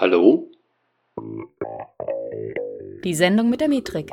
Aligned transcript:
Hallo? 0.00 0.50
Die 3.04 3.14
Sendung 3.14 3.50
mit 3.50 3.60
der 3.60 3.68
Metrik. 3.68 4.10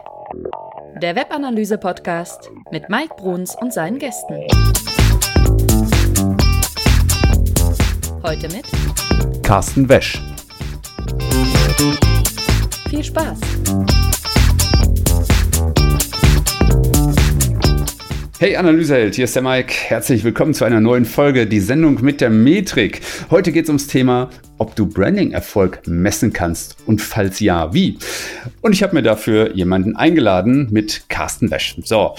Der 1.01 1.15
Webanalyse-Podcast 1.15 2.51
mit 2.73 2.89
Mike 2.89 3.13
Bruns 3.15 3.55
und 3.55 3.71
seinen 3.71 3.97
Gästen. 3.97 4.35
Heute 8.21 8.49
mit 8.49 8.65
Carsten 9.43 9.87
Wesch. 9.87 10.21
Viel 12.89 13.03
Spaß! 13.05 13.39
Hey 18.39 18.57
Analyseheld, 18.57 19.15
hier 19.15 19.23
ist 19.23 19.35
der 19.37 19.41
Mike. 19.41 19.73
Herzlich 19.73 20.25
willkommen 20.25 20.53
zu 20.53 20.65
einer 20.65 20.81
neuen 20.81 21.05
Folge, 21.05 21.47
die 21.47 21.61
Sendung 21.61 22.03
mit 22.03 22.19
der 22.19 22.29
Metrik. 22.29 22.99
Heute 23.31 23.53
geht 23.53 23.63
es 23.63 23.69
ums 23.69 23.87
Thema, 23.87 24.29
ob 24.57 24.75
du 24.75 24.87
Branding-Erfolg 24.87 25.81
messen 25.87 26.33
kannst 26.33 26.77
und 26.85 27.01
falls 27.01 27.39
ja, 27.39 27.73
wie. 27.73 27.97
Und 28.61 28.73
ich 28.73 28.83
habe 28.83 28.95
mir 28.95 29.03
dafür 29.03 29.55
jemanden 29.55 29.95
eingeladen 29.95 30.67
mit 30.71 31.09
Carsten 31.09 31.51
Wesch. 31.51 31.77
So, 31.83 32.15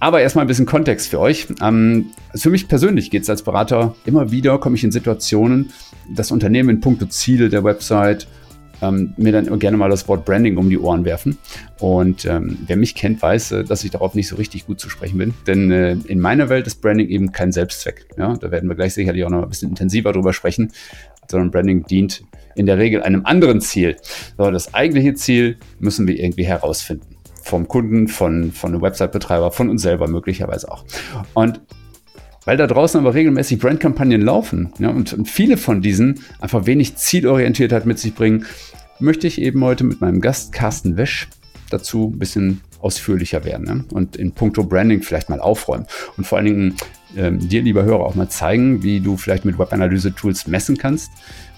aber 0.00 0.20
erstmal 0.20 0.44
ein 0.44 0.48
bisschen 0.48 0.66
Kontext 0.66 1.08
für 1.08 1.20
euch. 1.20 1.46
Ähm, 1.62 2.06
für 2.34 2.50
mich 2.50 2.68
persönlich 2.68 3.10
geht 3.10 3.22
es 3.22 3.30
als 3.30 3.42
Berater 3.42 3.94
immer 4.04 4.30
wieder, 4.30 4.58
komme 4.58 4.76
ich 4.76 4.84
in 4.84 4.92
Situationen, 4.92 5.72
das 6.08 6.30
Unternehmen 6.30 6.70
in 6.70 6.80
puncto 6.80 7.06
Ziele 7.06 7.48
der 7.48 7.64
Website 7.64 8.26
ähm, 8.82 9.14
mir 9.16 9.32
dann 9.32 9.58
gerne 9.58 9.76
mal 9.76 9.88
das 9.88 10.06
Wort 10.08 10.24
Branding 10.24 10.56
um 10.56 10.68
die 10.68 10.78
Ohren 10.78 11.04
werfen. 11.04 11.38
Und 11.78 12.24
ähm, 12.24 12.58
wer 12.66 12.76
mich 12.76 12.94
kennt, 12.94 13.20
weiß, 13.22 13.52
äh, 13.52 13.64
dass 13.64 13.84
ich 13.84 13.90
darauf 13.90 14.14
nicht 14.14 14.28
so 14.28 14.36
richtig 14.36 14.66
gut 14.66 14.80
zu 14.80 14.90
sprechen 14.90 15.18
bin. 15.18 15.34
Denn 15.46 15.70
äh, 15.70 15.92
in 16.06 16.20
meiner 16.20 16.48
Welt 16.48 16.66
ist 16.66 16.80
Branding 16.80 17.08
eben 17.08 17.32
kein 17.32 17.52
Selbstzweck. 17.52 18.06
Ja? 18.16 18.36
Da 18.36 18.50
werden 18.50 18.68
wir 18.68 18.76
gleich 18.76 18.94
sicherlich 18.94 19.24
auch 19.24 19.30
noch 19.30 19.42
ein 19.42 19.48
bisschen 19.48 19.70
intensiver 19.70 20.12
drüber 20.12 20.32
sprechen. 20.32 20.72
Sondern 21.30 21.50
Branding 21.50 21.84
dient 21.84 22.22
in 22.54 22.66
der 22.66 22.78
Regel 22.78 23.02
einem 23.02 23.24
anderen 23.24 23.60
Ziel. 23.60 23.96
So, 24.38 24.50
das 24.50 24.74
eigentliche 24.74 25.14
Ziel 25.14 25.58
müssen 25.78 26.06
wir 26.08 26.18
irgendwie 26.18 26.46
herausfinden. 26.46 27.16
Vom 27.42 27.68
Kunden, 27.68 28.08
von, 28.08 28.50
von 28.50 28.72
einem 28.72 28.82
Website-Betreiber, 28.82 29.52
von 29.52 29.68
uns 29.68 29.82
selber 29.82 30.08
möglicherweise 30.08 30.70
auch. 30.70 30.84
Und 31.34 31.60
weil 32.44 32.56
da 32.56 32.66
draußen 32.66 32.98
aber 32.98 33.12
regelmäßig 33.12 33.58
Brandkampagnen 33.58 34.22
laufen 34.22 34.72
ja, 34.78 34.88
und, 34.88 35.12
und, 35.12 35.28
viele 35.28 35.56
von 35.56 35.82
diesen 35.82 36.20
einfach 36.40 36.64
wenig 36.64 36.96
Zielorientiertheit 36.96 37.86
mit 37.86 37.98
sich 37.98 38.14
bringen, 38.14 38.46
möchte 39.00 39.26
ich 39.26 39.40
eben 39.40 39.62
heute 39.62 39.84
mit 39.84 40.00
meinem 40.00 40.20
Gast 40.20 40.52
Carsten 40.52 40.96
Wesch 40.96 41.28
dazu 41.70 42.12
ein 42.14 42.18
bisschen 42.18 42.60
ausführlicher 42.80 43.44
werden 43.44 43.64
ne? 43.64 43.84
und 43.92 44.16
in 44.16 44.32
puncto 44.32 44.62
Branding 44.62 45.02
vielleicht 45.02 45.28
mal 45.28 45.40
aufräumen 45.40 45.86
und 46.16 46.24
vor 46.26 46.38
allen 46.38 46.46
Dingen 46.46 46.76
ähm, 47.16 47.48
dir, 47.48 47.62
lieber 47.62 47.84
Hörer, 47.84 48.04
auch 48.04 48.14
mal 48.14 48.28
zeigen, 48.28 48.82
wie 48.82 49.00
du 49.00 49.16
vielleicht 49.16 49.44
mit 49.44 49.58
Webanalyse-Tools 49.58 50.46
messen 50.46 50.76
kannst, 50.76 51.10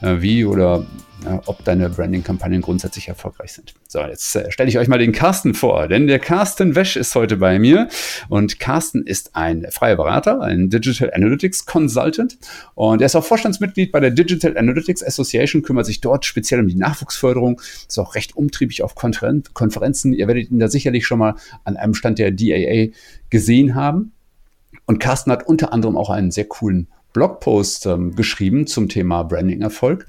äh, 0.02 0.16
wie 0.20 0.44
oder 0.44 0.86
äh, 1.24 1.38
ob 1.46 1.64
deine 1.64 1.88
Branding-Kampagnen 1.90 2.60
grundsätzlich 2.60 3.08
erfolgreich 3.08 3.52
sind. 3.52 3.74
So, 3.88 4.00
jetzt 4.00 4.36
äh, 4.36 4.52
stelle 4.52 4.68
ich 4.68 4.78
euch 4.78 4.86
mal 4.86 4.98
den 4.98 5.10
Carsten 5.10 5.52
vor, 5.54 5.88
denn 5.88 6.06
der 6.06 6.20
Carsten 6.20 6.76
Wesch 6.76 6.96
ist 6.96 7.14
heute 7.16 7.38
bei 7.38 7.58
mir 7.58 7.88
und 8.28 8.60
Carsten 8.60 9.04
ist 9.04 9.34
ein 9.34 9.66
freier 9.70 9.96
Berater, 9.96 10.40
ein 10.40 10.70
Digital 10.70 11.12
Analytics 11.12 11.66
Consultant 11.66 12.38
und 12.74 13.00
er 13.00 13.06
ist 13.06 13.16
auch 13.16 13.24
Vorstandsmitglied 13.24 13.90
bei 13.90 13.98
der 13.98 14.10
Digital 14.10 14.56
Analytics 14.56 15.02
Association, 15.02 15.62
kümmert 15.62 15.86
sich 15.86 16.00
dort 16.00 16.24
speziell 16.24 16.60
um 16.60 16.68
die 16.68 16.76
Nachwuchsförderung, 16.76 17.60
ist 17.88 17.98
auch 17.98 18.14
recht 18.14 18.36
umtriebig 18.36 18.84
auf 18.84 18.94
Konferenzen. 18.94 20.12
Ihr 20.12 20.28
werdet 20.28 20.50
ihn 20.50 20.60
da 20.60 20.68
sicherlich 20.68 21.04
schon 21.04 21.18
mal 21.18 21.34
an 21.64 21.76
einem 21.76 21.94
Stand 21.94 22.20
der 22.20 22.30
DAA 22.30 22.92
gesehen 23.30 23.74
haben. 23.74 24.12
Und 24.88 25.00
Carsten 25.00 25.30
hat 25.30 25.46
unter 25.46 25.74
anderem 25.74 25.98
auch 25.98 26.08
einen 26.08 26.30
sehr 26.30 26.46
coolen 26.46 26.88
Blogpost 27.12 27.84
ähm, 27.84 28.16
geschrieben 28.16 28.66
zum 28.66 28.88
Thema 28.88 29.22
Branding-Erfolg 29.22 30.06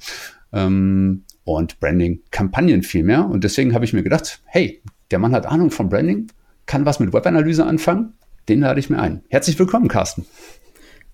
ähm, 0.54 1.26
und 1.44 1.82
Branding-Kampagnen 1.82 2.84
vielmehr. 2.84 3.26
Und 3.26 3.44
deswegen 3.44 3.74
habe 3.74 3.84
ich 3.84 3.92
mir 3.92 4.04
gedacht, 4.04 4.42
hey, 4.46 4.82
der 5.12 5.20
Mann 5.20 5.34
hat 5.34 5.46
Ahnung 5.46 5.70
von 5.70 5.90
Branding, 5.90 6.32
kann 6.66 6.86
was 6.86 7.02
mit 7.02 7.12
Webanalyse 7.12 7.66
anfangen, 7.66 8.14
den 8.48 8.62
lade 8.62 8.80
ich 8.80 8.90
mir 8.90 9.00
ein. 9.00 9.22
Herzlich 9.28 9.60
willkommen, 9.60 9.90
Carsten. 9.90 10.26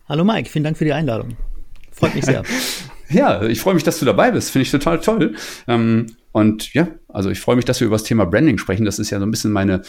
Hallo 0.08 0.24
Mike, 0.24 0.48
vielen 0.48 0.64
Dank 0.64 0.78
für 0.78 0.86
die 0.86 0.94
Einladung. 0.94 1.30
Freut 1.92 2.14
mich 2.14 2.26
sehr. 2.26 2.44
ja, 3.10 3.42
ich 3.42 3.62
freue 3.62 3.74
mich, 3.74 3.84
dass 3.84 3.98
du 3.98 4.06
dabei 4.06 4.30
bist. 4.30 4.52
Finde 4.52 4.62
ich 4.62 4.72
total 4.72 5.00
toll. 5.00 5.34
Ähm, 5.68 6.06
und 6.32 6.72
ja, 6.76 6.90
also 7.08 7.32
ich 7.32 7.40
freue 7.40 7.56
mich, 7.56 7.66
dass 7.66 7.80
wir 7.80 7.88
über 7.88 7.96
das 7.96 8.04
Thema 8.04 8.26
Branding 8.26 8.60
sprechen. 8.60 8.86
Das 8.86 9.00
ist 9.00 9.10
ja 9.10 9.18
so 9.18 9.26
ein 9.26 9.32
bisschen 9.32 9.52
meine, 9.52 9.82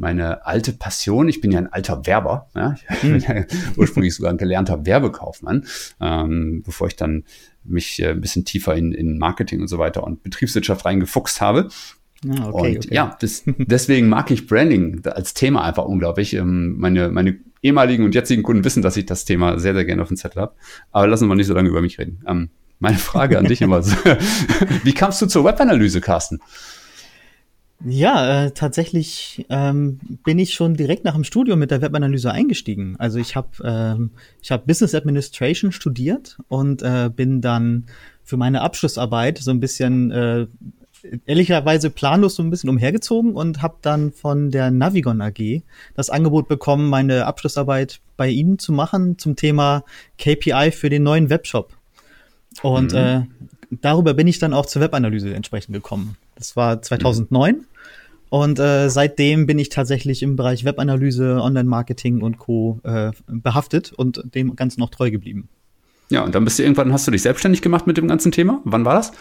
meine 0.00 0.46
alte 0.46 0.72
Passion. 0.72 1.28
Ich 1.28 1.40
bin 1.40 1.52
ja 1.52 1.58
ein 1.58 1.72
alter 1.72 2.06
Werber. 2.06 2.48
Ja? 2.56 2.74
Ich 2.88 3.00
bin 3.02 3.20
ja 3.20 3.44
ursprünglich 3.76 4.14
sogar 4.14 4.32
ein 4.32 4.38
gelernter 4.38 4.86
Werbekaufmann, 4.86 5.66
ähm, 6.00 6.62
bevor 6.64 6.88
ich 6.88 6.96
dann 6.96 7.24
mich 7.62 8.00
äh, 8.02 8.10
ein 8.10 8.20
bisschen 8.20 8.44
tiefer 8.44 8.74
in, 8.74 8.92
in 8.92 9.18
Marketing 9.18 9.60
und 9.60 9.68
so 9.68 9.78
weiter 9.78 10.02
und 10.02 10.22
Betriebswirtschaft 10.22 10.84
reingefuchst 10.86 11.40
habe. 11.40 11.68
Ah, 12.26 12.48
okay, 12.48 12.76
und 12.76 12.86
okay. 12.86 12.94
ja, 12.94 13.16
das, 13.20 13.44
deswegen 13.46 14.08
mag 14.08 14.30
ich 14.30 14.46
Branding 14.46 15.02
als 15.04 15.34
Thema 15.34 15.64
einfach 15.64 15.84
unglaublich. 15.84 16.34
Ähm, 16.34 16.76
meine, 16.78 17.10
meine 17.10 17.38
ehemaligen 17.62 18.04
und 18.04 18.14
jetzigen 18.14 18.42
Kunden 18.42 18.64
wissen, 18.64 18.82
dass 18.82 18.96
ich 18.96 19.04
das 19.04 19.26
Thema 19.26 19.58
sehr, 19.58 19.74
sehr 19.74 19.84
gerne 19.84 20.02
auf 20.02 20.08
dem 20.08 20.16
Zettel 20.16 20.42
habe. 20.42 20.54
Aber 20.92 21.06
lassen 21.06 21.28
wir 21.28 21.34
nicht 21.34 21.46
so 21.46 21.54
lange 21.54 21.68
über 21.68 21.82
mich 21.82 21.98
reden. 21.98 22.22
Ähm, 22.26 22.48
meine 22.78 22.98
Frage 22.98 23.38
an 23.38 23.44
dich 23.44 23.60
immer. 23.62 23.84
Wie 24.84 24.94
kamst 24.94 25.20
du 25.20 25.26
zur 25.26 25.44
Webanalyse, 25.44 26.00
Carsten? 26.00 26.40
Ja, 27.84 28.44
äh, 28.44 28.50
tatsächlich 28.50 29.46
ähm, 29.48 29.98
bin 30.24 30.38
ich 30.38 30.52
schon 30.52 30.74
direkt 30.74 31.04
nach 31.04 31.14
dem 31.14 31.24
Studium 31.24 31.58
mit 31.58 31.70
der 31.70 31.80
Webanalyse 31.80 32.30
eingestiegen. 32.30 32.96
Also 32.98 33.18
ich 33.18 33.36
habe 33.36 33.48
ähm, 33.64 34.10
ich 34.42 34.50
habe 34.50 34.64
Business 34.66 34.94
Administration 34.94 35.72
studiert 35.72 36.36
und 36.48 36.82
äh, 36.82 37.10
bin 37.14 37.40
dann 37.40 37.86
für 38.22 38.36
meine 38.36 38.60
Abschlussarbeit 38.60 39.38
so 39.38 39.50
ein 39.50 39.60
bisschen 39.60 40.10
äh, 40.10 40.46
ehrlicherweise 41.24 41.88
planlos 41.88 42.36
so 42.36 42.42
ein 42.42 42.50
bisschen 42.50 42.68
umhergezogen 42.68 43.32
und 43.32 43.62
habe 43.62 43.76
dann 43.80 44.12
von 44.12 44.50
der 44.50 44.70
Navigon 44.70 45.22
AG 45.22 45.62
das 45.94 46.10
Angebot 46.10 46.48
bekommen, 46.48 46.88
meine 46.90 47.24
Abschlussarbeit 47.24 48.00
bei 48.18 48.28
Ihnen 48.28 48.58
zu 48.58 48.72
machen 48.72 49.18
zum 49.18 49.36
Thema 49.36 49.84
KPI 50.18 50.70
für 50.72 50.90
den 50.90 51.02
neuen 51.02 51.30
Webshop. 51.30 51.72
Und 52.62 52.92
mhm. 52.92 52.98
äh, 52.98 53.22
darüber 53.80 54.14
bin 54.14 54.26
ich 54.26 54.38
dann 54.38 54.52
auch 54.52 54.66
zur 54.66 54.82
Webanalyse 54.82 55.32
entsprechend 55.32 55.74
gekommen. 55.74 56.16
Das 56.34 56.56
war 56.56 56.82
2009. 56.82 57.64
Und 58.30 58.60
äh, 58.60 58.88
seitdem 58.88 59.46
bin 59.46 59.58
ich 59.58 59.68
tatsächlich 59.68 60.22
im 60.22 60.36
Bereich 60.36 60.64
Webanalyse, 60.64 61.40
Online-Marketing 61.42 62.22
und 62.22 62.38
Co. 62.38 62.80
Äh, 62.84 63.10
behaftet 63.26 63.92
und 63.92 64.22
dem 64.34 64.54
Ganzen 64.56 64.80
noch 64.80 64.90
treu 64.90 65.10
geblieben. 65.10 65.48
Ja, 66.10 66.24
und 66.24 66.34
dann 66.34 66.44
bist 66.44 66.58
du 66.58 66.62
irgendwann, 66.62 66.92
hast 66.92 67.06
du 67.06 67.10
dich 67.10 67.22
selbstständig 67.22 67.60
gemacht 67.60 67.86
mit 67.86 67.96
dem 67.96 68.08
ganzen 68.08 68.32
Thema? 68.32 68.60
Wann 68.64 68.84
war 68.84 68.94
das? 68.94 69.12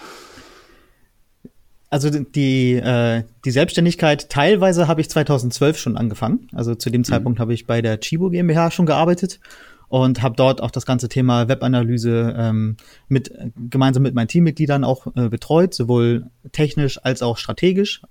Also 1.89 2.11
die, 2.11 2.73
äh, 2.73 3.23
die 3.45 3.51
Selbstständigkeit, 3.51 4.29
teilweise 4.29 4.87
habe 4.87 5.01
ich 5.01 5.09
2012 5.09 5.79
schon 5.79 5.97
angefangen. 5.97 6.47
Also 6.53 6.75
zu 6.75 6.91
dem 6.91 7.01
mhm. 7.01 7.05
Zeitpunkt 7.05 7.39
habe 7.39 7.53
ich 7.53 7.65
bei 7.65 7.81
der 7.81 7.99
Chibo 7.99 8.29
GmbH 8.29 8.69
schon 8.69 8.85
gearbeitet 8.85 9.39
und 9.87 10.21
habe 10.21 10.35
dort 10.35 10.61
auch 10.61 10.69
das 10.69 10.85
ganze 10.85 11.09
Thema 11.09 11.47
Webanalyse 11.47 12.35
ähm, 12.37 12.77
mit 13.07 13.33
gemeinsam 13.55 14.03
mit 14.03 14.13
meinen 14.13 14.27
Teammitgliedern 14.27 14.83
auch 14.83 15.07
äh, 15.15 15.29
betreut, 15.29 15.73
sowohl 15.73 16.27
technisch 16.51 17.03
als 17.03 17.23
auch 17.23 17.37
strategisch. 17.37 18.03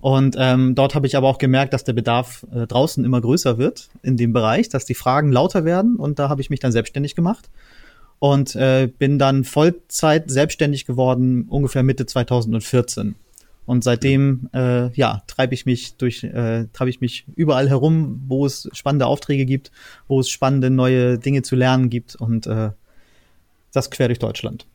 Und 0.00 0.36
ähm, 0.38 0.74
dort 0.74 0.94
habe 0.94 1.06
ich 1.06 1.16
aber 1.16 1.28
auch 1.28 1.38
gemerkt, 1.38 1.72
dass 1.72 1.84
der 1.84 1.92
Bedarf 1.92 2.46
äh, 2.54 2.66
draußen 2.66 3.04
immer 3.04 3.20
größer 3.20 3.58
wird 3.58 3.88
in 4.02 4.16
dem 4.16 4.32
Bereich, 4.32 4.68
dass 4.68 4.84
die 4.84 4.94
Fragen 4.94 5.32
lauter 5.32 5.64
werden 5.64 5.96
und 5.96 6.18
da 6.18 6.28
habe 6.28 6.40
ich 6.40 6.50
mich 6.50 6.60
dann 6.60 6.72
selbstständig 6.72 7.14
gemacht 7.14 7.50
und 8.18 8.54
äh, 8.54 8.88
bin 8.98 9.18
dann 9.18 9.44
Vollzeit 9.44 10.30
selbstständig 10.30 10.86
geworden 10.86 11.46
ungefähr 11.48 11.82
Mitte 11.82 12.06
2014. 12.06 13.16
Und 13.64 13.84
seitdem, 13.84 14.48
äh, 14.52 14.92
ja, 14.92 15.22
treibe 15.26 15.54
ich 15.54 15.66
mich 15.66 15.96
durch, 15.96 16.24
äh, 16.24 16.66
treibe 16.72 16.90
ich 16.90 17.00
mich 17.00 17.24
überall 17.36 17.68
herum, 17.68 18.22
wo 18.26 18.44
es 18.44 18.68
spannende 18.72 19.06
Aufträge 19.06 19.44
gibt, 19.44 19.70
wo 20.08 20.20
es 20.20 20.28
spannende 20.28 20.70
neue 20.70 21.18
Dinge 21.18 21.42
zu 21.42 21.54
lernen 21.54 21.88
gibt 21.88 22.16
und 22.16 22.46
äh, 22.46 22.70
das 23.72 23.90
quer 23.90 24.08
durch 24.08 24.18
Deutschland. 24.18 24.66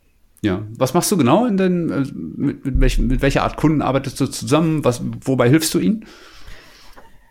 Ja, 0.44 0.64
was 0.78 0.94
machst 0.94 1.12
du 1.12 1.18
genau 1.18 1.46
in 1.46 1.58
den, 1.58 1.90
äh, 1.90 2.06
mit, 2.14 2.66
mit, 2.66 2.80
welch, 2.80 3.00
mit 3.00 3.22
welcher 3.22 3.44
Art 3.44 3.58
Kunden 3.58 3.82
arbeitest 3.82 4.20
du 4.20 4.28
zusammen? 4.28 4.86
Was, 4.86 5.02
wobei 5.22 5.50
hilfst 5.50 5.74
du 5.74 5.80
ihnen? 5.80 6.06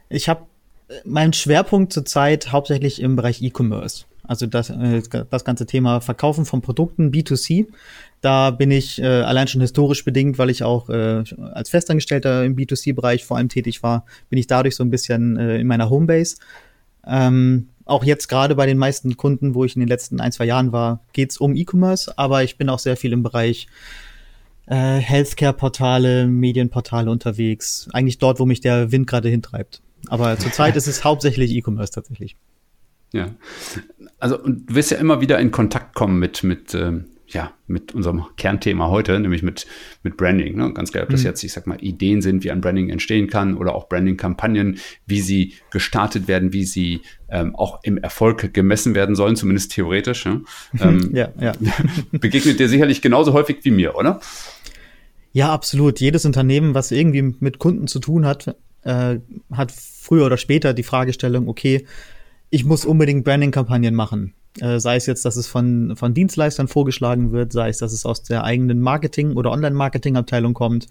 Ich 0.09 0.29
habe 0.29 0.47
äh, 0.89 0.95
meinen 1.05 1.33
Schwerpunkt 1.33 1.93
zurzeit 1.93 2.53
hauptsächlich 2.53 3.01
im 3.01 3.17
Bereich 3.17 3.43
E-Commerce. 3.43 4.07
Also 4.25 4.47
das, 4.47 4.71
äh, 4.71 5.03
das 5.31 5.45
ganze 5.45 5.67
Thema 5.67 6.01
Verkaufen 6.01 6.45
von 6.45 6.63
Produkten, 6.63 7.11
B2C. 7.11 7.67
Da 8.21 8.51
bin 8.51 8.71
ich 8.73 9.01
äh, 9.01 9.07
allein 9.07 9.47
schon 9.47 9.61
historisch 9.61 10.05
bedingt, 10.05 10.39
weil 10.39 10.51
ich 10.51 10.65
auch 10.65 10.89
äh, 10.89 11.23
als 11.53 11.71
Festangestellter 11.71 12.45
im 12.45 12.57
B2C-Bereich 12.57 13.25
vor 13.25 13.37
allem 13.37 13.49
tätig 13.49 13.83
war, 13.85 14.05
bin 14.31 14.39
ich 14.39 14.49
dadurch 14.49 14.75
so 14.75 14.83
ein 14.83 14.91
bisschen 14.91 15.37
äh, 15.37 15.59
in 15.59 15.67
meiner 15.69 15.91
Homebase. 15.91 16.37
Ähm, 17.07 17.69
auch 17.87 18.05
jetzt 18.05 18.29
gerade 18.29 18.55
bei 18.55 18.67
den 18.67 18.77
meisten 18.77 19.17
Kunden, 19.17 19.55
wo 19.55 19.65
ich 19.65 19.77
in 19.77 19.81
den 19.81 19.89
letzten 19.89 20.21
ein, 20.21 20.33
zwei 20.33 20.45
Jahren 20.45 20.73
war, 20.73 21.05
geht's 21.13 21.39
um 21.39 21.57
E-Commerce, 21.57 22.19
aber 22.19 22.45
ich 22.45 22.59
bin 22.59 22.69
auch 22.69 22.81
sehr 22.81 22.97
viel 22.97 23.13
im 23.13 23.23
Bereich 23.23 23.69
äh, 24.67 24.99
Healthcare-Portale, 24.99 26.27
Medienportale 26.27 27.11
unterwegs. 27.11 27.89
Eigentlich 27.93 28.19
dort, 28.19 28.41
wo 28.41 28.45
mich 28.45 28.61
der 28.61 28.93
Wind 28.93 29.07
gerade 29.07 29.29
hintreibt. 29.29 29.81
Aber 30.09 30.37
zurzeit 30.39 30.77
ist 30.77 30.89
es 30.89 31.05
hauptsächlich 31.05 31.53
E-Commerce 31.53 31.93
tatsächlich. 31.93 32.37
Ja. 33.13 33.31
Also, 34.19 34.39
und 34.43 34.69
du 34.69 34.75
wirst 34.75 34.91
ja 34.91 34.99
immer 34.99 35.21
wieder 35.21 35.39
in 35.39 35.53
Kontakt 35.53 35.95
kommen 35.95 36.19
mit, 36.19 36.43
mit, 36.43 36.75
äh, 36.75 37.01
ja, 37.29 37.53
mit 37.67 37.95
unserem 37.95 38.25
Kernthema 38.37 38.89
heute, 38.89 39.19
nämlich 39.19 39.43
mit, 39.43 39.67
mit 40.03 40.17
Branding. 40.17 40.57
Ne? 40.57 40.73
Ganz 40.73 40.93
klar, 40.93 41.05
ob 41.05 41.11
das 41.11 41.21
mhm. 41.21 41.27
jetzt, 41.27 41.43
ich 41.43 41.53
sag 41.53 41.67
mal, 41.67 41.83
Ideen 41.83 42.23
sind, 42.23 42.45
wie 42.45 42.51
ein 42.51 42.61
Branding 42.61 42.89
entstehen 42.89 43.29
kann 43.29 43.57
oder 43.57 43.75
auch 43.75 43.89
Branding-Kampagnen, 43.89 44.79
wie 45.07 45.21
sie 45.21 45.55
gestartet 45.71 46.29
werden, 46.29 46.53
wie 46.53 46.65
sie 46.65 47.01
ähm, 47.29 47.57
auch 47.57 47.83
im 47.83 47.99
Erfolg 47.99 48.55
gemessen 48.55 48.95
werden 48.95 49.17
sollen, 49.17 49.37
zumindest 49.37 49.73
theoretisch. 49.73 50.25
Ne? 50.25 50.43
Ähm, 50.81 51.11
ja, 51.15 51.33
ja. 51.41 51.53
begegnet 52.13 52.61
dir 52.61 52.69
sicherlich 52.69 53.01
genauso 53.01 53.33
häufig 53.33 53.59
wie 53.63 53.71
mir, 53.71 53.97
oder? 53.97 54.21
Ja, 55.33 55.53
absolut. 55.53 56.01
Jedes 56.01 56.25
Unternehmen, 56.27 56.75
was 56.75 56.91
irgendwie 56.91 57.35
mit 57.41 57.59
Kunden 57.59 57.87
zu 57.87 57.99
tun 57.99 58.27
hat, 58.27 58.57
äh, 58.83 59.19
hat 59.53 59.73
früher 59.73 60.27
oder 60.27 60.37
später 60.37 60.75
die 60.75 60.83
Fragestellung, 60.83 61.49
okay, 61.49 61.87
ich 62.51 62.65
muss 62.65 62.85
unbedingt 62.85 63.25
Branding-Kampagnen 63.25 63.95
machen. 63.95 64.35
Äh, 64.61 64.81
sei 64.81 64.97
es 64.97 65.07
jetzt, 65.07 65.25
dass 65.25 65.37
es 65.37 65.47
von, 65.47 65.97
von 65.97 66.15
Dienstleistern 66.15 66.69
vorgeschlagen 66.69 67.33
wird, 67.33 67.53
sei 67.53 67.69
es, 67.69 67.79
dass 67.79 67.93
es 67.93 68.07
aus 68.07 68.23
der 68.23 68.45
eigenen 68.45 68.81
Marketing- 68.81 69.35
oder 69.35 69.51
Online-Marketing-Abteilung 69.53 70.55
kommt. 70.55 70.87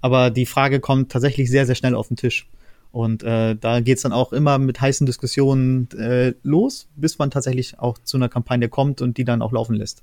Aber 0.00 0.30
die 0.30 0.46
Frage 0.46 0.80
kommt 0.80 1.10
tatsächlich 1.10 1.50
sehr, 1.50 1.66
sehr 1.66 1.74
schnell 1.74 1.94
auf 1.94 2.08
den 2.08 2.16
Tisch. 2.16 2.46
Und 2.90 3.22
äh, 3.22 3.54
da 3.54 3.80
geht's 3.80 4.02
dann 4.02 4.12
auch 4.12 4.32
immer 4.32 4.58
mit 4.58 4.80
heißen 4.80 5.06
Diskussionen 5.06 5.90
äh, 5.98 6.32
los, 6.42 6.88
bis 6.96 7.18
man 7.18 7.30
tatsächlich 7.30 7.78
auch 7.78 7.98
zu 7.98 8.16
einer 8.16 8.28
Kampagne 8.28 8.68
kommt 8.68 9.02
und 9.02 9.18
die 9.18 9.24
dann 9.24 9.42
auch 9.42 9.52
laufen 9.52 9.74
lässt. 9.74 10.02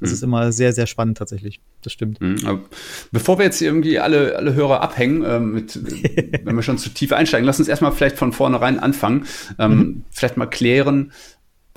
Das 0.00 0.10
mhm. 0.10 0.14
ist 0.14 0.22
immer 0.22 0.52
sehr, 0.52 0.72
sehr 0.72 0.86
spannend 0.86 1.18
tatsächlich. 1.18 1.60
Das 1.82 1.92
stimmt. 1.92 2.20
Mhm. 2.20 2.64
Bevor 3.12 3.38
wir 3.38 3.44
jetzt 3.44 3.60
irgendwie 3.62 3.98
alle, 3.98 4.36
alle 4.36 4.54
Hörer 4.54 4.82
abhängen, 4.82 5.24
äh, 5.24 5.40
mit, 5.40 5.80
wenn 6.44 6.54
wir 6.54 6.62
schon 6.62 6.78
zu 6.78 6.90
tief 6.90 7.12
einsteigen, 7.12 7.46
lass 7.46 7.58
uns 7.58 7.68
erstmal 7.68 7.92
vielleicht 7.92 8.16
von 8.16 8.32
vornherein 8.32 8.78
anfangen. 8.78 9.24
Ähm, 9.58 9.76
mhm. 9.76 10.04
Vielleicht 10.10 10.36
mal 10.36 10.46
klären, 10.46 11.12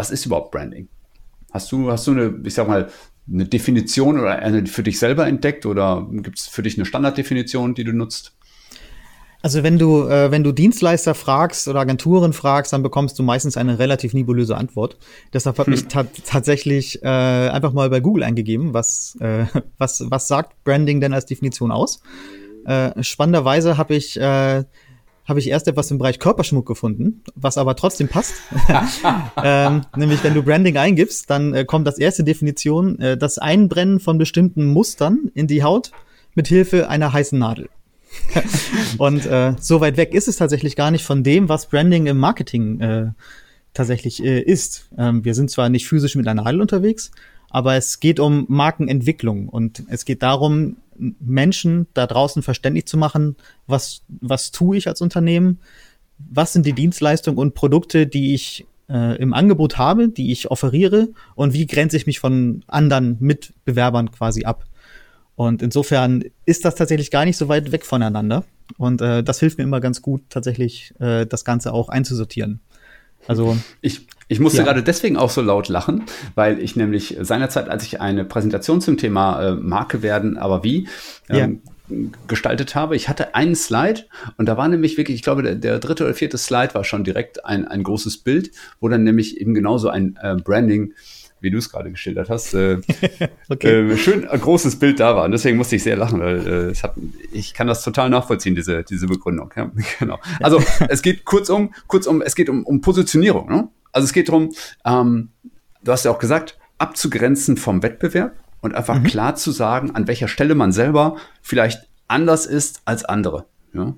was 0.02 0.10
ist 0.10 0.26
überhaupt 0.26 0.50
Branding? 0.50 0.88
Hast 1.52 1.72
du, 1.72 1.92
hast 1.92 2.08
du 2.08 2.12
eine, 2.12 2.40
ich 2.44 2.56
sag 2.56 2.68
mal, 2.68 2.90
eine 3.32 3.46
Definition 3.46 4.20
oder 4.20 4.40
eine 4.40 4.66
für 4.66 4.82
dich 4.82 4.98
selber 4.98 5.28
entdeckt 5.28 5.68
oder 5.68 6.08
gibt 6.10 6.40
es 6.40 6.48
für 6.48 6.64
dich 6.64 6.76
eine 6.76 6.86
Standarddefinition, 6.86 7.76
die 7.76 7.84
du 7.84 7.94
nutzt? 7.94 8.36
Also 9.44 9.62
wenn 9.62 9.78
du, 9.78 10.08
äh, 10.08 10.32
wenn 10.32 10.44
du 10.44 10.54
Dienstleister 10.54 11.14
fragst 11.14 11.68
oder 11.68 11.82
Agenturen 11.82 12.34
fragst, 12.34 12.74
dann 12.74 12.82
bekommst 12.82 13.20
du 13.20 13.24
meistens 13.24 13.58
eine 13.58 13.78
relativ 13.78 14.16
nebulöse 14.16 14.58
Antwort. 14.58 14.98
Deshalb 15.34 15.60
habe 15.60 15.68
hm. 15.68 15.74
ich 15.74 15.88
ta 15.88 16.04
tatsächlich 16.26 17.04
äh, 17.04 17.08
einfach 17.08 17.72
mal 17.72 17.92
bei 17.92 18.00
Google 18.00 18.24
eingegeben, 18.24 18.74
was, 18.74 19.18
äh, 19.20 19.46
was, 19.78 20.04
was 20.08 20.28
sagt 20.28 20.64
Branding 20.64 21.00
denn 21.00 21.14
als 21.14 21.28
Definition 21.28 21.72
aus? 21.72 22.02
Äh, 22.66 23.04
spannenderweise 23.04 23.78
habe 23.78 23.94
ich 23.94 24.20
äh, 24.20 24.64
habe 25.26 25.40
ich 25.40 25.50
erst 25.50 25.68
etwas 25.68 25.92
im 25.92 25.98
Bereich 25.98 26.20
Körperschmuck 26.20 26.66
gefunden, 26.66 27.24
was 27.36 27.58
aber 27.58 27.76
trotzdem 27.76 28.08
passt. 28.08 28.34
ähm, 29.44 29.82
nämlich, 29.96 30.24
wenn 30.24 30.34
du 30.34 30.44
Branding 30.44 30.78
eingibst, 30.78 31.30
dann 31.30 31.54
äh, 31.54 31.66
kommt 31.66 31.88
das 31.88 31.98
erste 31.98 32.24
Definition, 32.24 33.00
äh, 33.00 33.18
das 33.18 33.38
Einbrennen 33.38 34.00
von 34.00 34.18
bestimmten 34.18 34.66
Mustern 34.66 35.32
in 35.34 35.48
die 35.48 35.64
Haut 35.64 35.92
mit 36.36 36.48
Hilfe 36.48 36.90
einer 36.90 37.14
heißen 37.14 37.38
Nadel. 37.38 37.70
und 38.98 39.26
äh, 39.26 39.54
so 39.60 39.80
weit 39.80 39.98
weg 39.98 40.14
ist 40.14 40.28
es 40.28 40.38
tatsächlich 40.38 40.76
gar 40.76 40.92
nicht 40.92 41.06
von 41.06 41.24
dem, 41.24 41.48
was 41.50 41.68
Branding 41.68 42.08
im 42.08 42.18
Marketing 42.18 42.82
äh, 42.82 43.12
tatsächlich 43.74 44.24
äh, 44.24 44.42
ist. 44.42 44.90
Ähm, 44.98 45.24
wir 45.24 45.34
sind 45.34 45.50
zwar 45.50 45.70
nicht 45.70 45.88
physisch 45.88 46.16
mit 46.16 46.28
einer 46.28 46.44
Nadel 46.44 46.62
unterwegs, 46.62 47.12
aber 47.52 47.76
es 47.76 48.00
geht 48.00 48.20
um 48.20 48.46
Markenentwicklung 48.48 49.50
und 49.50 49.84
es 49.90 50.06
geht 50.06 50.24
darum, 50.24 50.78
Menschen 50.98 51.88
da 51.94 52.08
draußen 52.08 52.44
verständlich 52.44 52.86
zu 52.86 52.98
machen, 52.98 53.36
was, 53.68 54.02
was 54.08 54.52
tue 54.52 54.78
ich 54.78 54.88
als 54.88 55.02
Unternehmen, 55.02 55.60
was 56.18 56.54
sind 56.54 56.66
die 56.66 56.74
Dienstleistungen 56.74 57.38
und 57.38 57.54
Produkte, 57.54 58.08
die 58.08 58.34
ich 58.34 58.66
äh, 58.90 59.18
im 59.18 59.34
Angebot 59.34 59.78
habe, 59.78 60.10
die 60.10 60.32
ich 60.32 60.52
offeriere 60.52 61.10
und 61.36 61.54
wie 61.54 61.66
grenze 61.66 61.98
ich 61.98 62.06
mich 62.06 62.20
von 62.20 62.64
anderen 62.68 63.18
Mitbewerbern 63.20 64.12
quasi 64.12 64.46
ab. 64.46 64.66
Und 65.36 65.62
insofern 65.62 66.24
ist 66.46 66.66
das 66.66 66.76
tatsächlich 66.76 67.10
gar 67.10 67.26
nicht 67.26 67.38
so 67.38 67.48
weit 67.48 67.72
weg 67.72 67.86
voneinander. 67.86 68.44
Und 68.78 69.02
äh, 69.02 69.24
das 69.24 69.40
hilft 69.40 69.58
mir 69.58 69.64
immer 69.64 69.82
ganz 69.82 70.02
gut, 70.02 70.22
tatsächlich 70.30 70.94
äh, 71.00 71.26
das 71.26 71.44
Ganze 71.46 71.74
auch 71.74 71.90
einzusortieren. 71.90 72.62
Also 73.28 73.58
ich, 73.82 74.08
ich 74.32 74.40
musste 74.40 74.60
ja. 74.60 74.64
gerade 74.64 74.82
deswegen 74.82 75.18
auch 75.18 75.30
so 75.30 75.42
laut 75.42 75.68
lachen, 75.68 76.04
weil 76.36 76.60
ich 76.60 76.78
nämlich 76.78 77.18
seinerzeit, 77.20 77.68
als 77.68 77.84
ich 77.84 78.00
eine 78.00 78.24
Präsentation 78.24 78.80
zum 78.80 78.96
Thema 78.96 79.46
äh, 79.46 79.56
Marke 79.56 80.04
werden, 80.04 80.38
aber 80.38 80.64
wie, 80.64 80.88
ähm, 81.30 81.60
ja. 81.90 81.98
gestaltet 82.30 82.74
habe. 82.74 82.96
Ich 82.96 83.10
hatte 83.10 83.36
einen 83.36 83.56
Slide 83.56 84.06
und 84.38 84.46
da 84.46 84.56
war 84.56 84.70
nämlich 84.70 84.98
wirklich, 84.98 85.16
ich 85.16 85.22
glaube, 85.22 85.44
der, 85.44 85.56
der, 85.56 85.80
dritte 85.80 86.06
oder 86.06 86.14
vierte 86.14 86.38
Slide 86.38 86.74
war 86.76 86.86
schon 86.86 87.04
direkt 87.04 87.44
ein, 87.44 87.68
ein 87.68 87.84
großes 87.84 88.20
Bild, 88.20 88.52
wo 88.80 88.88
dann 88.88 89.04
nämlich 89.04 89.38
eben 89.38 89.54
genauso 89.54 89.90
ein 89.90 90.18
äh, 90.22 90.38
Branding 90.38 90.94
wie 91.42 91.50
du 91.50 91.58
es 91.58 91.72
gerade 91.72 91.90
geschildert 91.90 92.30
hast, 92.30 92.54
äh, 92.54 92.78
okay. 93.50 93.92
äh, 93.92 93.98
schön 93.98 94.28
ein 94.28 94.40
großes 94.40 94.78
Bild 94.78 95.00
da 95.00 95.16
war. 95.16 95.26
Und 95.26 95.32
deswegen 95.32 95.58
musste 95.58 95.76
ich 95.76 95.82
sehr 95.82 95.98
lachen, 95.98 96.20
weil 96.20 96.48
äh, 96.48 96.52
es 96.70 96.84
hat, 96.84 96.94
ich 97.32 97.56
kann 97.56 97.66
das 97.66 97.84
total 97.84 98.12
nachvollziehen, 98.12 98.54
diese, 98.54 98.84
diese 98.84 99.08
Begründung. 99.08 99.52
Ja, 99.56 99.72
genau. 100.00 100.20
Also 100.40 100.62
es 100.88 101.02
geht 101.02 101.26
kurzum, 101.26 101.74
kurzum, 101.88 102.22
es 102.22 102.36
geht 102.36 102.48
um, 102.48 102.64
um 102.64 102.80
Positionierung. 102.82 103.50
Ne? 103.50 103.70
Also 103.92 104.06
es 104.06 104.14
geht 104.14 104.30
darum, 104.30 104.52
ähm, 104.86 105.30
du 105.84 105.92
hast 105.92 106.06
ja 106.06 106.12
auch 106.12 106.20
gesagt, 106.20 106.58
abzugrenzen 106.78 107.58
vom 107.58 107.84
Wettbewerb 107.84 108.36
und 108.62 108.76
einfach 108.76 109.00
mhm. 109.00 109.04
klar 109.04 109.36
zu 109.36 109.52
sagen, 109.52 109.92
an 109.92 110.08
welcher 110.08 110.28
Stelle 110.28 110.56
man 110.56 110.72
selber 110.72 111.18
vielleicht 111.42 111.88
anders 112.08 112.46
ist 112.46 112.82
als 112.86 113.06
andere. 113.06 113.46
Ja. 113.74 113.94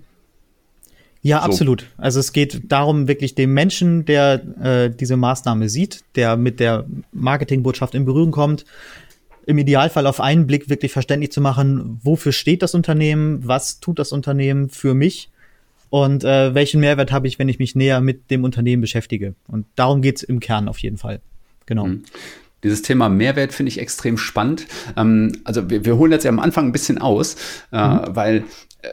Ja, 1.25 1.37
so. 1.39 1.45
absolut. 1.45 1.87
Also 1.97 2.19
es 2.19 2.33
geht 2.33 2.69
darum, 2.71 3.07
wirklich 3.07 3.33
dem 3.33 3.53
Menschen, 3.53 4.03
der 4.03 4.43
äh, 4.61 4.89
diese 4.89 5.15
Maßnahme 5.15 5.69
sieht, 5.69 6.03
der 6.15 6.35
mit 6.35 6.59
der 6.59 6.85
Marketingbotschaft 7.13 7.95
in 7.95 8.03
Berührung 8.03 8.31
kommt, 8.31 8.65
im 9.45 9.57
Idealfall 9.57 10.05
auf 10.05 10.19
einen 10.19 10.47
Blick 10.47 10.69
wirklich 10.69 10.91
verständlich 10.91 11.31
zu 11.31 11.39
machen, 11.39 11.99
wofür 12.03 12.33
steht 12.33 12.61
das 12.61 12.75
Unternehmen, 12.75 13.39
was 13.47 13.79
tut 13.79 13.99
das 13.99 14.11
Unternehmen 14.11 14.69
für 14.69 14.93
mich 14.93 15.29
und 15.93 16.23
äh, 16.23 16.55
welchen 16.55 16.79
Mehrwert 16.79 17.11
habe 17.11 17.27
ich, 17.27 17.37
wenn 17.37 17.49
ich 17.49 17.59
mich 17.59 17.75
näher 17.75 18.01
mit 18.01 18.31
dem 18.31 18.43
Unternehmen 18.43 18.81
beschäftige. 18.81 19.35
Und 19.47 19.67
darum 19.75 20.01
geht's 20.01 20.23
im 20.23 20.39
Kern 20.39 20.67
auf 20.67 20.79
jeden 20.79 20.97
Fall. 20.97 21.21
Genau. 21.67 21.85
Mhm. 21.85 22.01
Dieses 22.63 22.81
Thema 22.81 23.09
Mehrwert 23.09 23.53
finde 23.53 23.69
ich 23.69 23.77
extrem 23.77 24.17
spannend. 24.17 24.65
Ähm, 24.97 25.33
also 25.43 25.69
wir, 25.69 25.85
wir 25.85 25.95
holen 25.97 26.11
jetzt 26.11 26.23
ja 26.23 26.29
am 26.29 26.39
Anfang 26.39 26.65
ein 26.65 26.71
bisschen 26.71 26.97
aus, 26.97 27.35
äh, 27.71 27.77
mhm. 27.77 28.01
weil 28.07 28.37
äh, 28.81 28.87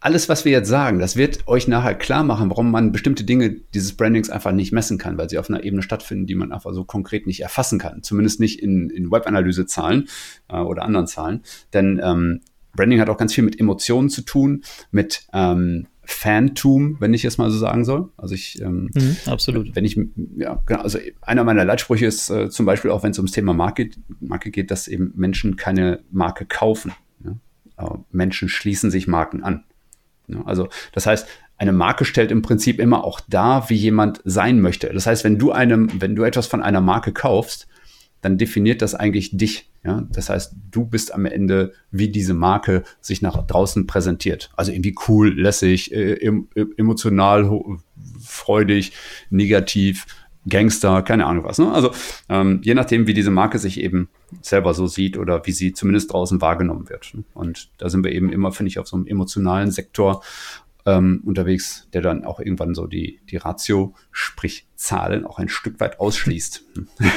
alles, 0.00 0.28
was 0.28 0.44
wir 0.44 0.50
jetzt 0.50 0.68
sagen, 0.68 0.98
das 0.98 1.14
wird 1.14 1.46
euch 1.46 1.68
nachher 1.68 1.94
klar 1.94 2.24
machen, 2.24 2.50
warum 2.50 2.72
man 2.72 2.90
bestimmte 2.90 3.22
Dinge 3.22 3.50
dieses 3.72 3.92
Brandings 3.92 4.28
einfach 4.28 4.50
nicht 4.50 4.72
messen 4.72 4.98
kann, 4.98 5.18
weil 5.18 5.30
sie 5.30 5.38
auf 5.38 5.48
einer 5.48 5.62
Ebene 5.62 5.82
stattfinden, 5.82 6.26
die 6.26 6.34
man 6.34 6.50
einfach 6.50 6.74
so 6.74 6.82
konkret 6.82 7.28
nicht 7.28 7.42
erfassen 7.42 7.78
kann. 7.78 8.02
Zumindest 8.02 8.40
nicht 8.40 8.60
in, 8.60 8.90
in 8.90 9.12
Web-Analyse-Zahlen 9.12 10.08
äh, 10.48 10.56
oder 10.56 10.82
anderen 10.82 11.06
Zahlen. 11.06 11.44
Denn 11.72 12.00
ähm, 12.02 12.40
Branding 12.74 13.00
hat 13.00 13.08
auch 13.08 13.18
ganz 13.18 13.34
viel 13.34 13.44
mit 13.44 13.60
Emotionen 13.60 14.08
zu 14.08 14.22
tun, 14.22 14.64
mit 14.90 15.28
ähm, 15.32 15.86
Fantum, 16.12 16.96
wenn 17.00 17.14
ich 17.14 17.24
es 17.24 17.38
mal 17.38 17.50
so 17.50 17.58
sagen 17.58 17.84
soll. 17.84 18.10
Also 18.16 18.34
ich, 18.34 18.60
ähm, 18.60 18.90
mhm, 18.94 19.16
absolut. 19.26 19.74
Wenn 19.74 19.84
ich, 19.84 19.98
ja, 20.36 20.62
genau, 20.66 20.80
also 20.82 20.98
einer 21.22 21.44
meiner 21.44 21.64
Leitsprüche 21.64 22.06
ist 22.06 22.30
äh, 22.30 22.50
zum 22.50 22.66
Beispiel 22.66 22.90
auch, 22.90 23.02
wenn 23.02 23.12
es 23.12 23.18
ums 23.18 23.32
Thema 23.32 23.54
Marke, 23.54 23.90
Marke 24.20 24.50
geht, 24.50 24.70
dass 24.70 24.88
eben 24.88 25.12
Menschen 25.14 25.56
keine 25.56 26.00
Marke 26.10 26.44
kaufen. 26.46 26.92
Ja? 27.24 27.36
Äh, 27.78 27.98
Menschen 28.10 28.48
schließen 28.48 28.90
sich 28.90 29.06
Marken 29.06 29.42
an. 29.42 29.64
Ne? 30.26 30.42
Also 30.44 30.68
das 30.92 31.06
heißt, 31.06 31.26
eine 31.56 31.72
Marke 31.72 32.04
stellt 32.04 32.30
im 32.30 32.42
Prinzip 32.42 32.80
immer 32.80 33.04
auch 33.04 33.20
dar, 33.20 33.68
wie 33.68 33.76
jemand 33.76 34.20
sein 34.24 34.60
möchte. 34.60 34.90
Das 34.92 35.06
heißt, 35.06 35.24
wenn 35.24 35.38
du 35.38 35.52
einem, 35.52 35.90
wenn 36.00 36.16
du 36.16 36.22
etwas 36.24 36.46
von 36.46 36.62
einer 36.62 36.80
Marke 36.80 37.12
kaufst, 37.12 37.68
dann 38.20 38.38
definiert 38.38 38.82
das 38.82 38.94
eigentlich 38.94 39.36
dich. 39.36 39.70
Ja? 39.84 40.06
Das 40.10 40.28
heißt, 40.30 40.54
du 40.70 40.84
bist 40.84 41.14
am 41.14 41.24
Ende, 41.26 41.72
wie 41.90 42.08
diese 42.08 42.34
Marke 42.34 42.84
sich 43.00 43.22
nach 43.22 43.46
draußen 43.46 43.86
präsentiert. 43.86 44.50
Also 44.56 44.72
irgendwie 44.72 44.94
cool, 45.08 45.38
lässig, 45.38 45.92
äh, 45.92 46.32
emotional, 46.76 47.48
freudig, 48.20 48.92
negativ, 49.30 50.06
Gangster, 50.48 51.02
keine 51.02 51.26
Ahnung 51.26 51.44
was. 51.44 51.58
Ne? 51.58 51.70
Also 51.70 51.90
ähm, 52.28 52.60
je 52.62 52.74
nachdem, 52.74 53.06
wie 53.06 53.14
diese 53.14 53.30
Marke 53.30 53.58
sich 53.58 53.78
eben 53.80 54.08
selber 54.40 54.72
so 54.72 54.86
sieht 54.86 55.18
oder 55.18 55.46
wie 55.46 55.52
sie 55.52 55.72
zumindest 55.72 56.12
draußen 56.12 56.40
wahrgenommen 56.40 56.88
wird. 56.88 57.12
Ne? 57.14 57.24
Und 57.34 57.70
da 57.78 57.88
sind 57.88 58.04
wir 58.04 58.12
eben 58.12 58.32
immer, 58.32 58.52
finde 58.52 58.68
ich, 58.68 58.78
auf 58.78 58.88
so 58.88 58.96
einem 58.96 59.06
emotionalen 59.06 59.70
Sektor 59.70 60.22
ähm, 60.86 61.22
unterwegs, 61.24 61.88
der 61.92 62.02
dann 62.02 62.24
auch 62.24 62.40
irgendwann 62.40 62.74
so 62.74 62.86
die, 62.86 63.20
die 63.30 63.36
Ratio, 63.36 63.94
sprich 64.12 64.66
Zahlen, 64.80 65.26
auch 65.26 65.38
ein 65.38 65.50
Stück 65.50 65.78
weit 65.78 66.00
ausschließt. 66.00 66.64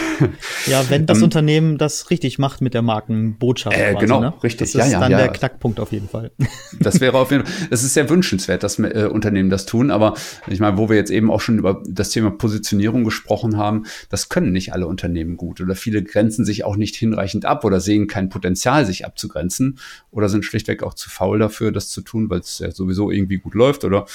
ja, 0.66 0.90
wenn 0.90 1.06
das 1.06 1.20
ähm, 1.20 1.24
Unternehmen 1.24 1.78
das 1.78 2.10
richtig 2.10 2.38
macht 2.38 2.60
mit 2.60 2.74
der 2.74 2.82
Markenbotschaft. 2.82 3.78
Äh, 3.78 3.94
quasi, 3.94 4.06
genau, 4.06 4.20
ne? 4.20 4.34
richtig. 4.44 4.74
Das 4.74 4.86
ist 4.86 4.92
ja, 4.92 4.92
ja, 4.92 5.00
dann 5.00 5.14
ja. 5.14 5.18
der 5.20 5.30
Knackpunkt 5.30 5.80
auf 5.80 5.94
jeden 5.94 6.10
Fall. 6.10 6.32
Das 6.80 7.00
wäre 7.00 7.18
auf 7.18 7.32
jeden 7.32 7.46
Fall, 7.46 7.68
es 7.70 7.84
ist 7.84 7.94
sehr 7.94 8.10
wünschenswert, 8.10 8.64
dass 8.64 8.80
äh, 8.80 9.08
Unternehmen 9.10 9.50
das 9.50 9.66
tun, 9.66 9.92
aber 9.92 10.16
ich 10.48 10.60
meine, 10.60 10.78
wo 10.78 10.90
wir 10.90 10.98
jetzt 10.98 11.12
eben 11.12 11.32
auch 11.32 11.40
schon 11.40 11.60
über 11.60 11.82
das 11.88 12.10
Thema 12.10 12.32
Positionierung 12.32 13.04
gesprochen 13.04 13.58
haben, 13.58 13.84
das 14.10 14.28
können 14.28 14.52
nicht 14.52 14.74
alle 14.74 14.88
Unternehmen 14.88 15.38
gut 15.38 15.62
oder 15.62 15.76
viele 15.76 16.04
grenzen 16.04 16.44
sich 16.44 16.66
auch 16.66 16.76
nicht 16.76 16.96
hinreichend 16.96 17.46
ab 17.46 17.64
oder 17.64 17.80
sehen 17.80 18.08
kein 18.08 18.30
Potenzial, 18.30 18.86
sich 18.86 19.06
abzugrenzen 19.06 19.80
oder 20.12 20.28
sind 20.30 20.44
schlichtweg 20.44 20.84
auch 20.84 20.96
zu 20.96 21.10
faul 21.10 21.40
dafür, 21.40 21.72
das 21.72 21.90
zu 21.90 22.02
tun, 22.02 22.30
weil 22.30 22.40
es 22.40 22.60
ja 22.60 22.72
sowieso 22.72 23.12
irgendwie 23.12 23.38
gut 23.38 23.53
läuft 23.54 23.84
oder 23.84 24.06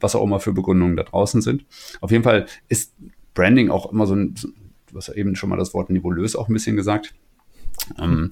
was 0.00 0.14
auch 0.14 0.22
immer 0.22 0.40
für 0.40 0.52
Begründungen 0.52 0.96
da 0.96 1.04
draußen 1.04 1.40
sind. 1.40 1.64
Auf 2.00 2.10
jeden 2.10 2.24
Fall 2.24 2.46
ist 2.68 2.94
Branding 3.34 3.70
auch 3.70 3.92
immer 3.92 4.06
so 4.06 4.14
ein, 4.14 4.34
du 4.34 4.96
hast 4.96 5.08
ja 5.08 5.14
eben 5.14 5.36
schon 5.36 5.48
mal 5.48 5.56
das 5.56 5.74
Wort 5.74 5.90
nebulös 5.90 6.36
auch 6.36 6.48
ein 6.48 6.52
bisschen 6.52 6.76
gesagt. 6.76 7.14
Ähm, 7.98 8.30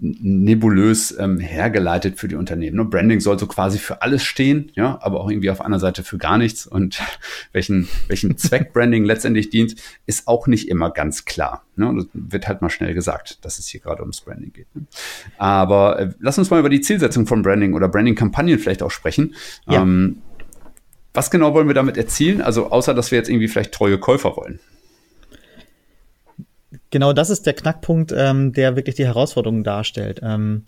nebulös 0.00 1.14
ähm, 1.18 1.38
hergeleitet 1.38 2.18
für 2.18 2.26
die 2.26 2.34
Unternehmen. 2.34 2.76
Ne? 2.76 2.84
Branding 2.84 3.20
soll 3.20 3.38
so 3.38 3.46
quasi 3.46 3.78
für 3.78 4.02
alles 4.02 4.24
stehen, 4.24 4.72
ja, 4.74 4.98
aber 5.02 5.20
auch 5.20 5.30
irgendwie 5.30 5.50
auf 5.50 5.60
einer 5.60 5.78
Seite 5.78 6.02
für 6.02 6.16
gar 6.16 6.38
nichts. 6.38 6.66
Und 6.66 7.00
welchen, 7.52 7.88
welchen 8.08 8.36
Zweck 8.38 8.72
Branding 8.72 9.04
letztendlich 9.04 9.50
dient, 9.50 9.76
ist 10.06 10.26
auch 10.26 10.46
nicht 10.46 10.68
immer 10.68 10.90
ganz 10.90 11.24
klar. 11.24 11.64
Ne? 11.76 11.92
Das 11.96 12.06
wird 12.14 12.48
halt 12.48 12.62
mal 12.62 12.70
schnell 12.70 12.94
gesagt, 12.94 13.44
dass 13.44 13.58
es 13.58 13.66
hier 13.66 13.80
gerade 13.80 14.00
ums 14.00 14.22
Branding 14.22 14.52
geht. 14.52 14.74
Ne? 14.74 14.86
Aber 15.38 15.98
äh, 15.98 16.10
lass 16.18 16.38
uns 16.38 16.50
mal 16.50 16.60
über 16.60 16.70
die 16.70 16.80
Zielsetzung 16.80 17.26
von 17.26 17.42
Branding 17.42 17.74
oder 17.74 17.88
Branding-Kampagnen 17.88 18.58
vielleicht 18.58 18.82
auch 18.82 18.90
sprechen. 18.90 19.34
Ja. 19.68 19.82
Ähm, 19.82 20.22
was 21.12 21.30
genau 21.30 21.54
wollen 21.54 21.66
wir 21.66 21.74
damit 21.74 21.96
erzielen? 21.96 22.40
Also 22.40 22.70
außer, 22.70 22.94
dass 22.94 23.10
wir 23.10 23.18
jetzt 23.18 23.28
irgendwie 23.28 23.48
vielleicht 23.48 23.72
treue 23.72 23.98
Käufer 23.98 24.36
wollen. 24.36 24.60
Genau, 26.90 27.12
das 27.12 27.30
ist 27.30 27.46
der 27.46 27.54
Knackpunkt, 27.54 28.12
ähm, 28.16 28.52
der 28.52 28.76
wirklich 28.76 28.96
die 28.96 29.06
Herausforderung 29.06 29.62
darstellt. 29.62 30.20
Ähm, 30.22 30.64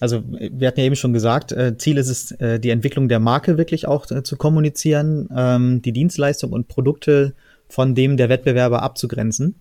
also 0.00 0.22
wir 0.28 0.68
hatten 0.68 0.80
ja 0.80 0.86
eben 0.86 0.96
schon 0.96 1.12
gesagt, 1.12 1.50
äh, 1.50 1.76
Ziel 1.76 1.98
ist 1.98 2.08
es, 2.08 2.30
äh, 2.32 2.60
die 2.60 2.70
Entwicklung 2.70 3.08
der 3.08 3.18
Marke 3.18 3.58
wirklich 3.58 3.88
auch 3.88 4.08
äh, 4.10 4.22
zu 4.22 4.36
kommunizieren, 4.36 5.28
ähm, 5.36 5.82
die 5.82 5.92
Dienstleistung 5.92 6.52
und 6.52 6.68
Produkte 6.68 7.34
von 7.68 7.94
dem 7.94 8.16
der 8.16 8.28
Wettbewerber 8.28 8.82
abzugrenzen. 8.82 9.56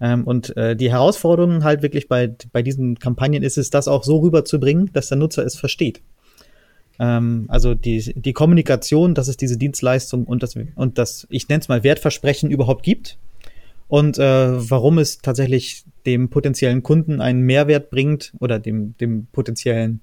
Ähm, 0.00 0.24
und 0.24 0.56
äh, 0.56 0.74
die 0.74 0.90
Herausforderung 0.90 1.62
halt 1.62 1.82
wirklich 1.82 2.08
bei, 2.08 2.34
bei 2.52 2.62
diesen 2.62 2.98
Kampagnen 2.98 3.42
ist 3.42 3.58
es, 3.58 3.68
das 3.68 3.86
auch 3.86 4.04
so 4.04 4.18
rüberzubringen, 4.18 4.90
dass 4.94 5.08
der 5.08 5.18
Nutzer 5.18 5.44
es 5.44 5.56
versteht. 5.56 6.00
Ähm, 6.98 7.44
also 7.48 7.74
die, 7.74 8.14
die 8.16 8.32
Kommunikation, 8.32 9.14
dass 9.14 9.28
es 9.28 9.36
diese 9.36 9.58
Dienstleistung 9.58 10.24
und 10.24 10.42
das, 10.42 10.54
und 10.74 10.98
das, 10.98 11.26
ich 11.28 11.48
nenne 11.48 11.60
es 11.60 11.68
mal 11.68 11.84
Wertversprechen 11.84 12.50
überhaupt 12.50 12.82
gibt 12.82 13.18
und 13.88 14.18
äh, 14.18 14.70
warum 14.70 14.98
es 14.98 15.18
tatsächlich 15.18 15.84
dem 16.06 16.28
potenziellen 16.30 16.82
Kunden 16.82 17.20
einen 17.20 17.42
Mehrwert 17.42 17.90
bringt 17.90 18.32
oder 18.40 18.58
dem, 18.58 18.96
dem 18.98 19.26
potenziellen 19.26 20.00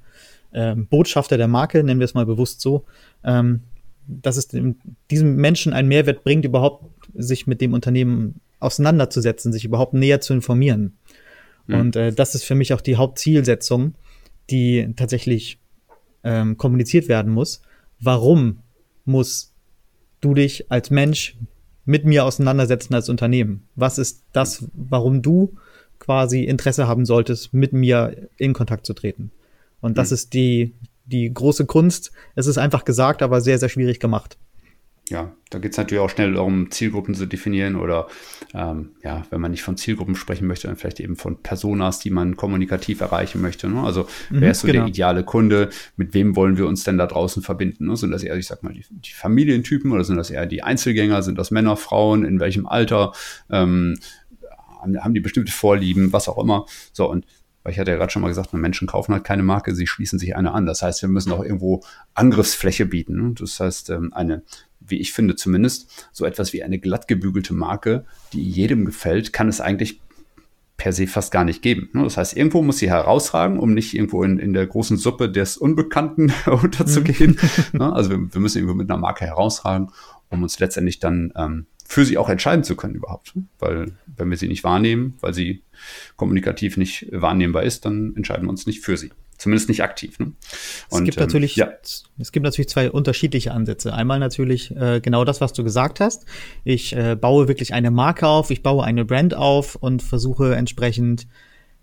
ähm, 0.53 0.87
Botschafter 0.87 1.37
der 1.37 1.47
Marke, 1.47 1.83
nennen 1.83 1.99
wir 1.99 2.05
es 2.05 2.13
mal 2.13 2.25
bewusst 2.25 2.61
so, 2.61 2.85
ähm, 3.23 3.61
dass 4.07 4.37
es 4.37 4.47
dem, 4.47 4.77
diesem 5.09 5.35
Menschen 5.35 5.73
einen 5.73 5.87
Mehrwert 5.87 6.23
bringt, 6.23 6.45
überhaupt 6.45 6.85
sich 7.13 7.47
mit 7.47 7.61
dem 7.61 7.73
Unternehmen 7.73 8.41
auseinanderzusetzen, 8.59 9.51
sich 9.51 9.65
überhaupt 9.65 9.93
näher 9.93 10.21
zu 10.21 10.33
informieren. 10.33 10.97
Mhm. 11.67 11.75
Und 11.75 11.95
äh, 11.95 12.11
das 12.11 12.35
ist 12.35 12.43
für 12.43 12.55
mich 12.55 12.73
auch 12.73 12.81
die 12.81 12.95
Hauptzielsetzung, 12.95 13.95
die 14.49 14.93
tatsächlich 14.95 15.59
ähm, 16.23 16.57
kommuniziert 16.57 17.07
werden 17.07 17.31
muss. 17.31 17.61
Warum 17.99 18.59
muss 19.05 19.53
du 20.19 20.33
dich 20.33 20.71
als 20.71 20.89
Mensch 20.89 21.37
mit 21.85 22.05
mir 22.05 22.25
auseinandersetzen 22.25 22.93
als 22.93 23.09
Unternehmen? 23.09 23.67
Was 23.75 23.97
ist 23.97 24.23
das, 24.33 24.65
warum 24.73 25.21
du 25.21 25.55
quasi 25.99 26.43
Interesse 26.43 26.87
haben 26.87 27.05
solltest, 27.05 27.53
mit 27.53 27.73
mir 27.73 28.29
in 28.37 28.53
Kontakt 28.53 28.85
zu 28.85 28.93
treten? 28.93 29.31
Und 29.79 29.97
das 29.97 30.11
mhm. 30.11 30.13
ist 30.15 30.33
die, 30.33 30.75
die 31.05 31.33
große 31.33 31.65
Kunst. 31.65 32.11
Es 32.35 32.47
ist 32.47 32.57
einfach 32.57 32.85
gesagt, 32.85 33.21
aber 33.21 33.41
sehr, 33.41 33.57
sehr 33.57 33.69
schwierig 33.69 33.99
gemacht 33.99 34.37
ja, 35.09 35.35
da 35.49 35.59
geht 35.59 35.71
es 35.71 35.77
natürlich 35.77 36.01
auch 36.01 36.09
schnell 36.09 36.33
darum, 36.33 36.71
Zielgruppen 36.71 37.13
zu 37.15 37.25
definieren 37.25 37.75
oder 37.75 38.07
ähm, 38.53 38.91
ja, 39.03 39.25
wenn 39.29 39.41
man 39.41 39.51
nicht 39.51 39.63
von 39.63 39.75
Zielgruppen 39.75 40.15
sprechen 40.15 40.47
möchte, 40.47 40.67
dann 40.67 40.77
vielleicht 40.77 41.01
eben 41.01 41.17
von 41.17 41.41
Personas, 41.43 41.99
die 41.99 42.11
man 42.11 42.37
kommunikativ 42.37 43.01
erreichen 43.01 43.41
möchte. 43.41 43.67
Ne? 43.67 43.81
Also 43.81 44.07
mhm, 44.29 44.41
wer 44.41 44.51
ist 44.51 44.61
so 44.61 44.67
genau. 44.67 44.81
der 44.81 44.87
ideale 44.87 45.25
Kunde? 45.25 45.69
Mit 45.97 46.13
wem 46.13 46.37
wollen 46.37 46.57
wir 46.57 46.65
uns 46.65 46.85
denn 46.85 46.97
da 46.97 47.07
draußen 47.07 47.43
verbinden? 47.43 47.87
Ne? 47.87 47.97
Sind 47.97 48.11
das 48.11 48.23
eher, 48.23 48.37
ich 48.37 48.47
sag 48.47 48.63
mal, 48.63 48.73
die, 48.73 48.85
die, 48.89 49.11
Familientypen 49.11 49.91
oder 49.91 50.05
sind 50.05 50.15
das 50.15 50.29
eher 50.29 50.45
die 50.45 50.63
Einzelgänger? 50.63 51.23
Sind 51.23 51.37
das 51.37 51.51
Männer, 51.51 51.75
Frauen? 51.75 52.23
In 52.23 52.39
welchem 52.39 52.65
Alter? 52.65 53.11
Ähm, 53.49 53.99
haben, 54.81 55.13
die 55.13 55.19
bestimmte 55.19 55.51
Vorlieben? 55.51 56.13
Was 56.13 56.29
auch 56.29 56.41
immer. 56.41 56.65
So 56.93 57.09
und 57.09 57.25
weil 57.63 57.73
ich 57.73 57.79
hatte 57.79 57.91
ja 57.91 57.97
gerade 57.97 58.11
schon 58.11 58.21
mal 58.21 58.29
gesagt, 58.29 58.53
Menschen 58.53 58.87
kaufen 58.87 59.13
halt 59.13 59.23
keine 59.23 59.43
Marke, 59.43 59.75
sie 59.75 59.85
schließen 59.85 60.17
sich 60.17 60.35
eine 60.35 60.51
an. 60.51 60.65
Das 60.65 60.81
heißt, 60.81 61.01
wir 61.03 61.09
müssen 61.09 61.31
auch 61.31 61.43
irgendwo 61.43 61.83
Angriffsfläche 62.15 62.87
bieten. 62.87 63.21
Ne? 63.21 63.35
Das 63.37 63.59
heißt, 63.59 63.91
ähm, 63.91 64.11
eine 64.13 64.43
wie 64.91 64.99
ich 64.99 65.13
finde 65.13 65.35
zumindest, 65.35 66.07
so 66.11 66.25
etwas 66.25 66.53
wie 66.53 66.63
eine 66.63 66.79
glatt 66.79 67.07
gebügelte 67.07 67.53
Marke, 67.53 68.05
die 68.33 68.47
jedem 68.47 68.85
gefällt, 68.85 69.33
kann 69.33 69.49
es 69.49 69.61
eigentlich 69.61 70.01
per 70.81 70.93
se 70.93 71.05
fast 71.05 71.31
gar 71.31 71.45
nicht 71.45 71.61
geben. 71.61 71.89
Ne? 71.93 72.03
Das 72.03 72.17
heißt, 72.17 72.35
irgendwo 72.35 72.63
muss 72.63 72.79
sie 72.79 72.89
herausragen, 72.89 73.59
um 73.59 73.75
nicht 73.75 73.93
irgendwo 73.93 74.23
in, 74.23 74.39
in 74.39 74.51
der 74.51 74.65
großen 74.65 74.97
Suppe 74.97 75.29
des 75.29 75.55
Unbekannten 75.55 76.33
unterzugehen. 76.47 77.37
Mhm. 77.71 77.79
Ne? 77.79 77.93
Also 77.93 78.09
wir, 78.09 78.33
wir, 78.33 78.41
müssen 78.41 78.57
irgendwo 78.57 78.73
mit 78.73 78.89
einer 78.89 78.99
Marke 78.99 79.25
herausragen, 79.25 79.91
um 80.29 80.41
uns 80.41 80.57
letztendlich 80.59 80.99
dann 80.99 81.33
ähm, 81.35 81.67
für 81.85 82.03
sie 82.03 82.17
auch 82.17 82.29
entscheiden 82.29 82.63
zu 82.63 82.75
können 82.75 82.95
überhaupt. 82.95 83.33
Weil 83.59 83.91
wenn 84.07 84.31
wir 84.31 84.37
sie 84.37 84.47
nicht 84.47 84.63
wahrnehmen, 84.63 85.17
weil 85.21 85.35
sie 85.35 85.61
kommunikativ 86.15 86.77
nicht 86.77 87.07
wahrnehmbar 87.11 87.61
ist, 87.61 87.85
dann 87.85 88.15
entscheiden 88.15 88.45
wir 88.45 88.49
uns 88.49 88.65
nicht 88.65 88.79
für 88.79 88.97
sie. 88.97 89.11
Zumindest 89.41 89.69
nicht 89.69 89.81
aktiv. 89.81 90.19
Ne? 90.19 90.33
Und, 90.91 91.01
es, 91.01 91.03
gibt 91.03 91.17
ähm, 91.17 91.23
natürlich, 91.23 91.55
ja. 91.55 91.71
es 92.19 92.31
gibt 92.31 92.43
natürlich 92.43 92.69
zwei 92.69 92.91
unterschiedliche 92.91 93.53
Ansätze. 93.53 93.91
Einmal 93.91 94.19
natürlich 94.19 94.69
äh, 94.75 94.99
genau 95.01 95.25
das, 95.25 95.41
was 95.41 95.51
du 95.51 95.63
gesagt 95.63 95.99
hast. 95.99 96.25
Ich 96.63 96.95
äh, 96.95 97.15
baue 97.15 97.47
wirklich 97.47 97.73
eine 97.73 97.89
Marke 97.89 98.27
auf, 98.27 98.51
ich 98.51 98.61
baue 98.61 98.83
eine 98.83 99.03
Brand 99.03 99.33
auf 99.33 99.73
und 99.73 100.03
versuche 100.03 100.53
entsprechend 100.53 101.25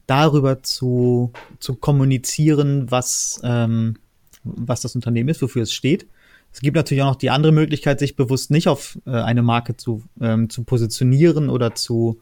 darüber 0.07 0.63
zu, 0.63 1.33
zu 1.59 1.75
kommunizieren, 1.75 2.93
was, 2.93 3.41
ähm, 3.43 3.97
was 4.45 4.83
das 4.83 4.95
Unternehmen 4.95 5.29
ist, 5.29 5.43
wofür 5.43 5.63
es 5.63 5.73
steht. 5.73 6.07
Es 6.53 6.61
gibt 6.61 6.77
natürlich 6.77 7.03
auch 7.03 7.09
noch 7.09 7.17
die 7.17 7.31
andere 7.31 7.51
Möglichkeit, 7.51 7.99
sich 7.99 8.15
bewusst 8.15 8.53
nicht 8.53 8.69
auf 8.69 9.01
äh, 9.05 9.11
eine 9.11 9.43
Marke 9.43 9.77
zu, 9.77 10.05
ähm, 10.21 10.49
zu 10.49 10.63
positionieren 10.63 11.49
oder 11.51 11.75
zu 11.75 12.21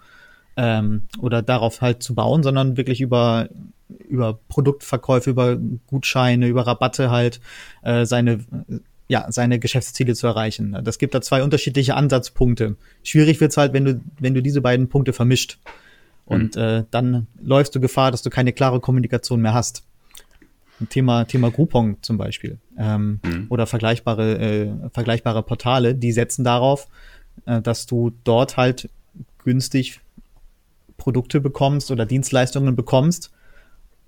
ähm, 0.57 1.03
oder 1.21 1.43
darauf 1.43 1.81
halt 1.81 2.03
zu 2.03 2.15
bauen, 2.15 2.43
sondern 2.43 2.77
wirklich 2.77 3.01
über 3.01 3.49
über 4.09 4.39
Produktverkäufe, 4.49 5.31
über 5.31 5.57
Gutscheine, 5.87 6.49
über 6.49 6.67
Rabatte 6.67 7.11
halt 7.11 7.41
äh, 7.83 8.05
seine 8.05 8.41
ja, 9.09 9.27
seine 9.31 9.59
Geschäftsziele 9.59 10.15
zu 10.15 10.27
erreichen. 10.27 10.77
Das 10.83 10.99
gibt 10.99 11.15
da 11.15 11.21
zwei 11.21 11.43
unterschiedliche 11.43 11.95
Ansatzpunkte. 11.95 12.77
Schwierig 13.05 13.41
wird's 13.41 13.57
halt, 13.57 13.73
wenn 13.73 13.85
du, 13.85 14.01
wenn 14.19 14.35
du 14.35 14.43
diese 14.43 14.61
beiden 14.61 14.89
Punkte 14.89 15.13
vermischt. 15.13 15.59
Und 16.25 16.57
mhm. 16.57 16.63
äh, 16.63 16.85
dann 16.91 17.29
läufst 17.41 17.75
du 17.75 17.81
Gefahr, 17.81 18.11
dass 18.11 18.23
du 18.23 18.31
keine 18.31 18.53
klare 18.53 18.81
Kommunikation 18.81 19.41
mehr 19.41 19.55
hast. 19.55 19.85
Thema, 20.91 21.25
Thema 21.25 21.51
Groupon 21.51 21.97
zum 22.03 22.19
Beispiel. 22.19 22.59
Ähm, 22.77 23.21
mhm. 23.25 23.47
Oder 23.49 23.67
vergleichbare, 23.67 24.39
äh, 24.39 24.71
vergleichbare 24.93 25.43
Portale, 25.43 25.95
die 25.95 26.13
setzen 26.13 26.45
darauf, 26.45 26.89
äh, 27.47 27.63
dass 27.63 27.87
du 27.87 28.13
dort 28.25 28.57
halt 28.57 28.91
günstig 29.45 30.01
Produkte 31.07 31.41
bekommst 31.41 31.93
oder 31.93 32.05
Dienstleistungen 32.05 32.75
bekommst, 32.75 33.31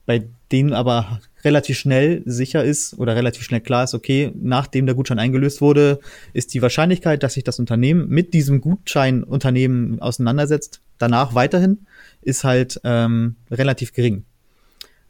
bei 0.05 0.25
denen 0.51 0.73
aber 0.73 1.21
relativ 1.45 1.79
schnell 1.79 2.23
sicher 2.25 2.65
ist 2.65 2.99
oder 2.99 3.15
relativ 3.15 3.45
schnell 3.45 3.61
klar 3.61 3.85
ist, 3.85 3.95
okay, 3.95 4.33
nachdem 4.35 4.85
der 4.85 4.97
Gutschein 4.97 5.21
eingelöst 5.21 5.61
wurde, 5.61 6.01
ist 6.33 6.55
die 6.55 6.61
Wahrscheinlichkeit, 6.61 7.23
dass 7.23 7.35
sich 7.35 7.45
das 7.45 7.61
Unternehmen 7.61 8.09
mit 8.09 8.35
diesem 8.35 8.61
Gutscheinunternehmen 8.61 10.03
auseinandersetzt, 10.03 10.81
danach 10.99 11.37
weiterhin, 11.37 11.87
ist 12.21 12.43
halt 12.43 12.81
ähm, 12.83 13.37
relativ 13.49 13.93
gering. 13.93 14.25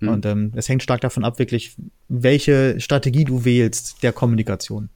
Hm. 0.01 0.09
Und 0.09 0.27
ähm, 0.27 0.53
es 0.57 0.69
hängt 0.69 0.83
stark 0.83 1.01
davon 1.01 1.25
ab, 1.25 1.39
wirklich, 1.39 1.75
welche 2.11 2.79
Strategie 2.81 3.25
du 3.25 3.47
wählst 3.47 4.03
der 4.03 4.13
Kommunikation. 4.13 4.91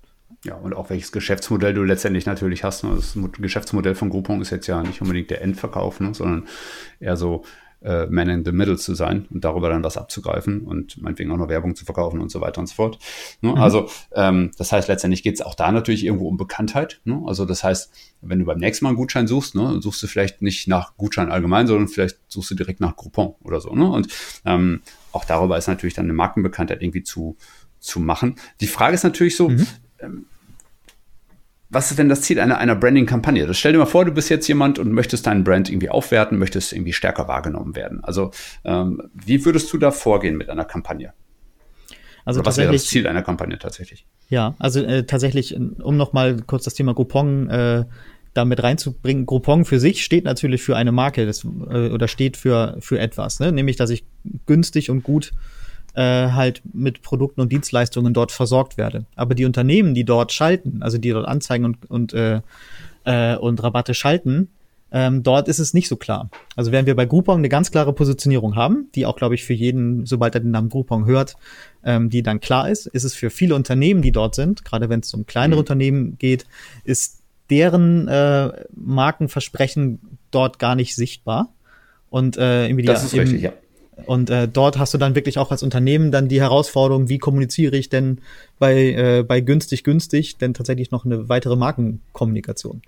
Ja, 0.44 0.56
und 0.56 0.74
auch 0.74 0.90
welches 0.90 1.12
Geschäftsmodell 1.12 1.72
du 1.72 1.84
letztendlich 1.84 2.26
natürlich 2.26 2.64
hast. 2.64 2.82
Ne? 2.82 2.96
Das 2.96 3.16
Geschäftsmodell 3.38 3.94
von 3.94 4.10
Groupon 4.10 4.40
ist 4.40 4.50
jetzt 4.50 4.66
ja 4.66 4.82
nicht 4.82 5.00
unbedingt 5.00 5.30
der 5.30 5.40
Endverkauf, 5.40 6.00
ne? 6.00 6.14
sondern 6.14 6.48
eher 6.98 7.16
so 7.16 7.44
äh, 7.84 8.06
Man 8.06 8.28
in 8.28 8.44
the 8.44 8.52
Middle 8.52 8.76
zu 8.76 8.94
sein 8.94 9.26
und 9.30 9.44
darüber 9.44 9.68
dann 9.68 9.84
was 9.84 9.96
abzugreifen 9.96 10.62
und 10.62 11.00
meinetwegen 11.00 11.30
auch 11.30 11.36
noch 11.36 11.48
Werbung 11.48 11.76
zu 11.76 11.84
verkaufen 11.84 12.20
und 12.20 12.30
so 12.30 12.40
weiter 12.40 12.60
und 12.60 12.66
so 12.66 12.74
fort. 12.74 12.98
Ne? 13.40 13.50
Mhm. 13.50 13.58
Also 13.58 13.88
ähm, 14.14 14.50
das 14.58 14.72
heißt, 14.72 14.88
letztendlich 14.88 15.22
geht 15.22 15.34
es 15.34 15.42
auch 15.42 15.54
da 15.54 15.70
natürlich 15.70 16.04
irgendwo 16.04 16.28
um 16.28 16.36
Bekanntheit. 16.36 17.00
Ne? 17.04 17.22
Also 17.26 17.44
das 17.44 17.62
heißt, 17.62 17.92
wenn 18.20 18.40
du 18.40 18.44
beim 18.44 18.58
nächsten 18.58 18.84
Mal 18.84 18.90
einen 18.90 18.96
Gutschein 18.96 19.26
suchst, 19.28 19.54
ne, 19.54 19.80
suchst 19.80 20.02
du 20.02 20.06
vielleicht 20.06 20.42
nicht 20.42 20.68
nach 20.68 20.96
Gutschein 20.96 21.30
allgemein, 21.30 21.66
sondern 21.66 21.88
vielleicht 21.88 22.18
suchst 22.28 22.50
du 22.50 22.54
direkt 22.54 22.80
nach 22.80 22.96
Groupon 22.96 23.34
oder 23.42 23.60
so. 23.60 23.74
Ne? 23.74 23.88
Und 23.88 24.08
ähm, 24.44 24.82
auch 25.12 25.24
darüber 25.24 25.56
ist 25.56 25.68
natürlich 25.68 25.94
dann 25.94 26.06
eine 26.06 26.14
Markenbekanntheit 26.14 26.82
irgendwie 26.82 27.02
zu, 27.02 27.36
zu 27.78 28.00
machen. 28.00 28.36
Die 28.60 28.66
Frage 28.66 28.94
ist 28.94 29.04
natürlich 29.04 29.36
so, 29.36 29.48
mhm. 29.48 29.66
Ähm, 30.02 30.26
was 31.72 31.90
ist 31.90 31.98
denn 31.98 32.10
das 32.10 32.20
Ziel 32.20 32.38
einer, 32.38 32.58
einer 32.58 32.76
Branding-Kampagne? 32.76 33.46
Das 33.46 33.58
stell 33.58 33.72
dir 33.72 33.78
mal 33.78 33.86
vor, 33.86 34.04
du 34.04 34.12
bist 34.12 34.28
jetzt 34.28 34.46
jemand 34.46 34.78
und 34.78 34.92
möchtest 34.92 35.26
deinen 35.26 35.42
Brand 35.42 35.70
irgendwie 35.70 35.88
aufwerten, 35.88 36.38
möchtest 36.38 36.74
irgendwie 36.74 36.92
stärker 36.92 37.28
wahrgenommen 37.28 37.74
werden. 37.74 38.04
Also 38.04 38.30
ähm, 38.64 39.02
wie 39.14 39.44
würdest 39.46 39.72
du 39.72 39.78
da 39.78 39.90
vorgehen 39.90 40.36
mit 40.36 40.50
einer 40.50 40.66
Kampagne? 40.66 41.14
Also 42.26 42.40
Oder 42.40 42.46
was 42.46 42.58
wäre 42.58 42.72
das 42.72 42.84
Ziel 42.84 43.06
einer 43.06 43.22
Kampagne 43.22 43.58
tatsächlich? 43.58 44.06
Ja, 44.28 44.54
also 44.58 44.80
äh, 44.80 45.04
tatsächlich, 45.04 45.56
um 45.56 45.96
noch 45.96 46.12
mal 46.12 46.42
kurz 46.46 46.64
das 46.64 46.74
Thema 46.74 46.94
Groupon 46.94 47.48
äh, 47.48 47.84
damit 48.34 48.62
reinzubringen. 48.62 49.26
Groupon 49.26 49.64
für 49.64 49.80
sich 49.80 50.04
steht 50.04 50.24
natürlich 50.24 50.62
für 50.62 50.76
eine 50.76 50.92
Marke 50.92 51.26
das, 51.26 51.44
äh, 51.44 51.88
oder 51.88 52.06
steht 52.06 52.36
für, 52.36 52.76
für 52.80 52.98
etwas, 52.98 53.40
ne? 53.40 53.50
nämlich 53.50 53.76
dass 53.76 53.90
ich 53.90 54.04
günstig 54.46 54.90
und 54.90 55.02
gut 55.02 55.32
äh, 55.94 56.30
halt 56.30 56.62
mit 56.72 57.02
Produkten 57.02 57.40
und 57.40 57.52
Dienstleistungen 57.52 58.14
dort 58.14 58.32
versorgt 58.32 58.76
werde. 58.76 59.04
Aber 59.16 59.34
die 59.34 59.44
Unternehmen, 59.44 59.94
die 59.94 60.04
dort 60.04 60.32
schalten, 60.32 60.82
also 60.82 60.98
die 60.98 61.10
dort 61.10 61.26
Anzeigen 61.26 61.64
und, 61.64 61.90
und, 61.90 62.14
äh, 62.14 62.40
äh, 63.04 63.36
und 63.36 63.62
Rabatte 63.62 63.94
schalten, 63.94 64.48
Ähm, 64.94 65.22
dort 65.22 65.48
ist 65.48 65.58
es 65.58 65.72
nicht 65.72 65.88
so 65.88 65.96
klar. 65.96 66.28
Also 66.54 66.70
während 66.70 66.86
wir 66.86 66.94
bei 66.94 67.06
Groupon 67.06 67.38
eine 67.38 67.48
ganz 67.48 67.70
klare 67.70 67.94
Positionierung 67.94 68.56
haben, 68.56 68.90
die 68.94 69.06
auch, 69.06 69.16
glaube 69.16 69.34
ich, 69.34 69.42
für 69.42 69.54
jeden, 69.54 70.04
sobald 70.04 70.34
er 70.34 70.42
den 70.42 70.50
Namen 70.50 70.68
Groupon 70.68 71.06
hört, 71.06 71.36
ähm, 71.82 72.10
die 72.10 72.22
dann 72.22 72.40
klar 72.40 72.68
ist, 72.68 72.88
ist 72.88 73.04
es 73.04 73.14
für 73.14 73.30
viele 73.30 73.54
Unternehmen, 73.54 74.02
die 74.02 74.12
dort 74.12 74.34
sind, 74.34 74.66
gerade 74.66 74.90
wenn 74.90 75.00
es 75.00 75.14
um 75.14 75.24
kleinere 75.24 75.56
mhm. 75.56 75.60
Unternehmen 75.60 76.18
geht, 76.18 76.44
ist 76.84 77.22
deren 77.48 78.06
äh, 78.06 78.50
Markenversprechen 78.74 80.18
dort 80.30 80.58
gar 80.58 80.74
nicht 80.74 80.94
sichtbar. 80.94 81.54
Und 82.10 82.36
äh, 82.36 82.68
im 82.68 82.76
Das 82.84 83.02
ist 83.02 83.14
richtig, 83.14 83.40
ja. 83.40 83.52
Und 84.06 84.30
äh, 84.30 84.48
dort 84.48 84.78
hast 84.78 84.94
du 84.94 84.98
dann 84.98 85.14
wirklich 85.14 85.38
auch 85.38 85.50
als 85.50 85.62
Unternehmen 85.62 86.10
dann 86.10 86.28
die 86.28 86.40
Herausforderung, 86.40 87.08
wie 87.08 87.18
kommuniziere 87.18 87.76
ich 87.76 87.90
denn 87.90 88.20
bei, 88.58 88.92
äh, 88.92 89.22
bei 89.22 89.40
günstig 89.40 89.84
günstig 89.84 90.38
denn 90.38 90.54
tatsächlich 90.54 90.90
noch 90.90 91.04
eine 91.04 91.28
weitere 91.28 91.56
Markenkommunikation. 91.56 92.82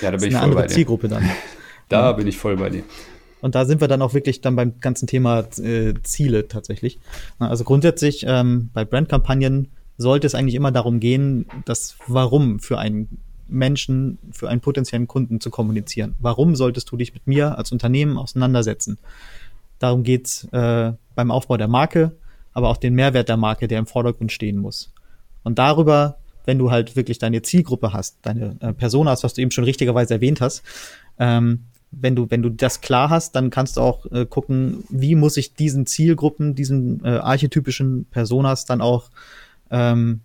Ja, 0.00 0.10
da 0.10 0.16
bin 0.16 0.30
ich 0.30 0.36
voll 0.36 0.54
bei 0.54 0.66
dir. 0.66 0.74
Zielgruppe 0.74 1.08
dann. 1.08 1.28
Da 1.88 2.10
bin 2.10 2.26
ich 2.26 2.36
voll 2.36 2.56
bei 2.56 2.68
dir. 2.68 2.82
Und 3.42 3.54
da 3.54 3.64
sind 3.64 3.80
wir 3.80 3.86
dann 3.86 4.02
auch 4.02 4.12
wirklich 4.12 4.40
dann 4.40 4.56
beim 4.56 4.80
ganzen 4.80 5.06
Thema 5.06 5.46
äh, 5.58 5.94
Ziele 6.02 6.48
tatsächlich. 6.48 6.98
Also 7.38 7.62
grundsätzlich 7.62 8.24
ähm, 8.26 8.70
bei 8.74 8.84
Brandkampagnen 8.84 9.68
sollte 9.96 10.26
es 10.26 10.34
eigentlich 10.34 10.56
immer 10.56 10.72
darum 10.72 10.98
gehen, 10.98 11.46
das 11.64 11.96
Warum 12.08 12.58
für 12.58 12.78
einen 12.78 13.18
Menschen, 13.48 14.18
für 14.32 14.48
einen 14.48 14.60
potenziellen 14.60 15.06
Kunden 15.06 15.40
zu 15.40 15.50
kommunizieren. 15.50 16.16
Warum 16.18 16.56
solltest 16.56 16.90
du 16.90 16.96
dich 16.96 17.14
mit 17.14 17.26
mir 17.26 17.56
als 17.56 17.70
Unternehmen 17.70 18.18
auseinandersetzen? 18.18 18.98
Darum 19.78 20.02
geht's 20.02 20.44
äh, 20.52 20.92
beim 21.14 21.30
Aufbau 21.30 21.56
der 21.56 21.68
Marke, 21.68 22.12
aber 22.52 22.68
auch 22.68 22.76
den 22.76 22.94
Mehrwert 22.94 23.28
der 23.28 23.36
Marke, 23.36 23.68
der 23.68 23.78
im 23.78 23.86
Vordergrund 23.86 24.32
stehen 24.32 24.58
muss. 24.58 24.92
Und 25.42 25.58
darüber, 25.58 26.18
wenn 26.44 26.58
du 26.58 26.70
halt 26.70 26.96
wirklich 26.96 27.18
deine 27.18 27.42
Zielgruppe 27.42 27.92
hast, 27.92 28.18
deine 28.22 28.56
äh, 28.60 28.72
Personas, 28.72 29.24
was 29.24 29.34
du 29.34 29.42
eben 29.42 29.50
schon 29.50 29.64
richtigerweise 29.64 30.14
erwähnt 30.14 30.40
hast, 30.40 30.62
ähm, 31.18 31.64
wenn 31.90 32.16
du, 32.16 32.30
wenn 32.30 32.42
du 32.42 32.50
das 32.50 32.80
klar 32.80 33.10
hast, 33.10 33.36
dann 33.36 33.50
kannst 33.50 33.76
du 33.76 33.80
auch 33.80 34.06
äh, 34.10 34.26
gucken, 34.26 34.84
wie 34.88 35.14
muss 35.14 35.36
ich 35.36 35.54
diesen 35.54 35.86
Zielgruppen, 35.86 36.54
diesen 36.54 37.04
äh, 37.04 37.08
archetypischen 37.08 38.06
Personas 38.06 38.64
dann 38.64 38.80
auch 38.80 39.10
ähm, 39.70 40.20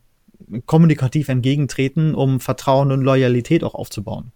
kommunikativ 0.65 1.29
entgegentreten, 1.29 2.15
um 2.15 2.39
Vertrauen 2.39 2.91
und 2.91 3.01
Loyalität 3.01 3.63
auch 3.63 3.75
aufzubauen. 3.75 4.31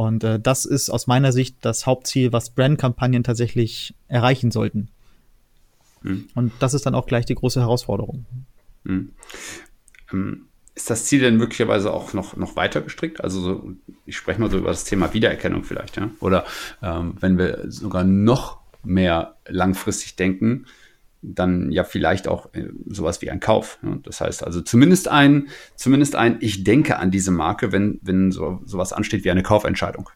Und 0.00 0.24
äh, 0.24 0.40
das 0.40 0.64
ist 0.64 0.88
aus 0.88 1.06
meiner 1.06 1.30
Sicht 1.30 1.56
das 1.60 1.84
Hauptziel, 1.84 2.32
was 2.32 2.48
Brandkampagnen 2.48 3.22
tatsächlich 3.22 3.94
erreichen 4.08 4.50
sollten. 4.50 4.88
Mhm. 6.00 6.30
Und 6.34 6.52
das 6.58 6.72
ist 6.72 6.86
dann 6.86 6.94
auch 6.94 7.04
gleich 7.04 7.26
die 7.26 7.34
große 7.34 7.60
Herausforderung. 7.60 8.24
Mhm. 8.84 9.10
Ähm, 10.10 10.46
Ist 10.74 10.88
das 10.88 11.04
Ziel 11.04 11.20
denn 11.20 11.36
möglicherweise 11.36 11.92
auch 11.92 12.14
noch, 12.14 12.34
noch 12.34 12.56
weiter 12.56 12.80
gestrickt? 12.80 13.22
Also 13.22 13.42
so, 13.42 13.72
ich 14.06 14.16
spreche 14.16 14.40
mal 14.40 14.50
so 14.50 14.56
über 14.56 14.70
das 14.70 14.84
Thema 14.84 15.12
Wiedererkennung 15.12 15.64
vielleicht, 15.64 15.98
ja? 15.98 16.08
Oder 16.20 16.46
ähm, 16.80 17.16
wenn 17.20 17.36
wir 17.36 17.70
sogar 17.70 18.02
noch 18.02 18.56
mehr 18.82 19.36
langfristig 19.48 20.16
denken, 20.16 20.64
dann 21.22 21.70
ja 21.70 21.84
vielleicht 21.84 22.28
auch 22.28 22.52
äh, 22.54 22.68
sowas 22.86 23.20
wie 23.22 23.30
ein 23.30 23.40
Kauf. 23.40 23.78
Das 24.02 24.20
heißt 24.20 24.44
also 24.44 24.60
zumindest 24.60 25.08
ein, 25.08 25.48
zumindest 25.76 26.16
ein, 26.16 26.38
ich 26.40 26.64
denke 26.64 26.98
an 26.98 27.10
diese 27.10 27.30
Marke, 27.30 27.72
wenn, 27.72 28.00
wenn 28.02 28.30
so, 28.30 28.60
sowas 28.64 28.92
ansteht 28.92 29.24
wie 29.24 29.30
eine 29.30 29.42
Kaufentscheidung. 29.42 30.08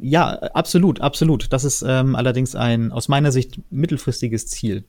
Ja, 0.00 0.30
absolut, 0.54 1.00
absolut. 1.00 1.52
Das 1.52 1.64
ist 1.64 1.84
ähm, 1.86 2.16
allerdings 2.16 2.56
ein 2.56 2.90
aus 2.90 3.08
meiner 3.08 3.30
Sicht 3.30 3.60
mittelfristiges 3.70 4.48
Ziel. 4.48 4.84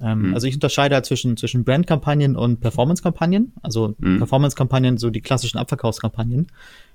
Ähm, 0.00 0.28
Mhm. 0.28 0.34
Also 0.34 0.46
ich 0.46 0.54
unterscheide 0.54 0.94
halt 0.94 1.06
zwischen, 1.06 1.36
zwischen 1.36 1.64
Brandkampagnen 1.64 2.36
und 2.36 2.60
Performance-Kampagnen. 2.60 3.52
Also 3.62 3.94
Mhm. 3.98 4.18
Performance-Kampagnen, 4.18 4.98
so 4.98 5.10
die 5.10 5.20
klassischen 5.20 5.58
Abverkaufskampagnen. 5.58 6.46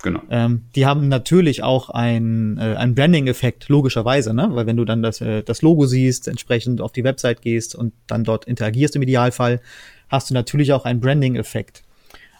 Genau. 0.04 0.22
Ähm, 0.30 0.64
die 0.76 0.86
haben 0.86 1.08
natürlich 1.08 1.64
auch 1.64 1.90
ein, 1.90 2.58
äh, 2.58 2.76
einen 2.76 2.96
Branding-Effekt, 2.96 3.70
logischerweise, 3.70 4.34
ne? 4.34 4.50
Weil 4.52 4.66
wenn 4.66 4.78
du 4.78 4.86
dann 4.86 5.04
das, 5.04 5.22
äh, 5.22 5.44
das 5.44 5.62
Logo 5.62 5.86
siehst, 5.86 6.28
entsprechend 6.28 6.82
auf 6.82 6.92
die 6.92 7.04
Website 7.04 7.42
gehst 7.42 7.76
und 7.76 7.94
dann 8.08 8.24
dort 8.24 8.46
interagierst 8.46 8.96
im 8.96 9.02
Idealfall, 9.02 9.62
hast 10.10 10.30
du 10.30 10.34
natürlich 10.34 10.74
auch 10.74 10.86
einen 10.86 11.00
Branding-Effekt. 11.00 11.84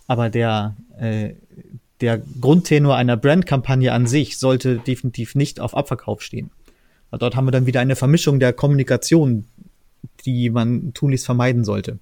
Aber 0.08 0.30
der, 0.30 0.76
äh, 1.00 1.34
der 2.02 2.22
Grundtenor 2.40 2.96
einer 2.96 3.18
Brandkampagne 3.18 3.92
an 3.92 4.06
sich 4.08 4.38
sollte 4.38 4.78
definitiv 4.78 5.36
nicht 5.36 5.60
auf 5.60 5.76
Abverkauf 5.76 6.22
stehen. 6.22 6.52
Dort 7.12 7.36
haben 7.36 7.46
wir 7.48 7.52
dann 7.52 7.66
wieder 7.66 7.80
eine 7.80 7.96
Vermischung 7.96 8.40
der 8.40 8.54
Kommunikation, 8.54 9.46
die 10.26 10.50
man 10.50 10.94
tunlichst 10.94 11.26
vermeiden 11.26 11.64
sollte. 11.64 12.00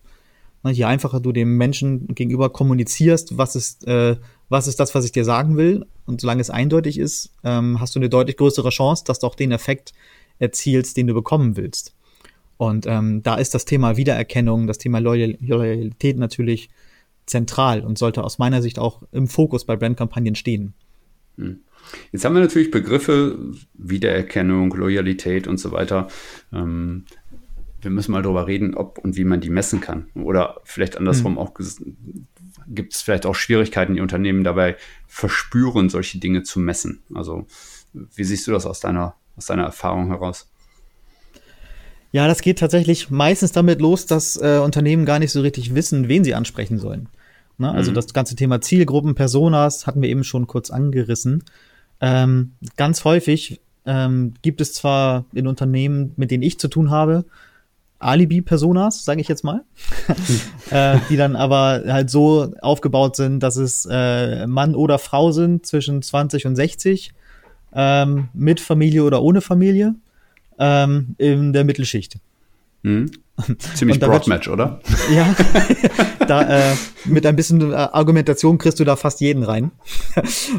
Na, 0.63 0.71
Je 0.71 0.85
einfacher 0.85 1.19
du 1.19 1.31
dem 1.31 1.57
Menschen 1.57 2.07
gegenüber 2.15 2.49
kommunizierst, 2.49 3.37
was 3.37 3.55
ist, 3.55 3.87
äh, 3.87 4.17
was 4.49 4.67
ist 4.67 4.79
das, 4.79 4.95
was 4.95 5.05
ich 5.05 5.11
dir 5.11 5.25
sagen 5.25 5.57
will, 5.57 5.85
und 6.05 6.21
solange 6.21 6.41
es 6.41 6.49
eindeutig 6.49 6.97
ist, 6.97 7.31
ähm, 7.43 7.79
hast 7.79 7.95
du 7.95 7.99
eine 7.99 8.09
deutlich 8.09 8.37
größere 8.37 8.69
Chance, 8.69 9.03
dass 9.05 9.19
du 9.19 9.27
auch 9.27 9.35
den 9.35 9.51
Effekt 9.51 9.93
erzielst, 10.39 10.97
den 10.97 11.07
du 11.07 11.13
bekommen 11.13 11.55
willst. 11.55 11.95
Und 12.57 12.85
ähm, 12.87 13.21
da 13.23 13.35
ist 13.35 13.53
das 13.53 13.65
Thema 13.65 13.97
Wiedererkennung, 13.97 14.67
das 14.67 14.77
Thema 14.77 14.99
Loyal 14.99 15.37
Loyalität 15.41 16.17
natürlich 16.17 16.69
zentral 17.25 17.81
und 17.81 17.97
sollte 17.97 18.23
aus 18.23 18.37
meiner 18.37 18.61
Sicht 18.61 18.79
auch 18.79 19.01
im 19.11 19.27
Fokus 19.27 19.65
bei 19.65 19.75
Brandkampagnen 19.75 20.35
stehen. 20.35 20.73
Jetzt 22.11 22.23
haben 22.23 22.33
wir 22.33 22.41
natürlich 22.41 22.71
Begriffe, 22.71 23.37
Wiedererkennung, 23.73 24.73
Loyalität 24.73 25.47
und 25.47 25.57
so 25.57 25.71
weiter. 25.71 26.07
Ähm, 26.53 27.05
wir 27.85 27.91
müssen 27.91 28.11
mal 28.11 28.23
darüber 28.23 28.47
reden, 28.47 28.75
ob 28.75 28.97
und 28.97 29.15
wie 29.15 29.23
man 29.23 29.39
die 29.39 29.49
messen 29.49 29.79
kann. 29.79 30.07
Oder 30.15 30.59
vielleicht 30.63 30.97
andersrum 30.97 31.37
auch 31.37 31.53
gibt 32.67 32.93
es 32.93 33.01
vielleicht 33.01 33.25
auch 33.25 33.35
Schwierigkeiten, 33.35 33.93
die 33.93 34.01
Unternehmen 34.01 34.43
dabei 34.43 34.75
verspüren, 35.07 35.89
solche 35.89 36.17
Dinge 36.17 36.43
zu 36.43 36.59
messen. 36.59 37.03
Also 37.13 37.45
wie 37.93 38.23
siehst 38.23 38.47
du 38.47 38.51
das 38.51 38.65
aus 38.65 38.79
deiner, 38.79 39.15
aus 39.37 39.45
deiner 39.45 39.63
Erfahrung 39.63 40.07
heraus? 40.07 40.49
Ja, 42.11 42.27
das 42.27 42.41
geht 42.41 42.59
tatsächlich 42.59 43.09
meistens 43.11 43.51
damit 43.51 43.81
los, 43.81 44.07
dass 44.07 44.35
äh, 44.35 44.59
Unternehmen 44.63 45.05
gar 45.05 45.19
nicht 45.19 45.31
so 45.31 45.41
richtig 45.41 45.75
wissen, 45.75 46.07
wen 46.07 46.23
sie 46.23 46.33
ansprechen 46.33 46.79
sollen. 46.79 47.07
Ne? 47.57 47.71
Also 47.71 47.91
Mhm. 47.91 47.95
das 47.95 48.13
ganze 48.13 48.35
Thema 48.35 48.61
Zielgruppen, 48.61 49.15
Personas 49.15 49.85
hatten 49.85 50.01
wir 50.01 50.09
eben 50.09 50.23
schon 50.23 50.47
kurz 50.47 50.71
angerissen. 50.71 51.43
Ähm, 52.01 52.53
ganz 52.77 53.03
häufig 53.03 53.61
ähm, 53.85 54.33
gibt 54.41 54.61
es 54.61 54.73
zwar 54.73 55.25
in 55.33 55.45
Unternehmen, 55.45 56.13
mit 56.15 56.31
denen 56.31 56.43
ich 56.43 56.59
zu 56.59 56.67
tun 56.67 56.89
habe, 56.89 57.25
Alibi-Personas, 58.05 59.03
sage 59.03 59.21
ich 59.21 59.27
jetzt 59.27 59.43
mal, 59.43 59.63
äh, 60.69 60.97
die 61.09 61.17
dann 61.17 61.35
aber 61.35 61.83
halt 61.87 62.09
so 62.09 62.53
aufgebaut 62.61 63.15
sind, 63.15 63.41
dass 63.41 63.55
es 63.57 63.87
äh, 63.89 64.47
Mann 64.47 64.75
oder 64.75 64.99
Frau 64.99 65.31
sind 65.31 65.65
zwischen 65.65 66.01
20 66.01 66.45
und 66.45 66.55
60, 66.55 67.13
ähm, 67.73 68.29
mit 68.33 68.59
Familie 68.59 69.03
oder 69.03 69.21
ohne 69.21 69.41
Familie, 69.41 69.95
ähm, 70.59 71.15
in 71.17 71.53
der 71.53 71.63
Mittelschicht. 71.65 72.17
Hm? 72.83 73.11
Ziemlich 73.73 73.99
Broadmatch, 73.99 74.47
oder? 74.47 74.79
Ja, 75.13 75.35
da, 76.27 76.71
äh, 76.71 76.75
mit 77.05 77.25
ein 77.25 77.35
bisschen 77.35 77.71
äh, 77.71 77.75
Argumentation 77.75 78.57
kriegst 78.57 78.79
du 78.79 78.85
da 78.85 78.95
fast 78.95 79.19
jeden 79.19 79.43
rein. 79.43 79.71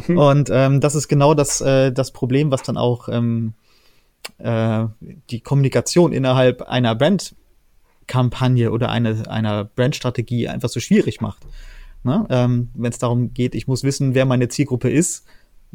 Und 0.08 0.50
ähm, 0.52 0.80
das 0.80 0.94
ist 0.94 1.08
genau 1.08 1.34
das, 1.34 1.60
äh, 1.60 1.92
das 1.92 2.10
Problem, 2.10 2.50
was 2.50 2.62
dann 2.64 2.76
auch 2.76 3.08
ähm, 3.08 3.54
äh, 4.38 4.86
die 5.30 5.40
Kommunikation 5.40 6.12
innerhalb 6.12 6.62
einer 6.62 6.94
Brandkampagne 6.94 8.70
oder 8.70 8.90
eine, 8.90 9.28
einer 9.30 9.64
Brandstrategie 9.64 10.48
einfach 10.48 10.68
so 10.68 10.80
schwierig 10.80 11.20
macht. 11.20 11.46
Ne? 12.02 12.26
Ähm, 12.30 12.70
Wenn 12.74 12.92
es 12.92 12.98
darum 12.98 13.34
geht, 13.34 13.54
ich 13.54 13.66
muss 13.66 13.82
wissen, 13.82 14.14
wer 14.14 14.24
meine 14.26 14.48
Zielgruppe 14.48 14.90
ist, 14.90 15.26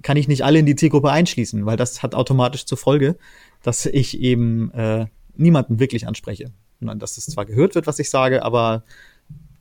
kann 0.01 0.17
ich 0.17 0.27
nicht 0.27 0.43
alle 0.43 0.59
in 0.59 0.65
die 0.65 0.75
Zielgruppe 0.75 1.11
einschließen, 1.11 1.65
weil 1.65 1.77
das 1.77 2.01
hat 2.01 2.15
automatisch 2.15 2.65
zur 2.65 2.77
Folge, 2.77 3.17
dass 3.61 3.85
ich 3.85 4.19
eben 4.19 4.71
äh, 4.71 5.07
niemanden 5.35 5.79
wirklich 5.79 6.07
anspreche. 6.07 6.51
Sondern 6.79 6.99
dass 6.99 7.17
es 7.17 7.25
zwar 7.25 7.45
gehört 7.45 7.75
wird, 7.75 7.85
was 7.85 7.99
ich 7.99 8.09
sage, 8.09 8.43
aber 8.43 8.83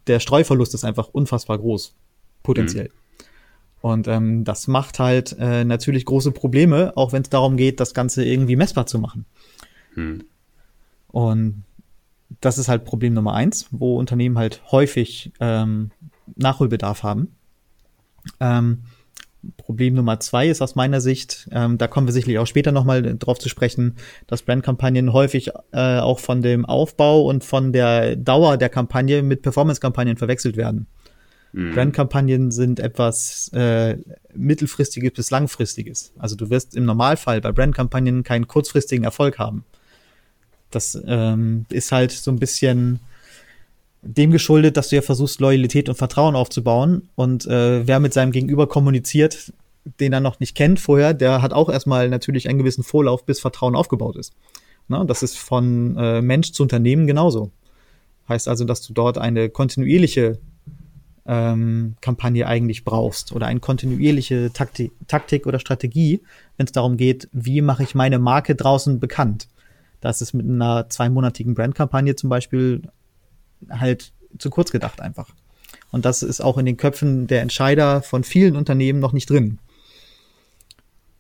der 0.07 0.21
Streuverlust 0.21 0.75
ist 0.75 0.85
einfach 0.85 1.09
unfassbar 1.09 1.59
groß, 1.59 1.95
potenziell. 2.43 2.91
Und 3.81 4.09
ähm, 4.09 4.45
das 4.45 4.69
macht 4.69 4.99
halt 4.99 5.37
äh, 5.39 5.65
natürlich 5.65 6.05
große 6.05 6.33
Probleme, 6.33 6.93
auch 6.97 7.13
wenn 7.13 7.23
es 7.23 7.31
darum 7.31 7.57
geht, 7.57 7.81
das 7.81 7.95
Ganze 7.95 8.25
irgendwie 8.25 8.57
messbar 8.57 8.87
zu 8.87 8.99
machen. 8.99 9.25
Hm. 9.95 10.25
Und 11.09 11.65
das 12.41 12.59
ist 12.59 12.69
halt 12.69 12.85
Problem 12.85 13.15
Nummer 13.15 13.35
eins, 13.35 13.67
wo 13.71 13.99
Unternehmen 13.99 14.39
halt 14.39 14.63
häufig 14.71 15.33
ähm, 15.41 15.91
Nachholbedarf 16.37 17.03
haben. 17.03 17.35
Ähm, 18.39 18.83
Problem 19.57 19.95
Nummer 19.95 20.21
zwei 20.21 20.49
ist 20.49 20.61
aus 20.61 20.75
meiner 20.75 21.01
Sicht, 21.01 21.49
ähm, 21.51 21.79
da 21.79 21.87
kommen 21.87 22.07
wir 22.07 22.13
sicherlich 22.13 22.39
auch 22.39 22.47
später 22.47 22.73
nochmal 22.73 23.17
drauf 23.17 23.39
zu 23.39 23.49
sprechen, 23.49 23.97
dass 24.27 24.43
Brandkampagnen 24.43 25.15
häufig 25.15 25.51
äh, 25.73 25.99
auch 25.99 26.19
von 26.19 26.43
dem 26.43 26.67
Aufbau 26.67 27.23
und 27.23 27.43
von 27.43 27.73
der 27.73 28.17
Dauer 28.17 28.59
der 28.59 28.69
Kampagne 28.69 29.23
mit 29.23 29.41
Performance-Kampagnen 29.41 30.19
verwechselt 30.19 30.59
werden. 30.59 30.87
Hm. 31.53 31.73
Brandkampagnen 31.73 32.51
sind 32.51 32.81
etwas 32.81 33.51
äh, 33.53 33.97
mittelfristiges 34.35 35.13
bis 35.13 35.31
langfristiges. 35.31 36.13
Also 36.19 36.37
du 36.37 36.51
wirst 36.51 36.77
im 36.77 36.85
Normalfall 36.85 37.41
bei 37.41 37.53
Brandkampagnen 37.53 38.23
keinen 38.23 38.47
kurzfristigen 38.47 39.05
Erfolg 39.05 39.39
haben. 39.39 39.65
Das 40.71 41.01
ähm, 41.07 41.67
ist 41.71 41.91
halt 41.91 42.13
so 42.13 42.31
ein 42.31 42.39
bisschen 42.39 43.01
dem 44.03 44.31
geschuldet, 44.31 44.77
dass 44.77 44.89
du 44.89 44.97
ja 44.97 45.03
versuchst, 45.03 45.41
Loyalität 45.41 45.89
und 45.89 45.97
Vertrauen 45.97 46.37
aufzubauen. 46.37 47.09
Und 47.17 47.47
äh, 47.47 47.87
wer 47.87 48.01
mit 48.01 48.15
seinem 48.15 48.33
Gegenüber 48.33 48.67
kommuniziert, 48.67 49.53
den 49.99 50.13
er 50.13 50.21
noch 50.21 50.41
nicht 50.41 50.55
kennt 50.55 50.79
vorher, 50.79 51.15
der 51.15 51.43
hat 51.43 51.53
auch 51.53 51.69
erstmal 51.69 52.09
natürlich 52.09 52.49
einen 52.49 52.59
gewissen 52.59 52.85
Vorlauf, 52.85 53.25
bis 53.25 53.41
Vertrauen 53.41 53.75
aufgebaut 53.75 54.17
ist. 54.17 54.33
Ne? 54.89 55.05
Das 55.07 55.23
ist 55.23 55.37
von 55.39 55.97
äh, 55.97 56.23
Mensch 56.23 56.53
zu 56.53 56.63
Unternehmen 56.63 57.07
genauso. 57.07 57.51
Heißt 58.29 58.49
also, 58.49 58.65
dass 58.65 58.87
du 58.87 58.93
dort 58.93 59.19
eine 59.19 59.51
kontinuierliche 59.51 60.39
ähm, 61.27 61.95
Kampagne 62.01 62.47
eigentlich 62.47 62.85
brauchst 62.85 63.33
oder 63.33 63.47
eine 63.47 63.61
kontinuierliche 63.61 64.53
Taktik, 64.53 64.93
Taktik 65.07 65.47
oder 65.47 65.59
Strategie, 65.59 66.21
wenn 66.57 66.67
es 66.67 66.73
darum 66.73 66.97
geht, 66.97 67.29
wie 67.33 67.61
mache 67.61 67.83
ich 67.83 67.95
meine 67.95 68.19
Marke 68.19 68.55
draußen 68.55 69.01
bekannt. 69.01 69.49
Das 70.01 70.23
ist 70.23 70.33
mit 70.33 70.47
einer 70.47 70.89
zweimonatigen 70.89 71.55
Brandkampagne 71.55 72.17
zum 72.17 72.31
Beispiel 72.31 72.83
halt 73.69 74.13
zu 74.39 74.51
kurz 74.51 74.71
gedacht 74.71 75.01
einfach. 75.01 75.31
Und 75.91 76.05
das 76.05 76.23
ist 76.23 76.41
auch 76.41 76.57
in 76.57 76.67
den 76.67 76.77
Köpfen 76.77 77.27
der 77.27 77.43
Entscheider 77.43 78.03
von 78.03 78.25
vielen 78.25 78.57
Unternehmen 78.57 79.01
noch 79.01 79.13
nicht 79.13 79.29
drin. 79.29 79.59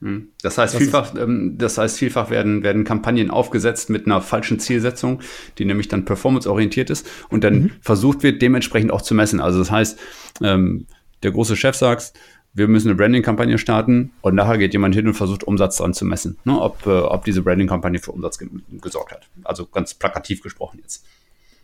Hm. 0.00 0.28
Das 0.42 0.56
heißt, 0.56 0.74
das 0.74 0.82
vielfach, 0.82 1.14
ähm, 1.14 1.56
das 1.58 1.76
heißt, 1.76 1.98
vielfach 1.98 2.30
werden, 2.30 2.62
werden 2.62 2.84
Kampagnen 2.84 3.30
aufgesetzt 3.30 3.90
mit 3.90 4.06
einer 4.06 4.22
falschen 4.22 4.58
Zielsetzung, 4.58 5.20
die 5.58 5.64
nämlich 5.64 5.88
dann 5.88 6.04
performanceorientiert 6.04 6.88
ist 6.90 7.06
und 7.28 7.44
dann 7.44 7.54
mhm. 7.54 7.70
versucht 7.82 8.22
wird, 8.22 8.40
dementsprechend 8.40 8.92
auch 8.92 9.02
zu 9.02 9.14
messen. 9.14 9.40
Also 9.40 9.58
das 9.58 9.70
heißt, 9.70 9.98
ähm, 10.42 10.86
der 11.22 11.32
große 11.32 11.56
Chef 11.56 11.76
sagt, 11.76 12.14
wir 12.52 12.66
müssen 12.66 12.88
eine 12.88 12.96
Branding-Kampagne 12.96 13.58
starten 13.58 14.12
und 14.22 14.34
nachher 14.34 14.58
geht 14.58 14.72
jemand 14.72 14.94
hin 14.94 15.06
und 15.06 15.14
versucht, 15.14 15.44
Umsatz 15.44 15.76
dran 15.76 15.94
zu 15.94 16.04
messen, 16.04 16.38
ne, 16.44 16.58
ob, 16.60 16.86
äh, 16.86 16.90
ob 16.90 17.24
diese 17.24 17.42
Branding-Kampagne 17.42 18.00
für 18.00 18.12
Umsatz 18.12 18.38
ge 18.38 18.48
gesorgt 18.80 19.12
hat. 19.12 19.28
Also 19.44 19.66
ganz 19.66 19.94
plakativ 19.94 20.42
gesprochen 20.42 20.80
jetzt. 20.82 21.04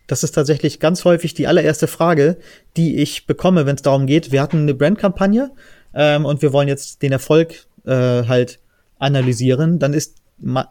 Das 0.07 0.23
ist 0.23 0.33
tatsächlich 0.33 0.79
ganz 0.79 1.05
häufig 1.05 1.35
die 1.35 1.49
allererste 1.49 1.89
Frage, 1.89 2.37
die 2.77 2.97
ich 2.99 3.27
bekomme, 3.27 3.67
wenn 3.67 3.75
es 3.75 3.83
darum 3.83 4.07
geht, 4.07 4.31
wir 4.31 4.41
hatten 4.41 4.59
eine 4.59 4.75
Brandkampagne 4.75 5.51
ähm, 5.95 6.25
und 6.25 6.43
wir 6.43 6.53
wollen 6.53 6.69
jetzt 6.69 7.03
den 7.03 7.11
Erfolg 7.11 7.66
äh, 7.87 8.25
halt 8.27 8.61
analysieren, 8.99 9.79
dann 9.79 9.95
ist 9.95 10.17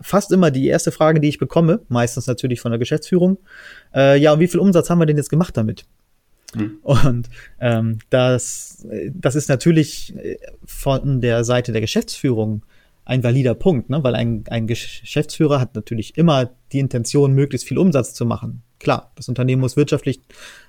fast 0.02 0.32
immer 0.32 0.52
die 0.52 0.68
erste 0.68 0.92
Frage, 0.92 1.20
die 1.20 1.30
ich 1.30 1.40
bekomme, 1.40 1.82
meistens 1.88 2.28
natürlich 2.28 2.62
von 2.62 2.72
der 2.72 2.80
Geschäftsführung, 2.80 3.38
äh, 3.94 4.18
ja, 4.20 4.34
und 4.34 4.40
wie 4.40 4.48
viel 4.48 4.60
Umsatz 4.60 4.90
haben 4.90 5.00
wir 5.00 5.06
denn 5.06 5.18
jetzt 5.18 5.30
gemacht 5.30 5.58
damit? 5.58 5.86
Mhm. 6.54 6.78
Und 6.84 7.30
ähm, 7.60 8.00
das, 8.10 8.86
das 9.14 9.36
ist 9.36 9.50
natürlich 9.50 10.16
äh, 10.16 10.38
von 10.66 11.22
der 11.22 11.44
Seite 11.44 11.72
der 11.72 11.82
Geschäftsführung 11.82 12.64
ein 13.06 13.24
valider 13.24 13.54
Punkt, 13.54 13.90
ne? 13.90 14.04
weil 14.04 14.16
ein, 14.16 14.44
ein 14.50 14.66
Geschäftsführer 14.66 15.60
hat 15.60 15.76
natürlich 15.76 16.18
immer 16.18 16.50
die 16.72 16.80
Intention, 16.80 17.34
möglichst 17.34 17.68
viel 17.68 17.78
Umsatz 17.78 18.14
zu 18.14 18.26
machen. 18.26 18.64
Klar, 18.80 19.12
das 19.16 19.30
Unternehmen 19.30 19.62
muss 19.62 19.78
wirtschaftlich 19.78 20.22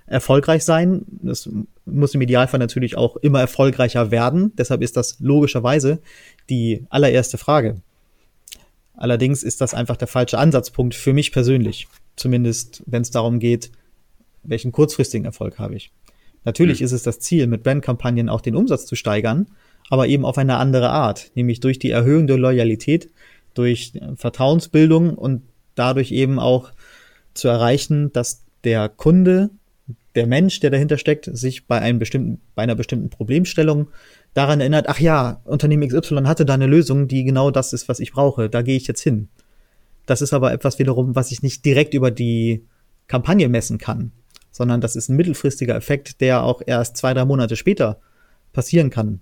erfolgreich 0.07 0.65
sein. 0.65 1.05
Das 1.23 1.49
muss 1.87 2.15
im 2.15 2.21
Idealfall 2.21 2.61
natürlich 2.61 2.97
auch 2.97 3.17
immer 3.17 3.41
erfolgreicher 3.41 4.11
werden. 4.11 4.53
Deshalb 4.57 4.83
ist 4.83 4.97
das 4.97 5.19
logischerweise 5.19 6.01
die 6.51 6.87
allererste 6.91 7.39
Frage. 7.39 7.81
Allerdings 8.95 9.43
ist 9.43 9.61
das 9.61 9.75
einfach 9.75 9.97
der 9.97 10.09
falsche 10.09 10.39
Ansatzpunkt 10.39 10.95
für 10.95 11.13
mich 11.13 11.33
persönlich. 11.33 11.87
Zumindest, 12.17 12.83
wenn 12.87 13.03
es 13.03 13.11
darum 13.11 13.39
geht, 13.39 13.71
welchen 14.43 14.73
kurzfristigen 14.73 15.27
Erfolg 15.27 15.59
habe 15.59 15.75
ich. 15.75 15.91
Natürlich 16.45 16.81
mhm. 16.81 16.87
ist 16.87 16.93
es 16.93 17.03
das 17.03 17.21
Ziel, 17.21 17.47
mit 17.47 17.63
Brandkampagnen 17.63 18.29
auch 18.29 18.41
den 18.41 18.57
Umsatz 18.57 18.87
zu 18.87 18.95
steigern, 18.95 19.49
aber 19.91 20.07
eben 20.07 20.25
auf 20.25 20.39
eine 20.39 20.57
andere 20.57 20.91
Art, 20.91 21.31
nämlich 21.35 21.61
durch 21.61 21.79
die 21.79 21.91
Erhöhung 21.91 22.27
der 22.27 22.39
Loyalität, 22.39 23.11
durch 23.55 23.93
Vertrauensbildung 24.17 25.15
und 25.15 25.43
dadurch 25.75 26.13
eben 26.13 26.39
auch 26.39 26.73
zu 27.35 27.49
erreichen, 27.49 28.13
dass 28.13 28.45
der 28.65 28.89
Kunde, 28.89 29.51
der 30.15 30.27
Mensch, 30.27 30.61
der 30.61 30.71
dahinter 30.71 30.99
steckt, 30.99 31.29
sich 31.33 31.67
bei 31.67 31.81
einem 31.81 31.99
bestimmten, 31.99 32.41
bei 32.55 32.63
einer 32.63 32.75
bestimmten 32.75 33.11
Problemstellung 33.11 33.89
daran 34.37 34.61
erinnert, 34.61 34.87
ach 34.88 35.01
ja, 35.01 35.40
Unternehmen 35.44 35.88
XY 35.88 36.25
hatte 36.25 36.44
da 36.44 36.55
eine 36.55 36.66
Lösung, 36.66 37.09
die 37.09 37.25
genau 37.25 37.51
das 37.51 37.72
ist, 37.72 37.88
was 37.88 38.01
ich 38.01 38.12
brauche. 38.12 38.51
Da 38.51 38.61
gehe 38.61 38.77
ich 38.77 38.87
jetzt 38.87 39.01
hin. 39.01 39.29
Das 40.05 40.20
ist 40.20 40.35
aber 40.35 40.53
etwas 40.53 40.79
wiederum, 40.79 41.16
was 41.16 41.33
ich 41.33 41.42
nicht 41.42 41.64
direkt 41.64 41.94
über 41.94 42.11
die 42.11 42.66
Kampagne 43.07 43.49
messen 43.49 43.79
kann, 43.79 44.12
sondern 44.53 44.83
das 44.83 44.94
ist 44.94 45.09
ein 45.09 45.16
mittelfristiger 45.16 45.75
Effekt, 45.75 46.20
der 46.20 46.42
auch 46.42 46.61
erst 46.64 46.99
zwei, 46.99 47.14
drei 47.14 47.25
Monate 47.25 47.57
später 47.57 47.99
passieren 48.53 48.90
kann, 48.90 49.20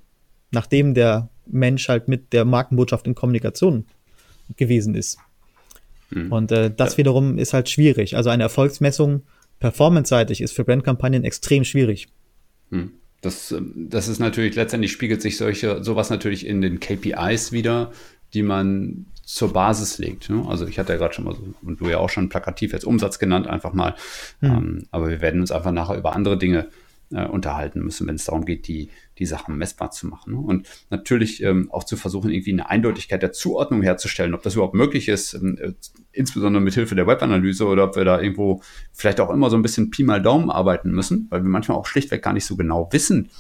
nachdem 0.51 0.95
der 0.95 1.29
Mensch 1.47 1.89
halt 1.89 2.09
mit 2.09 2.33
der 2.33 2.45
Markenbotschaft 2.45 3.07
in 3.07 3.15
Kommunikation 3.15 3.87
gewesen 4.57 4.97
ist. 4.97 5.19
Mhm. 6.11 6.33
Und 6.33 6.51
äh, 6.51 6.73
das 6.75 6.95
ja. 6.95 6.99
wiederum 6.99 7.39
ist 7.39 7.53
halt 7.53 7.71
schwierig. 7.71 8.17
Also 8.17 8.31
eine 8.31 8.43
Erfolgsmessung 8.43 9.23
performance-seitig 9.61 10.41
ist 10.41 10.53
für 10.53 10.65
Brandkampagnen 10.65 11.23
extrem 11.23 11.63
schwierig. 11.63 12.09
Mhm. 12.71 12.95
Das, 13.25 13.53
ähm, 13.53 13.73
das 13.75 14.09
ist 14.09 14.19
natürlich, 14.19 14.55
letztendlich 14.55 14.93
spiegelt 14.93 15.23
sich 15.23 15.37
solche, 15.37 15.83
sowas 15.83 16.11
natürlich 16.11 16.47
in 16.47 16.61
den 16.61 16.81
KPIs 16.81 17.53
wieder, 17.53 17.93
die 18.35 18.43
man 18.43 19.07
zur 19.25 19.53
Basis 19.53 19.99
legt. 19.99 20.29
Ne? 20.29 20.45
Also 20.47 20.67
ich 20.67 20.79
hatte 20.79 20.93
ja 20.93 20.99
gerade 20.99 21.15
schon 21.15 21.25
mal 21.25 21.35
so, 21.35 21.43
und 21.63 21.81
du 21.81 21.89
ja 21.89 21.99
auch 21.99 22.11
schon 22.11 22.29
plakativ 22.29 22.73
jetzt 22.73 22.85
Umsatz 22.85 23.19
genannt, 23.19 23.47
einfach 23.47 23.73
mal. 23.73 23.95
Mhm. 24.41 24.51
Ähm, 24.51 24.87
aber 24.91 25.09
wir 25.09 25.21
werden 25.21 25.41
uns 25.41 25.51
einfach 25.51 25.73
nachher 25.73 25.97
über 25.97 26.15
andere 26.15 26.37
Dinge 26.37 26.59
äh, 26.61 26.67
unterhalten 27.11 27.81
müssen, 27.81 28.07
wenn 28.09 28.17
es 28.17 28.25
darum 28.25 28.45
geht, 28.45 28.67
die, 28.67 28.89
die 29.19 29.27
Sachen 29.27 29.57
messbar 29.57 29.91
zu 29.91 30.07
machen. 30.07 30.35
Ne? 30.35 30.41
Und 30.41 30.69
natürlich 30.91 31.43
ähm, 31.43 31.71
auch 31.71 31.85
zu 31.85 31.97
versuchen, 31.97 32.31
irgendwie 32.31 32.53
eine 32.53 32.69
Eindeutigkeit 32.69 33.23
der 33.23 33.33
Zuordnung 33.33 33.83
herzustellen, 33.83 34.35
ob 34.35 34.43
das 34.43 34.55
überhaupt 34.55 34.75
möglich 34.75 35.09
ist, 35.09 35.35
ähm, 35.35 35.59
äh, 35.61 35.73
insbesondere 36.13 36.63
mit 36.63 36.75
Hilfe 36.75 36.95
der 36.95 37.07
Webanalyse 37.07 37.67
oder 37.67 37.85
ob 37.85 37.97
wir 37.97 38.05
da 38.05 38.21
irgendwo 38.21 38.63
vielleicht 38.93 39.21
auch 39.21 39.31
immer 39.31 39.51
so 39.51 39.57
ein 39.57 39.63
bisschen 39.63 39.91
Pi 39.91 40.03
mal 40.03 40.23
Daumen 40.23 40.51
arbeiten 40.51 40.91
müssen, 40.91 41.27
weil 41.31 41.43
wir 41.43 41.51
manchmal 41.51 41.79
auch 41.79 41.87
schlichtweg 41.87 42.23
gar 42.23 42.33
nicht 42.33 42.47
so 42.47 42.57
genau 42.57 42.89
wissen, 42.93 43.31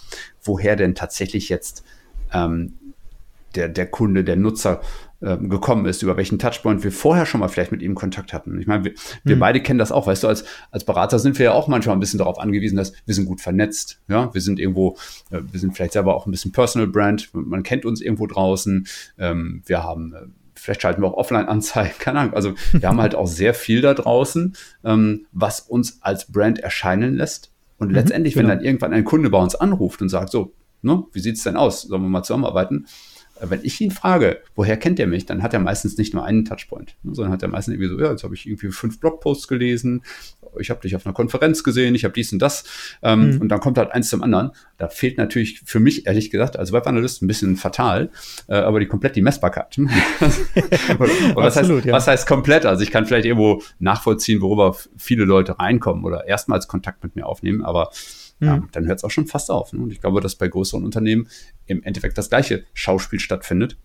woher 0.42 0.76
denn 0.76 0.94
tatsächlich 0.94 1.48
jetzt 1.48 1.84
ähm, 2.32 2.74
der, 3.54 3.68
der 3.68 3.86
Kunde, 3.86 4.24
der 4.24 4.36
Nutzer 4.36 4.80
ähm, 5.24 5.48
gekommen 5.48 5.86
ist, 5.86 6.02
über 6.02 6.16
welchen 6.16 6.38
Touchpoint 6.38 6.84
wir 6.84 6.92
vorher 6.92 7.24
schon 7.24 7.40
mal 7.40 7.48
vielleicht 7.48 7.72
mit 7.72 7.82
ihm 7.82 7.94
Kontakt 7.94 8.32
hatten. 8.32 8.60
Ich 8.60 8.66
meine, 8.66 8.84
wir, 8.84 8.92
wir 9.24 9.36
mhm. 9.36 9.40
beide 9.40 9.60
kennen 9.60 9.78
das 9.78 9.90
auch, 9.90 10.06
weißt 10.06 10.22
du, 10.22 10.28
als, 10.28 10.44
als 10.70 10.84
Berater 10.84 11.18
sind 11.18 11.38
wir 11.38 11.46
ja 11.46 11.52
auch 11.52 11.66
manchmal 11.66 11.96
ein 11.96 12.00
bisschen 12.00 12.18
darauf 12.18 12.38
angewiesen, 12.38 12.76
dass 12.76 12.92
wir 13.06 13.14
sind 13.14 13.24
gut 13.26 13.40
vernetzt, 13.40 14.00
ja, 14.08 14.32
wir 14.34 14.40
sind 14.40 14.60
irgendwo, 14.60 14.96
äh, 15.30 15.40
wir 15.50 15.60
sind 15.60 15.74
vielleicht 15.74 15.94
selber 15.94 16.14
auch 16.14 16.26
ein 16.26 16.30
bisschen 16.30 16.52
Personal 16.52 16.88
Brand, 16.88 17.30
man 17.32 17.62
kennt 17.62 17.86
uns 17.86 18.00
irgendwo 18.00 18.26
draußen, 18.26 18.86
ähm, 19.18 19.62
wir 19.64 19.82
haben 19.82 20.12
äh, 20.12 20.26
vielleicht 20.54 20.82
schalten 20.82 21.02
wir 21.02 21.08
auch 21.08 21.16
Offline-Anzeigen, 21.16 21.94
keine 21.98 22.20
Ahnung. 22.20 22.34
Also 22.34 22.54
wir 22.72 22.88
haben 22.88 23.00
halt 23.00 23.14
auch 23.14 23.26
sehr 23.26 23.54
viel 23.54 23.80
da 23.80 23.94
draußen, 23.94 24.54
ähm, 24.84 25.26
was 25.32 25.60
uns 25.60 25.98
als 26.02 26.30
Brand 26.30 26.58
erscheinen 26.58 27.14
lässt. 27.14 27.50
Und 27.78 27.88
mhm, 27.88 27.94
letztendlich, 27.94 28.34
genau. 28.34 28.48
wenn 28.48 28.58
dann 28.58 28.64
irgendwann 28.64 28.92
ein 28.92 29.04
Kunde 29.04 29.30
bei 29.30 29.38
uns 29.38 29.54
anruft 29.54 30.00
und 30.00 30.08
sagt, 30.08 30.30
so, 30.30 30.52
ne, 30.82 31.04
wie 31.12 31.20
sieht's 31.20 31.42
denn 31.42 31.56
aus? 31.56 31.82
Sollen 31.82 32.02
wir 32.02 32.08
mal 32.08 32.22
zusammenarbeiten? 32.22 32.86
Wenn 33.40 33.64
ich 33.64 33.80
ihn 33.80 33.90
frage, 33.90 34.40
woher 34.54 34.76
kennt 34.76 35.00
er 35.00 35.06
mich, 35.06 35.26
dann 35.26 35.42
hat 35.42 35.52
er 35.54 35.60
meistens 35.60 35.98
nicht 35.98 36.14
nur 36.14 36.24
einen 36.24 36.44
Touchpoint, 36.44 36.96
ne, 37.02 37.14
sondern 37.14 37.32
hat 37.32 37.42
er 37.42 37.48
meistens 37.48 37.74
irgendwie 37.74 37.88
so, 37.88 38.00
ja, 38.00 38.10
jetzt 38.10 38.24
habe 38.24 38.34
ich 38.34 38.46
irgendwie 38.46 38.70
fünf 38.70 39.00
Blogposts 39.00 39.48
gelesen, 39.48 40.02
ich 40.60 40.70
habe 40.70 40.80
dich 40.80 40.94
auf 40.94 41.04
einer 41.04 41.14
Konferenz 41.14 41.64
gesehen, 41.64 41.94
ich 41.94 42.04
habe 42.04 42.14
dies 42.14 42.32
und 42.32 42.38
das 42.40 42.64
ähm, 43.02 43.34
mhm. 43.34 43.40
und 43.40 43.48
dann 43.48 43.60
kommt 43.60 43.78
halt 43.78 43.90
eins 43.92 44.08
zum 44.08 44.22
anderen. 44.22 44.52
Da 44.78 44.88
fehlt 44.88 45.18
natürlich 45.18 45.62
für 45.64 45.80
mich, 45.80 46.06
ehrlich 46.06 46.30
gesagt, 46.30 46.56
als 46.56 46.72
Webanalyst 46.72 47.22
ein 47.22 47.26
bisschen 47.26 47.56
fatal, 47.56 48.10
äh, 48.48 48.54
aber 48.54 48.80
die 48.80 48.86
komplett 48.86 49.16
die 49.16 49.22
Messbarkeit. 49.22 49.76
was, 50.98 51.56
Absolut, 51.56 51.78
heißt, 51.78 51.86
ja. 51.86 51.92
was 51.92 52.06
heißt 52.06 52.26
komplett? 52.26 52.66
Also 52.66 52.82
ich 52.82 52.90
kann 52.90 53.06
vielleicht 53.06 53.26
irgendwo 53.26 53.62
nachvollziehen, 53.78 54.40
worüber 54.40 54.76
viele 54.96 55.24
Leute 55.24 55.58
reinkommen 55.58 56.04
oder 56.04 56.26
erstmals 56.26 56.68
Kontakt 56.68 57.02
mit 57.02 57.16
mir 57.16 57.26
aufnehmen, 57.26 57.64
aber 57.64 57.90
ja, 58.40 58.56
mhm. 58.56 58.68
dann 58.72 58.86
hört 58.86 58.98
es 58.98 59.04
auch 59.04 59.10
schon 59.10 59.26
fast 59.26 59.50
auf. 59.50 59.72
Ne? 59.72 59.80
Und 59.80 59.92
ich 59.92 60.00
glaube, 60.00 60.20
dass 60.20 60.36
bei 60.36 60.48
größeren 60.48 60.84
Unternehmen 60.84 61.28
im 61.66 61.82
Endeffekt 61.82 62.18
das 62.18 62.30
gleiche 62.30 62.64
Schauspiel 62.74 63.20
stattfindet. 63.20 63.76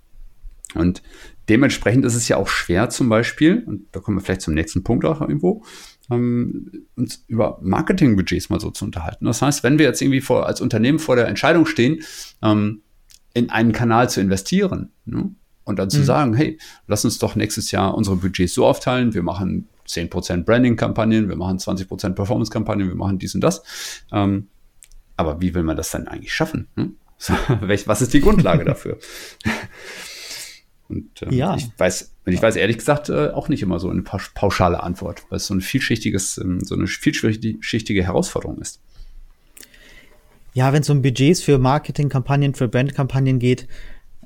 Und 0.75 1.01
dementsprechend 1.47 2.05
ist 2.05 2.15
es 2.15 2.27
ja 2.27 2.37
auch 2.37 2.47
schwer 2.47 2.89
zum 2.89 3.09
Beispiel, 3.09 3.63
und 3.65 3.87
da 3.91 3.99
kommen 3.99 4.17
wir 4.17 4.21
vielleicht 4.21 4.41
zum 4.41 4.53
nächsten 4.53 4.83
Punkt 4.83 5.03
auch 5.05 5.21
irgendwo, 5.21 5.63
ähm, 6.11 6.85
uns 6.95 7.23
über 7.27 7.59
Marketingbudgets 7.61 8.49
mal 8.49 8.59
so 8.59 8.69
zu 8.69 8.85
unterhalten. 8.85 9.25
Das 9.25 9.41
heißt, 9.41 9.63
wenn 9.63 9.79
wir 9.79 9.85
jetzt 9.85 10.01
irgendwie 10.01 10.21
vor, 10.21 10.45
als 10.45 10.61
Unternehmen 10.61 10.99
vor 10.99 11.15
der 11.15 11.27
Entscheidung 11.27 11.65
stehen, 11.65 12.01
ähm, 12.43 12.81
in 13.33 13.49
einen 13.49 13.71
Kanal 13.71 14.09
zu 14.09 14.21
investieren 14.21 14.91
ne? 15.05 15.31
und 15.63 15.79
dann 15.79 15.89
zu 15.89 15.99
mhm. 15.99 16.03
sagen, 16.03 16.33
hey, 16.33 16.59
lass 16.87 17.05
uns 17.05 17.19
doch 17.19 17.35
nächstes 17.35 17.71
Jahr 17.71 17.95
unsere 17.95 18.15
Budgets 18.15 18.53
so 18.53 18.65
aufteilen, 18.65 19.13
wir 19.13 19.23
machen 19.23 19.67
10% 19.89 20.43
Branding-Kampagnen, 20.43 21.29
wir 21.29 21.35
machen 21.35 21.57
20% 21.57 22.13
Performance-Kampagnen, 22.13 22.87
wir 22.87 22.95
machen 22.95 23.17
dies 23.17 23.35
und 23.35 23.41
das. 23.41 23.63
Ähm, 24.11 24.47
aber 25.17 25.41
wie 25.41 25.53
will 25.53 25.63
man 25.63 25.75
das 25.75 25.91
dann 25.91 26.07
eigentlich 26.07 26.33
schaffen? 26.33 26.67
Hm? 26.75 26.95
Was 27.85 28.01
ist 28.01 28.13
die 28.13 28.21
Grundlage 28.21 28.63
dafür? 28.63 28.97
Und 30.87 31.21
ähm, 31.21 31.31
ja. 31.31 31.55
ich 31.55 31.67
weiß, 31.77 32.15
ich 32.25 32.41
weiß 32.41 32.55
ehrlich 32.55 32.77
gesagt 32.77 33.09
äh, 33.09 33.29
auch 33.29 33.49
nicht 33.49 33.61
immer 33.61 33.79
so 33.79 33.89
eine 33.89 34.01
pauschale 34.01 34.81
Antwort, 34.81 35.23
weil 35.29 35.37
es 35.37 35.45
so 35.45 35.53
ein 35.53 35.61
vielschichtiges, 35.61 36.37
ähm, 36.37 36.61
so 36.63 36.75
eine 36.75 36.87
vielschichtige 36.87 38.03
Herausforderung 38.03 38.59
ist. 38.59 38.79
Ja, 40.53 40.73
wenn 40.73 40.81
es 40.81 40.89
um 40.89 41.01
Budgets 41.01 41.43
für 41.43 41.59
Marketingkampagnen, 41.59 42.55
für 42.55 42.67
Brandkampagnen 42.67 43.37
geht, 43.37 43.67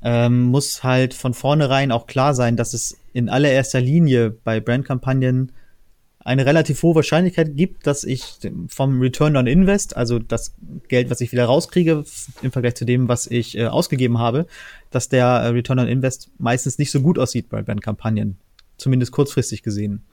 ähm, 0.04 0.44
muss 0.44 0.84
halt 0.84 1.14
von 1.14 1.34
vornherein 1.34 1.92
auch 1.92 2.08
klar 2.08 2.34
sein, 2.34 2.56
dass 2.56 2.74
es 2.74 2.98
in 3.14 3.30
allererster 3.30 3.80
Linie 3.80 4.32
bei 4.32 4.60
Brandkampagnen 4.60 5.52
eine 6.20 6.46
relativ 6.46 6.82
hohe 6.84 6.96
Wahrscheinlichkeit 6.96 7.56
gibt, 7.56 7.86
dass 7.86 8.04
ich 8.04 8.40
vom 8.68 9.02
Return 9.02 9.36
on 9.36 9.46
Invest, 9.46 9.98
also 9.98 10.20
das 10.20 10.56
Geld, 10.88 11.10
was 11.10 11.22
ich 11.22 11.32
wieder 11.34 11.46
rauskriege 11.46 12.06
im 12.42 12.52
Vergleich 12.52 12.76
zu 12.76 12.86
dem, 12.86 13.10
was 13.10 13.28
ich 13.28 13.58
äh, 13.58 13.66
ausgegeben 13.66 14.20
habe, 14.20 14.48
dass 14.90 15.10
der 15.10 15.26
äh, 15.26 15.48
Return 15.48 15.80
on 15.80 15.88
Invest 15.88 16.32
meistens 16.38 16.78
nicht 16.78 16.92
so 16.92 17.02
gut 17.02 17.20
aussieht 17.20 17.50
bei 17.50 17.62
Brandkampagnen, 17.62 18.38
zumindest 18.78 19.12
kurzfristig 19.12 19.64
gesehen. 19.64 20.04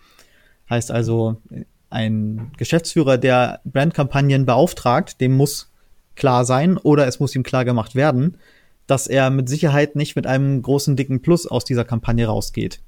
Heißt 0.68 0.90
also, 0.90 1.40
ein 1.90 2.52
Geschäftsführer, 2.56 3.18
der 3.18 3.60
Brandkampagnen 3.64 4.46
beauftragt, 4.46 5.20
dem 5.20 5.36
muss 5.36 5.72
klar 6.16 6.44
sein 6.44 6.76
oder 6.76 7.06
es 7.06 7.20
muss 7.20 7.34
ihm 7.34 7.42
klar 7.42 7.64
gemacht 7.64 7.94
werden, 7.94 8.36
dass 8.86 9.06
er 9.06 9.30
mit 9.30 9.48
Sicherheit 9.48 9.94
nicht 9.94 10.16
mit 10.16 10.26
einem 10.26 10.62
großen 10.62 10.96
dicken 10.96 11.22
Plus 11.22 11.46
aus 11.46 11.64
dieser 11.64 11.84
Kampagne 11.84 12.26
rausgeht, 12.26 12.80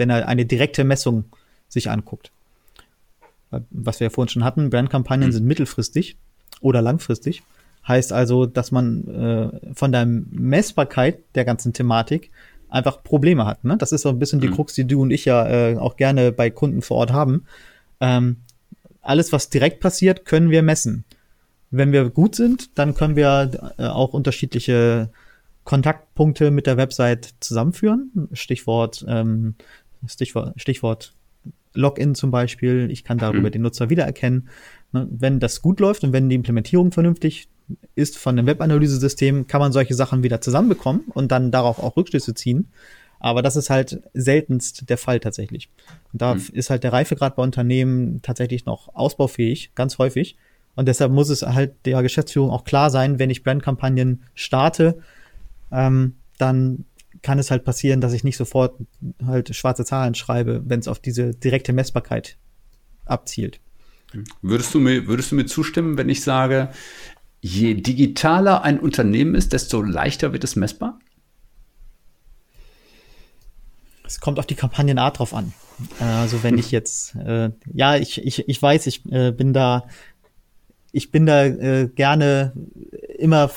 wenn 0.00 0.10
er 0.10 0.26
eine 0.26 0.44
direkte 0.44 0.82
Messung 0.82 1.26
sich 1.68 1.88
anguckt 1.88 2.32
was 3.70 4.00
wir 4.00 4.06
ja 4.06 4.10
vorhin 4.10 4.28
schon 4.28 4.44
hatten, 4.44 4.70
Brandkampagnen 4.70 5.28
mhm. 5.28 5.32
sind 5.32 5.46
mittelfristig 5.46 6.16
oder 6.60 6.82
langfristig. 6.82 7.42
Heißt 7.86 8.12
also, 8.12 8.46
dass 8.46 8.72
man 8.72 9.08
äh, 9.08 9.74
von 9.74 9.92
der 9.92 10.06
Messbarkeit 10.06 11.18
der 11.34 11.44
ganzen 11.44 11.72
Thematik 11.72 12.30
einfach 12.68 13.02
Probleme 13.02 13.46
hat. 13.46 13.64
Ne? 13.64 13.76
Das 13.76 13.90
ist 13.90 14.02
so 14.02 14.10
ein 14.10 14.18
bisschen 14.18 14.40
die 14.40 14.48
mhm. 14.48 14.54
Krux, 14.54 14.74
die 14.74 14.84
du 14.84 15.02
und 15.02 15.10
ich 15.10 15.24
ja 15.24 15.48
äh, 15.48 15.76
auch 15.76 15.96
gerne 15.96 16.30
bei 16.30 16.50
Kunden 16.50 16.82
vor 16.82 16.98
Ort 16.98 17.12
haben. 17.12 17.46
Ähm, 18.00 18.36
alles, 19.02 19.32
was 19.32 19.48
direkt 19.48 19.80
passiert, 19.80 20.24
können 20.24 20.50
wir 20.50 20.62
messen. 20.62 21.04
Wenn 21.70 21.92
wir 21.92 22.10
gut 22.10 22.34
sind, 22.34 22.78
dann 22.78 22.94
können 22.94 23.16
wir 23.16 23.74
äh, 23.78 23.86
auch 23.86 24.12
unterschiedliche 24.12 25.08
Kontaktpunkte 25.64 26.50
mit 26.50 26.66
der 26.66 26.76
Website 26.76 27.30
zusammenführen. 27.40 28.28
Stichwort, 28.32 29.04
ähm, 29.08 29.54
Stichwort, 30.06 30.52
Stichwort 30.56 31.14
Login 31.74 32.14
zum 32.14 32.30
Beispiel. 32.30 32.90
Ich 32.90 33.04
kann 33.04 33.18
darüber 33.18 33.48
mhm. 33.48 33.52
den 33.52 33.62
Nutzer 33.62 33.90
wiedererkennen. 33.90 34.48
Ne, 34.92 35.06
wenn 35.10 35.40
das 35.40 35.62
gut 35.62 35.80
läuft 35.80 36.04
und 36.04 36.12
wenn 36.12 36.28
die 36.28 36.36
Implementierung 36.36 36.92
vernünftig 36.92 37.48
ist 37.94 38.18
von 38.18 38.36
dem 38.36 38.46
Webanalyse-System, 38.46 39.46
kann 39.46 39.60
man 39.60 39.72
solche 39.72 39.94
Sachen 39.94 40.22
wieder 40.22 40.40
zusammenbekommen 40.40 41.02
und 41.14 41.30
dann 41.30 41.52
darauf 41.52 41.78
auch 41.78 41.96
Rückschlüsse 41.96 42.34
ziehen. 42.34 42.68
Aber 43.20 43.42
das 43.42 43.54
ist 43.54 43.70
halt 43.70 44.02
seltenst 44.14 44.88
der 44.88 44.96
Fall 44.96 45.20
tatsächlich. 45.20 45.68
Und 46.12 46.22
da 46.22 46.34
mhm. 46.34 46.42
ist 46.52 46.70
halt 46.70 46.82
der 46.82 46.92
Reifegrad 46.92 47.36
bei 47.36 47.42
Unternehmen 47.42 48.22
tatsächlich 48.22 48.64
noch 48.64 48.94
ausbaufähig, 48.94 49.72
ganz 49.74 49.98
häufig. 49.98 50.36
Und 50.74 50.88
deshalb 50.88 51.12
muss 51.12 51.28
es 51.28 51.42
halt 51.42 51.74
der 51.84 52.02
Geschäftsführung 52.02 52.50
auch 52.50 52.64
klar 52.64 52.90
sein, 52.90 53.18
wenn 53.18 53.30
ich 53.30 53.44
Brandkampagnen 53.44 54.22
starte, 54.34 54.98
ähm, 55.70 56.16
dann 56.38 56.86
kann 57.22 57.38
es 57.38 57.50
halt 57.50 57.64
passieren, 57.64 58.00
dass 58.00 58.12
ich 58.12 58.24
nicht 58.24 58.36
sofort 58.36 58.74
halt 59.24 59.54
schwarze 59.54 59.84
Zahlen 59.84 60.14
schreibe, 60.14 60.62
wenn 60.64 60.80
es 60.80 60.88
auf 60.88 60.98
diese 60.98 61.34
direkte 61.34 61.72
Messbarkeit 61.72 62.36
abzielt. 63.04 63.60
Würdest 64.42 64.74
du 64.74 64.80
mir, 64.80 65.06
würdest 65.06 65.30
du 65.30 65.36
mir 65.36 65.46
zustimmen, 65.46 65.96
wenn 65.96 66.08
ich 66.08 66.22
sage, 66.22 66.70
je 67.40 67.74
digitaler 67.74 68.62
ein 68.62 68.80
Unternehmen 68.80 69.34
ist, 69.34 69.52
desto 69.52 69.82
leichter 69.82 70.32
wird 70.32 70.44
es 70.44 70.56
messbar? 70.56 70.98
Es 74.04 74.20
kommt 74.20 74.38
auf 74.38 74.46
die 74.46 74.56
Kampagnenart 74.56 75.18
drauf 75.18 75.34
an. 75.34 75.52
Also 76.00 76.42
wenn 76.42 76.58
ich 76.58 76.72
jetzt, 76.72 77.14
äh, 77.14 77.50
ja, 77.72 77.96
ich, 77.96 78.24
ich, 78.24 78.48
ich 78.48 78.60
weiß, 78.60 78.86
ich 78.86 79.06
äh, 79.10 79.30
bin 79.30 79.52
da, 79.52 79.86
ich 80.92 81.10
bin 81.10 81.26
da 81.26 81.44
äh, 81.44 81.88
gerne 81.94 82.52
immer 83.18 83.50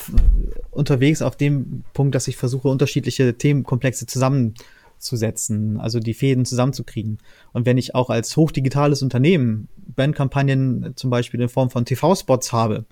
unterwegs 0.70 1.22
auf 1.22 1.36
dem 1.36 1.84
Punkt, 1.92 2.14
dass 2.14 2.28
ich 2.28 2.36
versuche, 2.36 2.68
unterschiedliche 2.68 3.36
Themenkomplexe 3.36 4.06
zusammenzusetzen, 4.06 5.80
also 5.80 6.00
die 6.00 6.14
Fäden 6.14 6.44
zusammenzukriegen. 6.44 7.18
Und 7.52 7.66
wenn 7.66 7.78
ich 7.78 7.94
auch 7.94 8.10
als 8.10 8.36
hochdigitales 8.36 9.02
Unternehmen 9.02 9.68
Bandkampagnen 9.76 10.92
zum 10.96 11.10
Beispiel 11.10 11.40
in 11.40 11.48
Form 11.48 11.70
von 11.70 11.84
TV-Spots 11.84 12.52
habe, 12.52 12.84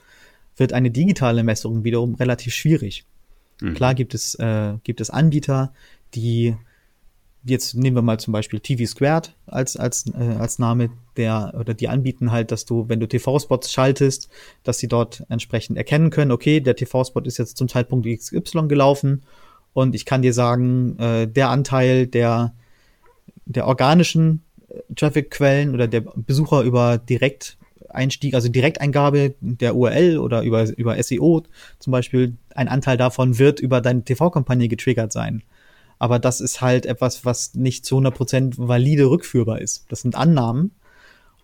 wird 0.57 0.73
eine 0.73 0.91
digitale 0.91 1.43
Messung 1.43 1.85
wiederum 1.85 2.15
relativ 2.15 2.55
schwierig. 2.55 3.05
Mhm. 3.61 3.75
Klar 3.75 3.95
gibt 3.95 4.15
es, 4.15 4.35
äh, 4.37 4.75
gibt 4.85 5.01
es 5.01 5.11
Anbieter, 5.11 5.73
die 6.15 6.57
jetzt 7.45 7.75
nehmen 7.75 7.97
wir 7.97 8.03
mal 8.03 8.19
zum 8.19 8.33
Beispiel 8.33 8.61
TV 8.61 8.87
Squared 8.87 9.35
als, 9.47 9.77
als, 9.77 10.07
äh, 10.15 10.37
als 10.39 10.59
Name, 10.59 10.91
der 11.17 11.55
oder 11.59 11.75
die 11.75 11.89
anbieten 11.89 12.33
halt, 12.33 12.51
dass 12.51 12.65
du, 12.65 12.89
wenn 12.89 13.01
du 13.01 13.09
TV-Spots 13.09 13.73
schaltest, 13.73 14.29
dass 14.63 14.79
sie 14.79 14.89
dort 14.89 15.25
entsprechend 15.29 15.77
erkennen 15.77 16.11
können, 16.11 16.31
okay, 16.31 16.61
der 16.61 16.77
TV-Spot 16.77 17.21
ist 17.21 17.39
jetzt 17.39 17.57
zum 17.57 17.69
Zeitpunkt 17.69 18.07
XY 18.07 18.69
gelaufen 18.69 19.23
und 19.73 19.95
ich 19.95 20.05
kann 20.05 20.23
dir 20.23 20.33
sagen, 20.33 20.99
äh, 20.99 21.27
der 21.27 21.49
Anteil 21.51 22.07
der, 22.07 22.55
der 23.45 23.67
organischen 23.67 24.43
äh, 24.69 24.95
Traffic-Quellen 24.95 25.75
oder 25.75 25.89
der 25.89 26.01
Besucher 26.01 26.63
über 26.63 26.99
Direkteinstieg, 26.99 28.35
also 28.35 28.49
Direkteingabe 28.49 29.35
der 29.41 29.75
URL 29.75 30.19
oder 30.19 30.43
über, 30.43 30.69
über 30.77 31.03
SEO 31.03 31.43
zum 31.79 31.91
Beispiel, 31.91 32.37
ein 32.55 32.69
Anteil 32.69 32.97
davon 32.97 33.39
wird 33.39 33.61
über 33.61 33.81
deine 33.81 34.05
TV-Kampagne 34.05 34.69
getriggert 34.69 35.13
sein 35.13 35.43
aber 36.03 36.19
das 36.19 36.41
ist 36.41 36.61
halt 36.61 36.85
etwas, 36.85 37.25
was 37.25 37.55
nicht 37.55 37.87
zu 37.87 37.97
100% 37.97 38.55
valide 38.57 39.09
rückführbar 39.09 39.61
ist. 39.61 39.85
Das 39.89 40.01
sind 40.01 40.17
Annahmen. 40.17 40.73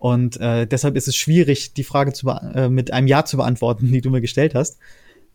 Und 0.00 0.40
äh, 0.40 0.66
deshalb 0.66 0.96
ist 0.96 1.06
es 1.06 1.14
schwierig, 1.14 1.74
die 1.74 1.84
Frage 1.84 2.12
zu 2.12 2.28
äh, 2.28 2.68
mit 2.68 2.92
einem 2.92 3.06
Ja 3.06 3.24
zu 3.24 3.36
beantworten, 3.36 3.86
die 3.92 4.00
du 4.00 4.10
mir 4.10 4.20
gestellt 4.20 4.56
hast. 4.56 4.80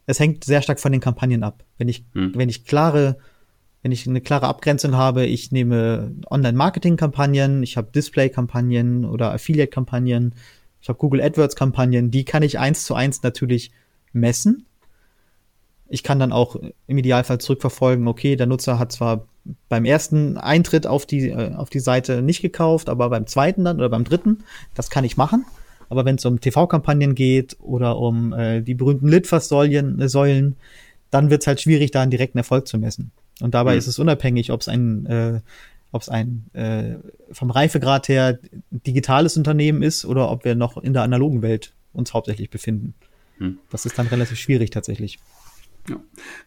Es 0.07 0.19
hängt 0.19 0.43
sehr 0.43 0.61
stark 0.61 0.81
von 0.81 0.91
den 0.91 0.99
Kampagnen 0.99 1.43
ab. 1.43 1.63
Wenn 1.77 1.87
ich, 1.87 2.03
hm. 2.11 2.33
wenn 2.35 2.49
ich 2.49 2.65
klare, 2.65 3.15
wenn 3.81 3.93
ich 3.93 4.05
eine 4.05 4.19
klare 4.19 4.47
Abgrenzung 4.47 4.97
habe, 4.97 5.25
ich 5.25 5.53
nehme 5.53 6.13
Online-Marketing-Kampagnen, 6.29 7.63
ich 7.63 7.77
habe 7.77 7.93
Display-Kampagnen 7.95 9.05
oder 9.05 9.31
Affiliate-Kampagnen, 9.31 10.35
ich 10.81 10.89
habe 10.89 10.99
Google 10.99 11.21
AdWords-Kampagnen, 11.21 12.11
die 12.11 12.25
kann 12.25 12.43
ich 12.43 12.59
eins 12.59 12.83
zu 12.83 12.93
eins 12.93 13.23
natürlich 13.23 13.71
messen 14.11 14.65
ich 15.89 16.03
kann 16.03 16.19
dann 16.19 16.31
auch 16.31 16.55
im 16.87 16.97
Idealfall 16.97 17.39
zurückverfolgen, 17.39 18.07
okay, 18.07 18.35
der 18.35 18.47
Nutzer 18.47 18.79
hat 18.79 18.91
zwar 18.91 19.27
beim 19.69 19.85
ersten 19.85 20.37
Eintritt 20.37 20.87
auf 20.87 21.05
die, 21.05 21.29
äh, 21.29 21.53
auf 21.55 21.69
die 21.69 21.79
Seite 21.79 22.21
nicht 22.21 22.41
gekauft, 22.41 22.89
aber 22.89 23.09
beim 23.09 23.27
zweiten 23.27 23.65
dann 23.65 23.77
oder 23.77 23.89
beim 23.89 24.03
dritten, 24.03 24.43
das 24.73 24.89
kann 24.89 25.03
ich 25.03 25.17
machen. 25.17 25.45
Aber 25.89 26.05
wenn 26.05 26.15
es 26.15 26.25
um 26.25 26.39
TV-Kampagnen 26.39 27.13
geht 27.13 27.57
oder 27.59 27.97
um 27.97 28.33
äh, 28.33 28.61
die 28.61 28.73
berühmten 28.73 29.07
Litfaß-Säulen, 29.07 29.99
äh, 29.99 30.09
Säulen, 30.09 30.55
dann 31.11 31.29
wird 31.29 31.41
es 31.41 31.47
halt 31.47 31.61
schwierig, 31.61 31.91
da 31.91 32.01
einen 32.01 32.11
direkten 32.11 32.37
Erfolg 32.37 32.67
zu 32.67 32.77
messen. 32.77 33.11
Und 33.41 33.53
dabei 33.53 33.73
mhm. 33.73 33.79
ist 33.79 33.87
es 33.87 33.99
unabhängig, 33.99 34.51
ob 34.51 34.61
es 34.61 34.67
ein, 34.67 35.05
äh, 35.05 35.41
ob 35.91 36.01
es 36.01 36.09
ein 36.09 36.45
äh, 36.53 36.95
vom 37.31 37.51
Reifegrad 37.51 38.07
her 38.07 38.39
digitales 38.71 39.37
Unternehmen 39.37 39.83
ist 39.83 40.05
oder 40.05 40.31
ob 40.31 40.45
wir 40.45 40.55
noch 40.55 40.77
in 40.77 40.93
der 40.93 41.03
analogen 41.03 41.41
Welt 41.41 41.73
uns 41.91 42.13
hauptsächlich 42.13 42.49
befinden. 42.49 42.95
Mhm. 43.37 43.59
Das 43.69 43.85
ist 43.85 43.99
dann 43.99 44.07
relativ 44.07 44.39
schwierig 44.39 44.71
tatsächlich. 44.71 45.19
Ja. 45.89 45.97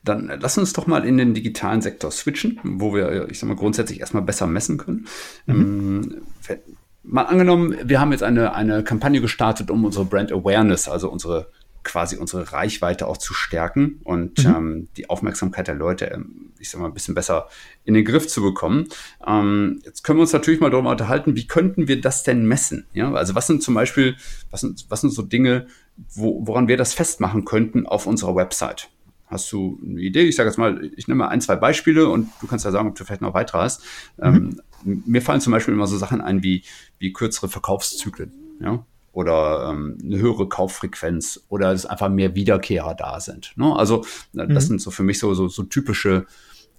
Dann 0.03 0.31
äh, 0.31 0.38
lass 0.40 0.57
uns 0.59 0.72
doch 0.72 0.87
mal 0.87 1.05
in 1.05 1.18
den 1.18 1.35
digitalen 1.35 1.83
Sektor 1.83 2.11
switchen, 2.11 2.59
wo 2.62 2.94
wir, 2.94 3.09
äh, 3.09 3.31
ich 3.31 3.38
sag 3.38 3.49
mal, 3.49 3.57
grundsätzlich 3.57 4.01
erstmal 4.01 4.22
besser 4.22 4.46
messen 4.46 4.79
können. 4.79 5.07
Mhm. 5.46 6.20
Ähm, 6.49 6.57
mal 7.03 7.25
angenommen, 7.25 7.77
wir 7.85 8.01
haben 8.01 8.12
jetzt 8.12 8.22
eine, 8.22 8.55
eine 8.55 8.83
Kampagne 8.83 9.20
gestartet, 9.20 9.70
um 9.70 9.85
unsere 9.85 10.05
Brand 10.05 10.33
Awareness, 10.33 10.88
also 10.88 11.11
unsere 11.11 11.49
quasi 11.87 12.16
unsere 12.16 12.53
Reichweite 12.53 13.07
auch 13.07 13.16
zu 13.16 13.33
stärken 13.33 14.01
und 14.03 14.44
mhm. 14.44 14.55
ähm, 14.55 14.88
die 14.96 15.09
Aufmerksamkeit 15.09 15.68
der 15.68 15.77
Leute, 15.77 16.07
ähm, 16.07 16.53
ich 16.59 16.68
sag 16.68 16.81
mal, 16.81 16.88
ein 16.88 16.94
bisschen 16.94 17.14
besser 17.14 17.49
in 17.85 17.94
den 17.94 18.05
Griff 18.05 18.27
zu 18.27 18.42
bekommen. 18.42 18.88
Ähm, 19.25 19.81
jetzt 19.85 20.03
können 20.03 20.18
wir 20.18 20.22
uns 20.22 20.33
natürlich 20.33 20.61
mal 20.61 20.70
darüber 20.70 20.90
unterhalten, 20.90 21.37
wie 21.37 21.46
könnten 21.46 21.87
wir 21.87 22.01
das 22.01 22.25
denn 22.25 22.44
messen? 22.44 22.87
Ja, 22.92 23.12
also 23.12 23.37
was 23.37 23.46
sind 23.46 23.62
zum 23.62 23.75
Beispiel, 23.75 24.16
was 24.51 24.62
sind, 24.62 24.87
was 24.88 25.01
sind 25.01 25.11
so 25.11 25.22
Dinge, 25.22 25.68
wo, 26.12 26.44
woran 26.44 26.66
wir 26.66 26.77
das 26.77 26.92
festmachen 26.92 27.44
könnten 27.44 27.87
auf 27.87 28.07
unserer 28.07 28.35
Website? 28.35 28.88
Hast 29.26 29.50
du 29.50 29.78
eine 29.82 30.00
Idee? 30.00 30.22
Ich 30.22 30.36
sage 30.36 30.48
jetzt 30.48 30.56
mal, 30.56 30.90
ich 30.96 31.08
nehme 31.08 31.24
mal 31.24 31.28
ein, 31.28 31.40
zwei 31.40 31.56
Beispiele 31.56 32.08
und 32.08 32.28
du 32.40 32.46
kannst 32.46 32.64
ja 32.64 32.70
sagen, 32.70 32.88
ob 32.88 32.94
du 32.94 33.04
vielleicht 33.04 33.22
noch 33.22 33.34
weitere 33.34 33.58
hast. 33.58 33.82
Mhm. 34.18 34.60
Ähm, 34.84 35.02
mir 35.04 35.22
fallen 35.22 35.40
zum 35.40 35.52
Beispiel 35.52 35.74
immer 35.74 35.86
so 35.86 35.98
Sachen 35.98 36.20
ein 36.20 36.42
wie, 36.42 36.62
wie 36.98 37.12
kürzere 37.12 37.48
Verkaufszyklen, 37.48 38.32
ja. 38.60 38.84
Oder 39.12 39.70
ähm, 39.70 39.96
eine 40.04 40.18
höhere 40.18 40.46
Kauffrequenz 40.46 41.42
oder 41.48 41.72
dass 41.72 41.86
einfach 41.86 42.10
mehr 42.10 42.34
Wiederkehrer 42.34 42.94
da 42.94 43.18
sind. 43.18 43.54
Ne? 43.56 43.74
Also, 43.74 44.04
das 44.34 44.48
mhm. 44.48 44.60
sind 44.60 44.82
so 44.82 44.90
für 44.90 45.04
mich 45.04 45.18
so, 45.18 45.32
so, 45.32 45.48
so 45.48 45.62
typische, 45.62 46.26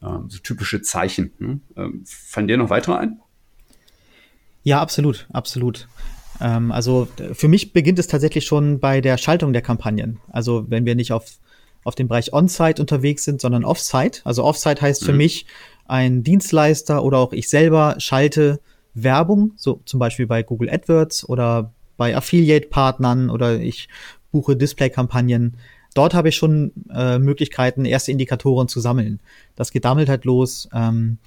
äh, 0.01 0.05
so 0.27 0.37
typische 0.43 0.83
Zeichen. 0.83 1.31
Ne? 1.39 1.59
Ähm, 1.75 2.03
fallen 2.05 2.47
dir 2.47 2.57
noch 2.57 2.69
weitere 2.69 2.95
ein? 2.95 3.19
Ja, 4.61 4.81
absolut, 4.81 5.27
absolut. 5.33 5.87
Ähm, 6.39 6.71
also 6.71 7.07
für 7.33 7.47
mich 7.47 7.73
beginnt 7.73 7.99
es 7.99 8.07
tatsächlich 8.07 8.45
schon 8.45 8.79
bei 8.79 9.01
der 9.01 9.17
Schaltung 9.17 9.53
der 9.53 9.61
Kampagnen. 9.61 10.19
Also 10.29 10.65
wenn 10.69 10.85
wir 10.85 10.93
nicht 10.93 11.11
auf 11.11 11.25
auf 11.87 11.95
dem 11.95 12.09
Bereich 12.09 12.33
On-Site 12.33 12.81
unterwegs 12.81 13.23
sind, 13.23 13.39
sondern 13.39 13.63
Off-Site. 13.63 14.21
Also 14.25 14.43
Off-Site 14.43 14.81
heißt 14.81 15.01
mhm. 15.03 15.05
für 15.05 15.13
mich, 15.13 15.45
ein 15.85 16.21
Dienstleister 16.21 17.01
oder 17.03 17.19
auch 17.19 17.31
ich 17.31 17.49
selber 17.49 17.95
schalte 17.99 18.59
Werbung, 18.93 19.53
so 19.55 19.79
zum 19.85 19.99
Beispiel 19.99 20.27
bei 20.27 20.43
Google 20.43 20.69
AdWords 20.69 21.27
oder 21.29 21.71
bei 21.95 22.15
Affiliate-Partnern 22.15 23.29
oder 23.29 23.59
ich 23.59 23.87
buche 24.31 24.57
Display-Kampagnen. 24.57 25.57
Dort 25.93 26.13
habe 26.13 26.29
ich 26.29 26.35
schon 26.35 26.73
äh, 26.93 27.19
Möglichkeiten, 27.19 27.85
erste 27.85 28.11
Indikatoren 28.11 28.67
zu 28.67 28.81
sammeln. 28.81 29.21
Das 29.55 29.71
geht 29.71 29.85
damit 29.85 30.09
halt 30.09 30.25
los. 30.25 30.67
Ähm, 30.73 31.19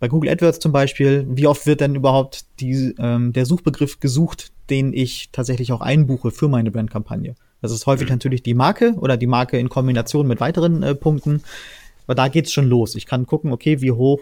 bei 0.00 0.08
Google 0.08 0.30
AdWords 0.30 0.60
zum 0.60 0.72
Beispiel, 0.72 1.26
wie 1.28 1.46
oft 1.46 1.66
wird 1.66 1.82
denn 1.82 1.94
überhaupt 1.94 2.46
die, 2.60 2.94
ähm, 2.98 3.34
der 3.34 3.44
Suchbegriff 3.44 4.00
gesucht, 4.00 4.50
den 4.70 4.94
ich 4.94 5.28
tatsächlich 5.30 5.72
auch 5.72 5.82
einbuche 5.82 6.30
für 6.30 6.48
meine 6.48 6.70
Brandkampagne? 6.70 7.34
Das 7.60 7.72
ist 7.72 7.86
häufig 7.86 8.08
mhm. 8.08 8.14
natürlich 8.14 8.42
die 8.42 8.54
Marke 8.54 8.94
oder 8.94 9.16
die 9.16 9.26
Marke 9.26 9.58
in 9.58 9.68
Kombination 9.68 10.26
mit 10.26 10.40
weiteren 10.40 10.82
äh, 10.82 10.94
Punkten. 10.94 11.42
Aber 12.06 12.14
da 12.14 12.28
geht's 12.28 12.52
schon 12.52 12.66
los. 12.66 12.94
Ich 12.94 13.04
kann 13.04 13.26
gucken, 13.26 13.52
okay, 13.52 13.82
wie 13.82 13.92
hoch 13.92 14.20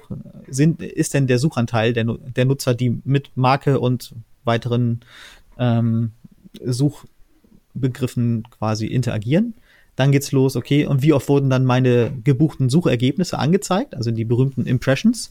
sind, 0.48 0.82
ist 0.82 1.14
denn 1.14 1.28
der 1.28 1.38
Suchanteil 1.38 1.92
der, 1.92 2.04
der 2.04 2.44
Nutzer, 2.44 2.74
die 2.74 3.00
mit 3.04 3.30
Marke 3.36 3.78
und 3.78 4.12
weiteren 4.42 5.00
ähm, 5.56 6.10
Suchbegriffen 6.64 8.44
quasi 8.50 8.86
interagieren. 8.86 9.54
Dann 9.94 10.12
geht's 10.12 10.32
los, 10.32 10.56
okay, 10.56 10.84
und 10.84 11.02
wie 11.02 11.12
oft 11.12 11.28
wurden 11.28 11.48
dann 11.48 11.64
meine 11.64 12.12
gebuchten 12.24 12.68
Suchergebnisse 12.68 13.38
angezeigt, 13.38 13.94
also 13.94 14.10
die 14.10 14.24
berühmten 14.24 14.66
Impressions? 14.66 15.30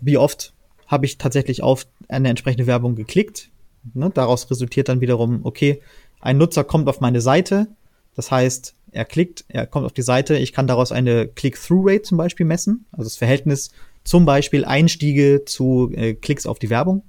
Wie 0.00 0.16
oft 0.16 0.54
habe 0.86 1.04
ich 1.04 1.18
tatsächlich 1.18 1.62
auf 1.62 1.86
eine 2.08 2.28
entsprechende 2.28 2.66
Werbung 2.66 2.94
geklickt? 2.94 3.50
Ne, 3.94 4.10
daraus 4.14 4.50
resultiert 4.50 4.88
dann 4.88 5.00
wiederum, 5.00 5.40
okay, 5.42 5.82
ein 6.22 6.38
Nutzer 6.38 6.64
kommt 6.64 6.88
auf 6.88 7.00
meine 7.00 7.20
Seite, 7.20 7.68
das 8.14 8.30
heißt, 8.30 8.74
er 8.92 9.04
klickt, 9.04 9.44
er 9.48 9.66
kommt 9.66 9.84
auf 9.84 9.92
die 9.92 10.02
Seite, 10.02 10.36
ich 10.36 10.52
kann 10.52 10.66
daraus 10.66 10.92
eine 10.92 11.26
Click-Through-Rate 11.26 12.02
zum 12.02 12.18
Beispiel 12.18 12.46
messen, 12.46 12.86
also 12.92 13.04
das 13.04 13.16
Verhältnis 13.16 13.72
zum 14.04 14.24
Beispiel 14.24 14.64
Einstiege 14.64 15.44
zu 15.44 15.90
äh, 15.94 16.14
Klicks 16.14 16.46
auf 16.46 16.58
die 16.58 16.70
Werbung. 16.70 17.02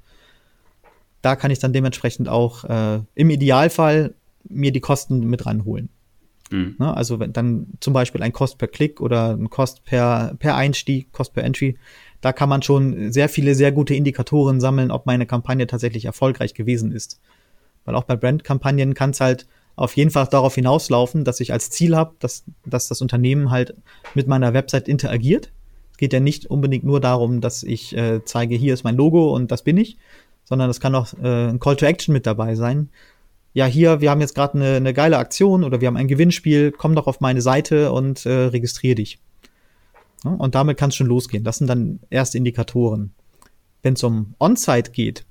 Da 1.21 1.35
kann 1.35 1.51
ich 1.51 1.59
dann 1.59 1.73
dementsprechend 1.73 2.27
auch 2.27 2.65
äh, 2.65 2.99
im 3.15 3.29
Idealfall 3.29 4.13
mir 4.43 4.71
die 4.71 4.81
Kosten 4.81 5.21
mit 5.27 5.45
ranholen. 5.45 5.89
Mhm. 6.51 6.75
Ne, 6.77 6.95
also 6.95 7.19
wenn 7.19 7.33
dann 7.33 7.67
zum 7.79 7.93
Beispiel 7.93 8.21
ein 8.21 8.33
Cost 8.33 8.57
per 8.57 8.67
Klick 8.67 9.01
oder 9.01 9.31
ein 9.31 9.49
Cost 9.49 9.83
per, 9.85 10.35
per 10.39 10.55
Einstieg, 10.55 11.11
Cost 11.11 11.33
per 11.33 11.43
Entry, 11.43 11.77
da 12.21 12.31
kann 12.31 12.49
man 12.49 12.61
schon 12.61 13.11
sehr 13.11 13.27
viele, 13.27 13.55
sehr 13.55 13.71
gute 13.71 13.95
Indikatoren 13.95 14.61
sammeln, 14.61 14.91
ob 14.91 15.05
meine 15.05 15.25
Kampagne 15.25 15.67
tatsächlich 15.67 16.05
erfolgreich 16.05 16.53
gewesen 16.53 16.91
ist. 16.91 17.19
Weil 17.85 17.95
auch 17.95 18.03
bei 18.03 18.15
Brandkampagnen 18.15 18.93
kann 18.93 19.11
es 19.11 19.19
halt 19.19 19.47
auf 19.75 19.95
jeden 19.97 20.11
Fall 20.11 20.27
darauf 20.27 20.55
hinauslaufen, 20.55 21.23
dass 21.23 21.39
ich 21.39 21.51
als 21.51 21.69
Ziel 21.69 21.95
habe, 21.95 22.15
dass, 22.19 22.43
dass 22.65 22.87
das 22.87 23.01
Unternehmen 23.01 23.49
halt 23.49 23.75
mit 24.13 24.27
meiner 24.27 24.53
Website 24.53 24.87
interagiert. 24.87 25.51
Es 25.91 25.97
geht 25.97 26.13
ja 26.13 26.19
nicht 26.19 26.45
unbedingt 26.47 26.83
nur 26.83 26.99
darum, 26.99 27.41
dass 27.41 27.63
ich 27.63 27.95
äh, 27.95 28.23
zeige, 28.23 28.55
hier 28.55 28.73
ist 28.73 28.83
mein 28.83 28.95
Logo 28.95 29.33
und 29.33 29.51
das 29.51 29.63
bin 29.63 29.77
ich, 29.77 29.97
sondern 30.43 30.69
es 30.69 30.79
kann 30.79 30.95
auch 30.95 31.13
äh, 31.21 31.49
ein 31.49 31.59
Call 31.59 31.75
to 31.75 31.85
Action 31.85 32.13
mit 32.13 32.25
dabei 32.25 32.55
sein. 32.55 32.89
Ja, 33.53 33.65
hier, 33.65 34.01
wir 34.01 34.09
haben 34.09 34.21
jetzt 34.21 34.35
gerade 34.35 34.55
eine, 34.55 34.75
eine 34.75 34.93
geile 34.93 35.17
Aktion 35.17 35.63
oder 35.63 35.81
wir 35.81 35.87
haben 35.87 35.97
ein 35.97 36.07
Gewinnspiel, 36.07 36.71
komm 36.71 36.95
doch 36.95 37.07
auf 37.07 37.21
meine 37.21 37.41
Seite 37.41 37.91
und 37.91 38.25
äh, 38.25 38.45
registriere 38.45 38.95
dich. 38.95 39.19
Und 40.23 40.55
damit 40.55 40.77
kann 40.77 40.89
es 40.89 40.95
schon 40.95 41.07
losgehen. 41.07 41.43
Das 41.43 41.57
sind 41.57 41.67
dann 41.67 41.99
erste 42.09 42.37
Indikatoren. 42.37 43.13
Wenn 43.81 43.95
es 43.95 44.03
um 44.03 44.35
On-Site 44.39 44.91
geht, 44.91 45.25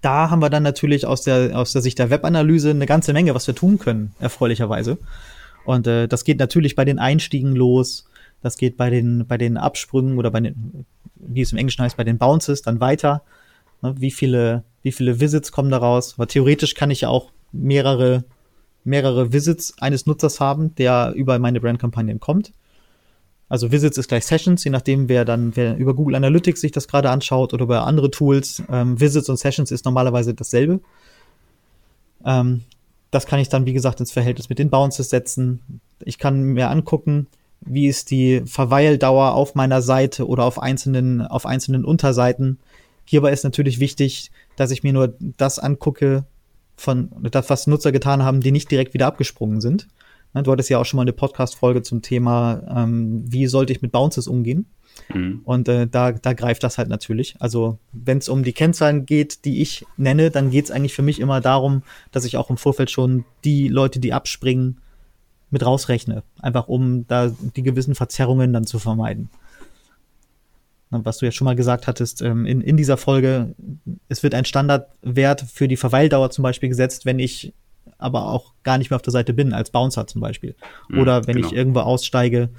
da 0.00 0.30
haben 0.30 0.40
wir 0.40 0.50
dann 0.50 0.62
natürlich 0.62 1.06
aus 1.06 1.22
der, 1.22 1.58
aus 1.58 1.72
der 1.72 1.82
Sicht 1.82 1.98
der 1.98 2.10
Webanalyse 2.10 2.70
eine 2.70 2.86
ganze 2.86 3.12
Menge, 3.12 3.34
was 3.34 3.46
wir 3.46 3.54
tun 3.54 3.78
können, 3.78 4.14
erfreulicherweise. 4.18 4.98
Und 5.64 5.86
äh, 5.86 6.08
das 6.08 6.24
geht 6.24 6.38
natürlich 6.38 6.74
bei 6.74 6.84
den 6.84 6.98
Einstiegen 6.98 7.54
los, 7.54 8.06
das 8.42 8.56
geht 8.56 8.76
bei 8.76 8.88
den, 8.90 9.26
bei 9.26 9.36
den 9.36 9.56
Absprüngen 9.56 10.18
oder 10.18 10.30
bei 10.30 10.40
den, 10.40 10.86
wie 11.16 11.42
es 11.42 11.52
im 11.52 11.58
Englischen 11.58 11.82
heißt, 11.82 11.96
bei 11.96 12.04
den 12.04 12.18
Bounces 12.18 12.62
dann 12.62 12.80
weiter. 12.80 13.22
Ne, 13.82 13.94
wie 13.98 14.10
viele, 14.10 14.64
wie 14.82 14.92
viele 14.92 15.20
Visits 15.20 15.52
kommen 15.52 15.70
daraus? 15.70 16.14
Aber 16.14 16.26
theoretisch 16.26 16.74
kann 16.74 16.90
ich 16.90 17.02
ja 17.02 17.08
auch 17.08 17.30
mehrere, 17.52 18.24
mehrere 18.84 19.32
Visits 19.32 19.74
eines 19.80 20.06
Nutzers 20.06 20.40
haben, 20.40 20.74
der 20.76 21.12
über 21.14 21.38
meine 21.38 21.60
Brandkampagnen 21.60 22.20
kommt. 22.20 22.52
Also 23.50 23.72
Visits 23.72 23.98
ist 23.98 24.08
gleich 24.08 24.24
Sessions, 24.24 24.64
je 24.64 24.70
nachdem, 24.70 25.08
wer 25.08 25.24
dann 25.24 25.56
wer 25.56 25.76
über 25.76 25.92
Google 25.92 26.14
Analytics 26.14 26.60
sich 26.60 26.72
das 26.72 26.88
gerade 26.88 27.10
anschaut 27.10 27.52
oder 27.52 27.64
über 27.64 27.86
andere 27.86 28.10
Tools. 28.10 28.62
Ähm, 28.70 28.98
Visits 28.98 29.28
und 29.28 29.38
Sessions 29.38 29.72
ist 29.72 29.84
normalerweise 29.84 30.32
dasselbe. 30.32 30.80
Ähm, 32.24 32.62
das 33.10 33.26
kann 33.26 33.40
ich 33.40 33.48
dann, 33.48 33.66
wie 33.66 33.72
gesagt, 33.72 33.98
ins 33.98 34.12
Verhältnis 34.12 34.48
mit 34.48 34.60
den 34.60 34.70
Bounces 34.70 35.10
setzen. 35.10 35.80
Ich 36.04 36.18
kann 36.18 36.42
mir 36.42 36.70
angucken, 36.70 37.26
wie 37.60 37.88
ist 37.88 38.12
die 38.12 38.42
Verweildauer 38.46 39.34
auf 39.34 39.56
meiner 39.56 39.82
Seite 39.82 40.28
oder 40.28 40.44
auf 40.44 40.62
einzelnen, 40.62 41.20
auf 41.20 41.44
einzelnen 41.44 41.84
Unterseiten. 41.84 42.58
Hierbei 43.04 43.32
ist 43.32 43.42
natürlich 43.42 43.80
wichtig, 43.80 44.30
dass 44.54 44.70
ich 44.70 44.84
mir 44.84 44.92
nur 44.92 45.14
das 45.18 45.58
angucke, 45.58 46.24
von 46.76 47.10
das, 47.30 47.50
was 47.50 47.66
Nutzer 47.66 47.92
getan 47.92 48.22
haben, 48.22 48.40
die 48.40 48.52
nicht 48.52 48.70
direkt 48.70 48.94
wieder 48.94 49.08
abgesprungen 49.08 49.60
sind. 49.60 49.88
Ne, 50.32 50.42
du 50.42 50.52
hattest 50.52 50.70
ja 50.70 50.78
auch 50.78 50.84
schon 50.84 50.96
mal 50.96 51.02
eine 51.02 51.12
Podcast-Folge 51.12 51.82
zum 51.82 52.02
Thema, 52.02 52.62
ähm, 52.68 53.24
wie 53.26 53.46
sollte 53.46 53.72
ich 53.72 53.82
mit 53.82 53.90
Bounces 53.90 54.28
umgehen? 54.28 54.66
Mhm. 55.12 55.40
Und 55.44 55.68
äh, 55.68 55.88
da, 55.88 56.12
da 56.12 56.32
greift 56.34 56.62
das 56.62 56.78
halt 56.78 56.88
natürlich. 56.88 57.34
Also 57.40 57.78
wenn 57.92 58.18
es 58.18 58.28
um 58.28 58.44
die 58.44 58.52
Kennzahlen 58.52 59.06
geht, 59.06 59.44
die 59.44 59.60
ich 59.60 59.84
nenne, 59.96 60.30
dann 60.30 60.50
geht 60.50 60.66
es 60.66 60.70
eigentlich 60.70 60.94
für 60.94 61.02
mich 61.02 61.20
immer 61.20 61.40
darum, 61.40 61.82
dass 62.12 62.24
ich 62.24 62.36
auch 62.36 62.50
im 62.50 62.56
Vorfeld 62.56 62.90
schon 62.90 63.24
die 63.44 63.68
Leute, 63.68 63.98
die 63.98 64.12
abspringen, 64.12 64.80
mit 65.50 65.66
rausrechne. 65.66 66.22
Einfach 66.40 66.68
um 66.68 67.06
da 67.08 67.32
die 67.56 67.62
gewissen 67.62 67.96
Verzerrungen 67.96 68.52
dann 68.52 68.66
zu 68.66 68.78
vermeiden. 68.78 69.30
Was 70.90 71.18
du 71.18 71.24
ja 71.24 71.32
schon 71.32 71.44
mal 71.44 71.56
gesagt 71.56 71.86
hattest, 71.86 72.20
ähm, 72.20 72.46
in, 72.46 72.60
in 72.60 72.76
dieser 72.76 72.96
Folge, 72.96 73.54
es 74.08 74.22
wird 74.22 74.34
ein 74.34 74.44
Standardwert 74.44 75.42
für 75.42 75.68
die 75.68 75.76
Verweildauer 75.76 76.30
zum 76.30 76.42
Beispiel 76.42 76.68
gesetzt, 76.68 77.06
wenn 77.06 77.20
ich 77.20 77.52
aber 78.00 78.26
auch 78.26 78.54
gar 78.62 78.78
nicht 78.78 78.90
mehr 78.90 78.96
auf 78.96 79.02
der 79.02 79.12
Seite 79.12 79.32
bin, 79.32 79.52
als 79.52 79.70
Bouncer 79.70 80.06
zum 80.06 80.20
Beispiel. 80.20 80.54
Oder 80.92 81.26
wenn 81.26 81.36
genau. 81.36 81.48
ich 81.48 81.54
irgendwo 81.54 81.80
aussteige, 81.80 82.50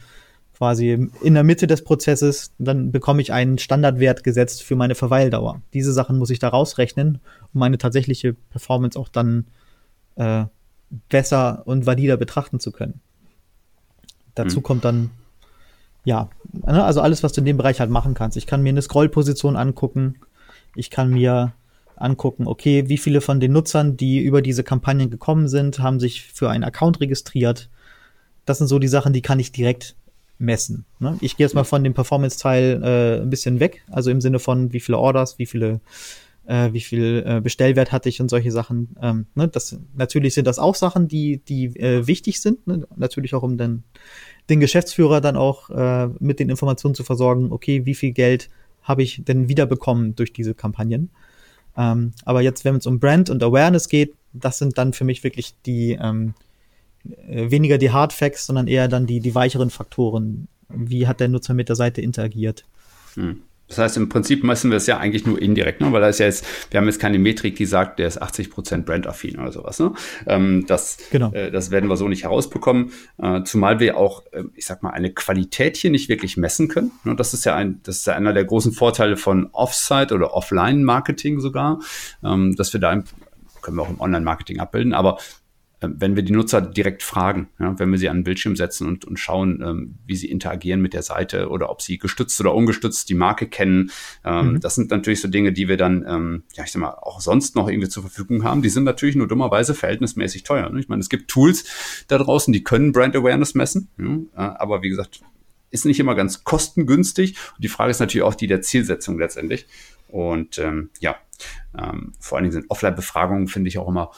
quasi 0.61 1.09
in 1.23 1.33
der 1.33 1.43
Mitte 1.43 1.65
des 1.65 1.83
Prozesses, 1.83 2.53
dann 2.59 2.91
bekomme 2.91 3.19
ich 3.21 3.33
einen 3.33 3.57
Standardwert 3.57 4.23
gesetzt 4.23 4.61
für 4.61 4.75
meine 4.75 4.93
Verweildauer. 4.93 5.61
Diese 5.73 5.91
Sachen 5.91 6.19
muss 6.19 6.29
ich 6.29 6.37
da 6.37 6.49
rausrechnen, 6.49 7.19
um 7.51 7.59
meine 7.59 7.79
tatsächliche 7.79 8.33
Performance 8.33 8.99
auch 8.99 9.09
dann 9.09 9.47
äh, 10.17 10.45
besser 11.09 11.63
und 11.65 11.87
valider 11.87 12.15
betrachten 12.15 12.59
zu 12.59 12.71
können. 12.71 13.01
Dazu 14.35 14.59
mhm. 14.59 14.63
kommt 14.63 14.85
dann, 14.85 15.09
ja, 16.03 16.29
ne, 16.51 16.83
also 16.83 17.01
alles, 17.01 17.23
was 17.23 17.33
du 17.33 17.41
in 17.41 17.45
dem 17.45 17.57
Bereich 17.57 17.79
halt 17.79 17.89
machen 17.89 18.13
kannst. 18.13 18.37
Ich 18.37 18.45
kann 18.45 18.61
mir 18.61 18.69
eine 18.69 18.83
Scrollposition 18.83 19.55
angucken, 19.55 20.19
ich 20.75 20.91
kann 20.91 21.09
mir 21.09 21.53
angucken, 21.95 22.47
okay, 22.47 22.87
wie 22.87 22.97
viele 22.97 23.21
von 23.21 23.39
den 23.39 23.51
Nutzern, 23.51 23.97
die 23.97 24.19
über 24.19 24.41
diese 24.41 24.63
Kampagnen 24.63 25.09
gekommen 25.09 25.47
sind, 25.47 25.79
haben 25.79 25.99
sich 25.99 26.23
für 26.23 26.49
einen 26.49 26.63
Account 26.63 26.99
registriert. 26.99 27.69
Das 28.45 28.57
sind 28.57 28.67
so 28.67 28.79
die 28.79 28.87
Sachen, 28.87 29.13
die 29.13 29.21
kann 29.21 29.39
ich 29.39 29.51
direkt 29.51 29.95
messen. 30.37 30.85
Ne? 30.99 31.17
Ich 31.21 31.37
gehe 31.37 31.45
jetzt 31.45 31.53
mal 31.53 31.63
von 31.63 31.83
dem 31.83 31.93
Performance-Teil 31.93 32.81
äh, 32.83 33.21
ein 33.21 33.29
bisschen 33.29 33.59
weg, 33.59 33.83
also 33.91 34.09
im 34.09 34.21
Sinne 34.21 34.39
von 34.39 34.73
wie 34.73 34.79
viele 34.79 34.97
Orders, 34.97 35.37
wie 35.37 35.45
viele 35.45 35.79
äh, 36.45 36.73
wie 36.73 36.81
viel 36.81 37.23
äh, 37.25 37.41
Bestellwert 37.41 37.91
hatte 37.91 38.09
ich 38.09 38.19
und 38.19 38.29
solche 38.29 38.51
Sachen. 38.51 38.95
Ähm, 39.01 39.27
ne? 39.35 39.47
das, 39.47 39.79
natürlich 39.95 40.33
sind 40.33 40.47
das 40.47 40.59
auch 40.59 40.75
Sachen, 40.75 41.07
die, 41.07 41.37
die 41.37 41.65
äh, 41.79 42.07
wichtig 42.07 42.41
sind, 42.41 42.65
ne? 42.67 42.87
natürlich 42.95 43.33
auch 43.33 43.43
um 43.43 43.57
den, 43.57 43.83
den 44.49 44.59
Geschäftsführer 44.59 45.21
dann 45.21 45.37
auch 45.37 45.69
äh, 45.69 46.09
mit 46.19 46.39
den 46.39 46.49
Informationen 46.49 46.95
zu 46.95 47.03
versorgen, 47.03 47.51
okay, 47.51 47.85
wie 47.85 47.95
viel 47.95 48.11
Geld 48.11 48.49
habe 48.81 49.03
ich 49.03 49.23
denn 49.23 49.47
wiederbekommen 49.47 50.15
durch 50.15 50.33
diese 50.33 50.55
Kampagnen. 50.55 51.11
Ähm, 51.77 52.13
aber 52.25 52.41
jetzt, 52.41 52.65
wenn 52.65 52.75
es 52.75 52.85
um 52.85 52.99
Brand 52.99 53.29
und 53.29 53.43
Awareness 53.43 53.89
geht, 53.89 54.15
das 54.33 54.57
sind 54.57 54.77
dann 54.77 54.93
für 54.93 55.03
mich 55.03 55.23
wirklich 55.23 55.53
die 55.65 55.97
ähm, 56.01 56.33
äh, 57.27 57.49
weniger 57.51 57.77
die 57.77 57.91
Hard 57.91 58.13
Facts, 58.13 58.45
sondern 58.45 58.67
eher 58.67 58.87
dann 58.87 59.07
die, 59.07 59.19
die 59.19 59.35
weicheren 59.35 59.69
Faktoren. 59.69 60.47
Wie 60.69 61.07
hat 61.07 61.19
der 61.19 61.27
Nutzer 61.27 61.53
mit 61.53 61.69
der 61.69 61.75
Seite 61.75 62.01
interagiert? 62.01 62.65
Hm. 63.15 63.41
Das 63.71 63.77
heißt, 63.77 63.97
im 63.97 64.09
Prinzip 64.09 64.43
messen 64.43 64.69
wir 64.69 64.75
es 64.75 64.85
ja 64.85 64.97
eigentlich 64.97 65.25
nur 65.25 65.41
indirekt, 65.41 65.79
ne? 65.79 65.93
weil 65.93 66.01
da 66.01 66.09
ist 66.09 66.19
ja 66.19 66.25
jetzt, 66.25 66.45
wir 66.71 66.77
haben 66.77 66.87
jetzt 66.87 66.99
keine 66.99 67.19
Metrik, 67.19 67.55
die 67.55 67.65
sagt, 67.65 67.99
der 67.99 68.07
ist 68.07 68.21
80 68.21 68.49
Prozent 68.49 68.85
brandaffin 68.85 69.39
oder 69.39 69.53
sowas. 69.53 69.79
Ne? 69.79 69.93
Ähm, 70.27 70.65
das, 70.67 70.97
genau. 71.09 71.31
äh, 71.31 71.51
das 71.51 71.71
werden 71.71 71.89
wir 71.89 71.95
so 71.95 72.09
nicht 72.09 72.23
herausbekommen, 72.23 72.91
äh, 73.17 73.43
zumal 73.43 73.79
wir 73.79 73.95
auch, 73.95 74.25
äh, 74.33 74.43
ich 74.55 74.65
sag 74.65 74.83
mal, 74.83 74.89
eine 74.89 75.13
Qualität 75.13 75.77
hier 75.77 75.89
nicht 75.89 76.09
wirklich 76.09 76.35
messen 76.35 76.67
können. 76.67 76.91
Ne? 77.05 77.15
Das 77.15 77.33
ist 77.33 77.45
ja 77.45 77.55
ein, 77.55 77.79
das 77.83 77.99
ist 77.99 78.07
ja 78.07 78.15
einer 78.15 78.33
der 78.33 78.43
großen 78.43 78.73
Vorteile 78.73 79.15
von 79.15 79.47
Offsite 79.53 80.13
oder 80.13 80.33
Offline-Marketing 80.33 81.39
sogar, 81.39 81.79
ähm, 82.25 82.53
dass 82.57 82.73
wir 82.73 82.81
da 82.81 82.91
im, 82.91 83.05
können 83.61 83.77
wir 83.77 83.83
auch 83.83 83.89
im 83.89 84.01
Online-Marketing 84.01 84.59
abbilden, 84.59 84.93
aber 84.93 85.17
wenn 85.81 86.15
wir 86.15 86.23
die 86.23 86.31
Nutzer 86.31 86.61
direkt 86.61 87.01
fragen, 87.01 87.49
ja, 87.59 87.77
wenn 87.79 87.89
wir 87.89 87.97
sie 87.97 88.07
an 88.07 88.17
den 88.17 88.23
Bildschirm 88.23 88.55
setzen 88.55 88.87
und, 88.87 89.03
und 89.05 89.17
schauen, 89.17 89.61
ähm, 89.65 89.95
wie 90.05 90.15
sie 90.15 90.29
interagieren 90.29 90.81
mit 90.81 90.93
der 90.93 91.01
Seite 91.01 91.49
oder 91.49 91.69
ob 91.71 91.81
sie 91.81 91.97
gestützt 91.97 92.39
oder 92.39 92.53
ungestützt 92.53 93.09
die 93.09 93.15
Marke 93.15 93.47
kennen. 93.47 93.91
Ähm, 94.23 94.53
mhm. 94.53 94.59
Das 94.59 94.75
sind 94.75 94.91
natürlich 94.91 95.21
so 95.21 95.27
Dinge, 95.27 95.53
die 95.53 95.67
wir 95.67 95.77
dann, 95.77 96.05
ähm, 96.07 96.43
ja, 96.53 96.63
ich 96.63 96.71
sag 96.71 96.81
mal, 96.81 96.93
auch 97.01 97.19
sonst 97.19 97.55
noch 97.55 97.67
irgendwie 97.67 97.89
zur 97.89 98.03
Verfügung 98.03 98.43
haben. 98.43 98.61
Die 98.61 98.69
sind 98.69 98.83
natürlich 98.83 99.15
nur 99.15 99.27
dummerweise 99.27 99.73
verhältnismäßig 99.73 100.43
teuer. 100.43 100.69
Ne? 100.69 100.79
Ich 100.79 100.87
meine, 100.87 101.01
es 101.01 101.09
gibt 101.09 101.29
Tools 101.29 102.05
da 102.07 102.19
draußen, 102.19 102.53
die 102.53 102.63
können 102.63 102.91
Brand 102.91 103.15
Awareness 103.15 103.55
messen, 103.55 103.89
ja, 103.97 104.51
äh, 104.51 104.55
aber 104.57 104.83
wie 104.83 104.89
gesagt, 104.89 105.21
ist 105.71 105.85
nicht 105.85 105.99
immer 105.99 106.15
ganz 106.15 106.43
kostengünstig. 106.43 107.37
Und 107.55 107.63
die 107.63 107.69
Frage 107.69 107.91
ist 107.91 107.99
natürlich 107.99 108.23
auch 108.23 108.35
die 108.35 108.47
der 108.47 108.61
Zielsetzung 108.61 109.17
letztendlich. 109.17 109.65
Und 110.09 110.59
ähm, 110.59 110.89
ja, 110.99 111.15
ähm, 111.77 112.11
vor 112.19 112.37
allen 112.37 112.43
Dingen 112.43 112.53
sind 112.53 112.69
Offline-Befragungen, 112.69 113.47
finde 113.47 113.69
ich 113.69 113.77
auch 113.77 113.87
immer 113.87 114.11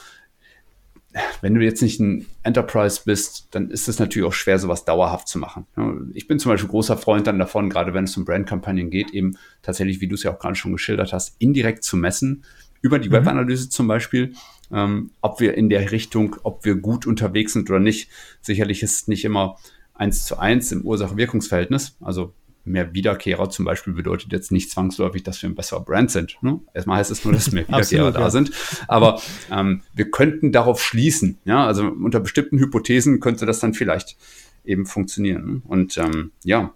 wenn 1.40 1.54
du 1.54 1.62
jetzt 1.62 1.82
nicht 1.82 2.00
ein 2.00 2.26
Enterprise 2.42 3.02
bist, 3.04 3.48
dann 3.52 3.70
ist 3.70 3.88
es 3.88 3.98
natürlich 3.98 4.26
auch 4.26 4.32
schwer, 4.32 4.58
sowas 4.58 4.84
dauerhaft 4.84 5.28
zu 5.28 5.38
machen. 5.38 5.66
Ich 6.14 6.26
bin 6.26 6.38
zum 6.38 6.50
Beispiel 6.50 6.68
großer 6.68 6.96
Freund 6.96 7.26
dann 7.26 7.38
davon, 7.38 7.70
gerade 7.70 7.94
wenn 7.94 8.04
es 8.04 8.16
um 8.16 8.24
Brandkampagnen 8.24 8.90
geht, 8.90 9.10
eben 9.12 9.36
tatsächlich, 9.62 10.00
wie 10.00 10.08
du 10.08 10.14
es 10.14 10.22
ja 10.22 10.32
auch 10.32 10.38
gerade 10.38 10.56
schon 10.56 10.72
geschildert 10.72 11.12
hast, 11.12 11.36
indirekt 11.38 11.84
zu 11.84 11.96
messen, 11.96 12.44
über 12.80 12.98
die 12.98 13.08
mhm. 13.08 13.14
Webanalyse 13.14 13.70
zum 13.70 13.86
Beispiel, 13.86 14.34
ähm, 14.72 15.10
ob 15.20 15.40
wir 15.40 15.54
in 15.54 15.68
der 15.68 15.90
Richtung, 15.90 16.36
ob 16.42 16.64
wir 16.64 16.74
gut 16.74 17.06
unterwegs 17.06 17.52
sind 17.52 17.70
oder 17.70 17.80
nicht. 17.80 18.10
Sicherlich 18.42 18.82
ist 18.82 19.02
es 19.02 19.08
nicht 19.08 19.24
immer 19.24 19.56
eins 19.94 20.24
zu 20.26 20.38
eins 20.38 20.72
im 20.72 20.82
Ursache-Wirkungsverhältnis. 20.82 21.96
Also 22.00 22.34
mehr 22.64 22.94
Wiederkehrer 22.94 23.50
zum 23.50 23.64
Beispiel 23.64 23.92
bedeutet 23.92 24.32
jetzt 24.32 24.52
nicht 24.52 24.70
zwangsläufig, 24.70 25.22
dass 25.22 25.40
wir 25.42 25.48
ein 25.48 25.54
besserer 25.54 25.80
Brand 25.80 26.10
sind. 26.10 26.36
Ne? 26.40 26.60
Erstmal 26.72 26.98
heißt 26.98 27.10
es 27.10 27.24
nur, 27.24 27.34
dass 27.34 27.52
mehr 27.52 27.64
Wiederkehrer 27.68 28.08
Absolut, 28.08 28.14
da 28.16 28.20
ja. 28.20 28.30
sind. 28.30 28.52
Aber 28.88 29.20
ähm, 29.50 29.82
wir 29.94 30.10
könnten 30.10 30.52
darauf 30.52 30.82
schließen. 30.82 31.38
Ja, 31.44 31.66
also 31.66 31.86
unter 31.86 32.20
bestimmten 32.20 32.58
Hypothesen 32.58 33.20
könnte 33.20 33.46
das 33.46 33.60
dann 33.60 33.74
vielleicht 33.74 34.16
eben 34.64 34.86
funktionieren. 34.86 35.46
Ne? 35.46 35.62
Und 35.64 35.98
ähm, 35.98 36.32
ja, 36.42 36.72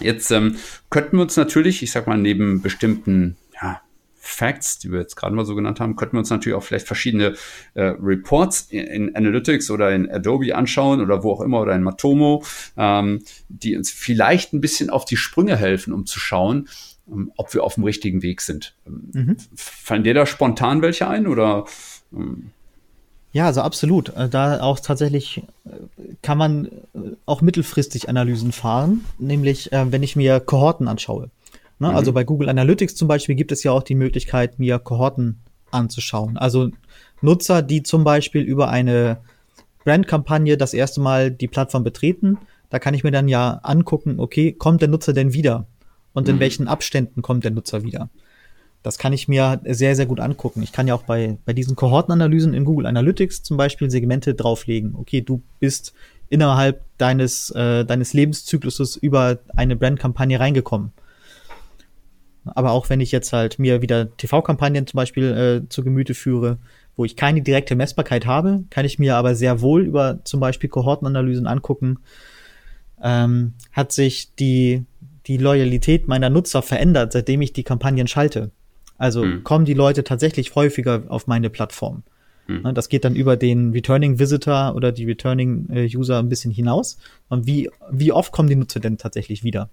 jetzt 0.00 0.30
ähm, 0.30 0.56
könnten 0.90 1.16
wir 1.16 1.22
uns 1.22 1.36
natürlich, 1.36 1.82
ich 1.82 1.92
sag 1.92 2.06
mal, 2.06 2.18
neben 2.18 2.62
bestimmten 2.62 3.36
ja, 3.60 3.80
Facts, 4.24 4.78
die 4.78 4.92
wir 4.92 5.00
jetzt 5.00 5.16
gerade 5.16 5.34
mal 5.34 5.44
so 5.44 5.56
genannt 5.56 5.80
haben, 5.80 5.96
könnten 5.96 6.14
wir 6.14 6.20
uns 6.20 6.30
natürlich 6.30 6.56
auch 6.56 6.62
vielleicht 6.62 6.86
verschiedene 6.86 7.34
äh, 7.74 7.94
Reports 8.00 8.68
in, 8.70 8.86
in, 8.86 9.16
Analytics 9.16 9.68
oder 9.68 9.92
in 9.92 10.08
Adobe 10.08 10.54
anschauen 10.54 11.00
oder 11.00 11.24
wo 11.24 11.32
auch 11.32 11.40
immer 11.40 11.60
oder 11.60 11.74
in 11.74 11.82
Matomo, 11.82 12.44
ähm, 12.76 13.24
die 13.48 13.76
uns 13.76 13.90
vielleicht 13.90 14.52
ein 14.52 14.60
bisschen 14.60 14.90
auf 14.90 15.04
die 15.04 15.16
Sprünge 15.16 15.56
helfen, 15.56 15.92
um 15.92 16.06
zu 16.06 16.20
schauen, 16.20 16.68
ähm, 17.10 17.32
ob 17.36 17.52
wir 17.52 17.64
auf 17.64 17.74
dem 17.74 17.82
richtigen 17.82 18.22
Weg 18.22 18.42
sind. 18.42 18.76
Ähm, 18.86 19.10
mhm. 19.12 19.36
Fallen 19.56 20.04
dir 20.04 20.14
da 20.14 20.24
spontan 20.24 20.82
welche 20.82 21.08
ein 21.08 21.26
oder? 21.26 21.64
Ähm? 22.12 22.52
Ja, 23.32 23.46
also 23.46 23.62
absolut. 23.62 24.10
Äh, 24.10 24.28
da 24.28 24.60
auch 24.60 24.78
tatsächlich 24.78 25.42
äh, 25.64 25.70
kann 26.22 26.38
man 26.38 26.66
äh, 26.66 27.16
auch 27.26 27.40
mittelfristig 27.40 28.08
Analysen 28.08 28.52
fahren, 28.52 29.04
nämlich 29.18 29.72
äh, 29.72 29.90
wenn 29.90 30.04
ich 30.04 30.14
mir 30.14 30.38
Kohorten 30.38 30.86
anschaue. 30.86 31.28
Ne? 31.82 31.88
Also 31.88 31.92
mhm. 31.92 31.98
Also 31.98 32.12
bei 32.12 32.24
Google 32.24 32.48
Analytics 32.48 32.94
zum 32.94 33.08
Beispiel 33.08 33.34
gibt 33.34 33.52
es 33.52 33.62
ja 33.64 33.72
auch 33.72 33.82
die 33.82 33.96
Möglichkeit, 33.96 34.58
mir 34.58 34.78
Kohorten 34.78 35.40
anzuschauen. 35.70 36.36
Also 36.36 36.70
Nutzer, 37.20 37.62
die 37.62 37.82
zum 37.82 38.04
Beispiel 38.04 38.42
über 38.42 38.70
eine 38.70 39.18
Brandkampagne 39.84 40.56
das 40.56 40.74
erste 40.74 41.00
Mal 41.00 41.30
die 41.30 41.48
Plattform 41.48 41.82
betreten, 41.82 42.38
da 42.70 42.78
kann 42.78 42.94
ich 42.94 43.04
mir 43.04 43.10
dann 43.10 43.28
ja 43.28 43.60
angucken, 43.62 44.18
okay, 44.18 44.52
kommt 44.52 44.80
der 44.80 44.88
Nutzer 44.88 45.12
denn 45.12 45.34
wieder? 45.34 45.66
Und 46.12 46.28
in 46.28 46.36
mhm. 46.36 46.40
welchen 46.40 46.68
Abständen 46.68 47.20
kommt 47.20 47.44
der 47.44 47.50
Nutzer 47.50 47.82
wieder? 47.82 48.10
Das 48.82 48.98
kann 48.98 49.12
ich 49.12 49.28
mir 49.28 49.60
sehr, 49.64 49.96
sehr 49.96 50.06
gut 50.06 50.20
angucken. 50.20 50.62
Ich 50.62 50.72
kann 50.72 50.86
ja 50.86 50.94
auch 50.94 51.04
bei, 51.04 51.38
bei 51.44 51.52
diesen 51.52 51.76
Kohortenanalysen 51.76 52.54
in 52.54 52.64
Google 52.64 52.86
Analytics 52.86 53.42
zum 53.42 53.56
Beispiel 53.56 53.90
Segmente 53.90 54.34
drauflegen. 54.34 54.94
Okay, 54.96 55.20
du 55.20 55.42
bist 55.60 55.94
innerhalb 56.28 56.82
deines, 56.98 57.50
äh, 57.50 57.84
deines 57.84 58.12
Lebenszykluses 58.12 58.96
über 58.96 59.38
eine 59.56 59.76
Brandkampagne 59.76 60.38
reingekommen. 60.38 60.92
Aber 62.44 62.72
auch 62.72 62.90
wenn 62.90 63.00
ich 63.00 63.12
jetzt 63.12 63.32
halt 63.32 63.58
mir 63.58 63.82
wieder 63.82 64.16
TV-Kampagnen 64.16 64.86
zum 64.86 64.96
Beispiel 64.96 65.62
äh, 65.64 65.68
zu 65.68 65.84
Gemüte 65.84 66.14
führe, 66.14 66.58
wo 66.96 67.04
ich 67.04 67.16
keine 67.16 67.42
direkte 67.42 67.76
Messbarkeit 67.76 68.26
habe, 68.26 68.64
kann 68.70 68.84
ich 68.84 68.98
mir 68.98 69.16
aber 69.16 69.34
sehr 69.34 69.60
wohl 69.60 69.82
über 69.82 70.20
zum 70.24 70.40
Beispiel 70.40 70.68
Kohortenanalysen 70.68 71.46
angucken, 71.46 71.98
ähm, 73.02 73.54
hat 73.72 73.92
sich 73.92 74.34
die, 74.34 74.84
die 75.26 75.36
Loyalität 75.36 76.08
meiner 76.08 76.30
Nutzer 76.30 76.62
verändert, 76.62 77.12
seitdem 77.12 77.42
ich 77.42 77.52
die 77.52 77.64
Kampagnen 77.64 78.08
schalte. 78.08 78.50
Also 78.98 79.22
hm. 79.22 79.44
kommen 79.44 79.64
die 79.64 79.74
Leute 79.74 80.04
tatsächlich 80.04 80.54
häufiger 80.54 81.04
auf 81.08 81.26
meine 81.26 81.50
Plattform. 81.50 82.02
Hm. 82.46 82.74
Das 82.74 82.88
geht 82.88 83.04
dann 83.04 83.14
über 83.14 83.36
den 83.36 83.70
Returning 83.70 84.18
Visitor 84.18 84.74
oder 84.74 84.92
die 84.92 85.04
Returning 85.04 85.68
äh, 85.70 85.88
User 85.96 86.18
ein 86.18 86.28
bisschen 86.28 86.50
hinaus. 86.50 86.98
Und 87.28 87.46
wie, 87.46 87.70
wie 87.90 88.12
oft 88.12 88.32
kommen 88.32 88.48
die 88.48 88.56
Nutzer 88.56 88.80
denn 88.80 88.98
tatsächlich 88.98 89.42
wieder? 89.44 89.70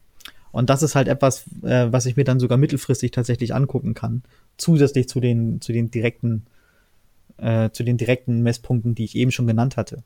Und 0.51 0.69
das 0.69 0.83
ist 0.83 0.95
halt 0.95 1.07
etwas, 1.07 1.45
äh, 1.63 1.87
was 1.91 2.05
ich 2.05 2.15
mir 2.15 2.23
dann 2.23 2.39
sogar 2.39 2.57
mittelfristig 2.57 3.11
tatsächlich 3.11 3.53
angucken 3.53 3.93
kann. 3.93 4.23
Zusätzlich 4.57 5.07
zu 5.07 5.19
den, 5.19 5.61
zu 5.61 5.73
den 5.73 5.91
direkten, 5.91 6.45
äh, 7.37 7.69
zu 7.71 7.83
den 7.83 7.97
direkten 7.97 8.41
Messpunkten, 8.41 8.95
die 8.95 9.05
ich 9.05 9.15
eben 9.15 9.31
schon 9.31 9.47
genannt 9.47 9.77
hatte. 9.77 10.03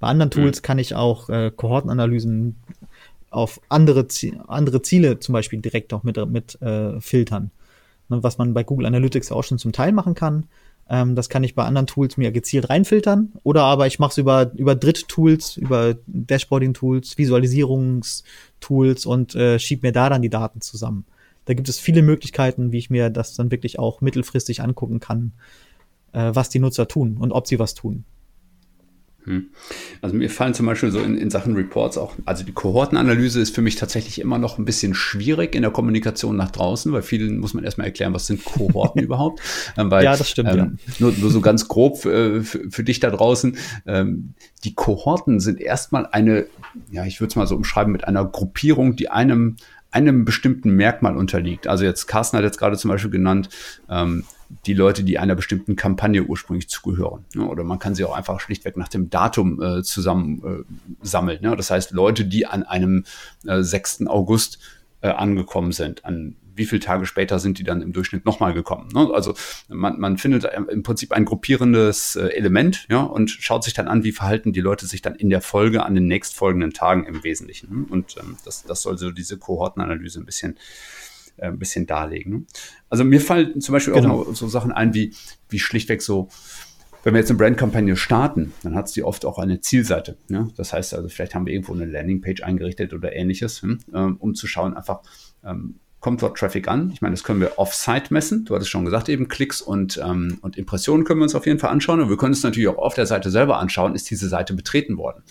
Bei 0.00 0.08
anderen 0.08 0.30
Tools 0.30 0.60
mhm. 0.60 0.62
kann 0.62 0.78
ich 0.78 0.94
auch 0.94 1.28
äh, 1.28 1.52
Kohortenanalysen 1.54 2.56
auf 3.30 3.60
andere, 3.68 4.06
andere 4.46 4.82
Ziele 4.82 5.20
zum 5.20 5.32
Beispiel 5.32 5.60
direkt 5.60 5.92
auch 5.92 6.02
mit, 6.02 6.16
mit 6.28 6.60
äh, 6.62 7.00
filtern. 7.00 7.50
Ne, 8.08 8.22
was 8.22 8.38
man 8.38 8.54
bei 8.54 8.64
Google 8.64 8.86
Analytics 8.86 9.32
auch 9.32 9.44
schon 9.44 9.58
zum 9.58 9.72
Teil 9.72 9.92
machen 9.92 10.14
kann. 10.14 10.44
Ähm, 10.88 11.14
das 11.14 11.28
kann 11.28 11.44
ich 11.44 11.54
bei 11.54 11.64
anderen 11.64 11.86
Tools 11.86 12.16
mir 12.16 12.32
gezielt 12.32 12.70
reinfiltern. 12.70 13.32
Oder 13.42 13.64
aber 13.64 13.86
ich 13.86 13.98
mache 13.98 14.12
es 14.12 14.18
über, 14.18 14.50
über 14.54 14.74
Dritttools, 14.74 15.56
über 15.56 15.96
Dashboarding-Tools, 16.06 17.14
Visualisierungstools 18.60 19.06
und 19.06 19.34
äh, 19.34 19.58
schiebe 19.58 19.86
mir 19.86 19.92
da 19.92 20.08
dann 20.08 20.22
die 20.22 20.30
Daten 20.30 20.60
zusammen. 20.60 21.04
Da 21.44 21.54
gibt 21.54 21.68
es 21.68 21.78
viele 21.78 22.02
Möglichkeiten, 22.02 22.72
wie 22.72 22.78
ich 22.78 22.90
mir 22.90 23.10
das 23.10 23.34
dann 23.34 23.50
wirklich 23.50 23.78
auch 23.78 24.00
mittelfristig 24.00 24.62
angucken 24.62 25.00
kann, 25.00 25.32
äh, 26.12 26.30
was 26.34 26.50
die 26.50 26.58
Nutzer 26.58 26.88
tun 26.88 27.16
und 27.16 27.32
ob 27.32 27.46
sie 27.46 27.58
was 27.58 27.74
tun. 27.74 28.04
Hm. 29.24 29.48
Also 30.00 30.14
mir 30.16 30.30
fallen 30.30 30.54
zum 30.54 30.66
Beispiel 30.66 30.90
so 30.90 31.00
in, 31.00 31.18
in, 31.18 31.28
Sachen 31.28 31.54
Reports 31.54 31.98
auch, 31.98 32.14
also 32.24 32.44
die 32.44 32.52
Kohortenanalyse 32.52 33.40
ist 33.40 33.54
für 33.54 33.62
mich 33.62 33.76
tatsächlich 33.76 34.20
immer 34.20 34.38
noch 34.38 34.58
ein 34.58 34.64
bisschen 34.64 34.94
schwierig 34.94 35.54
in 35.54 35.62
der 35.62 35.70
Kommunikation 35.70 36.36
nach 36.36 36.50
draußen, 36.50 36.92
weil 36.92 37.02
vielen 37.02 37.38
muss 37.38 37.52
man 37.52 37.64
erstmal 37.64 37.88
erklären, 37.88 38.14
was 38.14 38.26
sind 38.26 38.44
Kohorten 38.44 39.02
überhaupt. 39.02 39.40
Ähm, 39.76 39.90
weil, 39.90 40.04
ja, 40.04 40.16
das 40.16 40.30
stimmt. 40.30 40.50
Ähm, 40.50 40.56
ja. 40.56 40.70
Nur, 40.98 41.12
nur, 41.12 41.30
so 41.30 41.40
ganz 41.40 41.68
grob 41.68 41.98
für, 41.98 42.42
für, 42.42 42.70
für 42.70 42.84
dich 42.84 43.00
da 43.00 43.10
draußen. 43.10 43.56
Ähm, 43.86 44.34
die 44.64 44.74
Kohorten 44.74 45.40
sind 45.40 45.60
erstmal 45.60 46.06
eine, 46.06 46.46
ja, 46.90 47.04
ich 47.04 47.20
würde 47.20 47.30
es 47.30 47.36
mal 47.36 47.46
so 47.46 47.56
umschreiben, 47.56 47.92
mit 47.92 48.04
einer 48.04 48.24
Gruppierung, 48.24 48.96
die 48.96 49.10
einem 49.10 49.56
einem 49.90 50.24
bestimmten 50.24 50.70
Merkmal 50.72 51.16
unterliegt. 51.16 51.66
Also 51.66 51.84
jetzt 51.84 52.06
Carsten 52.06 52.36
hat 52.36 52.44
jetzt 52.44 52.58
gerade 52.58 52.76
zum 52.76 52.90
Beispiel 52.90 53.10
genannt, 53.10 53.48
ähm, 53.88 54.24
die 54.66 54.74
Leute, 54.74 55.04
die 55.04 55.18
einer 55.18 55.34
bestimmten 55.34 55.76
Kampagne 55.76 56.22
ursprünglich 56.22 56.68
zugehören. 56.68 57.24
Ne? 57.34 57.46
Oder 57.46 57.64
man 57.64 57.78
kann 57.78 57.94
sie 57.94 58.04
auch 58.04 58.16
einfach 58.16 58.40
schlichtweg 58.40 58.76
nach 58.76 58.88
dem 58.88 59.10
Datum 59.10 59.62
äh, 59.62 59.82
zusammen 59.82 60.42
äh, 60.44 61.06
sammeln. 61.06 61.40
Ne? 61.42 61.54
Das 61.56 61.70
heißt, 61.70 61.92
Leute, 61.92 62.24
die 62.24 62.46
an 62.46 62.62
einem 62.62 63.04
äh, 63.46 63.62
6. 63.62 64.06
August 64.06 64.58
äh, 65.00 65.08
angekommen 65.08 65.72
sind, 65.72 66.04
an 66.04 66.36
wie 66.58 66.66
viele 66.66 66.80
Tage 66.80 67.06
später 67.06 67.38
sind 67.38 67.58
die 67.58 67.64
dann 67.64 67.80
im 67.80 67.92
Durchschnitt 67.92 68.24
nochmal 68.24 68.52
gekommen. 68.52 68.88
Ne? 68.92 69.08
Also 69.12 69.34
man, 69.68 69.98
man 69.98 70.18
findet 70.18 70.44
im 70.70 70.82
Prinzip 70.82 71.12
ein 71.12 71.24
gruppierendes 71.24 72.16
äh, 72.16 72.28
Element 72.28 72.86
ja, 72.90 73.02
und 73.02 73.30
schaut 73.30 73.64
sich 73.64 73.74
dann 73.74 73.88
an, 73.88 74.04
wie 74.04 74.12
verhalten 74.12 74.52
die 74.52 74.60
Leute 74.60 74.86
sich 74.86 75.02
dann 75.02 75.14
in 75.14 75.30
der 75.30 75.40
Folge 75.40 75.84
an 75.84 75.94
den 75.94 76.06
nächstfolgenden 76.06 76.72
Tagen 76.72 77.04
im 77.04 77.24
Wesentlichen. 77.24 77.70
Ne? 77.70 77.86
Und 77.88 78.16
ähm, 78.18 78.36
das, 78.44 78.64
das 78.64 78.82
soll 78.82 78.98
so 78.98 79.10
diese 79.10 79.38
Kohortenanalyse 79.38 80.20
ein 80.20 80.26
bisschen 80.26 80.58
äh, 81.38 81.46
ein 81.46 81.58
bisschen 81.58 81.86
darlegen. 81.86 82.32
Ne? 82.32 82.42
Also 82.90 83.04
mir 83.04 83.20
fallen 83.20 83.60
zum 83.60 83.72
Beispiel 83.72 83.94
genau. 83.94 84.22
auch 84.22 84.34
so 84.34 84.48
Sachen 84.48 84.72
ein, 84.72 84.94
wie, 84.94 85.14
wie 85.48 85.58
schlichtweg 85.58 86.02
so, 86.02 86.28
wenn 87.04 87.14
wir 87.14 87.20
jetzt 87.20 87.30
eine 87.30 87.38
Brandkampagne 87.38 87.96
starten, 87.96 88.52
dann 88.62 88.74
hat 88.74 88.88
sie 88.88 89.02
oft 89.02 89.24
auch 89.24 89.38
eine 89.38 89.60
Zielseite. 89.60 90.16
Ne? 90.28 90.50
Das 90.56 90.72
heißt 90.72 90.94
also, 90.94 91.08
vielleicht 91.08 91.34
haben 91.34 91.46
wir 91.46 91.52
irgendwo 91.52 91.74
eine 91.74 91.86
Landingpage 91.86 92.42
eingerichtet 92.42 92.92
oder 92.92 93.14
ähnliches, 93.14 93.62
hm? 93.62 93.78
ähm, 93.94 94.16
um 94.18 94.34
zu 94.34 94.46
schauen, 94.46 94.76
einfach, 94.76 95.00
ähm, 95.44 95.76
kommt 96.00 96.22
dort 96.22 96.38
Traffic 96.38 96.68
an? 96.68 96.90
Ich 96.92 97.02
meine, 97.02 97.14
das 97.14 97.24
können 97.24 97.40
wir 97.40 97.58
off-site 97.58 98.12
messen. 98.12 98.44
Du 98.44 98.54
hattest 98.54 98.70
schon 98.70 98.84
gesagt, 98.84 99.08
eben 99.08 99.28
Klicks 99.28 99.60
und, 99.60 99.98
ähm, 99.98 100.38
und 100.42 100.56
Impressionen 100.56 101.04
können 101.04 101.20
wir 101.20 101.24
uns 101.24 101.34
auf 101.34 101.46
jeden 101.46 101.58
Fall 101.58 101.70
anschauen. 101.70 102.00
Und 102.00 102.08
wir 102.08 102.16
können 102.16 102.32
es 102.32 102.42
natürlich 102.42 102.68
auch 102.68 102.78
auf 102.78 102.94
der 102.94 103.06
Seite 103.06 103.30
selber 103.30 103.58
anschauen, 103.58 103.94
ist 103.94 104.08
diese 104.10 104.28
Seite 104.28 104.54
betreten 104.54 104.96
worden? 104.96 105.22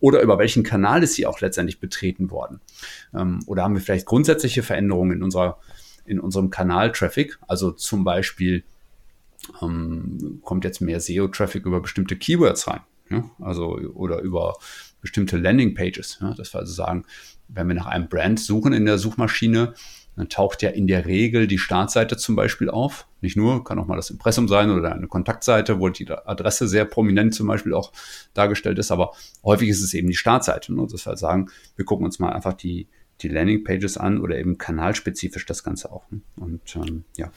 Oder 0.00 0.20
über 0.22 0.38
welchen 0.38 0.62
Kanal 0.62 1.02
ist 1.02 1.14
sie 1.14 1.26
auch 1.26 1.40
letztendlich 1.40 1.78
betreten 1.78 2.30
worden? 2.30 2.60
Ähm, 3.14 3.40
oder 3.46 3.62
haben 3.62 3.74
wir 3.74 3.80
vielleicht 3.80 4.06
grundsätzliche 4.06 4.62
Veränderungen 4.62 5.12
in 5.12 5.22
unserer 5.22 5.58
in 6.06 6.20
unserem 6.20 6.50
Kanal-Traffic? 6.50 7.38
Also 7.46 7.72
zum 7.72 8.04
Beispiel 8.04 8.64
ähm, 9.62 10.40
kommt 10.42 10.64
jetzt 10.64 10.80
mehr 10.80 11.00
SEO-Traffic 11.00 11.66
über 11.66 11.80
bestimmte 11.80 12.16
Keywords 12.16 12.66
rein. 12.68 12.80
Ja? 13.10 13.30
Also 13.40 13.76
oder 13.94 14.20
über 14.20 14.54
bestimmte 15.00 15.36
Landing-Pages. 15.36 16.18
Ja? 16.20 16.34
Dass 16.34 16.54
wir 16.54 16.60
also 16.60 16.72
sagen, 16.72 17.04
wenn 17.48 17.68
wir 17.68 17.74
nach 17.74 17.86
einem 17.86 18.08
Brand 18.08 18.40
suchen 18.40 18.72
in 18.72 18.86
der 18.86 18.98
Suchmaschine, 18.98 19.74
dann 20.16 20.28
taucht 20.28 20.62
ja 20.62 20.70
in 20.70 20.86
der 20.86 21.06
Regel 21.06 21.46
die 21.46 21.58
Startseite 21.58 22.16
zum 22.16 22.36
Beispiel 22.36 22.70
auf. 22.70 23.06
Nicht 23.20 23.36
nur, 23.36 23.62
kann 23.64 23.78
auch 23.78 23.86
mal 23.86 23.96
das 23.96 24.10
Impressum 24.10 24.48
sein 24.48 24.70
oder 24.70 24.94
eine 24.94 25.08
Kontaktseite, 25.08 25.78
wo 25.78 25.88
die 25.90 26.08
Adresse 26.10 26.66
sehr 26.68 26.86
prominent 26.86 27.34
zum 27.34 27.46
Beispiel 27.46 27.74
auch 27.74 27.92
dargestellt 28.32 28.78
ist, 28.78 28.90
aber 28.90 29.12
häufig 29.44 29.68
ist 29.68 29.82
es 29.82 29.92
eben 29.94 30.08
die 30.08 30.14
Startseite. 30.14 30.74
Ne? 30.74 30.86
Das 30.90 31.06
heißt 31.06 31.20
sagen, 31.20 31.50
wir 31.76 31.84
gucken 31.84 32.06
uns 32.06 32.18
mal 32.18 32.32
einfach 32.32 32.54
die, 32.54 32.88
die 33.20 33.28
Landingpages 33.28 33.98
an 33.98 34.20
oder 34.20 34.38
eben 34.38 34.58
kanalspezifisch 34.58 35.44
das 35.44 35.62
Ganze 35.62 35.92
auch. 35.92 36.10
Ne? 36.10 36.20
Und 36.36 36.76
ähm, 36.76 37.04
ja. 37.16 37.30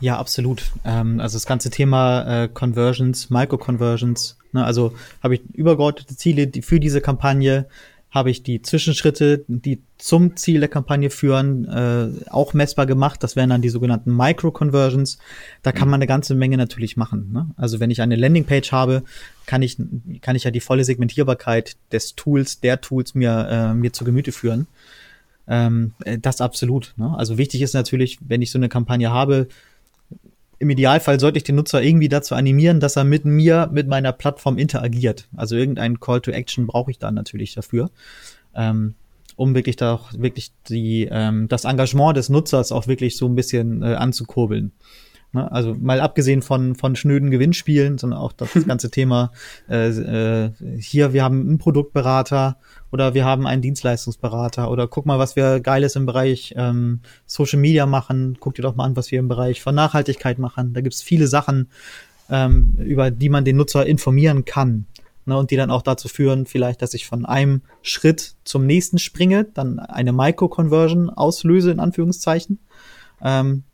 Ja, 0.00 0.18
absolut. 0.18 0.72
Ähm, 0.84 1.20
also 1.20 1.36
das 1.36 1.46
ganze 1.46 1.70
Thema 1.70 2.44
äh, 2.44 2.48
Conversions, 2.48 3.30
Micro-Conversions, 3.30 4.38
ne? 4.52 4.64
also 4.64 4.94
habe 5.22 5.34
ich 5.36 5.42
übergeordnete 5.54 6.16
Ziele 6.16 6.50
für 6.62 6.80
diese 6.80 7.00
Kampagne, 7.00 7.68
habe 8.14 8.30
ich 8.30 8.44
die 8.44 8.62
Zwischenschritte, 8.62 9.44
die 9.48 9.82
zum 9.98 10.36
Ziel 10.36 10.60
der 10.60 10.68
Kampagne 10.68 11.10
führen, 11.10 11.64
äh, 11.64 12.30
auch 12.30 12.54
messbar 12.54 12.86
gemacht. 12.86 13.24
Das 13.24 13.34
wären 13.34 13.50
dann 13.50 13.60
die 13.60 13.70
sogenannten 13.70 14.16
Micro-Conversions. 14.16 15.18
Da 15.64 15.72
kann 15.72 15.88
man 15.88 15.98
eine 15.98 16.06
ganze 16.06 16.36
Menge 16.36 16.56
natürlich 16.56 16.96
machen. 16.96 17.32
Ne? 17.32 17.50
Also 17.56 17.80
wenn 17.80 17.90
ich 17.90 18.00
eine 18.00 18.14
Landingpage 18.14 18.70
habe, 18.70 19.02
kann 19.46 19.62
ich, 19.62 19.78
kann 20.20 20.36
ich 20.36 20.44
ja 20.44 20.52
die 20.52 20.60
volle 20.60 20.84
Segmentierbarkeit 20.84 21.76
des 21.90 22.14
Tools, 22.14 22.60
der 22.60 22.80
Tools 22.80 23.16
mir, 23.16 23.48
äh, 23.50 23.74
mir 23.74 23.92
zu 23.92 24.04
Gemüte 24.04 24.30
führen. 24.30 24.68
Ähm, 25.48 25.94
äh, 26.04 26.16
das 26.16 26.40
absolut. 26.40 26.94
Ne? 26.96 27.12
Also 27.18 27.36
wichtig 27.36 27.62
ist 27.62 27.74
natürlich, 27.74 28.18
wenn 28.20 28.42
ich 28.42 28.52
so 28.52 28.58
eine 28.60 28.68
Kampagne 28.68 29.10
habe, 29.10 29.48
im 30.64 30.70
Idealfall 30.70 31.20
sollte 31.20 31.36
ich 31.36 31.44
den 31.44 31.56
Nutzer 31.56 31.82
irgendwie 31.82 32.08
dazu 32.08 32.34
animieren, 32.34 32.80
dass 32.80 32.96
er 32.96 33.04
mit 33.04 33.26
mir, 33.26 33.68
mit 33.70 33.86
meiner 33.86 34.12
Plattform 34.12 34.56
interagiert. 34.56 35.28
Also 35.36 35.56
irgendeinen 35.56 36.00
Call 36.00 36.22
to 36.22 36.30
Action 36.30 36.66
brauche 36.66 36.90
ich 36.90 36.98
dann 36.98 37.14
natürlich 37.14 37.54
dafür, 37.54 37.90
ähm, 38.54 38.94
um 39.36 39.54
wirklich 39.54 39.76
da 39.76 39.92
auch 39.92 40.14
wirklich 40.14 40.52
die, 40.70 41.06
ähm, 41.10 41.48
das 41.48 41.66
Engagement 41.66 42.16
des 42.16 42.30
Nutzers 42.30 42.72
auch 42.72 42.86
wirklich 42.86 43.18
so 43.18 43.26
ein 43.26 43.34
bisschen 43.34 43.82
äh, 43.82 43.94
anzukurbeln. 43.94 44.72
Ne? 45.34 45.50
Also 45.50 45.74
mal 45.74 46.00
abgesehen 46.00 46.42
von, 46.42 46.74
von 46.76 46.96
schnöden 46.96 47.30
Gewinnspielen, 47.30 47.98
sondern 47.98 48.20
auch 48.20 48.32
das 48.32 48.52
ganze 48.66 48.90
Thema, 48.90 49.32
äh, 49.68 49.88
äh, 49.88 50.50
hier, 50.78 51.12
wir 51.12 51.24
haben 51.24 51.40
einen 51.40 51.58
Produktberater 51.58 52.56
oder 52.92 53.14
wir 53.14 53.24
haben 53.24 53.46
einen 53.46 53.60
Dienstleistungsberater 53.60 54.70
oder 54.70 54.86
guck 54.86 55.06
mal, 55.06 55.18
was 55.18 55.36
wir 55.36 55.60
Geiles 55.60 55.96
im 55.96 56.06
Bereich 56.06 56.54
ähm, 56.56 57.00
Social 57.26 57.58
Media 57.58 57.84
machen. 57.86 58.36
Guck 58.38 58.54
dir 58.54 58.62
doch 58.62 58.76
mal 58.76 58.84
an, 58.84 58.96
was 58.96 59.10
wir 59.10 59.18
im 59.18 59.28
Bereich 59.28 59.60
von 59.60 59.74
Nachhaltigkeit 59.74 60.38
machen. 60.38 60.72
Da 60.72 60.80
gibt 60.80 60.94
es 60.94 61.02
viele 61.02 61.26
Sachen, 61.26 61.68
ähm, 62.30 62.74
über 62.78 63.10
die 63.10 63.28
man 63.28 63.44
den 63.44 63.56
Nutzer 63.56 63.84
informieren 63.84 64.44
kann. 64.44 64.86
Ne, 65.26 65.38
und 65.38 65.50
die 65.50 65.56
dann 65.56 65.70
auch 65.70 65.80
dazu 65.80 66.08
führen, 66.08 66.44
vielleicht, 66.44 66.82
dass 66.82 66.92
ich 66.92 67.06
von 67.06 67.24
einem 67.24 67.62
Schritt 67.80 68.34
zum 68.44 68.66
nächsten 68.66 68.98
springe, 68.98 69.44
dann 69.44 69.78
eine 69.78 70.12
Micro-Conversion 70.12 71.08
auslöse, 71.08 71.70
in 71.70 71.80
Anführungszeichen. 71.80 72.58
Ähm, 73.22 73.64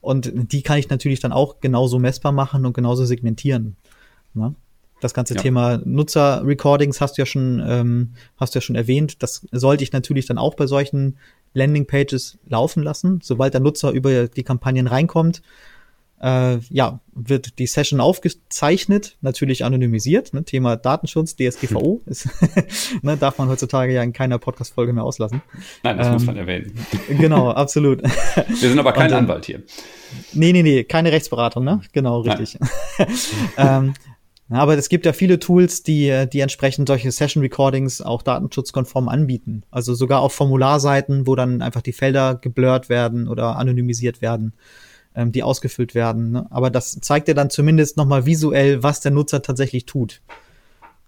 und 0.00 0.32
die 0.52 0.62
kann 0.62 0.78
ich 0.78 0.88
natürlich 0.90 1.20
dann 1.20 1.32
auch 1.32 1.60
genauso 1.60 1.98
messbar 1.98 2.32
machen 2.32 2.66
und 2.66 2.72
genauso 2.72 3.04
segmentieren. 3.04 3.76
Ne? 4.34 4.54
Das 5.00 5.14
ganze 5.14 5.34
ja. 5.34 5.40
Thema 5.40 5.78
Nutzer-Recordings 5.84 7.00
hast 7.00 7.18
du 7.18 7.22
ja 7.22 7.26
schon, 7.26 7.62
ähm, 7.64 8.14
hast 8.36 8.54
du 8.54 8.58
ja 8.58 8.60
schon 8.60 8.76
erwähnt. 8.76 9.22
Das 9.22 9.46
sollte 9.52 9.84
ich 9.84 9.92
natürlich 9.92 10.26
dann 10.26 10.38
auch 10.38 10.54
bei 10.54 10.66
solchen 10.66 11.18
Landing-Pages 11.54 12.38
laufen 12.48 12.82
lassen. 12.82 13.20
Sobald 13.22 13.54
der 13.54 13.60
Nutzer 13.60 13.90
über 13.92 14.28
die 14.28 14.42
Kampagnen 14.42 14.86
reinkommt, 14.86 15.42
äh, 16.20 16.58
ja, 16.70 17.00
wird 17.14 17.58
die 17.58 17.66
Session 17.66 18.00
aufgezeichnet, 18.00 19.16
natürlich 19.20 19.64
anonymisiert. 19.64 20.34
Ne? 20.34 20.44
Thema 20.44 20.76
Datenschutz, 20.76 21.36
DSGVO, 21.36 22.02
ist, 22.06 22.28
ne, 23.02 23.16
darf 23.16 23.38
man 23.38 23.48
heutzutage 23.48 23.92
ja 23.92 24.02
in 24.02 24.12
keiner 24.12 24.38
Podcast-Folge 24.38 24.92
mehr 24.92 25.04
auslassen. 25.04 25.42
Nein, 25.82 25.98
das 25.98 26.08
ähm, 26.08 26.12
muss 26.14 26.26
man 26.26 26.36
erwähnen. 26.36 26.72
Genau, 27.08 27.50
absolut. 27.50 28.02
Wir 28.48 28.68
sind 28.68 28.78
aber 28.78 28.92
kein 28.92 29.10
Und, 29.10 29.18
Anwalt 29.18 29.46
hier. 29.46 29.62
Nee, 30.32 30.52
nee, 30.52 30.62
nee, 30.62 30.84
keine 30.84 31.12
Rechtsberatung, 31.12 31.64
ne? 31.64 31.80
Genau, 31.92 32.20
richtig. 32.20 32.58
ähm, 33.56 33.94
aber 34.50 34.76
es 34.76 34.88
gibt 34.88 35.04
ja 35.04 35.12
viele 35.12 35.38
Tools, 35.38 35.82
die, 35.82 36.26
die 36.32 36.40
entsprechend 36.40 36.88
solche 36.88 37.10
Session 37.10 37.42
Recordings 37.42 38.00
auch 38.00 38.22
datenschutzkonform 38.22 39.08
anbieten. 39.08 39.62
Also 39.70 39.94
sogar 39.94 40.20
auf 40.20 40.32
Formularseiten, 40.32 41.26
wo 41.26 41.34
dann 41.34 41.60
einfach 41.60 41.82
die 41.82 41.92
Felder 41.92 42.36
geblurrt 42.36 42.88
werden 42.88 43.28
oder 43.28 43.56
anonymisiert 43.56 44.22
werden 44.22 44.54
ähm, 45.18 45.32
die 45.32 45.42
ausgefüllt 45.42 45.94
werden. 45.96 46.30
Ne? 46.30 46.46
Aber 46.50 46.70
das 46.70 46.98
zeigt 47.00 47.26
ja 47.26 47.34
dann 47.34 47.50
zumindest 47.50 47.96
nochmal 47.96 48.24
visuell, 48.24 48.84
was 48.84 49.00
der 49.00 49.10
Nutzer 49.10 49.42
tatsächlich 49.42 49.84
tut. 49.84 50.22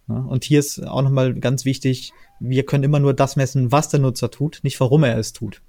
Ne? 0.08 0.16
Und 0.26 0.42
hier 0.44 0.58
ist 0.58 0.84
auch 0.84 1.02
nochmal 1.02 1.32
ganz 1.34 1.64
wichtig, 1.64 2.12
wir 2.40 2.66
können 2.66 2.82
immer 2.82 2.98
nur 2.98 3.14
das 3.14 3.36
messen, 3.36 3.70
was 3.70 3.88
der 3.88 4.00
Nutzer 4.00 4.30
tut, 4.30 4.60
nicht 4.64 4.80
warum 4.80 5.04
er 5.04 5.16
es 5.16 5.32
tut. 5.32 5.62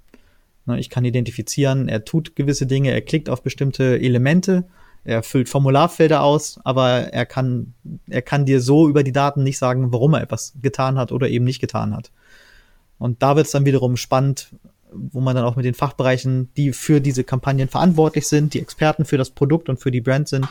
Ne? 0.66 0.80
Ich 0.80 0.90
kann 0.90 1.04
identifizieren, 1.04 1.88
er 1.88 2.04
tut 2.04 2.34
gewisse 2.34 2.66
Dinge, 2.66 2.90
er 2.90 3.02
klickt 3.02 3.30
auf 3.30 3.42
bestimmte 3.42 4.00
Elemente, 4.00 4.64
er 5.04 5.22
füllt 5.22 5.48
Formularfelder 5.48 6.22
aus, 6.22 6.58
aber 6.64 7.12
er 7.12 7.26
kann, 7.26 7.74
er 8.08 8.22
kann 8.22 8.44
dir 8.44 8.60
so 8.60 8.88
über 8.88 9.04
die 9.04 9.12
Daten 9.12 9.44
nicht 9.44 9.58
sagen, 9.58 9.92
warum 9.92 10.14
er 10.14 10.22
etwas 10.22 10.54
getan 10.60 10.98
hat 10.98 11.12
oder 11.12 11.28
eben 11.28 11.44
nicht 11.44 11.60
getan 11.60 11.94
hat. 11.94 12.10
Und 12.98 13.22
da 13.22 13.36
wird 13.36 13.46
es 13.46 13.52
dann 13.52 13.66
wiederum 13.66 13.96
spannend, 13.96 14.50
wo 14.94 15.20
man 15.20 15.36
dann 15.36 15.44
auch 15.44 15.56
mit 15.56 15.64
den 15.64 15.74
Fachbereichen, 15.74 16.48
die 16.56 16.72
für 16.72 17.00
diese 17.00 17.24
Kampagnen 17.24 17.68
verantwortlich 17.68 18.26
sind, 18.26 18.54
die 18.54 18.60
Experten 18.60 19.04
für 19.04 19.18
das 19.18 19.30
Produkt 19.30 19.68
und 19.68 19.78
für 19.78 19.90
die 19.90 20.00
Brand 20.00 20.28
sind, 20.28 20.46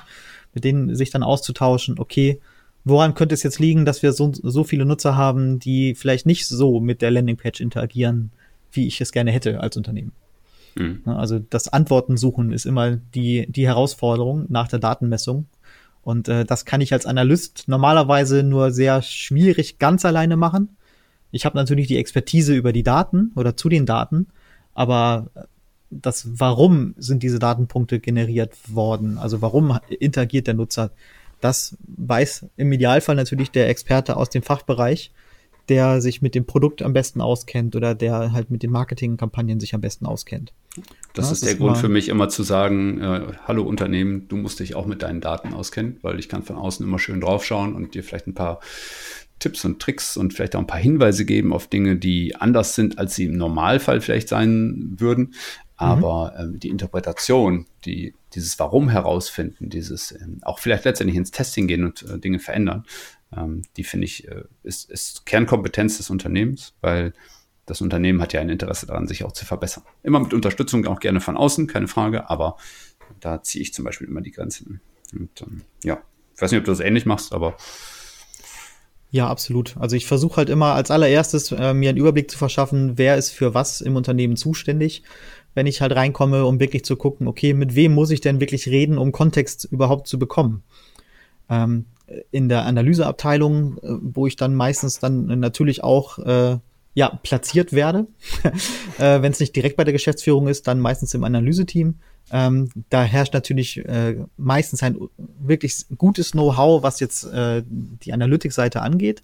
mit 0.54 0.64
denen 0.64 0.96
sich 0.96 1.10
dann 1.10 1.24
auszutauschen, 1.24 2.00
okay, 2.00 2.40
woran 2.84 3.14
könnte 3.14 3.36
es 3.36 3.44
jetzt 3.44 3.60
liegen, 3.60 3.86
dass 3.86 4.02
wir 4.04 4.14
so, 4.14 4.32
so 4.34 4.64
viele 4.64 4.86
Nutzer 4.86 5.16
haben, 5.16 5.60
die 5.60 5.96
vielleicht 5.96 6.26
nicht 6.26 6.48
so 6.48 6.80
mit 6.80 7.02
der 7.02 7.12
Landingpage 7.12 7.62
interagieren, 7.62 8.32
wie 8.72 8.88
ich 8.88 9.02
es 9.02 9.12
gerne 9.12 9.32
hätte 9.32 9.60
als 9.60 9.78
Unternehmen. 9.78 10.14
Mhm. 10.76 11.02
Also 11.06 11.40
das 11.40 11.68
Antworten 11.68 12.18
suchen 12.18 12.52
ist 12.52 12.66
immer 12.66 12.96
die, 12.96 13.46
die 13.50 13.68
Herausforderung 13.68 14.46
nach 14.50 14.68
der 14.68 14.80
Datenmessung. 14.80 15.46
Und 16.04 16.28
äh, 16.28 16.46
das 16.46 16.66
kann 16.66 16.82
ich 16.82 16.94
als 16.94 17.06
Analyst 17.06 17.66
normalerweise 17.68 18.44
nur 18.44 18.72
sehr 18.72 19.02
schwierig 19.02 19.78
ganz 19.78 20.04
alleine 20.06 20.36
machen. 20.36 20.70
Ich 21.32 21.46
habe 21.46 21.58
natürlich 21.58 21.88
die 21.88 21.98
Expertise 21.98 22.56
über 22.56 22.74
die 22.74 22.84
Daten 22.84 23.32
oder 23.36 23.56
zu 23.56 23.70
den 23.70 23.86
Daten, 23.86 24.28
aber 24.74 25.30
das 25.90 26.40
Warum 26.40 26.94
sind 26.98 27.22
diese 27.24 27.40
Datenpunkte 27.40 28.00
generiert 28.00 28.56
worden, 28.68 29.18
also 29.18 29.42
warum 29.42 29.78
interagiert 30.00 30.48
der 30.48 30.54
Nutzer, 30.54 30.92
das 31.42 31.76
weiß 31.98 32.46
im 32.56 32.72
Idealfall 32.72 33.16
natürlich 33.16 33.52
der 33.52 33.68
Experte 33.70 34.16
aus 34.16 34.30
dem 34.30 34.42
Fachbereich, 34.42 35.12
der 35.70 36.02
sich 36.02 36.22
mit 36.22 36.36
dem 36.36 36.46
Produkt 36.46 36.82
am 36.82 36.94
besten 36.94 37.22
auskennt 37.22 37.76
oder 37.76 37.96
der 37.96 38.32
halt 38.32 38.50
mit 38.50 38.64
den 38.64 38.72
Marketingkampagnen 38.72 39.60
sich 39.60 39.74
am 39.74 39.82
besten 39.82 40.06
auskennt. 40.06 40.54
Das 41.14 41.28
ja, 41.28 41.32
ist 41.34 41.44
der 41.44 41.52
ist 41.52 41.58
Grund 41.58 41.78
für 41.78 41.90
mich 41.90 42.10
immer 42.10 42.30
zu 42.30 42.44
sagen, 42.44 43.02
äh, 43.02 43.22
hallo 43.46 43.64
Unternehmen, 43.64 44.28
du 44.28 44.38
musst 44.38 44.60
dich 44.60 44.76
auch 44.76 44.86
mit 44.86 45.02
deinen 45.02 45.22
Daten 45.22 45.54
auskennen, 45.54 45.98
weil 46.02 46.20
ich 46.20 46.30
kann 46.30 46.44
von 46.44 46.56
außen 46.56 46.86
immer 46.86 47.00
schön 47.00 47.22
draufschauen 47.22 47.76
und 47.76 47.94
dir 47.96 48.04
vielleicht 48.04 48.28
ein 48.28 48.34
paar 48.34 48.60
Tipps 49.42 49.66
und 49.66 49.82
Tricks 49.82 50.16
und 50.16 50.34
vielleicht 50.34 50.56
auch 50.56 50.60
ein 50.60 50.68
paar 50.68 50.80
Hinweise 50.80 51.26
geben 51.26 51.52
auf 51.52 51.68
Dinge, 51.68 51.98
die 51.98 52.36
anders 52.36 52.76
sind, 52.76 52.98
als 52.98 53.16
sie 53.16 53.26
im 53.26 53.36
Normalfall 53.36 54.00
vielleicht 54.00 54.30
sein 54.30 54.96
würden. 54.98 55.26
Mhm. 55.26 55.36
Aber 55.76 56.34
mhm. 56.38 56.54
ähm, 56.54 56.60
die 56.60 56.70
Interpretation, 56.70 57.66
die, 57.84 58.14
dieses 58.34 58.58
Warum 58.60 58.88
herausfinden, 58.88 59.70
dieses 59.70 60.12
ähm, 60.12 60.40
auch 60.44 60.60
vielleicht 60.60 60.86
letztendlich 60.86 61.18
ins 61.18 61.32
Testing 61.32 61.68
gehen 61.68 61.84
und 61.84 62.04
äh, 62.04 62.20
Dinge 62.20 62.40
verändern, 62.40 62.86
ähm, 63.36 63.64
die 63.78 63.84
finde 63.84 64.06
ich, 64.06 64.28
äh, 64.28 64.44
ist, 64.64 64.90
ist 64.90 65.26
Kernkompetenz 65.26 65.98
des 65.98 66.10
Unternehmens, 66.10 66.76
weil 66.82 67.14
das 67.66 67.82
Unternehmen 67.82 68.22
hat 68.22 68.34
ja 68.34 68.42
ein 68.42 68.50
Interesse 68.50 68.86
daran, 68.86 69.08
sich 69.08 69.24
auch 69.24 69.32
zu 69.32 69.46
verbessern. 69.46 69.84
Immer 70.04 70.20
mit 70.20 70.34
Unterstützung, 70.34 70.86
auch 70.88 71.00
gerne 71.00 71.22
von 71.22 71.38
außen, 71.38 71.68
keine 71.68 71.88
Frage, 71.88 72.30
aber 72.30 72.58
da 73.20 73.42
ziehe 73.42 73.62
ich 73.62 73.74
zum 73.74 73.86
Beispiel 73.86 74.08
immer 74.08 74.22
die 74.22 74.32
Grenzen. 74.32 74.82
Und 75.14 75.42
ähm, 75.42 75.62
ja, 75.84 76.02
ich 76.36 76.42
weiß 76.42 76.52
nicht, 76.52 76.60
ob 76.60 76.66
du 76.66 76.72
das 76.72 76.80
ähnlich 76.80 77.06
machst, 77.06 77.34
aber 77.34 77.56
ja, 79.12 79.28
absolut. 79.28 79.76
Also 79.78 79.98
ich 79.98 80.06
versuche 80.06 80.38
halt 80.38 80.50
immer 80.50 80.74
als 80.74 80.90
allererstes 80.90 81.52
äh, 81.52 81.74
mir 81.74 81.90
einen 81.90 81.98
Überblick 81.98 82.32
zu 82.32 82.38
verschaffen, 82.38 82.98
wer 82.98 83.18
ist 83.18 83.32
für 83.32 83.54
was 83.54 83.82
im 83.82 83.98
Unternehmen 83.98 84.38
zuständig, 84.38 85.04
wenn 85.54 85.68
ich 85.68 85.82
halt 85.82 85.94
reinkomme, 85.94 86.46
um 86.46 86.62
wirklich 86.62 86.86
zu 86.86 86.96
gucken, 86.96 87.28
okay, 87.28 87.54
mit 87.54 87.76
wem 87.76 87.94
muss 87.94 88.10
ich 88.10 88.22
denn 88.22 88.40
wirklich 88.40 88.68
reden, 88.70 88.98
um 88.98 89.12
Kontext 89.12 89.66
überhaupt 89.66 90.08
zu 90.08 90.18
bekommen. 90.18 90.64
Ähm, 91.50 91.86
in 92.32 92.48
der 92.48 92.66
Analyseabteilung, 92.66 93.78
äh, 93.80 93.98
wo 94.02 94.28
ich 94.28 94.38
dann 94.38 94.56
meistens 94.56 95.00
dann 95.00 95.26
natürlich 95.40 95.84
auch 95.84 96.18
äh, 96.20 96.58
ja, 96.94 97.20
platziert 97.22 97.74
werde. 97.74 98.08
äh, 98.98 99.22
Wenn 99.22 99.34
es 99.34 99.42
nicht 99.42 99.56
direkt 99.58 99.76
bei 99.76 99.84
der 99.84 99.94
Geschäftsführung 99.94 100.48
ist, 100.48 100.68
dann 100.68 100.80
meistens 100.80 101.14
im 101.14 101.26
Analyseteam. 101.26 101.96
Ähm, 102.32 102.70
da 102.90 103.04
herrscht 103.04 103.34
natürlich 103.34 103.78
äh, 103.86 104.16
meistens 104.38 104.82
ein 104.84 104.98
wirklich 105.40 105.86
gutes 105.98 106.32
Know-how, 106.32 106.82
was 106.82 107.00
jetzt 107.00 107.26
äh, 107.26 107.62
die 107.68 108.14
Analytics-Seite 108.14 108.82
angeht, 108.82 109.22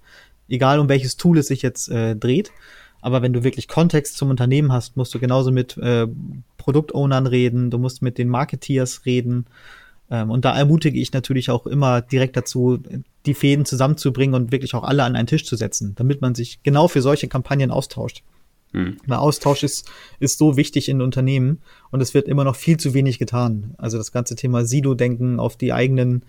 egal 0.50 0.80
um 0.80 0.90
welches 0.90 1.16
Tool 1.16 1.38
es 1.38 1.48
sich 1.48 1.62
jetzt 1.62 1.90
äh, 1.90 2.16
dreht. 2.16 2.52
Aber 3.00 3.22
wenn 3.22 3.32
du 3.32 3.44
wirklich 3.44 3.70
Kontext 3.70 4.18
zum 4.18 4.30
Unternehmen 4.30 4.74
hast, 4.74 4.98
musst 4.98 5.14
du 5.14 5.20
genauso 5.20 5.52
mit 5.52 5.78
äh, 5.78 6.08
Produktownern 6.58 7.28
reden, 7.28 7.72
du 7.72 7.78
musst 7.78 8.02
mit 8.02 8.18
den 8.18 8.28
Marketeers 8.28 9.06
reden. 9.06 9.46
Ähm, 10.10 10.30
und 10.30 10.44
da 10.44 10.58
ermutige 10.58 11.00
ich 11.00 11.14
natürlich 11.14 11.50
auch 11.50 11.66
immer 11.66 12.02
direkt 12.02 12.36
dazu, 12.36 12.80
die 13.26 13.34
Fäden 13.34 13.66
zusammenzubringen 13.66 14.36
und 14.36 14.52
wirklich 14.52 14.74
auch 14.74 14.84
alle 14.84 15.04
an 15.04 15.16
einen 15.16 15.28
Tisch 15.28 15.46
zu 15.46 15.56
setzen, 15.56 15.94
damit 15.96 16.22
man 16.22 16.36
sich 16.36 16.62
genau 16.64 16.90
für 16.90 17.02
solche 17.02 17.30
Kampagnen 17.30 17.72
austauscht. 17.72 18.24
Mhm. 18.74 18.98
Der 19.08 19.22
Austausch 19.22 19.64
ist, 19.64 19.90
ist 20.20 20.38
so 20.38 20.58
wichtig 20.58 20.90
in 20.90 21.02
Unternehmen 21.02 21.62
und 21.92 22.02
es 22.02 22.14
wird 22.14 22.28
immer 22.28 22.44
noch 22.44 22.56
viel 22.56 22.78
zu 22.78 22.94
wenig 22.94 23.20
getan. 23.20 23.74
Also 23.78 23.98
das 23.98 24.12
ganze 24.12 24.36
Thema 24.36 24.66
Sido-Denken 24.66 25.40
auf 25.40 25.56
die 25.56 25.74
eigenen, 25.74 26.24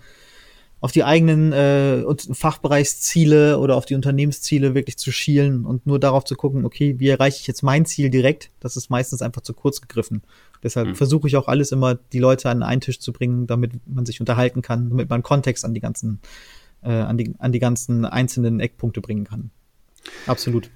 auf 0.81 0.91
die 0.91 1.03
eigenen 1.03 1.51
äh, 1.51 2.03
Fachbereichsziele 2.31 3.59
oder 3.59 3.75
auf 3.75 3.85
die 3.85 3.95
Unternehmensziele 3.95 4.73
wirklich 4.73 4.97
zu 4.97 5.11
schielen 5.11 5.65
und 5.65 5.85
nur 5.85 5.99
darauf 5.99 6.23
zu 6.23 6.35
gucken, 6.35 6.65
okay, 6.65 6.95
wie 6.99 7.09
erreiche 7.09 7.39
ich 7.41 7.47
jetzt 7.47 7.63
mein 7.63 7.85
Ziel 7.85 8.09
direkt? 8.09 8.51
Das 8.59 8.77
ist 8.77 8.89
meistens 8.89 9.21
einfach 9.21 9.41
zu 9.41 9.53
kurz 9.53 9.81
gegriffen. 9.81 10.21
Deshalb 10.63 10.89
mhm. 10.89 10.95
versuche 10.95 11.27
ich 11.27 11.35
auch 11.35 11.47
alles 11.47 11.71
immer, 11.71 11.95
die 11.95 12.19
Leute 12.19 12.49
an 12.49 12.63
einen 12.63 12.81
Tisch 12.81 12.99
zu 12.99 13.13
bringen, 13.13 13.47
damit 13.47 13.71
man 13.87 14.05
sich 14.05 14.19
unterhalten 14.19 14.61
kann, 14.61 14.89
damit 14.89 15.09
man 15.09 15.23
Kontext 15.23 15.65
an 15.65 15.73
die 15.73 15.79
ganzen, 15.79 16.19
äh, 16.81 16.91
an 16.91 17.17
die, 17.17 17.33
an 17.39 17.51
die 17.51 17.59
ganzen 17.59 18.05
einzelnen 18.05 18.59
Eckpunkte 18.59 19.01
bringen 19.01 19.25
kann. 19.25 19.51
Absolut. 20.27 20.69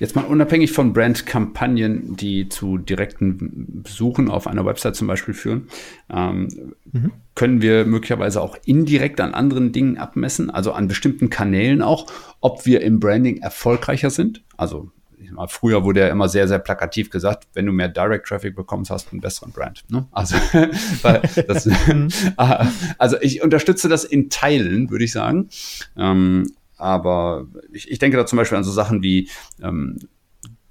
Jetzt 0.00 0.16
mal 0.16 0.24
unabhängig 0.24 0.72
von 0.72 0.94
Brandkampagnen, 0.94 2.16
die 2.16 2.48
zu 2.48 2.78
direkten 2.78 3.82
Besuchen 3.82 4.30
auf 4.30 4.46
einer 4.46 4.64
Website 4.64 4.96
zum 4.96 5.06
Beispiel 5.06 5.34
führen, 5.34 5.68
ähm, 6.08 6.48
mhm. 6.90 7.12
können 7.34 7.60
wir 7.60 7.84
möglicherweise 7.84 8.40
auch 8.40 8.56
indirekt 8.64 9.20
an 9.20 9.34
anderen 9.34 9.72
Dingen 9.72 9.98
abmessen, 9.98 10.48
also 10.48 10.72
an 10.72 10.88
bestimmten 10.88 11.28
Kanälen 11.28 11.82
auch, 11.82 12.06
ob 12.40 12.64
wir 12.64 12.80
im 12.80 12.98
Branding 12.98 13.42
erfolgreicher 13.42 14.08
sind. 14.08 14.42
Also 14.56 14.90
mal, 15.32 15.48
früher 15.48 15.84
wurde 15.84 16.00
ja 16.00 16.08
immer 16.08 16.28
sehr, 16.28 16.48
sehr 16.48 16.58
plakativ 16.58 17.10
gesagt, 17.10 17.48
wenn 17.54 17.66
du 17.66 17.72
mehr 17.72 17.88
Direct 17.88 18.26
Traffic 18.26 18.54
bekommst, 18.54 18.90
hast 18.90 19.06
du 19.06 19.12
einen 19.12 19.20
besseren 19.20 19.52
Brand. 19.52 19.84
Ne? 19.88 20.06
Also, 20.12 20.36
das, 21.46 21.66
mhm. 21.66 22.08
also 22.98 23.16
ich 23.20 23.42
unterstütze 23.42 23.88
das 23.88 24.04
in 24.04 24.30
Teilen, 24.30 24.90
würde 24.90 25.04
ich 25.04 25.12
sagen. 25.12 25.48
Ähm, 25.96 26.50
aber 26.80 27.46
ich, 27.72 27.90
ich 27.90 27.98
denke 27.98 28.16
da 28.16 28.26
zum 28.26 28.36
Beispiel 28.36 28.58
an 28.58 28.64
so 28.64 28.72
Sachen 28.72 29.02
wie 29.02 29.28
ähm, 29.62 29.98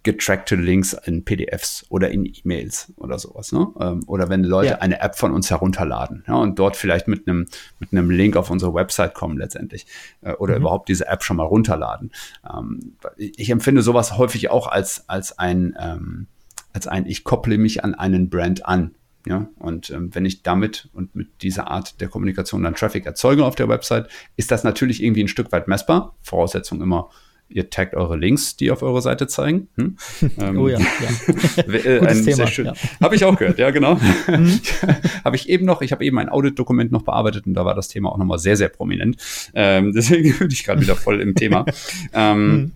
getrackte 0.03 0.55
Links 0.55 0.93
in 0.93 1.26
PDFs 1.26 1.86
oder 1.89 2.10
in 2.10 2.26
E-Mails 2.26 2.93
oder 2.95 3.20
sowas. 3.20 3.51
Ne? 3.51 3.68
Ähm, 3.80 4.03
oder 4.07 4.30
wenn 4.30 4.43
Leute 4.43 4.72
ja. 4.72 4.78
eine 4.78 5.01
App 5.01 5.16
von 5.16 5.34
uns 5.34 5.49
herunterladen 5.49 6.24
ja, 6.28 6.36
und 6.36 6.57
dort 6.57 6.78
vielleicht 6.78 7.07
mit 7.07 7.28
einem 7.28 7.47
mit 7.80 7.91
einem 7.91 8.10
Link 8.10 8.38
auf 8.38 8.49
unsere 8.49 8.74
Website 8.74 9.14
kommen 9.14 9.38
letztendlich 9.38 9.86
äh, 10.22 10.34
oder 10.34 10.55
mhm. 10.55 10.62
überhaupt 10.62 10.89
diese 10.89 11.07
App 11.07 11.24
schon 11.24 11.38
mal 11.38 11.43
runterladen. 11.43 12.12
Ähm, 12.49 12.95
ich 13.18 13.49
empfinde 13.49 13.82
sowas 13.82 14.18
häufig 14.18 14.49
auch 14.49 14.68
als 14.68 15.10
als 15.10 15.38
ein 15.38 15.76
ähm, 15.78 16.28
als 16.72 16.88
ein 16.88 17.05
ich 17.05 17.26
kopple 17.26 17.57
mich 17.57 17.84
an 17.84 17.93
einen 17.93 18.30
Brand 18.30 18.66
an. 18.66 18.95
Ja, 19.30 19.47
und 19.59 19.91
ähm, 19.91 20.09
wenn 20.15 20.25
ich 20.25 20.41
damit 20.41 20.89
und 20.91 21.13
mit 21.13 21.43
dieser 21.43 21.69
Art 21.69 22.01
der 22.01 22.07
Kommunikation 22.07 22.63
dann 22.63 22.73
Traffic 22.73 23.05
erzeuge 23.05 23.45
auf 23.45 23.53
der 23.53 23.69
Website, 23.69 24.09
ist 24.38 24.49
das 24.49 24.63
natürlich 24.63 25.03
irgendwie 25.03 25.23
ein 25.23 25.27
Stück 25.27 25.51
weit 25.51 25.67
messbar. 25.67 26.15
Voraussetzung 26.23 26.82
immer, 26.82 27.11
ihr 27.47 27.69
taggt 27.69 27.93
eure 27.93 28.17
Links, 28.17 28.55
die 28.55 28.71
auf 28.71 28.82
eure 28.82 29.03
Seite 29.03 29.27
zeigen. 29.27 29.67
Hm? 29.75 29.97
Ähm, 30.39 30.57
oh 30.57 30.67
ja, 30.67 30.80
ja. 30.80 31.63
äh, 31.73 31.99
ein 31.99 32.25
Thema, 32.25 32.47
schön, 32.47 32.65
ja. 32.67 32.73
Habe 33.01 33.15
ich 33.15 33.23
auch 33.23 33.38
gehört, 33.38 33.59
ja 33.59 33.69
genau. 33.69 33.95
Mhm. 34.27 34.59
habe 35.23 35.36
ich 35.36 35.47
eben 35.47 35.65
noch, 35.65 35.82
ich 35.84 35.91
habe 35.91 36.03
eben 36.03 36.17
ein 36.17 36.30
Audit-Dokument 36.30 36.91
noch 36.91 37.03
bearbeitet 37.03 37.45
und 37.45 37.53
da 37.53 37.65
war 37.65 37.75
das 37.75 37.88
Thema 37.88 38.11
auch 38.11 38.17
nochmal 38.17 38.39
sehr, 38.39 38.57
sehr 38.57 38.69
prominent. 38.69 39.17
Ähm, 39.53 39.91
deswegen 39.93 40.38
bin 40.39 40.49
ich 40.49 40.63
gerade 40.63 40.82
wieder 40.82 40.95
voll 40.95 41.21
im 41.21 41.36
Thema. 41.36 41.65
ähm, 42.13 42.47
mhm. 42.47 42.71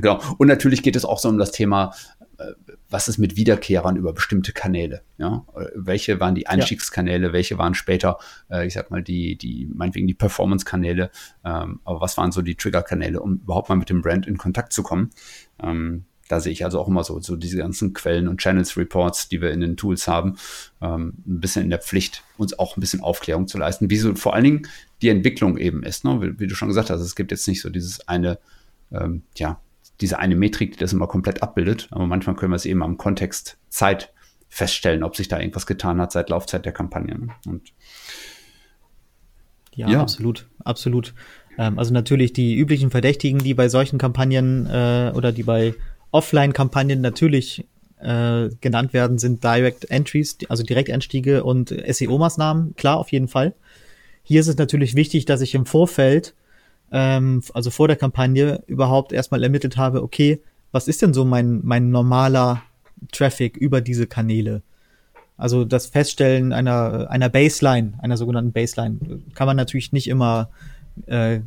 Genau. 0.00 0.20
Und 0.38 0.48
natürlich 0.48 0.82
geht 0.82 0.96
es 0.96 1.04
auch 1.04 1.18
so 1.18 1.28
um 1.28 1.38
das 1.38 1.52
Thema, 1.52 1.94
äh, 2.38 2.52
was 2.88 3.08
ist 3.08 3.18
mit 3.18 3.36
Wiederkehrern 3.36 3.96
über 3.96 4.12
bestimmte 4.12 4.52
Kanäle? 4.52 5.02
Ja? 5.18 5.44
Welche 5.74 6.20
waren 6.20 6.34
die 6.34 6.46
Einstiegskanäle, 6.46 7.32
welche 7.32 7.58
waren 7.58 7.74
später, 7.74 8.18
äh, 8.50 8.66
ich 8.66 8.74
sag 8.74 8.90
mal, 8.90 9.02
die, 9.02 9.36
die, 9.36 9.68
meinetwegen 9.72 10.06
die 10.06 10.14
Performance-Kanäle, 10.14 11.10
ähm, 11.44 11.80
aber 11.84 12.00
was 12.00 12.16
waren 12.16 12.32
so 12.32 12.42
die 12.42 12.54
Trigger-Kanäle, 12.54 13.20
um 13.20 13.40
überhaupt 13.42 13.68
mal 13.68 13.76
mit 13.76 13.90
dem 13.90 14.02
Brand 14.02 14.26
in 14.26 14.36
Kontakt 14.36 14.72
zu 14.72 14.82
kommen? 14.82 15.10
Ähm, 15.62 16.04
da 16.28 16.40
sehe 16.40 16.52
ich 16.52 16.64
also 16.64 16.80
auch 16.80 16.88
immer 16.88 17.04
so, 17.04 17.20
so 17.20 17.36
diese 17.36 17.56
ganzen 17.56 17.92
Quellen 17.92 18.28
und 18.28 18.40
Channels 18.40 18.76
Reports, 18.76 19.28
die 19.28 19.40
wir 19.40 19.52
in 19.52 19.60
den 19.60 19.76
Tools 19.76 20.08
haben, 20.08 20.36
ähm, 20.80 21.14
ein 21.26 21.40
bisschen 21.40 21.62
in 21.62 21.70
der 21.70 21.80
Pflicht, 21.80 22.24
uns 22.36 22.58
auch 22.58 22.76
ein 22.76 22.80
bisschen 22.80 23.00
Aufklärung 23.00 23.46
zu 23.46 23.58
leisten, 23.58 23.90
wie 23.90 23.96
so 23.96 24.14
vor 24.14 24.34
allen 24.34 24.44
Dingen 24.44 24.68
die 25.02 25.08
Entwicklung 25.08 25.56
eben 25.56 25.82
ist. 25.82 26.04
Ne? 26.04 26.20
Wie, 26.20 26.40
wie 26.40 26.46
du 26.46 26.54
schon 26.54 26.68
gesagt 26.68 26.90
hast, 26.90 27.00
es 27.00 27.16
gibt 27.16 27.30
jetzt 27.30 27.46
nicht 27.46 27.60
so 27.60 27.70
dieses 27.70 28.06
eine, 28.08 28.38
ähm, 28.90 29.22
ja, 29.36 29.60
diese 30.00 30.18
eine 30.18 30.36
Metrik, 30.36 30.72
die 30.72 30.78
das 30.78 30.92
immer 30.92 31.06
komplett 31.06 31.42
abbildet. 31.42 31.88
Aber 31.90 32.06
manchmal 32.06 32.36
können 32.36 32.52
wir 32.52 32.56
es 32.56 32.66
eben 32.66 32.82
am 32.82 32.96
Kontext 32.96 33.58
Zeit 33.68 34.12
feststellen, 34.48 35.02
ob 35.02 35.16
sich 35.16 35.28
da 35.28 35.38
irgendwas 35.38 35.66
getan 35.66 36.00
hat 36.00 36.12
seit 36.12 36.30
Laufzeit 36.30 36.64
der 36.64 36.72
Kampagne. 36.72 37.18
Ne? 37.18 37.28
Und 37.46 37.72
ja, 39.74 39.88
ja, 39.88 40.00
absolut, 40.00 40.46
absolut. 40.64 41.14
Ähm, 41.58 41.78
also 41.78 41.92
natürlich 41.92 42.32
die 42.32 42.56
üblichen 42.56 42.90
Verdächtigen, 42.90 43.40
die 43.40 43.54
bei 43.54 43.68
solchen 43.68 43.98
Kampagnen 43.98 44.66
äh, 44.66 45.12
oder 45.14 45.32
die 45.32 45.42
bei 45.42 45.74
Offline-Kampagnen 46.10 47.00
natürlich 47.00 47.66
äh, 48.00 48.48
genannt 48.60 48.92
werden, 48.92 49.18
sind 49.18 49.44
Direct 49.44 49.90
Entries, 49.90 50.38
also 50.48 50.62
Direkteinstiege 50.62 51.44
und 51.44 51.70
SEO-Maßnahmen. 51.70 52.74
Klar, 52.76 52.98
auf 52.98 53.12
jeden 53.12 53.28
Fall. 53.28 53.54
Hier 54.22 54.40
ist 54.40 54.48
es 54.48 54.56
natürlich 54.56 54.94
wichtig, 54.94 55.24
dass 55.24 55.40
ich 55.40 55.54
im 55.54 55.66
Vorfeld 55.66 56.34
ähm, 56.92 57.42
also 57.52 57.70
vor 57.70 57.88
der 57.88 57.96
Kampagne, 57.96 58.62
überhaupt 58.66 59.12
erstmal 59.12 59.42
ermittelt 59.42 59.76
habe, 59.76 60.02
okay, 60.02 60.40
was 60.72 60.88
ist 60.88 61.02
denn 61.02 61.14
so 61.14 61.24
mein, 61.24 61.60
mein 61.64 61.90
normaler 61.90 62.62
Traffic 63.12 63.56
über 63.56 63.80
diese 63.80 64.06
Kanäle? 64.06 64.62
Also 65.36 65.64
das 65.64 65.86
Feststellen 65.86 66.52
einer, 66.52 67.10
einer 67.10 67.28
Baseline, 67.28 67.94
einer 67.98 68.16
sogenannten 68.16 68.52
Baseline, 68.52 68.98
kann 69.34 69.46
man 69.46 69.56
natürlich 69.56 69.92
nicht 69.92 70.08
immer, 70.08 70.48
äh, 71.06 71.40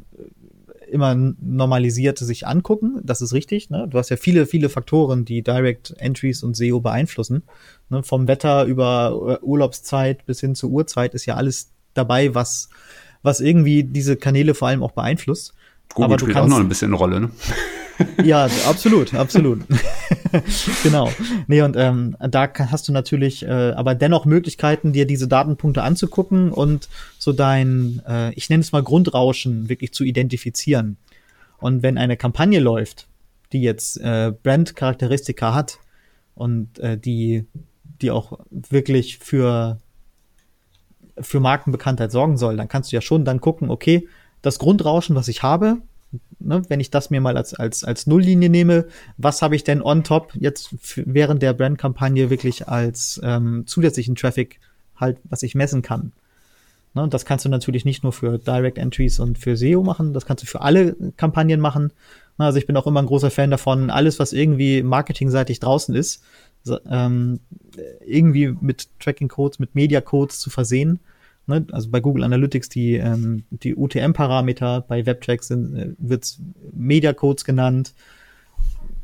immer 0.92 1.16
normalisiert 1.16 2.20
sich 2.20 2.46
angucken. 2.46 3.02
Das 3.04 3.22
ist 3.22 3.34
richtig. 3.34 3.70
Ne? 3.70 3.88
Du 3.90 3.98
hast 3.98 4.10
ja 4.10 4.18
viele, 4.18 4.46
viele 4.46 4.70
Faktoren, 4.70 5.26
die 5.26 5.42
Direct 5.42 5.96
Entries 5.98 6.44
und 6.44 6.56
SEO 6.56 6.82
beeinflussen. 6.82 7.44
Ne? 7.90 8.04
Vom 8.04 8.28
Wetter 8.28 8.66
über 8.66 9.42
Urlaubszeit 9.42 10.26
bis 10.26 10.40
hin 10.40 10.56
zur 10.56 10.70
Uhrzeit 10.70 11.16
ist 11.16 11.26
ja 11.26 11.36
alles 11.36 11.72
dabei, 11.94 12.36
was 12.36 12.70
was 13.24 13.40
irgendwie 13.42 13.84
diese 13.84 14.16
Kanäle 14.16 14.54
vor 14.54 14.68
allem 14.68 14.84
auch 14.84 14.92
beeinflusst. 14.92 15.54
Google 15.94 16.06
aber 16.06 16.18
du 16.18 16.26
spielt 16.26 16.36
kannst, 16.36 16.54
auch 16.54 16.58
noch 16.58 16.64
ein 16.64 16.70
bisschen 16.70 16.90
eine 16.90 16.98
Rolle, 16.98 17.20
ne? 17.20 17.32
ja, 18.24 18.48
absolut, 18.68 19.14
absolut. 19.14 19.62
genau. 20.84 21.12
Nee, 21.48 21.62
und 21.62 21.76
ähm, 21.76 22.16
da 22.20 22.50
hast 22.58 22.88
du 22.88 22.92
natürlich 22.92 23.44
äh, 23.44 23.72
aber 23.72 23.96
dennoch 23.96 24.26
Möglichkeiten, 24.26 24.94
dir 24.94 25.06
diese 25.06 25.28
Datenpunkte 25.28 25.84
anzugucken 25.84 26.52
und 26.52 26.90
so 27.18 27.34
dein, 27.34 28.02
äh, 28.08 28.34
ich 28.34 28.50
nenne 28.50 28.62
es 28.62 28.72
mal 28.72 28.84
Grundrauschen, 28.84 29.70
wirklich 29.70 29.94
zu 29.94 30.04
identifizieren. 30.04 30.98
Und 31.58 31.84
wenn 31.84 31.98
eine 31.98 32.18
Kampagne 32.18 32.60
läuft, 32.60 33.08
die 33.52 33.62
jetzt 33.62 33.98
äh, 33.98 34.32
Brand-Charakteristika 34.44 35.54
hat 35.54 35.80
und 36.36 36.80
äh, 36.80 36.98
die, 36.98 37.46
die 38.02 38.12
auch 38.12 38.40
wirklich 38.52 39.18
für 39.18 39.80
für 41.22 41.40
Markenbekanntheit 41.40 42.12
sorgen 42.12 42.38
soll, 42.38 42.58
dann 42.58 42.68
kannst 42.68 42.92
du 42.92 42.96
ja 42.96 43.02
schon 43.02 43.26
dann 43.26 43.42
gucken, 43.42 43.70
okay, 43.70 44.08
das 44.42 44.60
Grundrauschen, 44.60 45.16
was 45.16 45.28
ich 45.28 45.44
habe, 45.44 45.78
ne, 46.40 46.62
wenn 46.68 46.80
ich 46.80 46.92
das 46.92 47.10
mir 47.10 47.22
mal 47.22 47.38
als, 47.38 47.54
als, 47.54 47.84
als 47.84 48.08
Nulllinie 48.08 48.50
nehme, 48.50 48.86
was 49.18 49.42
habe 49.42 49.56
ich 49.56 49.64
denn 49.64 49.82
on 49.82 50.04
top 50.04 50.34
jetzt 50.36 50.76
während 50.96 51.42
der 51.42 51.54
Brandkampagne 51.54 52.30
wirklich 52.30 52.68
als 52.68 53.20
ähm, 53.24 53.64
zusätzlichen 53.68 54.16
Traffic 54.16 54.60
halt, 54.96 55.18
was 55.24 55.44
ich 55.44 55.56
messen 55.56 55.82
kann. 55.82 56.12
Ne, 56.94 57.08
das 57.08 57.26
kannst 57.26 57.46
du 57.46 57.50
natürlich 57.50 57.86
nicht 57.86 58.04
nur 58.04 58.14
für 58.14 58.38
Direct 58.40 58.78
Entries 58.78 59.20
und 59.20 59.38
für 59.38 59.56
SEO 59.56 59.84
machen, 59.84 60.14
das 60.14 60.26
kannst 60.26 60.44
du 60.44 60.48
für 60.48 60.62
alle 60.62 60.96
Kampagnen 61.18 61.60
machen. 61.60 61.92
Also 62.38 62.58
ich 62.58 62.66
bin 62.66 62.78
auch 62.78 62.88
immer 62.88 63.02
ein 63.02 63.06
großer 63.06 63.32
Fan 63.32 63.52
davon, 63.52 63.90
alles, 63.90 64.18
was 64.18 64.32
irgendwie 64.32 64.82
marketingseitig 64.82 65.60
draußen 65.60 65.94
ist, 65.94 66.24
ähm, 66.90 67.40
irgendwie 68.06 68.56
mit 68.60 68.90
Tracking-Codes, 69.00 69.60
mit 69.60 69.76
Media-Codes 69.76 70.40
zu 70.40 70.50
versehen. 70.50 71.00
Ne? 71.48 71.66
Also 71.72 71.90
bei 71.90 72.00
Google 72.00 72.24
Analytics 72.24 72.70
die, 72.70 72.96
ähm, 72.96 73.44
die 73.50 73.76
UTM-Parameter, 73.76 74.82
bei 74.82 75.06
WebTrack 75.06 75.44
sind, 75.44 75.76
äh, 75.76 75.94
wird 75.98 76.38
Media-Codes 76.74 77.44
genannt, 77.44 77.94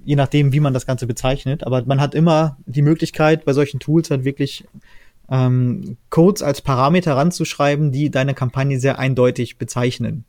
je 0.03 0.15
nachdem, 0.15 0.53
wie 0.53 0.59
man 0.59 0.73
das 0.73 0.85
Ganze 0.85 1.07
bezeichnet. 1.07 1.63
Aber 1.63 1.83
man 1.85 1.99
hat 1.99 2.13
immer 2.13 2.57
die 2.65 2.83
Möglichkeit, 2.83 3.45
bei 3.45 3.53
solchen 3.53 3.79
Tools 3.79 4.11
halt 4.11 4.23
wirklich 4.23 4.65
ähm, 5.29 5.97
Codes 6.09 6.43
als 6.43 6.61
Parameter 6.61 7.15
ranzuschreiben, 7.15 7.91
die 7.91 8.11
deine 8.11 8.33
Kampagne 8.33 8.79
sehr 8.79 8.99
eindeutig 8.99 9.57
bezeichnen. 9.57 10.25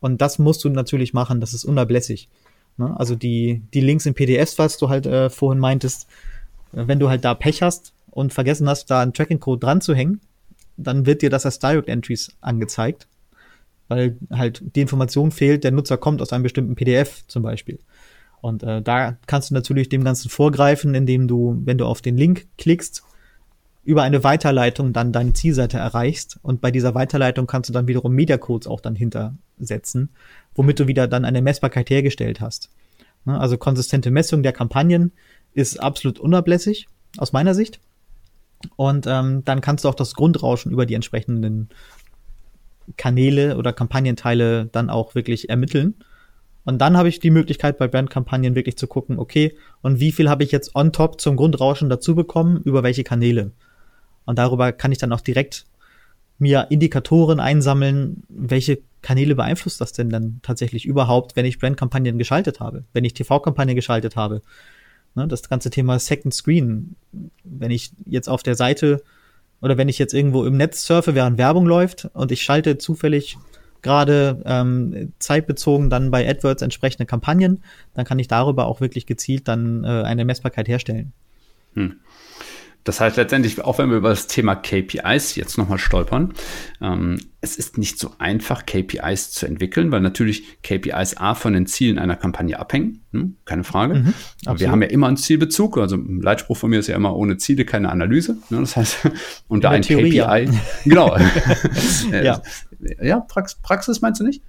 Und 0.00 0.20
das 0.20 0.38
musst 0.38 0.64
du 0.64 0.68
natürlich 0.68 1.14
machen, 1.14 1.40
das 1.40 1.54
ist 1.54 1.64
unablässig. 1.64 2.28
Ne? 2.76 2.94
Also 2.98 3.14
die, 3.14 3.62
die 3.72 3.80
Links 3.80 4.04
in 4.04 4.14
PDFs, 4.14 4.58
was 4.58 4.76
du 4.76 4.90
halt 4.90 5.06
äh, 5.06 5.30
vorhin 5.30 5.58
meintest, 5.60 6.08
wenn 6.74 6.98
du 6.98 7.08
halt 7.08 7.24
da 7.24 7.34
Pech 7.34 7.62
hast 7.62 7.92
und 8.10 8.32
vergessen 8.32 8.68
hast, 8.68 8.90
da 8.90 9.02
einen 9.02 9.12
Tracking-Code 9.12 9.60
dran 9.60 9.80
zu 9.80 9.94
hängen, 9.94 10.20
dann 10.76 11.06
wird 11.06 11.22
dir 11.22 11.30
das 11.30 11.46
als 11.46 11.58
Direct 11.58 11.88
Entries 11.88 12.32
angezeigt, 12.40 13.06
weil 13.88 14.16
halt 14.30 14.62
die 14.74 14.80
Information 14.80 15.30
fehlt, 15.30 15.64
der 15.64 15.72
Nutzer 15.72 15.96
kommt 15.96 16.20
aus 16.20 16.32
einem 16.32 16.42
bestimmten 16.42 16.74
PDF 16.74 17.24
zum 17.28 17.42
Beispiel. 17.42 17.78
Und 18.40 18.62
äh, 18.62 18.82
da 18.82 19.16
kannst 19.26 19.50
du 19.50 19.54
natürlich 19.54 19.88
dem 19.88 20.04
Ganzen 20.04 20.28
vorgreifen, 20.28 20.94
indem 20.94 21.28
du, 21.28 21.62
wenn 21.64 21.78
du 21.78 21.86
auf 21.86 22.02
den 22.02 22.16
Link 22.16 22.46
klickst, 22.58 23.02
über 23.84 24.02
eine 24.02 24.24
Weiterleitung 24.24 24.92
dann 24.92 25.12
deine 25.12 25.32
Zielseite 25.34 25.78
erreichst. 25.78 26.38
Und 26.42 26.60
bei 26.60 26.70
dieser 26.70 26.94
Weiterleitung 26.94 27.46
kannst 27.46 27.68
du 27.68 27.72
dann 27.72 27.86
wiederum 27.86 28.12
Mediacodes 28.14 28.66
auch 28.66 28.80
dann 28.80 28.96
hintersetzen, 28.96 30.10
womit 30.54 30.80
du 30.80 30.86
wieder 30.86 31.06
dann 31.06 31.24
eine 31.24 31.42
Messbarkeit 31.42 31.90
hergestellt 31.90 32.40
hast. 32.40 32.70
Ne, 33.24 33.38
also 33.38 33.56
konsistente 33.56 34.10
Messung 34.10 34.42
der 34.42 34.52
Kampagnen 34.52 35.12
ist 35.54 35.78
absolut 35.78 36.18
unablässig, 36.18 36.86
aus 37.18 37.32
meiner 37.32 37.54
Sicht. 37.54 37.80
Und 38.76 39.06
ähm, 39.06 39.44
dann 39.44 39.60
kannst 39.60 39.84
du 39.84 39.88
auch 39.88 39.94
das 39.94 40.14
Grundrauschen 40.14 40.72
über 40.72 40.86
die 40.86 40.94
entsprechenden 40.94 41.68
Kanäle 42.96 43.56
oder 43.56 43.72
Kampagnenteile 43.72 44.66
dann 44.66 44.90
auch 44.90 45.14
wirklich 45.14 45.48
ermitteln. 45.48 45.94
Und 46.64 46.78
dann 46.78 46.96
habe 46.96 47.08
ich 47.08 47.20
die 47.20 47.30
Möglichkeit, 47.30 47.78
bei 47.78 47.88
Brandkampagnen 47.88 48.54
wirklich 48.54 48.78
zu 48.78 48.86
gucken, 48.86 49.18
okay, 49.18 49.56
und 49.82 50.00
wie 50.00 50.12
viel 50.12 50.30
habe 50.30 50.44
ich 50.44 50.50
jetzt 50.50 50.74
on 50.74 50.92
top 50.92 51.20
zum 51.20 51.36
Grundrauschen 51.36 51.90
dazu 51.90 52.14
bekommen, 52.14 52.62
über 52.64 52.82
welche 52.82 53.04
Kanäle. 53.04 53.52
Und 54.24 54.38
darüber 54.38 54.72
kann 54.72 54.92
ich 54.92 54.98
dann 54.98 55.12
auch 55.12 55.20
direkt 55.20 55.66
mir 56.38 56.66
Indikatoren 56.70 57.38
einsammeln, 57.38 58.22
welche 58.28 58.78
Kanäle 59.02 59.34
beeinflusst 59.34 59.80
das 59.80 59.92
denn 59.92 60.08
dann 60.08 60.40
tatsächlich 60.42 60.86
überhaupt, 60.86 61.36
wenn 61.36 61.44
ich 61.44 61.58
Brandkampagnen 61.58 62.18
geschaltet 62.18 62.60
habe, 62.60 62.84
wenn 62.92 63.04
ich 63.04 63.12
TV-Kampagnen 63.14 63.76
geschaltet 63.76 64.16
habe? 64.16 64.40
Ne, 65.14 65.28
das 65.28 65.48
ganze 65.48 65.70
Thema 65.70 65.98
Second 65.98 66.34
Screen, 66.34 66.96
wenn 67.44 67.70
ich 67.70 67.92
jetzt 68.04 68.28
auf 68.28 68.42
der 68.42 68.56
Seite 68.56 69.02
oder 69.60 69.78
wenn 69.78 69.88
ich 69.88 69.98
jetzt 69.98 70.12
irgendwo 70.12 70.44
im 70.44 70.56
Netz 70.56 70.84
surfe, 70.84 71.14
während 71.14 71.38
Werbung 71.38 71.66
läuft 71.66 72.08
und 72.14 72.32
ich 72.32 72.42
schalte 72.42 72.78
zufällig 72.78 73.38
gerade 73.80 74.42
ähm, 74.44 75.12
zeitbezogen 75.20 75.90
dann 75.90 76.10
bei 76.10 76.28
AdWords 76.28 76.62
entsprechende 76.62 77.06
Kampagnen, 77.06 77.62
dann 77.92 78.04
kann 78.04 78.18
ich 78.18 78.28
darüber 78.28 78.66
auch 78.66 78.80
wirklich 78.80 79.06
gezielt 79.06 79.46
dann 79.46 79.84
äh, 79.84 80.02
eine 80.02 80.24
Messbarkeit 80.24 80.66
herstellen. 80.66 81.12
Hm. 81.74 82.00
Das 82.82 83.00
heißt 83.00 83.16
letztendlich, 83.16 83.62
auch 83.62 83.78
wenn 83.78 83.90
wir 83.90 83.96
über 83.98 84.10
das 84.10 84.26
Thema 84.26 84.56
KPIs 84.56 85.36
jetzt 85.36 85.56
nochmal 85.56 85.78
stolpern, 85.78 86.34
ähm, 86.82 87.18
es 87.44 87.56
ist 87.56 87.76
nicht 87.76 87.98
so 87.98 88.12
einfach, 88.18 88.64
KPIs 88.64 89.30
zu 89.30 89.46
entwickeln, 89.46 89.92
weil 89.92 90.00
natürlich 90.00 90.62
KPIs 90.62 91.18
A 91.18 91.34
von 91.34 91.52
den 91.52 91.66
Zielen 91.66 91.98
einer 91.98 92.16
Kampagne 92.16 92.58
abhängen, 92.58 93.04
hm, 93.12 93.36
keine 93.44 93.64
Frage. 93.64 93.96
Mhm, 93.96 94.14
Aber 94.46 94.58
wir 94.60 94.70
haben 94.70 94.80
ja 94.80 94.88
immer 94.88 95.08
einen 95.08 95.18
Zielbezug, 95.18 95.76
also 95.76 95.96
ein 95.96 96.22
Leitspruch 96.22 96.56
von 96.56 96.70
mir 96.70 96.80
ist 96.80 96.86
ja 96.86 96.96
immer 96.96 97.14
ohne 97.14 97.36
Ziele 97.36 97.66
keine 97.66 97.92
Analyse. 97.92 98.38
Ne? 98.48 98.60
Das 98.60 98.76
heißt, 98.76 98.96
unter 99.48 99.70
ein 99.70 99.82
Theorie, 99.82 100.08
KPI, 100.08 100.16
ja. 100.16 100.36
genau. 100.84 101.16
ja, 102.10 102.42
ja 103.02 103.20
Prax 103.20 103.56
Praxis 103.56 104.00
meinst 104.00 104.20
du 104.20 104.24
nicht? 104.24 104.42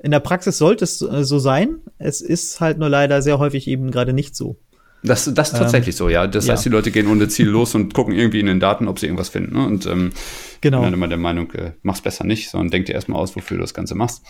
In 0.00 0.12
der 0.12 0.20
Praxis 0.20 0.58
sollte 0.58 0.84
es 0.84 1.02
äh, 1.02 1.24
so 1.24 1.40
sein. 1.40 1.78
Es 1.98 2.20
ist 2.20 2.60
halt 2.60 2.78
nur 2.78 2.88
leider 2.88 3.22
sehr 3.22 3.38
häufig 3.40 3.66
eben 3.66 3.90
gerade 3.90 4.12
nicht 4.12 4.36
so. 4.36 4.56
Das, 5.04 5.32
das 5.34 5.52
ist 5.52 5.58
tatsächlich 5.58 5.94
ähm, 5.96 5.98
so, 5.98 6.08
ja. 6.08 6.26
Das 6.26 6.46
ja. 6.46 6.54
heißt, 6.54 6.64
die 6.64 6.70
Leute 6.70 6.90
gehen 6.90 7.06
ohne 7.08 7.28
Ziel 7.28 7.48
los 7.48 7.74
und 7.74 7.92
gucken 7.92 8.14
irgendwie 8.14 8.40
in 8.40 8.46
den 8.46 8.58
Daten, 8.58 8.88
ob 8.88 8.98
sie 8.98 9.06
irgendwas 9.06 9.28
finden. 9.28 9.54
Ne? 9.54 9.66
Und 9.66 9.84
ähm, 9.84 10.12
genau. 10.62 10.78
bin 10.78 10.84
dann 10.86 10.94
immer 10.94 11.08
der 11.08 11.18
Meinung, 11.18 11.52
äh, 11.52 11.72
mach's 11.82 12.00
besser 12.00 12.24
nicht, 12.24 12.48
sondern 12.48 12.70
denk 12.70 12.86
dir 12.86 12.94
erstmal 12.94 13.20
aus, 13.20 13.36
wofür 13.36 13.58
du 13.58 13.60
das 13.60 13.74
Ganze 13.74 13.94
machst. 13.94 14.22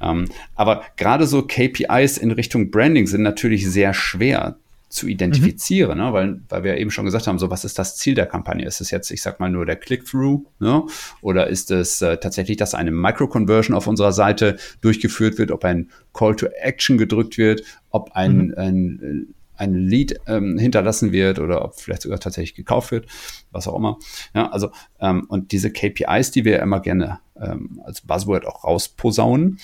Ähm, 0.00 0.24
aber 0.54 0.84
gerade 0.96 1.26
so 1.26 1.42
KPIs 1.42 2.16
in 2.16 2.30
Richtung 2.30 2.70
Branding 2.70 3.06
sind 3.06 3.22
natürlich 3.22 3.70
sehr 3.70 3.92
schwer 3.92 4.56
zu 4.88 5.06
identifizieren, 5.06 5.98
mhm. 5.98 6.04
ne? 6.04 6.12
weil, 6.14 6.40
weil 6.48 6.64
wir 6.64 6.76
eben 6.78 6.90
schon 6.90 7.04
gesagt 7.04 7.26
haben, 7.26 7.38
so 7.38 7.50
was 7.50 7.66
ist 7.66 7.78
das 7.78 7.96
Ziel 7.96 8.14
der 8.14 8.26
Kampagne? 8.26 8.66
Ist 8.66 8.80
es 8.80 8.90
jetzt, 8.90 9.10
ich 9.10 9.20
sag 9.20 9.38
mal, 9.38 9.50
nur 9.50 9.66
der 9.66 9.76
Click-Through, 9.76 10.46
ne? 10.60 10.82
oder 11.20 11.46
ist 11.48 11.70
es 11.70 12.00
äh, 12.00 12.16
tatsächlich, 12.16 12.56
dass 12.56 12.74
eine 12.74 12.90
Micro-Conversion 12.90 13.76
auf 13.76 13.86
unserer 13.86 14.12
Seite 14.12 14.56
durchgeführt 14.80 15.36
wird, 15.36 15.50
ob 15.50 15.64
ein 15.64 15.90
Call 16.14 16.36
to 16.36 16.46
Action 16.46 16.96
gedrückt 16.96 17.36
wird, 17.36 17.62
ob 17.90 18.12
ein, 18.12 18.46
mhm. 18.48 18.54
ein 18.56 19.34
ein 19.56 19.74
Lead 19.74 20.20
ähm, 20.26 20.58
hinterlassen 20.58 21.12
wird 21.12 21.38
oder 21.38 21.64
ob 21.64 21.80
vielleicht 21.80 22.02
sogar 22.02 22.18
tatsächlich 22.20 22.54
gekauft 22.54 22.90
wird, 22.90 23.06
was 23.50 23.68
auch 23.68 23.76
immer. 23.76 23.98
Ja, 24.34 24.50
also 24.50 24.70
ähm, 25.00 25.26
und 25.28 25.52
diese 25.52 25.70
KPIs, 25.70 26.30
die 26.30 26.44
wir 26.44 26.60
immer 26.60 26.80
gerne 26.80 27.20
ähm, 27.40 27.80
als 27.84 28.00
Buzzword 28.00 28.46
auch 28.46 28.64
rausposaunen, 28.64 29.58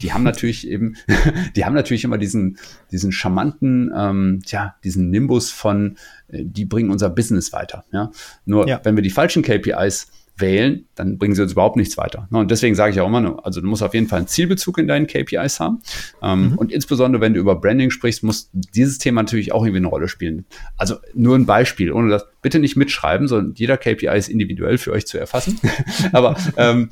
die 0.00 0.12
haben 0.12 0.22
natürlich 0.22 0.68
eben, 0.68 0.96
die 1.56 1.64
haben 1.64 1.74
natürlich 1.74 2.04
immer 2.04 2.18
diesen, 2.18 2.58
diesen 2.90 3.12
charmanten, 3.12 3.92
ähm, 3.96 4.42
tja, 4.44 4.76
diesen 4.84 5.10
Nimbus 5.10 5.50
von, 5.50 5.96
äh, 6.28 6.42
die 6.44 6.64
bringen 6.64 6.90
unser 6.90 7.10
Business 7.10 7.52
weiter. 7.52 7.84
Ja? 7.92 8.10
Nur 8.44 8.68
ja. 8.68 8.80
wenn 8.84 8.96
wir 8.96 9.02
die 9.02 9.10
falschen 9.10 9.42
KPIs 9.42 10.10
wählen, 10.36 10.86
dann 10.94 11.18
bringen 11.18 11.34
sie 11.34 11.42
uns 11.42 11.52
überhaupt 11.52 11.76
nichts 11.76 11.96
weiter. 11.96 12.28
Und 12.30 12.50
deswegen 12.50 12.74
sage 12.74 12.92
ich 12.92 13.00
auch 13.00 13.06
immer, 13.06 13.44
also 13.44 13.60
du 13.60 13.66
musst 13.66 13.82
auf 13.82 13.94
jeden 13.94 14.08
Fall 14.08 14.18
einen 14.18 14.28
Zielbezug 14.28 14.78
in 14.78 14.88
deinen 14.88 15.06
KPIs 15.06 15.60
haben. 15.60 15.80
Ähm, 16.22 16.50
mhm. 16.50 16.58
Und 16.58 16.72
insbesondere, 16.72 17.20
wenn 17.20 17.34
du 17.34 17.40
über 17.40 17.54
Branding 17.56 17.90
sprichst, 17.90 18.22
muss 18.22 18.50
dieses 18.52 18.98
Thema 18.98 19.22
natürlich 19.22 19.52
auch 19.52 19.62
irgendwie 19.62 19.78
eine 19.78 19.88
Rolle 19.88 20.08
spielen. 20.08 20.44
Also 20.76 20.96
nur 21.14 21.36
ein 21.36 21.46
Beispiel, 21.46 21.92
ohne 21.92 22.10
das 22.10 22.26
bitte 22.42 22.58
nicht 22.58 22.76
mitschreiben, 22.76 23.28
sondern 23.28 23.54
jeder 23.54 23.76
KPI 23.76 24.16
ist 24.16 24.28
individuell 24.28 24.78
für 24.78 24.92
euch 24.92 25.06
zu 25.06 25.18
erfassen. 25.18 25.60
Aber 26.12 26.36
ähm, 26.56 26.88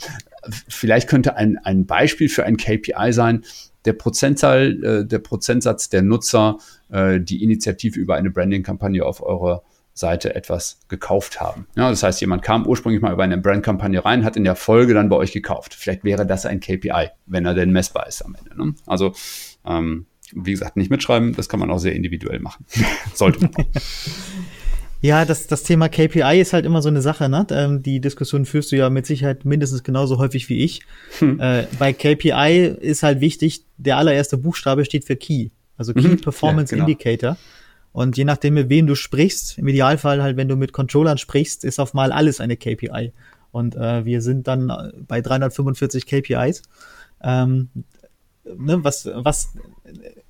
vielleicht 0.68 1.08
könnte 1.08 1.36
ein, 1.36 1.58
ein 1.58 1.86
Beispiel 1.86 2.28
für 2.28 2.44
ein 2.44 2.56
KPI 2.56 3.12
sein, 3.12 3.44
der 3.84 3.94
Prozentzahl, 3.94 4.84
äh, 4.84 5.04
der 5.04 5.18
Prozentsatz 5.18 5.88
der 5.88 6.02
Nutzer, 6.02 6.58
äh, 6.90 7.20
die 7.20 7.42
Initiative 7.42 7.98
über 7.98 8.14
eine 8.14 8.30
Branding-Kampagne 8.30 9.04
auf 9.04 9.20
eure 9.22 9.62
Seite 9.94 10.34
etwas 10.34 10.80
gekauft 10.88 11.40
haben. 11.40 11.66
Ja, 11.76 11.90
das 11.90 12.02
heißt, 12.02 12.20
jemand 12.20 12.42
kam 12.42 12.66
ursprünglich 12.66 13.02
mal 13.02 13.12
über 13.12 13.24
eine 13.24 13.38
Brandkampagne 13.38 14.04
rein, 14.04 14.24
hat 14.24 14.36
in 14.36 14.44
der 14.44 14.56
Folge 14.56 14.94
dann 14.94 15.08
bei 15.08 15.16
euch 15.16 15.32
gekauft. 15.32 15.74
Vielleicht 15.74 16.04
wäre 16.04 16.26
das 16.26 16.46
ein 16.46 16.60
KPI, 16.60 17.08
wenn 17.26 17.44
er 17.44 17.54
denn 17.54 17.70
messbar 17.70 18.06
ist 18.06 18.22
am 18.24 18.34
Ende. 18.34 18.56
Ne? 18.56 18.74
Also, 18.86 19.12
ähm, 19.66 20.06
wie 20.34 20.52
gesagt, 20.52 20.76
nicht 20.76 20.90
mitschreiben, 20.90 21.34
das 21.34 21.48
kann 21.48 21.60
man 21.60 21.70
auch 21.70 21.78
sehr 21.78 21.94
individuell 21.94 22.38
machen. 22.38 22.64
Sollte 23.14 23.40
man. 23.40 23.66
Ja, 25.04 25.24
das, 25.24 25.48
das 25.48 25.64
Thema 25.64 25.88
KPI 25.88 26.40
ist 26.40 26.52
halt 26.52 26.64
immer 26.64 26.80
so 26.80 26.88
eine 26.88 27.02
Sache, 27.02 27.28
ne? 27.28 27.44
Ähm, 27.50 27.82
die 27.82 28.00
Diskussion 28.00 28.46
führst 28.46 28.70
du 28.70 28.76
ja 28.76 28.88
mit 28.88 29.04
Sicherheit 29.04 29.44
mindestens 29.44 29.82
genauso 29.82 30.18
häufig 30.18 30.48
wie 30.48 30.62
ich. 30.62 30.82
Hm. 31.18 31.40
Äh, 31.40 31.66
bei 31.76 31.92
KPI 31.92 32.72
ist 32.80 33.02
halt 33.02 33.20
wichtig, 33.20 33.64
der 33.78 33.96
allererste 33.96 34.38
Buchstabe 34.38 34.84
steht 34.84 35.04
für 35.04 35.16
Key, 35.16 35.48
also 35.76 35.92
Key 35.92 36.06
mhm. 36.06 36.20
Performance 36.20 36.72
ja, 36.72 36.76
genau. 36.76 36.88
Indicator. 36.88 37.36
Und 37.92 38.16
je 38.16 38.24
nachdem, 38.24 38.54
mit 38.54 38.68
wem 38.68 38.86
du 38.86 38.94
sprichst, 38.94 39.58
im 39.58 39.68
Idealfall 39.68 40.22
halt, 40.22 40.36
wenn 40.36 40.48
du 40.48 40.56
mit 40.56 40.72
Controllern 40.72 41.18
sprichst, 41.18 41.64
ist 41.64 41.78
auf 41.78 41.94
mal 41.94 42.10
alles 42.10 42.40
eine 42.40 42.56
KPI. 42.56 43.12
Und 43.50 43.76
äh, 43.76 44.04
wir 44.04 44.22
sind 44.22 44.48
dann 44.48 44.92
bei 45.06 45.20
345 45.20 46.06
KPIs, 46.06 46.62
ähm, 47.22 47.68
ne, 48.44 48.82
was, 48.82 49.08
was 49.12 49.50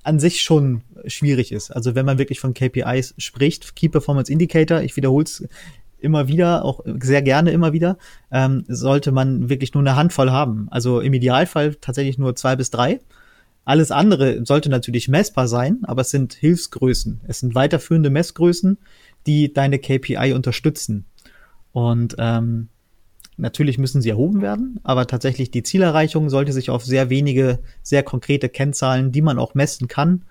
an 0.03 0.19
sich 0.19 0.41
schon 0.41 0.81
schwierig 1.05 1.53
ist. 1.53 1.71
Also 1.71 1.95
wenn 1.95 2.05
man 2.05 2.17
wirklich 2.17 2.41
von 2.41 2.53
KPIs 2.53 3.15
spricht, 3.17 3.75
Key 3.75 3.87
Performance 3.87 4.31
Indicator, 4.31 4.81
ich 4.81 4.95
wiederhole 4.97 5.23
es 5.23 5.47
immer 5.99 6.27
wieder, 6.27 6.65
auch 6.65 6.81
sehr 7.01 7.21
gerne 7.21 7.51
immer 7.51 7.71
wieder, 7.71 7.97
ähm, 8.29 8.65
sollte 8.67 9.13
man 9.13 9.49
wirklich 9.49 9.73
nur 9.73 9.81
eine 9.81 9.95
Handvoll 9.95 10.31
haben. 10.31 10.67
Also 10.69 10.99
im 10.99 11.13
Idealfall 11.13 11.75
tatsächlich 11.75 12.17
nur 12.17 12.35
zwei 12.35 12.57
bis 12.57 12.69
drei. 12.69 12.99
Alles 13.65 13.91
andere 13.91 14.45
sollte 14.45 14.69
natürlich 14.69 15.07
messbar 15.07 15.47
sein, 15.47 15.79
aber 15.83 16.01
es 16.01 16.09
sind 16.09 16.33
Hilfsgrößen. 16.33 17.21
Es 17.27 17.39
sind 17.39 17.55
weiterführende 17.55 18.09
Messgrößen, 18.09 18.77
die 19.25 19.53
deine 19.53 19.79
KPI 19.79 20.33
unterstützen. 20.33 21.05
Und 21.71 22.15
ähm, 22.19 22.67
natürlich 23.37 23.77
müssen 23.77 24.01
sie 24.01 24.09
erhoben 24.09 24.41
werden, 24.41 24.79
aber 24.83 25.07
tatsächlich 25.07 25.49
die 25.49 25.63
Zielerreichung 25.63 26.29
sollte 26.29 26.51
sich 26.51 26.69
auf 26.69 26.83
sehr 26.83 27.09
wenige, 27.09 27.59
sehr 27.81 28.03
konkrete 28.03 28.49
Kennzahlen, 28.49 29.11
die 29.11 29.21
man 29.21 29.39
auch 29.39 29.55
messen 29.55 29.87
kann, 29.87 30.25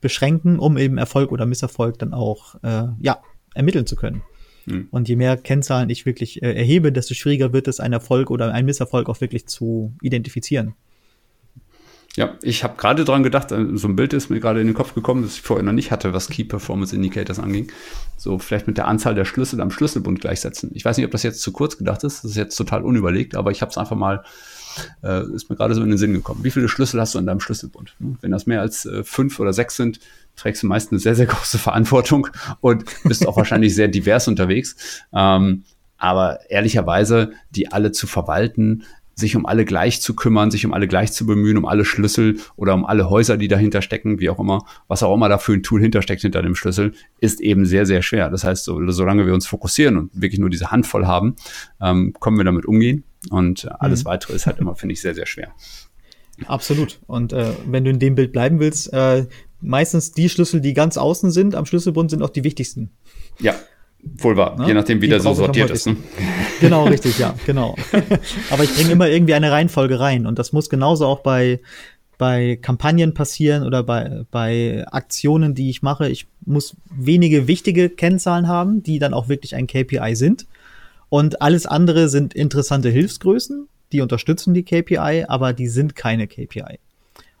beschränken, 0.00 0.58
um 0.58 0.78
eben 0.78 0.98
Erfolg 0.98 1.32
oder 1.32 1.46
Misserfolg 1.46 1.98
dann 1.98 2.12
auch 2.12 2.56
äh, 2.62 2.88
ja, 3.00 3.22
ermitteln 3.54 3.86
zu 3.86 3.96
können. 3.96 4.22
Hm. 4.66 4.88
Und 4.90 5.08
je 5.08 5.16
mehr 5.16 5.36
Kennzahlen 5.36 5.90
ich 5.90 6.06
wirklich 6.06 6.42
äh, 6.42 6.52
erhebe, 6.54 6.92
desto 6.92 7.14
schwieriger 7.14 7.52
wird 7.52 7.68
es, 7.68 7.80
einen 7.80 7.92
Erfolg 7.92 8.30
oder 8.30 8.52
einen 8.52 8.66
Misserfolg 8.66 9.08
auch 9.08 9.20
wirklich 9.20 9.46
zu 9.46 9.94
identifizieren. 10.00 10.74
Ja, 12.16 12.34
ich 12.42 12.62
habe 12.62 12.76
gerade 12.76 13.04
dran 13.04 13.24
gedacht, 13.24 13.50
äh, 13.50 13.76
so 13.76 13.88
ein 13.88 13.96
Bild 13.96 14.12
ist 14.12 14.30
mir 14.30 14.38
gerade 14.38 14.60
in 14.60 14.66
den 14.66 14.74
Kopf 14.74 14.94
gekommen, 14.94 15.22
das 15.22 15.34
ich 15.34 15.42
vorher 15.42 15.64
noch 15.64 15.72
nicht 15.72 15.90
hatte, 15.90 16.12
was 16.12 16.28
Key 16.28 16.44
Performance 16.44 16.94
Indicators 16.94 17.40
anging. 17.40 17.72
So 18.16 18.38
vielleicht 18.38 18.68
mit 18.68 18.78
der 18.78 18.86
Anzahl 18.86 19.16
der 19.16 19.24
Schlüssel 19.24 19.60
am 19.60 19.72
Schlüsselbund 19.72 20.20
gleichsetzen. 20.20 20.70
Ich 20.74 20.84
weiß 20.84 20.96
nicht, 20.96 21.06
ob 21.06 21.12
das 21.12 21.24
jetzt 21.24 21.42
zu 21.42 21.50
kurz 21.50 21.76
gedacht 21.76 22.04
ist, 22.04 22.22
das 22.22 22.30
ist 22.30 22.36
jetzt 22.36 22.56
total 22.56 22.82
unüberlegt, 22.82 23.34
aber 23.34 23.50
ich 23.50 23.62
habe 23.62 23.70
es 23.70 23.78
einfach 23.78 23.96
mal, 23.96 24.22
äh, 25.02 25.24
ist 25.32 25.50
mir 25.50 25.56
gerade 25.56 25.74
so 25.74 25.82
in 25.82 25.88
den 25.88 25.98
Sinn 25.98 26.12
gekommen. 26.12 26.44
Wie 26.44 26.52
viele 26.52 26.68
Schlüssel 26.68 27.00
hast 27.00 27.14
du 27.14 27.18
in 27.18 27.26
deinem 27.26 27.40
Schlüsselbund? 27.40 27.94
Hm, 27.98 28.18
wenn 28.20 28.30
das 28.30 28.46
mehr 28.46 28.60
als 28.60 28.86
äh, 28.86 29.02
fünf 29.02 29.40
oder 29.40 29.52
sechs 29.52 29.74
sind, 29.74 29.98
trägst 30.36 30.62
du 30.62 30.68
meist 30.68 30.92
eine 30.92 31.00
sehr, 31.00 31.16
sehr 31.16 31.26
große 31.26 31.58
Verantwortung 31.58 32.28
und 32.60 32.84
bist 33.02 33.26
auch 33.26 33.36
wahrscheinlich 33.36 33.74
sehr 33.74 33.88
divers 33.88 34.28
unterwegs. 34.28 34.76
Ähm, 35.12 35.64
aber 35.96 36.48
ehrlicherweise, 36.48 37.32
die 37.50 37.72
alle 37.72 37.90
zu 37.90 38.06
verwalten, 38.06 38.84
sich 39.14 39.36
um 39.36 39.46
alle 39.46 39.64
gleich 39.64 40.00
zu 40.00 40.14
kümmern, 40.14 40.50
sich 40.50 40.66
um 40.66 40.72
alle 40.72 40.88
gleich 40.88 41.12
zu 41.12 41.26
bemühen, 41.26 41.56
um 41.56 41.66
alle 41.66 41.84
Schlüssel 41.84 42.38
oder 42.56 42.74
um 42.74 42.84
alle 42.84 43.08
Häuser, 43.10 43.36
die 43.36 43.48
dahinter 43.48 43.82
stecken, 43.82 44.20
wie 44.20 44.30
auch 44.30 44.38
immer, 44.38 44.64
was 44.88 45.02
auch 45.02 45.14
immer 45.14 45.28
da 45.28 45.38
für 45.38 45.52
ein 45.52 45.62
Tool 45.62 45.80
hintersteckt 45.80 46.22
hinter 46.22 46.42
dem 46.42 46.54
Schlüssel, 46.54 46.92
ist 47.20 47.40
eben 47.40 47.66
sehr, 47.66 47.86
sehr 47.86 48.02
schwer. 48.02 48.30
Das 48.30 48.44
heißt, 48.44 48.64
so, 48.64 48.80
solange 48.90 49.26
wir 49.26 49.34
uns 49.34 49.46
fokussieren 49.46 49.96
und 49.96 50.10
wirklich 50.14 50.40
nur 50.40 50.50
diese 50.50 50.70
Handvoll 50.70 51.06
haben, 51.06 51.36
ähm, 51.80 52.14
können 52.20 52.36
wir 52.36 52.44
damit 52.44 52.66
umgehen. 52.66 53.04
Und 53.30 53.68
alles 53.80 54.04
mhm. 54.04 54.08
weitere 54.08 54.34
ist 54.34 54.46
halt 54.46 54.58
immer, 54.58 54.74
finde 54.74 54.92
ich, 54.94 55.00
sehr, 55.00 55.14
sehr 55.14 55.26
schwer. 55.26 55.52
Absolut. 56.46 57.00
Und 57.06 57.32
äh, 57.32 57.52
wenn 57.66 57.84
du 57.84 57.90
in 57.90 57.98
dem 57.98 58.14
Bild 58.16 58.32
bleiben 58.32 58.58
willst, 58.58 58.92
äh, 58.92 59.26
meistens 59.60 60.12
die 60.12 60.28
Schlüssel, 60.28 60.60
die 60.60 60.74
ganz 60.74 60.96
außen 60.96 61.30
sind, 61.30 61.54
am 61.54 61.66
Schlüsselbund 61.66 62.10
sind 62.10 62.22
auch 62.22 62.30
die 62.30 62.44
wichtigsten. 62.44 62.90
Ja, 63.38 63.54
Wohl 64.16 64.36
wahr, 64.36 64.58
ne? 64.58 64.66
je 64.66 64.74
nachdem, 64.74 65.00
wie 65.00 65.08
der 65.08 65.20
so 65.20 65.34
sortiert 65.34 65.70
ist. 65.70 65.86
Ne? 65.86 65.96
Genau, 66.60 66.84
richtig, 66.84 67.18
ja, 67.18 67.34
genau. 67.46 67.74
Aber 68.50 68.64
ich 68.64 68.74
bringe 68.74 68.92
immer 68.92 69.08
irgendwie 69.08 69.34
eine 69.34 69.50
Reihenfolge 69.50 69.98
rein 69.98 70.26
und 70.26 70.38
das 70.38 70.52
muss 70.52 70.70
genauso 70.70 71.06
auch 71.06 71.20
bei, 71.20 71.60
bei 72.16 72.56
Kampagnen 72.60 73.12
passieren 73.12 73.64
oder 73.64 73.82
bei, 73.82 74.24
bei 74.30 74.84
Aktionen, 74.90 75.54
die 75.54 75.68
ich 75.68 75.82
mache. 75.82 76.08
Ich 76.08 76.26
muss 76.44 76.76
wenige 76.90 77.48
wichtige 77.48 77.90
Kennzahlen 77.90 78.48
haben, 78.48 78.82
die 78.82 78.98
dann 78.98 79.14
auch 79.14 79.28
wirklich 79.28 79.54
ein 79.56 79.66
KPI 79.66 80.14
sind. 80.14 80.46
Und 81.08 81.42
alles 81.42 81.66
andere 81.66 82.08
sind 82.08 82.34
interessante 82.34 82.88
Hilfsgrößen, 82.88 83.68
die 83.92 84.00
unterstützen 84.00 84.54
die 84.54 84.64
KPI, 84.64 85.24
aber 85.28 85.52
die 85.52 85.68
sind 85.68 85.96
keine 85.96 86.26
KPI. 86.26 86.78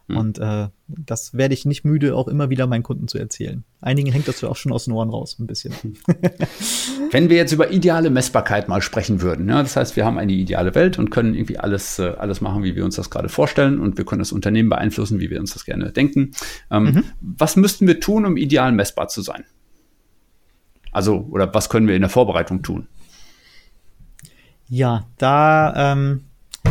Mhm. 0.06 0.16
Und 0.16 0.38
äh, 0.38 0.68
das 0.86 1.32
werde 1.34 1.54
ich 1.54 1.64
nicht 1.64 1.84
müde, 1.84 2.14
auch 2.14 2.28
immer 2.28 2.50
wieder 2.50 2.66
meinen 2.66 2.82
Kunden 2.82 3.08
zu 3.08 3.18
erzählen. 3.18 3.64
Einigen 3.80 4.12
hängt 4.12 4.28
das 4.28 4.44
auch 4.44 4.56
schon 4.56 4.72
aus 4.72 4.84
den 4.84 4.92
Ohren 4.92 5.08
raus, 5.08 5.38
ein 5.38 5.46
bisschen. 5.46 5.72
Wenn 7.10 7.30
wir 7.30 7.36
jetzt 7.36 7.52
über 7.52 7.70
ideale 7.70 8.10
Messbarkeit 8.10 8.68
mal 8.68 8.82
sprechen 8.82 9.22
würden, 9.22 9.48
ja, 9.48 9.62
das 9.62 9.76
heißt, 9.76 9.96
wir 9.96 10.04
haben 10.04 10.18
eine 10.18 10.32
ideale 10.32 10.74
Welt 10.74 10.98
und 10.98 11.10
können 11.10 11.34
irgendwie 11.34 11.58
alles, 11.58 11.98
äh, 11.98 12.14
alles 12.18 12.40
machen, 12.40 12.62
wie 12.64 12.76
wir 12.76 12.84
uns 12.84 12.96
das 12.96 13.08
gerade 13.08 13.28
vorstellen 13.30 13.78
und 13.78 13.96
wir 13.96 14.04
können 14.04 14.18
das 14.18 14.32
Unternehmen 14.32 14.68
beeinflussen, 14.68 15.20
wie 15.20 15.30
wir 15.30 15.40
uns 15.40 15.54
das 15.54 15.64
gerne 15.64 15.90
denken. 15.90 16.32
Ähm, 16.70 16.84
mhm. 16.84 17.04
Was 17.20 17.56
müssten 17.56 17.86
wir 17.86 18.00
tun, 18.00 18.26
um 18.26 18.36
ideal 18.36 18.72
messbar 18.72 19.08
zu 19.08 19.22
sein? 19.22 19.44
Also, 20.92 21.26
oder 21.30 21.52
was 21.54 21.70
können 21.70 21.88
wir 21.88 21.96
in 21.96 22.02
der 22.02 22.10
Vorbereitung 22.10 22.62
tun? 22.62 22.88
Ja, 24.68 25.06
da 25.18 25.92
ähm, 25.92 26.24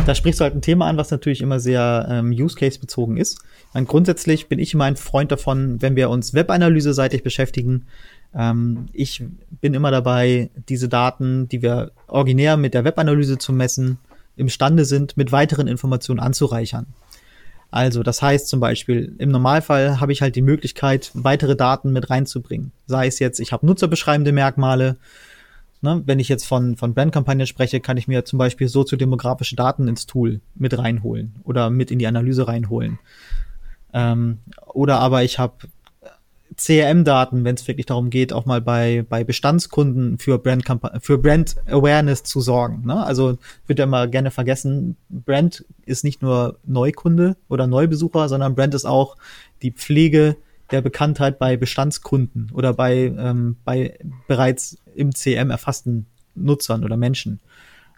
da 0.06 0.14
sprichst 0.14 0.40
du 0.40 0.44
halt 0.44 0.54
ein 0.54 0.62
Thema 0.62 0.86
an, 0.86 0.96
was 0.96 1.10
natürlich 1.10 1.40
immer 1.40 1.60
sehr 1.60 2.06
ähm, 2.10 2.30
Use-Case-bezogen 2.30 3.16
ist. 3.16 3.38
Meine, 3.72 3.86
grundsätzlich 3.86 4.48
bin 4.48 4.58
ich 4.58 4.74
immer 4.74 4.84
ein 4.84 4.96
Freund 4.96 5.32
davon, 5.32 5.80
wenn 5.80 5.96
wir 5.96 6.10
uns 6.10 6.34
Webanalyse-seitig 6.34 7.22
beschäftigen. 7.22 7.86
Ähm, 8.34 8.86
ich 8.92 9.24
bin 9.60 9.74
immer 9.74 9.90
dabei, 9.90 10.50
diese 10.68 10.88
Daten, 10.88 11.48
die 11.48 11.62
wir 11.62 11.92
originär 12.06 12.56
mit 12.56 12.74
der 12.74 12.84
Webanalyse 12.84 13.38
zu 13.38 13.52
messen, 13.52 13.98
imstande 14.36 14.84
sind, 14.84 15.16
mit 15.16 15.32
weiteren 15.32 15.68
Informationen 15.68 16.20
anzureichern. 16.20 16.86
Also, 17.70 18.02
das 18.02 18.22
heißt 18.22 18.48
zum 18.48 18.60
Beispiel, 18.60 19.14
im 19.18 19.30
Normalfall 19.30 20.00
habe 20.00 20.12
ich 20.12 20.22
halt 20.22 20.36
die 20.36 20.42
Möglichkeit, 20.42 21.10
weitere 21.14 21.56
Daten 21.56 21.92
mit 21.92 22.10
reinzubringen. 22.10 22.72
Sei 22.86 23.06
es 23.06 23.18
jetzt, 23.18 23.40
ich 23.40 23.52
habe 23.52 23.66
nutzerbeschreibende 23.66 24.32
Merkmale, 24.32 24.96
Ne? 25.84 26.02
Wenn 26.06 26.18
ich 26.18 26.30
jetzt 26.30 26.46
von, 26.46 26.76
von 26.76 26.94
Brandkampagnen 26.94 27.46
spreche, 27.46 27.78
kann 27.78 27.98
ich 27.98 28.08
mir 28.08 28.24
zum 28.24 28.38
Beispiel 28.38 28.68
soziodemografische 28.68 29.54
Daten 29.54 29.86
ins 29.86 30.06
Tool 30.06 30.40
mit 30.54 30.76
reinholen 30.76 31.36
oder 31.44 31.68
mit 31.68 31.90
in 31.90 31.98
die 31.98 32.06
Analyse 32.06 32.48
reinholen. 32.48 32.98
Ähm, 33.92 34.38
oder 34.72 34.98
aber 34.98 35.22
ich 35.22 35.38
habe 35.38 35.68
CRM-Daten, 36.56 37.44
wenn 37.44 37.54
es 37.54 37.68
wirklich 37.68 37.86
darum 37.86 38.08
geht, 38.08 38.32
auch 38.32 38.46
mal 38.46 38.62
bei, 38.62 39.04
bei 39.08 39.24
Bestandskunden 39.24 40.18
für 40.18 40.38
Brand, 40.38 40.64
für 41.00 41.18
Brand 41.18 41.56
Awareness 41.66 42.22
zu 42.22 42.40
sorgen. 42.40 42.86
Ne? 42.86 43.04
Also 43.04 43.38
wird 43.66 43.78
ja 43.78 43.84
immer 43.84 44.06
gerne 44.06 44.30
vergessen, 44.30 44.96
Brand 45.10 45.66
ist 45.84 46.02
nicht 46.02 46.22
nur 46.22 46.58
Neukunde 46.64 47.36
oder 47.48 47.66
Neubesucher, 47.66 48.28
sondern 48.28 48.54
Brand 48.54 48.74
ist 48.74 48.86
auch 48.86 49.16
die 49.60 49.72
Pflege 49.72 50.36
der 50.70 50.82
Bekanntheit 50.82 51.38
bei 51.38 51.56
Bestandskunden 51.56 52.50
oder 52.52 52.72
bei, 52.72 53.12
ähm, 53.16 53.56
bei 53.64 53.98
bereits 54.26 54.78
im 54.94 55.14
CM 55.14 55.50
erfassten 55.50 56.06
Nutzern 56.34 56.84
oder 56.84 56.96
Menschen. 56.96 57.40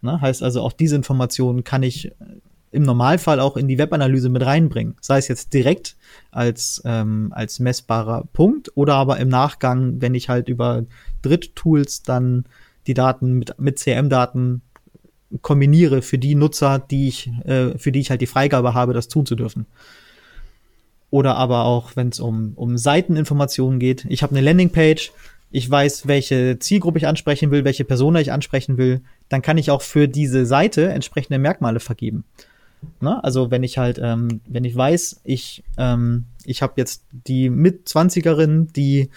Ne? 0.03 0.21
Heißt 0.21 0.43
also, 0.43 0.63
auch 0.63 0.73
diese 0.73 0.97
Informationen 0.97 1.65
kann 1.65 1.83
ich 1.83 2.13
im 2.73 2.83
Normalfall 2.83 3.41
auch 3.41 3.57
in 3.57 3.69
die 3.69 3.79
Webanalyse 3.79 4.29
mit 4.29 4.45
reinbringen. 4.45 4.97
Sei 5.01 5.19
es 5.19 5.29
jetzt 5.29 5.55
direkt 5.55 5.97
als, 6.31 6.83
ähm, 6.85 7.33
als 7.35 7.59
messbarer 7.59 8.25
Punkt 8.33 8.71
oder 8.75 8.95
aber 8.95 9.19
im 9.19 9.29
Nachgang, 9.29 10.01
wenn 10.01 10.15
ich 10.15 10.29
halt 10.29 10.49
über 10.49 10.85
Dritttools 11.23 12.03
dann 12.03 12.45
die 12.87 12.95
Daten 12.95 13.35
mit, 13.35 13.59
mit 13.59 13.79
CM-Daten 13.79 14.63
kombiniere 15.43 16.03
für 16.03 16.19
die 16.19 16.35
Nutzer, 16.35 16.79
die 16.79 17.09
ich, 17.09 17.31
äh, 17.45 17.79
für 17.79 17.93
die 17.93 18.01
ich 18.01 18.11
halt 18.11 18.21
die 18.21 18.27
Freigabe 18.27 18.75
habe, 18.75 18.93
das 18.93 19.09
tun 19.09 19.27
zu 19.27 19.37
dürfen. 19.37 19.67
Oder 21.11 21.37
aber 21.37 21.65
auch, 21.65 21.95
wenn 21.95 22.09
es 22.09 22.21
um, 22.21 22.53
um 22.57 22.77
Seiteninformationen 22.79 23.79
geht. 23.79 24.07
Ich 24.09 24.23
habe 24.23 24.35
eine 24.35 24.45
Landingpage, 24.45 25.13
ich 25.51 25.71
weiß, 25.71 26.07
welche 26.09 26.59
Zielgruppe 26.59 26.99
ich 26.99 27.07
ansprechen 27.07 27.51
will, 27.51 27.65
welche 27.65 27.85
Persona 27.85 28.21
ich 28.21 28.33
ansprechen 28.33 28.77
will, 28.77 29.01
dann 29.29 29.43
kann 29.43 29.59
ich 29.59 29.71
auch 29.71 29.83
für 29.83 30.09
diese 30.09 30.45
Seite 30.45 30.89
entsprechende 30.89 31.39
Merkmale 31.39 31.81
vergeben. 31.81 32.25
Ne? 33.01 33.23
Also 33.23 33.51
wenn 33.51 33.63
ich 33.63 33.79
halt, 33.79 33.99
ähm, 34.03 34.41
wenn 34.47 34.65
ich 34.65 34.77
weiß, 34.77 35.21
ich, 35.25 35.63
ähm, 35.79 36.25
ich 36.45 36.63
habe 36.63 36.75
jetzt 36.77 37.05
die 37.11 37.49
Mit-20erin, 37.49 38.73
die 38.73 39.11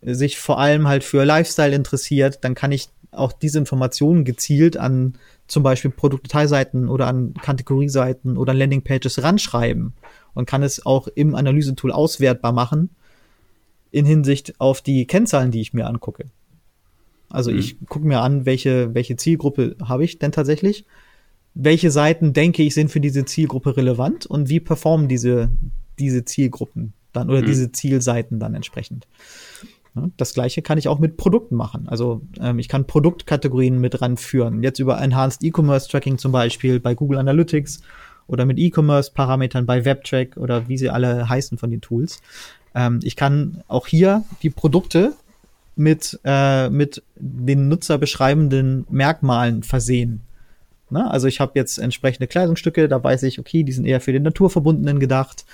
sich 0.00 0.38
vor 0.38 0.58
allem 0.58 0.88
halt 0.88 1.04
für 1.04 1.24
Lifestyle 1.24 1.74
interessiert, 1.74 2.38
dann 2.42 2.54
kann 2.54 2.72
ich 2.72 2.88
auch 3.10 3.32
diese 3.32 3.58
Informationen 3.58 4.24
gezielt 4.24 4.76
an 4.76 5.14
zum 5.46 5.62
Beispiel 5.62 5.90
Produktdetailseiten 5.90 6.88
oder 6.88 7.08
an 7.08 7.34
Kategorieseiten 7.34 8.38
oder 8.38 8.54
Landingpages 8.54 9.22
ranschreiben 9.22 9.92
und 10.34 10.46
kann 10.46 10.62
es 10.62 10.84
auch 10.86 11.08
im 11.08 11.34
Analysetool 11.34 11.92
auswertbar 11.92 12.52
machen 12.52 12.90
in 13.90 14.06
Hinsicht 14.06 14.58
auf 14.58 14.80
die 14.80 15.06
Kennzahlen, 15.06 15.50
die 15.50 15.60
ich 15.60 15.74
mir 15.74 15.86
angucke. 15.86 16.24
Also 17.28 17.50
mhm. 17.50 17.58
ich 17.58 17.76
gucke 17.86 18.06
mir 18.06 18.20
an, 18.20 18.46
welche, 18.46 18.94
welche 18.94 19.16
Zielgruppe 19.16 19.76
habe 19.82 20.04
ich 20.04 20.18
denn 20.18 20.32
tatsächlich, 20.32 20.84
welche 21.54 21.90
Seiten 21.90 22.32
denke 22.32 22.62
ich 22.62 22.74
sind 22.74 22.90
für 22.90 23.00
diese 23.00 23.24
Zielgruppe 23.24 23.76
relevant 23.76 24.26
und 24.26 24.48
wie 24.48 24.60
performen 24.60 25.08
diese, 25.08 25.50
diese 25.98 26.24
Zielgruppen 26.24 26.94
dann 27.12 27.28
oder 27.28 27.42
mhm. 27.42 27.46
diese 27.46 27.72
Zielseiten 27.72 28.40
dann 28.40 28.54
entsprechend. 28.54 29.06
Das 30.16 30.32
gleiche 30.32 30.62
kann 30.62 30.78
ich 30.78 30.88
auch 30.88 30.98
mit 30.98 31.18
Produkten 31.18 31.54
machen. 31.54 31.86
Also 31.86 32.22
ähm, 32.40 32.58
ich 32.58 32.68
kann 32.68 32.86
Produktkategorien 32.86 33.78
mit 33.78 34.00
ranführen. 34.00 34.62
Jetzt 34.62 34.78
über 34.78 34.98
Enhanced 34.98 35.44
E-Commerce 35.44 35.88
Tracking 35.90 36.16
zum 36.16 36.32
Beispiel 36.32 36.80
bei 36.80 36.94
Google 36.94 37.18
Analytics 37.18 37.82
oder 38.26 38.44
mit 38.44 38.58
E-Commerce-Parametern 38.58 39.66
bei 39.66 39.84
WebTrack 39.84 40.36
oder 40.36 40.68
wie 40.68 40.78
sie 40.78 40.90
alle 40.90 41.28
heißen 41.28 41.58
von 41.58 41.70
den 41.70 41.80
Tools. 41.80 42.20
Ähm, 42.74 43.00
ich 43.02 43.16
kann 43.16 43.62
auch 43.68 43.86
hier 43.86 44.24
die 44.42 44.50
Produkte 44.50 45.14
mit, 45.76 46.18
äh, 46.24 46.68
mit 46.70 47.02
den 47.16 47.68
nutzerbeschreibenden 47.68 48.86
Merkmalen 48.90 49.62
versehen. 49.62 50.22
Ne? 50.90 51.10
Also 51.10 51.26
ich 51.26 51.40
habe 51.40 51.52
jetzt 51.54 51.78
entsprechende 51.78 52.26
Kleidungsstücke, 52.26 52.88
da 52.88 53.02
weiß 53.02 53.22
ich, 53.24 53.38
okay, 53.38 53.62
die 53.64 53.72
sind 53.72 53.86
eher 53.86 54.00
für 54.00 54.12
den 54.12 54.22
Naturverbundenen 54.22 55.00
gedacht. 55.00 55.46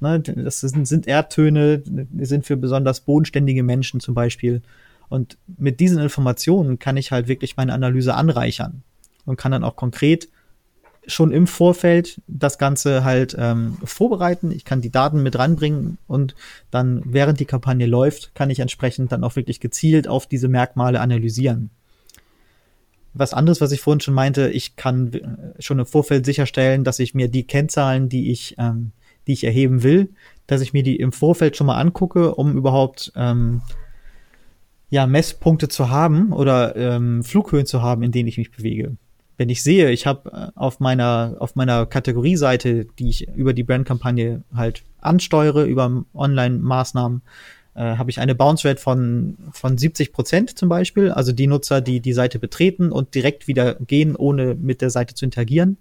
Ne? 0.00 0.20
Das 0.20 0.60
sind, 0.60 0.86
sind 0.86 1.06
Erdtöne, 1.06 1.82
die 1.84 2.24
sind 2.24 2.46
für 2.46 2.56
besonders 2.56 3.00
bodenständige 3.00 3.62
Menschen 3.62 4.00
zum 4.00 4.14
Beispiel. 4.14 4.62
Und 5.08 5.36
mit 5.58 5.80
diesen 5.80 5.98
Informationen 5.98 6.78
kann 6.78 6.96
ich 6.96 7.12
halt 7.12 7.28
wirklich 7.28 7.56
meine 7.56 7.72
Analyse 7.72 8.14
anreichern 8.14 8.82
und 9.26 9.36
kann 9.36 9.52
dann 9.52 9.64
auch 9.64 9.76
konkret 9.76 10.28
schon 11.06 11.32
im 11.32 11.46
Vorfeld 11.46 12.20
das 12.26 12.58
Ganze 12.58 13.04
halt 13.04 13.36
ähm, 13.38 13.76
vorbereiten. 13.84 14.50
Ich 14.50 14.64
kann 14.64 14.80
die 14.80 14.90
Daten 14.90 15.22
mit 15.22 15.38
ranbringen 15.38 15.98
und 16.06 16.34
dann, 16.70 17.02
während 17.04 17.40
die 17.40 17.44
Kampagne 17.44 17.86
läuft, 17.86 18.34
kann 18.34 18.50
ich 18.50 18.60
entsprechend 18.60 19.12
dann 19.12 19.24
auch 19.24 19.36
wirklich 19.36 19.60
gezielt 19.60 20.08
auf 20.08 20.26
diese 20.26 20.48
Merkmale 20.48 21.00
analysieren. 21.00 21.70
Was 23.12 23.32
anderes, 23.32 23.60
was 23.60 23.72
ich 23.72 23.80
vorhin 23.80 24.00
schon 24.00 24.14
meinte, 24.14 24.50
ich 24.50 24.76
kann 24.76 25.12
äh, 25.12 25.62
schon 25.62 25.78
im 25.78 25.86
Vorfeld 25.86 26.26
sicherstellen, 26.26 26.84
dass 26.84 26.98
ich 26.98 27.14
mir 27.14 27.28
die 27.28 27.46
Kennzahlen, 27.46 28.08
die 28.08 28.30
ich, 28.30 28.56
ähm, 28.58 28.92
die 29.26 29.32
ich 29.32 29.44
erheben 29.44 29.82
will, 29.82 30.10
dass 30.46 30.60
ich 30.60 30.72
mir 30.72 30.82
die 30.82 30.96
im 30.96 31.12
Vorfeld 31.12 31.56
schon 31.56 31.68
mal 31.68 31.80
angucke, 31.80 32.34
um 32.34 32.56
überhaupt 32.56 33.12
ähm, 33.14 33.62
ja, 34.90 35.06
Messpunkte 35.06 35.68
zu 35.68 35.90
haben 35.90 36.32
oder 36.32 36.76
ähm, 36.76 37.22
Flughöhen 37.22 37.66
zu 37.66 37.82
haben, 37.82 38.02
in 38.02 38.12
denen 38.12 38.28
ich 38.28 38.38
mich 38.38 38.50
bewege 38.50 38.96
wenn 39.36 39.48
ich 39.48 39.62
sehe, 39.62 39.90
ich 39.90 40.06
habe 40.06 40.30
äh, 40.30 40.58
auf 40.58 40.80
meiner 40.80 41.36
auf 41.38 41.56
meiner 41.56 41.86
Kategorieseite, 41.86 42.86
die 42.98 43.08
ich 43.08 43.28
über 43.28 43.52
die 43.52 43.64
Brandkampagne 43.64 44.42
halt 44.54 44.82
ansteuere 45.00 45.64
über 45.64 46.04
Online-Maßnahmen, 46.14 47.22
äh, 47.74 47.80
habe 47.80 48.10
ich 48.10 48.20
eine 48.20 48.34
Bounce 48.34 48.68
Rate 48.68 48.80
von 48.80 49.36
von 49.52 49.76
70 49.76 50.12
Prozent 50.12 50.58
zum 50.58 50.68
Beispiel, 50.68 51.10
also 51.10 51.32
die 51.32 51.46
Nutzer, 51.46 51.80
die 51.80 52.00
die 52.00 52.12
Seite 52.12 52.38
betreten 52.38 52.92
und 52.92 53.14
direkt 53.14 53.48
wieder 53.48 53.74
gehen, 53.74 54.16
ohne 54.16 54.54
mit 54.54 54.80
der 54.80 54.90
Seite 54.90 55.14
zu 55.14 55.24
interagieren. 55.24 55.78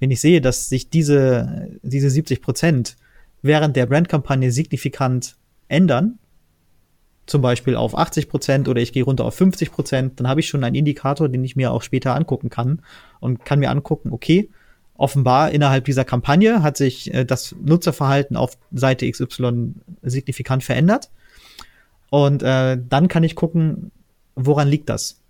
Wenn 0.00 0.10
ich 0.10 0.20
sehe, 0.20 0.40
dass 0.40 0.68
sich 0.68 0.90
diese 0.90 1.68
diese 1.82 2.10
70 2.10 2.42
Prozent 2.42 2.96
während 3.42 3.76
der 3.76 3.86
Brandkampagne 3.86 4.50
signifikant 4.50 5.36
ändern, 5.68 6.18
zum 7.26 7.42
Beispiel 7.42 7.76
auf 7.76 7.96
80 7.96 8.28
Prozent 8.28 8.68
oder 8.68 8.80
ich 8.80 8.92
gehe 8.92 9.04
runter 9.04 9.24
auf 9.24 9.34
50 9.34 9.72
Prozent, 9.72 10.20
dann 10.20 10.28
habe 10.28 10.40
ich 10.40 10.48
schon 10.48 10.62
einen 10.64 10.74
Indikator, 10.74 11.28
den 11.28 11.44
ich 11.44 11.56
mir 11.56 11.72
auch 11.72 11.82
später 11.82 12.14
angucken 12.14 12.50
kann 12.50 12.82
und 13.20 13.44
kann 13.44 13.58
mir 13.58 13.70
angucken, 13.70 14.12
okay, 14.12 14.50
offenbar 14.96 15.50
innerhalb 15.50 15.84
dieser 15.84 16.04
Kampagne 16.04 16.62
hat 16.62 16.76
sich 16.76 17.12
äh, 17.12 17.24
das 17.24 17.54
Nutzerverhalten 17.60 18.36
auf 18.36 18.56
Seite 18.72 19.10
XY 19.10 19.74
signifikant 20.02 20.62
verändert. 20.62 21.10
Und 22.10 22.42
äh, 22.42 22.78
dann 22.88 23.08
kann 23.08 23.24
ich 23.24 23.34
gucken, 23.34 23.90
woran 24.36 24.68
liegt 24.68 24.88
das? 24.88 25.20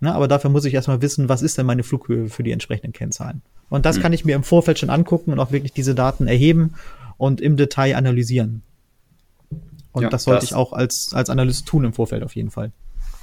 Na, 0.00 0.14
aber 0.14 0.28
dafür 0.28 0.50
muss 0.50 0.64
ich 0.64 0.74
erstmal 0.74 1.02
wissen, 1.02 1.28
was 1.28 1.42
ist 1.42 1.58
denn 1.58 1.66
meine 1.66 1.82
Flughöhe 1.82 2.28
für 2.28 2.42
die 2.42 2.52
entsprechenden 2.52 2.92
Kennzahlen. 2.92 3.42
Und 3.68 3.86
das 3.86 3.98
mhm. 3.98 4.02
kann 4.02 4.12
ich 4.12 4.24
mir 4.24 4.36
im 4.36 4.44
Vorfeld 4.44 4.78
schon 4.78 4.90
angucken 4.90 5.32
und 5.32 5.40
auch 5.40 5.52
wirklich 5.52 5.72
diese 5.72 5.94
Daten 5.94 6.26
erheben 6.26 6.74
und 7.16 7.40
im 7.40 7.56
Detail 7.56 7.96
analysieren. 7.96 8.62
Und 9.96 10.02
ja, 10.02 10.08
das 10.10 10.24
sollte 10.24 10.40
das, 10.40 10.50
ich 10.50 10.54
auch 10.54 10.74
als, 10.74 11.14
als 11.14 11.30
Analyst 11.30 11.66
tun 11.66 11.84
im 11.84 11.94
Vorfeld 11.94 12.22
auf 12.22 12.36
jeden 12.36 12.50
Fall. 12.50 12.72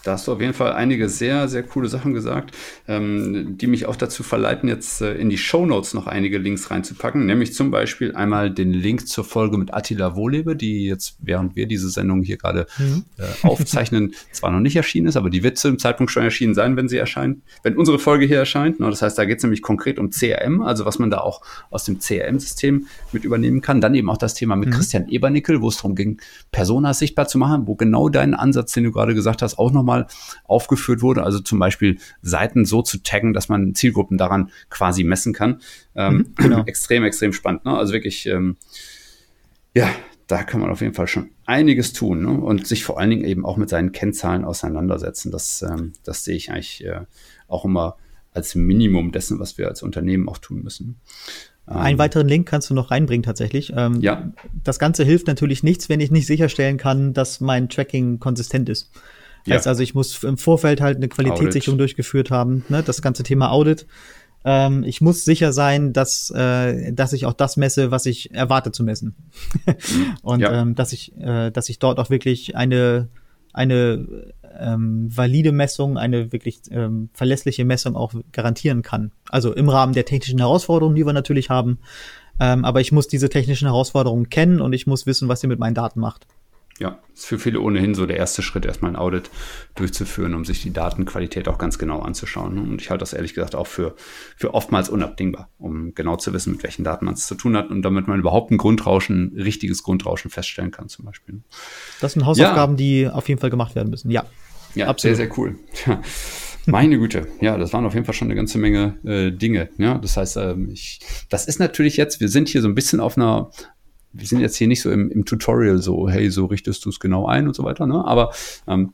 Da 0.04 0.12
hast 0.12 0.28
du 0.28 0.34
auf 0.34 0.42
jeden 0.42 0.54
Fall 0.54 0.74
einige 0.74 1.08
sehr, 1.08 1.48
sehr 1.48 1.64
coole 1.64 1.88
Sachen 1.88 2.14
gesagt, 2.14 2.54
ähm, 2.90 3.58
die 3.58 3.68
mich 3.68 3.86
auch 3.86 3.96
dazu 3.96 4.22
verleiten, 4.22 4.68
jetzt 4.68 5.02
äh, 5.02 5.16
in 5.16 5.30
die 5.30 5.38
Show 5.38 5.66
Notes 5.66 5.94
noch 5.94 6.08
einige 6.08 6.40
Links 6.40 6.70
reinzupacken. 6.70 7.26
Nämlich 7.26 7.54
zum 7.54 7.72
Beispiel 7.72 8.14
einmal 8.14 8.52
den 8.52 8.74
Link 8.74 9.08
zur 9.08 9.24
Folge 9.24 9.58
mit 9.58 9.74
Attila 9.74 10.18
Wohlebe, 10.18 10.58
die 10.58 10.86
jetzt, 10.86 11.16
während 11.20 11.56
wir 11.56 11.68
diese 11.68 11.90
Sendung 11.90 12.22
hier 12.22 12.36
gerade 12.36 12.68
mhm. 12.78 13.06
äh, 13.18 13.48
aufzeichnen, 13.48 14.14
zwar 14.34 14.52
noch 14.52 14.60
nicht 14.60 14.76
erschienen 14.76 15.08
ist, 15.08 15.16
aber 15.16 15.30
die 15.30 15.42
wird 15.42 15.58
zu 15.58 15.70
dem 15.70 15.80
Zeitpunkt 15.80 16.12
schon 16.12 16.24
erschienen 16.24 16.54
sein, 16.54 16.76
wenn 16.76 16.90
sie 16.90 16.98
erscheint, 16.98 17.42
wenn 17.64 17.78
unsere 17.78 17.98
Folge 17.98 18.26
hier 18.26 18.40
erscheint. 18.40 18.82
Ne? 18.82 18.90
Das 18.90 19.02
heißt, 19.02 19.18
da 19.18 19.24
geht 19.24 19.38
es 19.38 19.44
nämlich 19.44 19.62
konkret 19.62 20.00
um 20.00 20.10
CRM, 20.10 20.62
also 20.62 20.84
was 20.86 21.00
man 21.00 21.12
da 21.12 21.20
auch 21.20 21.42
aus 21.70 21.86
dem 21.86 22.00
CRM-System 22.00 22.88
mit 23.14 23.24
übernehmen 23.24 23.62
kann. 23.62 23.80
Dann 23.80 23.96
eben 23.96 24.10
auch 24.10 24.18
das 24.18 24.34
Thema 24.34 24.58
mit 24.58 24.68
mhm. 24.68 24.74
Christian 24.74 25.08
Ebernickel, 25.08 25.62
wo 25.62 25.70
es 25.70 25.78
darum 25.78 25.96
ging, 25.96 26.20
Personas 26.52 27.00
sichtbar 27.00 27.30
zu 27.30 27.38
machen, 27.38 27.68
wo 27.68 27.76
genau 27.76 28.10
dein 28.10 28.34
Ansatz, 28.34 28.74
den 28.74 28.84
du 28.84 28.92
gerade 28.92 29.16
gesagt 29.16 29.42
hast, 29.42 29.58
auch 29.58 29.72
nochmal 29.72 29.93
nochmal 29.94 30.08
aufgeführt 30.46 31.02
wurde. 31.02 31.24
Also 31.24 31.40
zum 31.40 31.60
Beispiel 31.60 31.98
Seiten 32.22 32.66
so 32.66 32.82
zu 32.82 33.04
taggen, 33.04 33.34
dass 33.34 33.50
man 33.50 33.76
Zielgruppen 33.76 34.18
daran 34.18 34.52
quasi 34.70 35.04
messen 35.04 35.34
kann. 35.34 35.62
Ähm, 35.96 36.18
mhm, 36.18 36.36
genau. 36.36 36.64
Extrem, 36.66 37.04
extrem 37.04 37.34
spannend. 37.34 37.66
Ne? 37.66 37.78
Also 37.78 37.94
wirklich, 37.94 38.26
ähm, 38.26 38.58
ja, 39.76 39.90
da 40.28 40.44
kann 40.44 40.62
man 40.62 40.70
auf 40.70 40.82
jeden 40.82 40.94
Fall 40.94 41.08
schon 41.08 41.32
einiges 41.46 41.94
tun 41.94 42.24
ne? 42.24 42.32
und 42.32 42.68
sich 42.68 42.84
vor 42.84 43.00
allen 43.00 43.10
Dingen 43.10 43.26
eben 43.26 43.46
auch 43.46 43.58
mit 43.58 43.70
seinen 43.70 43.92
Kennzahlen 43.92 44.46
auseinandersetzen. 44.46 45.32
Das, 45.32 45.62
ähm, 45.62 45.94
das 46.04 46.24
sehe 46.24 46.36
ich 46.36 46.52
eigentlich 46.52 46.84
äh, 46.86 47.02
auch 47.48 47.66
immer 47.66 47.98
als 48.32 48.56
Minimum 48.56 49.12
dessen, 49.12 49.40
was 49.40 49.58
wir 49.58 49.68
als 49.68 49.84
Unternehmen 49.84 50.28
auch 50.28 50.40
tun 50.40 50.64
müssen. 50.64 51.00
Einen 51.66 51.98
weiteren 51.98 52.28
Link 52.28 52.48
kannst 52.48 52.70
du 52.70 52.74
noch 52.74 52.92
reinbringen 52.92 53.24
tatsächlich. 53.24 53.72
Ähm, 53.76 54.02
ja. 54.02 54.34
Das 54.66 54.80
Ganze 54.80 55.06
hilft 55.06 55.28
natürlich 55.28 55.64
nichts, 55.64 55.88
wenn 55.88 56.02
ich 56.02 56.12
nicht 56.12 56.28
sicherstellen 56.28 56.76
kann, 56.76 57.14
dass 57.14 57.40
mein 57.40 57.70
Tracking 57.70 58.20
konsistent 58.20 58.68
ist. 58.68 58.92
Ja. 59.46 59.56
Heißt 59.56 59.68
also, 59.68 59.84
ich 59.84 59.94
muss 59.94 60.24
im 60.24 60.38
Vorfeld 60.38 60.82
halt 60.82 60.98
eine 60.98 61.08
Qualitätssicherung 61.10 61.76
Audit. 61.76 61.82
durchgeführt 61.82 62.32
haben, 62.32 62.64
ne? 62.70 62.84
das 62.84 63.02
ganze 63.02 63.24
Thema 63.24 63.52
Audit. 63.52 63.86
Ähm, 64.46 64.84
ich 64.84 65.02
muss 65.02 65.24
sicher 65.26 65.54
sein, 65.54 65.94
dass, 65.94 66.30
äh, 66.32 66.92
dass 66.94 67.14
ich 67.14 67.26
auch 67.26 67.34
das 67.34 67.58
messe, 67.58 67.92
was 67.92 68.06
ich 68.06 68.34
erwarte 68.34 68.72
zu 68.72 68.84
messen. 68.84 69.16
und 70.22 70.42
ja. 70.42 70.62
ähm, 70.62 70.76
dass 70.76 70.94
ich, 70.94 71.16
äh, 71.18 71.52
dass 71.52 71.70
ich 71.70 71.80
dort 71.80 72.00
auch 72.00 72.10
wirklich 72.10 72.56
eine, 72.56 73.10
eine 73.54 74.34
ähm, 74.60 75.08
valide 75.16 75.52
Messung, 75.52 75.98
eine 75.98 76.32
wirklich 76.32 76.62
ähm, 76.72 77.10
verlässliche 77.14 77.66
Messung 77.66 77.96
auch 77.96 78.14
garantieren 78.32 78.82
kann. 78.82 79.12
Also 79.30 79.54
im 79.54 79.70
Rahmen 79.70 79.94
der 79.94 80.06
technischen 80.06 80.40
Herausforderungen, 80.40 80.96
die 80.96 81.06
wir 81.06 81.14
natürlich 81.14 81.50
haben. 81.50 81.80
Ähm, 82.40 82.66
aber 82.66 82.82
ich 82.82 82.92
muss 82.92 83.08
diese 83.08 83.30
technischen 83.30 83.68
Herausforderungen 83.68 84.30
kennen 84.30 84.60
und 84.60 84.74
ich 84.74 84.88
muss 84.88 85.06
wissen, 85.06 85.28
was 85.28 85.42
sie 85.42 85.48
mit 85.48 85.60
meinen 85.60 85.76
Daten 85.76 86.00
macht. 86.00 86.28
Ja, 86.80 87.00
ist 87.14 87.28
für 87.28 87.38
viele 87.38 87.60
ohnehin 87.60 87.94
so 87.94 88.08
der 88.08 88.18
erste 88.18 88.42
Schritt, 88.42 88.66
erstmal 88.66 88.92
ein 88.92 88.96
Audit 88.96 89.30
durchzuführen, 89.76 90.34
um 90.34 90.44
sich 90.44 90.64
die 90.64 90.74
Datenqualität 90.74 91.48
auch 91.48 91.60
ganz 91.60 91.78
genau 91.78 92.00
anzuschauen. 92.00 92.58
Und 92.58 92.82
ich 92.82 92.90
halte 92.90 93.02
das 93.02 93.14
ehrlich 93.14 93.36
gesagt 93.36 93.54
auch 93.54 93.68
für, 93.68 93.96
für 94.36 94.56
oftmals 94.56 94.90
unabdingbar, 94.90 95.50
um 95.60 95.94
genau 95.94 96.16
zu 96.16 96.34
wissen, 96.34 96.54
mit 96.54 96.64
welchen 96.64 96.84
Daten 96.84 97.06
man 97.06 97.14
es 97.14 97.28
zu 97.28 97.36
tun 97.36 97.56
hat 97.56 97.70
und 97.70 97.84
damit 97.84 98.08
man 98.08 98.20
überhaupt 98.20 98.52
ein 98.52 98.58
Grundrauschen, 98.58 99.36
ein 99.36 99.42
richtiges 99.42 99.84
Grundrauschen 99.84 100.32
feststellen 100.32 100.72
kann, 100.72 100.90
zum 100.90 101.06
Beispiel. 101.06 101.42
Das 102.02 102.14
sind 102.14 102.26
Hausaufgaben, 102.26 102.74
ja. 102.74 102.78
die 102.78 103.08
auf 103.08 103.30
jeden 103.30 103.40
Fall 103.40 103.52
gemacht 103.52 103.76
werden 103.76 103.90
müssen. 103.90 104.10
Ja. 104.10 104.26
Ja, 104.74 104.88
absolut. 104.88 105.16
sehr, 105.16 105.28
sehr 105.28 105.38
cool. 105.38 105.56
Meine 106.66 106.98
Güte, 106.98 107.28
ja, 107.42 107.58
das 107.58 107.74
waren 107.74 107.86
auf 107.86 107.94
jeden 107.94 108.06
Fall 108.06 108.16
schon 108.16 108.28
eine 108.28 108.36
ganze 108.36 108.58
Menge 108.58 108.98
äh, 109.04 109.32
Dinge. 109.32 109.70
Ja, 109.78 109.98
das 109.98 110.16
heißt, 110.16 110.38
ähm, 110.38 110.70
ich, 110.72 111.02
das 111.30 111.46
ist 111.46 111.60
natürlich 111.60 111.98
jetzt, 111.98 112.22
wir 112.22 112.30
sind 112.30 112.48
hier 112.48 112.62
so 112.62 112.70
ein 112.70 112.76
bisschen 112.76 113.02
auf 113.02 113.18
einer 113.18 113.52
wir 114.14 114.28
sind 114.28 114.40
jetzt 114.40 114.56
hier 114.56 114.68
nicht 114.68 114.82
so 114.82 114.92
im, 114.92 115.10
im 115.10 115.26
Tutorial 115.26 115.80
so, 115.80 116.08
hey, 116.08 116.30
so 116.30 116.46
richtest 116.46 116.86
du 116.86 116.90
es 116.90 117.00
genau 117.00 117.26
ein 117.26 117.48
und 117.48 117.56
so 117.56 117.64
weiter, 117.64 117.88
ne? 117.88 118.06
Aber 118.06 118.32
ähm, 118.68 118.94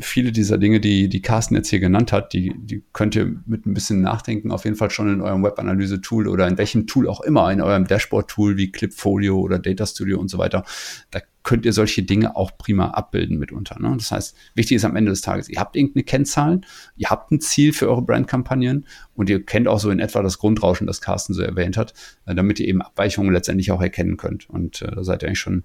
viele 0.00 0.32
dieser 0.32 0.58
Dinge, 0.58 0.80
die, 0.80 1.08
die 1.08 1.22
Carsten 1.22 1.54
jetzt 1.54 1.68
hier 1.68 1.80
genannt 1.80 2.12
hat, 2.12 2.32
die, 2.32 2.54
die 2.56 2.82
könnt 2.92 3.14
ihr 3.14 3.36
mit 3.46 3.66
ein 3.66 3.74
bisschen 3.74 4.00
Nachdenken 4.00 4.50
auf 4.50 4.64
jeden 4.64 4.76
Fall 4.76 4.90
schon 4.90 5.12
in 5.12 5.20
eurem 5.20 5.44
Webanalyse-Tool 5.44 6.26
oder 6.26 6.48
in 6.48 6.58
welchem 6.58 6.86
Tool 6.86 7.08
auch 7.08 7.20
immer, 7.20 7.52
in 7.52 7.60
eurem 7.60 7.86
Dashboard-Tool 7.86 8.56
wie 8.56 8.72
Clipfolio 8.72 9.38
oder 9.38 9.58
Data 9.58 9.86
Studio 9.86 10.18
und 10.18 10.28
so 10.28 10.38
weiter, 10.38 10.64
da 11.10 11.20
könnt 11.44 11.64
ihr 11.64 11.72
solche 11.72 12.02
Dinge 12.02 12.34
auch 12.34 12.58
prima 12.58 12.90
abbilden 12.90 13.38
mitunter. 13.38 13.78
Ne? 13.78 13.94
Das 13.96 14.10
heißt, 14.10 14.34
wichtig 14.54 14.76
ist 14.76 14.84
am 14.84 14.96
Ende 14.96 15.12
des 15.12 15.20
Tages, 15.20 15.48
ihr 15.48 15.60
habt 15.60 15.76
irgendeine 15.76 16.02
Kennzahlen, 16.02 16.66
ihr 16.96 17.10
habt 17.10 17.30
ein 17.30 17.40
Ziel 17.40 17.72
für 17.72 17.88
eure 17.88 18.02
Brandkampagnen 18.02 18.86
und 19.14 19.30
ihr 19.30 19.44
kennt 19.44 19.68
auch 19.68 19.78
so 19.78 19.90
in 19.90 20.00
etwa 20.00 20.22
das 20.22 20.38
Grundrauschen, 20.38 20.86
das 20.86 21.00
Carsten 21.00 21.34
so 21.34 21.42
erwähnt 21.42 21.76
hat, 21.76 21.94
äh, 22.26 22.34
damit 22.34 22.58
ihr 22.58 22.66
eben 22.66 22.82
Abweichungen 22.82 23.32
letztendlich 23.32 23.70
auch 23.70 23.82
erkennen 23.82 24.16
könnt. 24.16 24.50
Und 24.50 24.82
äh, 24.82 24.90
da 24.90 25.04
seid 25.04 25.22
ihr 25.22 25.28
eigentlich 25.28 25.38
schon 25.38 25.62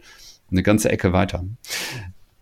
eine 0.52 0.64
ganze 0.64 0.90
Ecke 0.90 1.14
weiter. 1.14 1.46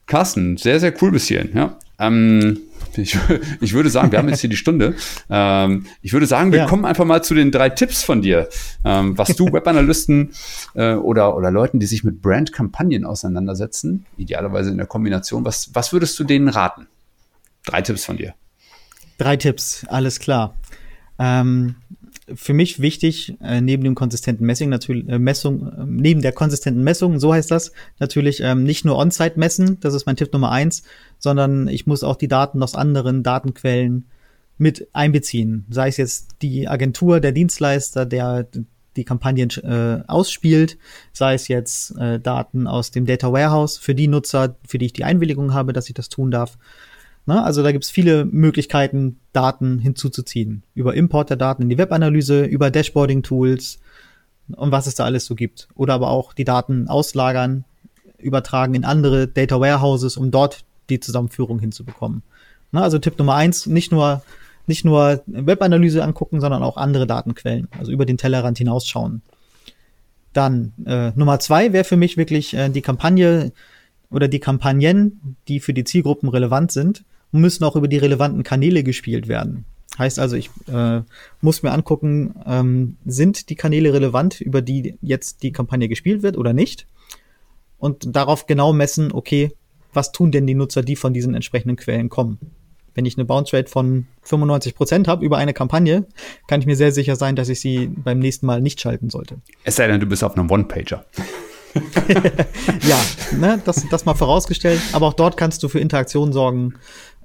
Carsten, 0.08 0.58
sehr, 0.58 0.80
sehr 0.80 0.94
cool 1.02 1.12
bis 1.12 1.28
hierhin. 1.28 1.52
Ja. 1.56 1.78
Ähm, 2.00 2.60
ich, 2.98 3.18
ich, 3.62 3.74
würde 3.74 3.90
sagen, 3.90 4.12
wir 4.12 4.20
haben 4.20 4.30
jetzt 4.30 4.42
hier 4.42 4.50
die 4.50 4.58
Stunde. 4.58 4.96
Ähm, 5.30 5.86
ich 6.02 6.14
würde 6.14 6.26
sagen, 6.26 6.52
wir 6.52 6.60
ja. 6.60 6.66
kommen 6.68 6.86
einfach 6.86 7.06
mal 7.06 7.24
zu 7.24 7.34
den 7.34 7.52
drei 7.52 7.70
Tipps 7.70 8.04
von 8.04 8.22
dir, 8.22 8.50
ähm, 8.84 9.18
was 9.18 9.36
du 9.36 9.46
Webanalysten 9.52 10.34
äh, 10.76 10.94
oder, 10.94 11.36
oder 11.36 11.52
Leuten, 11.52 11.80
die 11.80 11.86
sich 11.86 12.04
mit 12.04 12.22
Brandkampagnen 12.22 13.06
auseinandersetzen, 13.06 14.06
idealerweise 14.18 14.72
in 14.72 14.78
der 14.78 14.88
Kombination, 14.88 15.46
was, 15.46 15.74
was 15.74 15.94
würdest 15.94 16.18
du 16.20 16.24
denen 16.24 16.50
raten? 16.50 16.88
Drei 17.66 17.82
Tipps 17.82 18.06
von 18.06 18.18
dir. 18.18 18.34
Drei 19.18 19.36
Tipps, 19.36 19.86
alles 19.90 20.20
klar. 20.20 20.56
Ähm, 21.20 21.76
für 22.34 22.54
mich 22.54 22.82
wichtig, 22.82 23.36
äh, 23.42 23.62
neben 23.62 23.84
dem 23.84 23.96
konsistenten 23.96 24.46
Messing 24.46 24.70
natürlich 24.70 25.08
äh, 25.08 25.20
Messung, 25.20 25.68
äh, 25.68 25.86
neben 25.86 26.22
der 26.22 26.34
konsistenten 26.34 26.84
Messung, 26.84 27.20
so 27.20 27.34
heißt 27.34 27.52
das, 27.52 27.72
natürlich 28.00 28.42
ähm, 28.42 28.64
nicht 28.64 28.86
nur 28.86 28.98
On-Site 28.98 29.40
messen, 29.40 29.80
das 29.80 29.94
ist 29.94 30.06
mein 30.06 30.18
Tipp 30.18 30.34
Nummer 30.34 30.52
eins, 30.52 30.84
sondern 31.20 31.68
ich 31.68 31.88
muss 31.88 32.04
auch 32.04 32.18
die 32.18 32.28
Daten 32.28 32.62
aus 32.62 32.76
anderen 32.76 33.24
Datenquellen 33.24 34.08
mit 34.58 34.88
einbeziehen. 34.94 35.66
Sei 35.70 35.88
es 35.88 35.98
jetzt 35.98 36.36
die 36.42 36.68
Agentur, 36.68 37.20
der 37.20 37.32
Dienstleister, 37.32 38.06
der 38.06 38.48
die 38.96 39.06
Kampagnen 39.06 39.50
äh, 39.64 40.04
ausspielt, 40.08 40.78
sei 41.14 41.36
es 41.36 41.48
jetzt 41.48 41.96
äh, 41.98 42.20
Daten 42.20 42.68
aus 42.68 42.92
dem 42.92 43.06
Data 43.06 43.32
Warehouse 43.32 43.78
für 43.78 43.96
die 43.96 44.08
Nutzer, 44.08 44.58
für 44.68 44.80
die 44.80 44.88
ich 44.88 44.94
die 44.94 45.04
Einwilligung 45.04 45.54
habe, 45.54 45.72
dass 45.72 45.88
ich 45.88 45.94
das 45.94 46.10
tun 46.10 46.32
darf, 46.32 46.58
Ne? 47.28 47.44
Also 47.44 47.62
da 47.62 47.72
gibt 47.72 47.84
es 47.84 47.92
viele 47.92 48.26
Möglichkeiten, 48.26 49.20
Daten 49.34 49.80
hinzuzuziehen. 49.80 50.64
Über 50.74 50.96
Import 50.96 51.30
der 51.30 51.38
Daten 51.38 51.62
in 51.62 51.70
die 51.70 51.78
Webanalyse, 51.78 52.46
über 52.46 52.72
Dashboarding-Tools 52.72 53.80
und 54.56 54.72
was 54.72 54.88
es 54.88 54.96
da 54.96 55.04
alles 55.04 55.26
so 55.26 55.36
gibt. 55.36 55.68
Oder 55.76 55.94
aber 55.94 56.10
auch 56.10 56.34
die 56.34 56.46
Daten 56.46 56.88
auslagern, 56.88 57.66
übertragen 58.18 58.74
in 58.74 58.86
andere 58.86 59.28
Data 59.28 59.60
Warehouses, 59.60 60.18
um 60.18 60.32
dort 60.32 60.64
die 60.90 61.02
Zusammenführung 61.02 61.60
hinzubekommen. 61.60 62.24
Ne? 62.72 62.82
Also 62.82 62.98
Tipp 62.98 63.20
Nummer 63.20 63.36
eins, 63.36 63.68
nicht 63.68 63.92
nur 63.92 64.24
nicht 64.70 64.84
nur 64.84 65.24
Webanalyse 65.28 66.04
angucken, 66.04 66.42
sondern 66.42 66.62
auch 66.62 66.76
andere 66.76 67.08
Datenquellen, 67.08 67.70
also 67.80 67.90
über 67.90 68.06
den 68.06 68.18
Tellerrand 68.18 68.58
hinausschauen. 68.58 69.22
Dann 70.34 70.74
äh, 70.86 71.12
Nummer 71.16 71.40
zwei 71.40 71.72
wäre 71.72 71.86
für 71.86 71.96
mich 71.96 72.18
wirklich 72.18 72.54
äh, 72.54 72.68
die 72.68 72.82
Kampagne 72.82 73.54
oder 74.12 74.28
die 74.28 74.40
Kampagnen, 74.40 75.38
die 75.48 75.62
für 75.62 75.74
die 75.74 75.86
Zielgruppen 75.86 76.28
relevant 76.28 76.74
sind, 76.74 77.06
müssen 77.38 77.64
auch 77.64 77.76
über 77.76 77.88
die 77.88 77.98
relevanten 77.98 78.44
Kanäle 78.44 78.84
gespielt 78.84 79.28
werden. 79.28 79.66
Heißt 79.98 80.20
also, 80.20 80.36
ich 80.36 80.50
äh, 80.68 81.02
muss 81.42 81.64
mir 81.64 81.72
angucken, 81.72 82.36
ähm, 82.46 82.98
sind 83.06 83.50
die 83.50 83.56
Kanäle 83.56 83.94
relevant, 83.94 84.42
über 84.42 84.62
die 84.62 84.98
jetzt 85.02 85.42
die 85.44 85.52
Kampagne 85.52 85.88
gespielt 85.88 86.22
wird 86.22 86.38
oder 86.38 86.54
nicht? 86.54 86.86
Und 87.80 88.16
darauf 88.16 88.46
genau 88.46 88.74
messen, 88.74 89.12
okay, 89.12 89.52
was 89.94 90.12
tun 90.12 90.32
denn 90.32 90.46
die 90.46 90.56
Nutzer, 90.56 90.84
die 90.84 90.96
von 90.96 91.14
diesen 91.14 91.34
entsprechenden 91.34 91.78
Quellen 91.78 92.10
kommen? 92.10 92.38
Wenn 92.94 93.06
ich 93.06 93.18
eine 93.18 93.26
Bounce 93.26 93.56
Rate 93.56 93.70
von 93.70 94.08
95 94.24 94.76
Prozent 94.76 95.08
habe 95.08 95.24
über 95.24 95.38
eine 95.38 95.54
Kampagne, 95.54 96.06
kann 96.48 96.60
ich 96.60 96.66
mir 96.68 96.76
sehr 96.76 96.92
sicher 96.92 97.16
sein, 97.16 97.36
dass 97.36 97.50
ich 97.50 97.60
sie 97.60 97.88
beim 97.88 98.20
nächsten 98.20 98.46
Mal 98.46 98.62
nicht 98.62 98.82
schalten 98.82 99.10
sollte. 99.10 99.38
Es 99.64 99.76
sei 99.76 99.88
denn, 99.88 100.00
du 100.00 100.08
bist 100.08 100.24
auf 100.24 100.36
einem 100.36 100.50
One-Pager. 100.50 101.06
ja, 102.88 103.00
ne, 103.38 103.62
das, 103.66 103.86
das 103.90 104.06
mal 104.06 104.16
vorausgestellt. 104.16 104.82
Aber 104.94 105.08
auch 105.08 105.14
dort 105.14 105.38
kannst 105.38 105.62
du 105.64 105.70
für 105.70 105.80
Interaktionen 105.80 106.34
sorgen, 106.34 106.74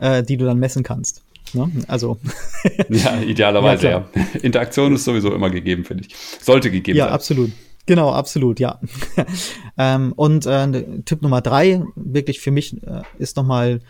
äh, 0.03 0.22
die 0.22 0.36
du 0.36 0.44
dann 0.44 0.59
messen 0.59 0.82
kannst. 0.82 1.22
Ne? 1.55 1.70
Also. 1.86 2.18
ja, 2.88 3.20
idealerweise, 3.20 3.86
ja, 3.86 4.07
ja, 4.14 4.40
Interaktion 4.42 4.94
ist 4.94 5.05
sowieso 5.05 5.32
immer 5.32 5.48
gegeben, 5.48 5.84
finde 5.84 6.05
ich. 6.05 6.14
Sollte 6.40 6.70
gegeben 6.70 6.98
ja, 6.98 7.05
sein. 7.05 7.11
Ja, 7.11 7.14
absolut. 7.14 7.53
Genau, 7.86 8.11
absolut, 8.12 8.61
ja. 8.61 8.80
ähm, 9.78 10.12
und 10.12 10.46
äh, 10.46 11.03
Tipp 11.05 11.22
Nummer 11.22 11.40
drei, 11.40 11.82
wirklich 11.94 12.40
für 12.40 12.50
mich, 12.50 12.82
äh, 12.82 13.03
ist 13.18 13.36
nochmal 13.36 13.80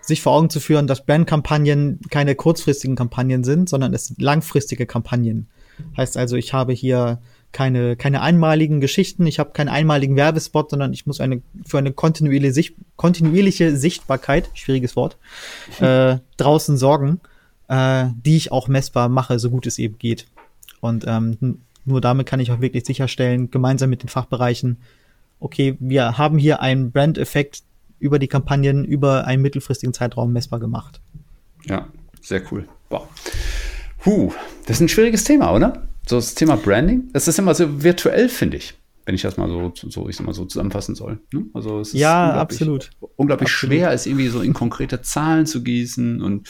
sich 0.00 0.20
vor 0.20 0.32
Augen 0.32 0.50
zu 0.50 0.58
führen, 0.58 0.88
dass 0.88 1.06
Brandkampagnen 1.06 2.00
keine 2.10 2.34
kurzfristigen 2.34 2.96
Kampagnen 2.96 3.44
sind, 3.44 3.68
sondern 3.68 3.94
es 3.94 4.06
sind 4.06 4.20
langfristige 4.20 4.86
Kampagnen. 4.86 5.48
Heißt 5.96 6.16
also, 6.16 6.36
ich 6.36 6.52
habe 6.52 6.72
hier 6.72 7.20
keine, 7.52 7.96
keine 7.96 8.22
einmaligen 8.22 8.80
Geschichten, 8.80 9.26
ich 9.26 9.38
habe 9.38 9.52
keinen 9.52 9.68
einmaligen 9.68 10.16
Werbespot, 10.16 10.70
sondern 10.70 10.92
ich 10.92 11.06
muss 11.06 11.20
eine 11.20 11.42
für 11.66 11.78
eine 11.78 11.92
kontinuierliche, 11.92 12.52
Sicht, 12.52 12.74
kontinuierliche 12.96 13.76
Sichtbarkeit, 13.76 14.50
schwieriges 14.54 14.96
Wort, 14.96 15.16
äh, 15.80 16.18
draußen 16.36 16.76
sorgen, 16.76 17.20
äh, 17.68 18.06
die 18.24 18.36
ich 18.36 18.52
auch 18.52 18.68
messbar 18.68 19.08
mache, 19.08 19.38
so 19.38 19.50
gut 19.50 19.66
es 19.66 19.78
eben 19.78 19.98
geht. 19.98 20.26
Und 20.80 21.04
ähm, 21.06 21.60
nur 21.84 22.00
damit 22.00 22.26
kann 22.26 22.40
ich 22.40 22.50
auch 22.50 22.60
wirklich 22.60 22.86
sicherstellen, 22.86 23.50
gemeinsam 23.50 23.90
mit 23.90 24.02
den 24.02 24.08
Fachbereichen, 24.08 24.78
okay, 25.40 25.76
wir 25.80 26.18
haben 26.18 26.38
hier 26.38 26.60
einen 26.60 26.92
Brand-Effekt 26.92 27.62
über 27.98 28.18
die 28.18 28.28
Kampagnen 28.28 28.84
über 28.84 29.26
einen 29.26 29.42
mittelfristigen 29.42 29.94
Zeitraum 29.94 30.32
messbar 30.32 30.58
gemacht. 30.58 31.00
Ja, 31.64 31.86
sehr 32.20 32.42
cool. 32.50 32.66
Wow. 32.90 33.08
Huh, 34.04 34.32
das 34.66 34.76
ist 34.76 34.80
ein 34.80 34.88
schwieriges 34.88 35.24
Thema, 35.24 35.54
oder? 35.54 35.86
So 36.06 36.16
das 36.16 36.34
Thema 36.34 36.56
Branding, 36.56 37.10
das 37.12 37.28
ist 37.28 37.38
immer 37.38 37.54
so 37.54 37.82
virtuell, 37.82 38.28
finde 38.28 38.56
ich 38.56 38.74
wenn 39.04 39.14
ich 39.14 39.22
das 39.22 39.36
mal 39.36 39.48
so, 39.48 39.72
so 39.74 40.08
ich 40.08 40.20
mal 40.20 40.32
so 40.32 40.44
zusammenfassen 40.44 40.94
soll. 40.94 41.20
Ne? 41.32 41.46
Also 41.54 41.80
es 41.80 41.88
ist 41.88 41.94
ja, 41.94 42.28
unglaublich, 42.28 42.60
absolut. 42.60 42.90
unglaublich 43.16 43.48
absolut. 43.48 43.74
schwer, 43.74 43.90
es 43.90 44.06
irgendwie 44.06 44.28
so 44.28 44.40
in 44.42 44.52
konkrete 44.52 45.02
Zahlen 45.02 45.46
zu 45.46 45.62
gießen. 45.62 46.22
Und 46.22 46.48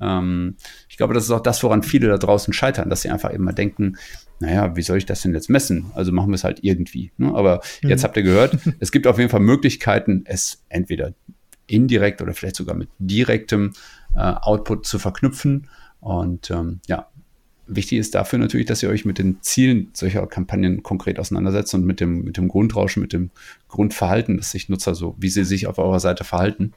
ähm, 0.00 0.56
ich 0.88 0.96
glaube, 0.96 1.14
das 1.14 1.24
ist 1.24 1.30
auch 1.30 1.40
das, 1.40 1.62
woran 1.62 1.82
viele 1.82 2.08
da 2.08 2.18
draußen 2.18 2.52
scheitern, 2.52 2.90
dass 2.90 3.02
sie 3.02 3.10
einfach 3.10 3.30
immer 3.30 3.52
denken, 3.52 3.96
naja, 4.40 4.74
wie 4.74 4.82
soll 4.82 4.98
ich 4.98 5.06
das 5.06 5.22
denn 5.22 5.32
jetzt 5.32 5.48
messen? 5.48 5.92
Also 5.94 6.10
machen 6.10 6.30
wir 6.30 6.34
es 6.34 6.44
halt 6.44 6.58
irgendwie. 6.62 7.12
Ne? 7.18 7.32
Aber 7.34 7.62
mhm. 7.82 7.90
jetzt 7.90 8.02
habt 8.02 8.16
ihr 8.16 8.24
gehört, 8.24 8.58
es 8.80 8.90
gibt 8.90 9.06
auf 9.06 9.18
jeden 9.18 9.30
Fall 9.30 9.40
Möglichkeiten, 9.40 10.22
es 10.24 10.64
entweder 10.68 11.14
indirekt 11.68 12.20
oder 12.20 12.34
vielleicht 12.34 12.56
sogar 12.56 12.74
mit 12.74 12.88
direktem 12.98 13.72
äh, 14.16 14.18
Output 14.18 14.86
zu 14.86 14.98
verknüpfen. 14.98 15.68
Und 16.02 16.50
ähm, 16.50 16.80
ja, 16.86 17.08
Wichtig 17.66 17.98
ist 17.98 18.14
dafür 18.14 18.38
natürlich, 18.40 18.66
dass 18.66 18.82
ihr 18.82 18.88
euch 18.88 19.04
mit 19.04 19.18
den 19.18 19.40
Zielen 19.40 19.90
solcher 19.92 20.26
Kampagnen 20.26 20.82
konkret 20.82 21.18
auseinandersetzt 21.18 21.74
und 21.74 21.84
mit 21.84 22.00
dem, 22.00 22.22
mit 22.22 22.36
dem 22.36 22.48
Grundrauschen, 22.48 23.00
mit 23.00 23.12
dem 23.12 23.30
Grundverhalten, 23.68 24.36
dass 24.36 24.50
sich 24.50 24.68
Nutzer 24.68 24.94
so, 24.94 25.14
wie 25.18 25.28
sie 25.28 25.44
sich 25.44 25.68
auf 25.68 25.78
eurer 25.78 26.00
Seite 26.00 26.24
verhalten. 26.24 26.72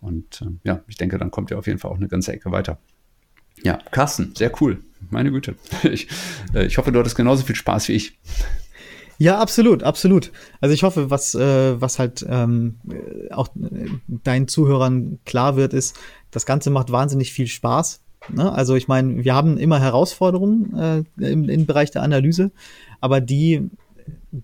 Und 0.00 0.42
äh, 0.42 0.50
ja, 0.64 0.80
ich 0.86 0.96
denke, 0.96 1.18
dann 1.18 1.30
kommt 1.30 1.50
ihr 1.50 1.58
auf 1.58 1.66
jeden 1.66 1.78
Fall 1.78 1.90
auch 1.90 1.96
eine 1.96 2.08
ganze 2.08 2.32
Ecke 2.32 2.52
weiter. 2.52 2.78
Ja, 3.62 3.78
Carsten, 3.90 4.34
sehr 4.36 4.52
cool. 4.60 4.82
Meine 5.10 5.30
Güte. 5.30 5.56
Ich, 5.84 6.08
äh, 6.54 6.66
ich 6.66 6.76
hoffe, 6.76 6.92
du 6.92 6.98
hattest 6.98 7.16
genauso 7.16 7.44
viel 7.44 7.56
Spaß 7.56 7.88
wie 7.88 7.92
ich. 7.92 8.18
Ja, 9.18 9.38
absolut, 9.38 9.82
absolut. 9.82 10.30
Also 10.60 10.74
ich 10.74 10.82
hoffe, 10.82 11.10
was, 11.10 11.34
äh, 11.34 11.80
was 11.80 11.98
halt 11.98 12.24
ähm, 12.28 12.80
auch 13.30 13.48
deinen 13.54 14.48
Zuhörern 14.48 15.20
klar 15.24 15.56
wird, 15.56 15.72
ist, 15.72 15.98
das 16.30 16.44
Ganze 16.44 16.70
macht 16.70 16.92
wahnsinnig 16.92 17.32
viel 17.32 17.46
Spaß. 17.46 18.01
Ne? 18.28 18.52
Also 18.52 18.74
ich 18.74 18.88
meine, 18.88 19.24
wir 19.24 19.34
haben 19.34 19.58
immer 19.58 19.80
Herausforderungen 19.80 21.06
äh, 21.18 21.30
im, 21.30 21.48
im 21.48 21.66
Bereich 21.66 21.90
der 21.90 22.02
Analyse, 22.02 22.50
aber 23.00 23.20
die, 23.20 23.70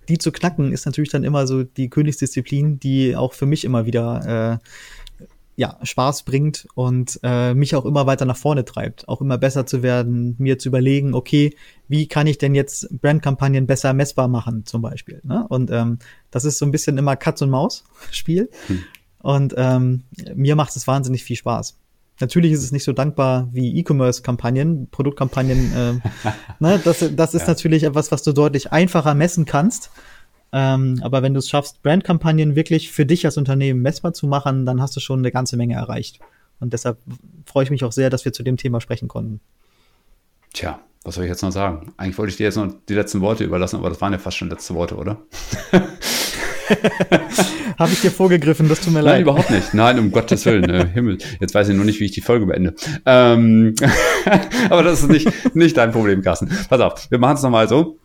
die 0.08 0.18
zu 0.18 0.32
knacken, 0.32 0.72
ist 0.72 0.86
natürlich 0.86 1.10
dann 1.10 1.24
immer 1.24 1.46
so 1.46 1.62
die 1.62 1.88
Königsdisziplin, 1.88 2.80
die 2.80 3.16
auch 3.16 3.32
für 3.32 3.46
mich 3.46 3.64
immer 3.64 3.86
wieder 3.86 4.60
äh, 4.60 5.24
ja, 5.58 5.76
Spaß 5.82 6.22
bringt 6.22 6.68
und 6.76 7.18
äh, 7.24 7.52
mich 7.52 7.74
auch 7.74 7.84
immer 7.84 8.06
weiter 8.06 8.24
nach 8.24 8.36
vorne 8.36 8.64
treibt, 8.64 9.08
auch 9.08 9.20
immer 9.20 9.38
besser 9.38 9.66
zu 9.66 9.82
werden, 9.82 10.36
mir 10.38 10.56
zu 10.56 10.68
überlegen, 10.68 11.14
okay, 11.14 11.56
wie 11.88 12.06
kann 12.06 12.28
ich 12.28 12.38
denn 12.38 12.54
jetzt 12.54 12.88
Brandkampagnen 13.00 13.66
besser 13.66 13.92
messbar 13.92 14.28
machen, 14.28 14.66
zum 14.66 14.82
Beispiel. 14.82 15.20
Ne? 15.24 15.44
Und 15.48 15.72
ähm, 15.72 15.98
das 16.30 16.44
ist 16.44 16.58
so 16.58 16.64
ein 16.64 16.70
bisschen 16.70 16.96
immer 16.96 17.16
Katz 17.16 17.42
und 17.42 17.50
Maus 17.50 17.82
Spiel. 18.12 18.50
Hm. 18.68 18.84
Und 19.20 19.54
ähm, 19.56 20.04
mir 20.36 20.54
macht 20.54 20.76
es 20.76 20.86
wahnsinnig 20.86 21.24
viel 21.24 21.34
Spaß. 21.34 21.76
Natürlich 22.20 22.52
ist 22.52 22.64
es 22.64 22.72
nicht 22.72 22.84
so 22.84 22.92
dankbar 22.92 23.48
wie 23.52 23.78
E-Commerce-Kampagnen, 23.78 24.88
Produktkampagnen. 24.90 25.72
Äh, 25.72 26.30
ne, 26.58 26.80
das, 26.82 27.04
das 27.14 27.34
ist 27.34 27.42
ja. 27.42 27.48
natürlich 27.48 27.84
etwas, 27.84 28.10
was 28.10 28.22
du 28.22 28.32
deutlich 28.32 28.72
einfacher 28.72 29.14
messen 29.14 29.44
kannst. 29.44 29.90
Ähm, 30.50 30.98
aber 31.02 31.22
wenn 31.22 31.34
du 31.34 31.38
es 31.38 31.48
schaffst, 31.48 31.82
Brandkampagnen 31.82 32.56
wirklich 32.56 32.90
für 32.90 33.04
dich 33.04 33.24
als 33.26 33.36
Unternehmen 33.36 33.82
messbar 33.82 34.14
zu 34.14 34.26
machen, 34.26 34.66
dann 34.66 34.80
hast 34.80 34.96
du 34.96 35.00
schon 35.00 35.20
eine 35.20 35.30
ganze 35.30 35.56
Menge 35.56 35.74
erreicht. 35.74 36.20
Und 36.60 36.72
deshalb 36.72 36.98
freue 37.46 37.64
ich 37.64 37.70
mich 37.70 37.84
auch 37.84 37.92
sehr, 37.92 38.10
dass 38.10 38.24
wir 38.24 38.32
zu 38.32 38.42
dem 38.42 38.56
Thema 38.56 38.80
sprechen 38.80 39.08
konnten. 39.08 39.40
Tja, 40.54 40.80
was 41.04 41.14
soll 41.14 41.24
ich 41.24 41.30
jetzt 41.30 41.42
noch 41.42 41.52
sagen? 41.52 41.92
Eigentlich 41.96 42.18
wollte 42.18 42.30
ich 42.30 42.36
dir 42.36 42.44
jetzt 42.44 42.56
noch 42.56 42.72
die 42.88 42.94
letzten 42.94 43.20
Worte 43.20 43.44
überlassen, 43.44 43.76
aber 43.76 43.90
das 43.90 44.00
waren 44.00 44.12
ja 44.12 44.18
fast 44.18 44.36
schon 44.36 44.48
letzte 44.48 44.74
Worte, 44.74 44.96
oder? 44.96 45.18
Habe 47.78 47.92
ich 47.92 48.00
dir 48.00 48.10
vorgegriffen, 48.10 48.68
das 48.68 48.80
tut 48.80 48.92
mir 48.92 49.02
Nein, 49.02 49.04
leid. 49.04 49.14
Nein, 49.14 49.22
überhaupt 49.22 49.50
nicht. 49.50 49.74
Nein, 49.74 49.98
um 49.98 50.10
Gottes 50.10 50.44
Willen. 50.46 50.68
Äh, 50.68 50.88
Himmel. 50.88 51.18
Jetzt 51.40 51.54
weiß 51.54 51.68
ich 51.68 51.76
nur 51.76 51.84
nicht, 51.84 52.00
wie 52.00 52.06
ich 52.06 52.12
die 52.12 52.20
Folge 52.20 52.46
beende. 52.46 52.74
Ähm, 53.06 53.74
aber 54.70 54.82
das 54.82 55.02
ist 55.02 55.10
nicht, 55.10 55.54
nicht 55.54 55.76
dein 55.76 55.92
Problem, 55.92 56.22
Carsten. 56.22 56.48
Pass 56.68 56.80
auf, 56.80 57.10
wir 57.10 57.18
machen 57.18 57.36
es 57.36 57.42
nochmal 57.42 57.68
so. 57.68 57.98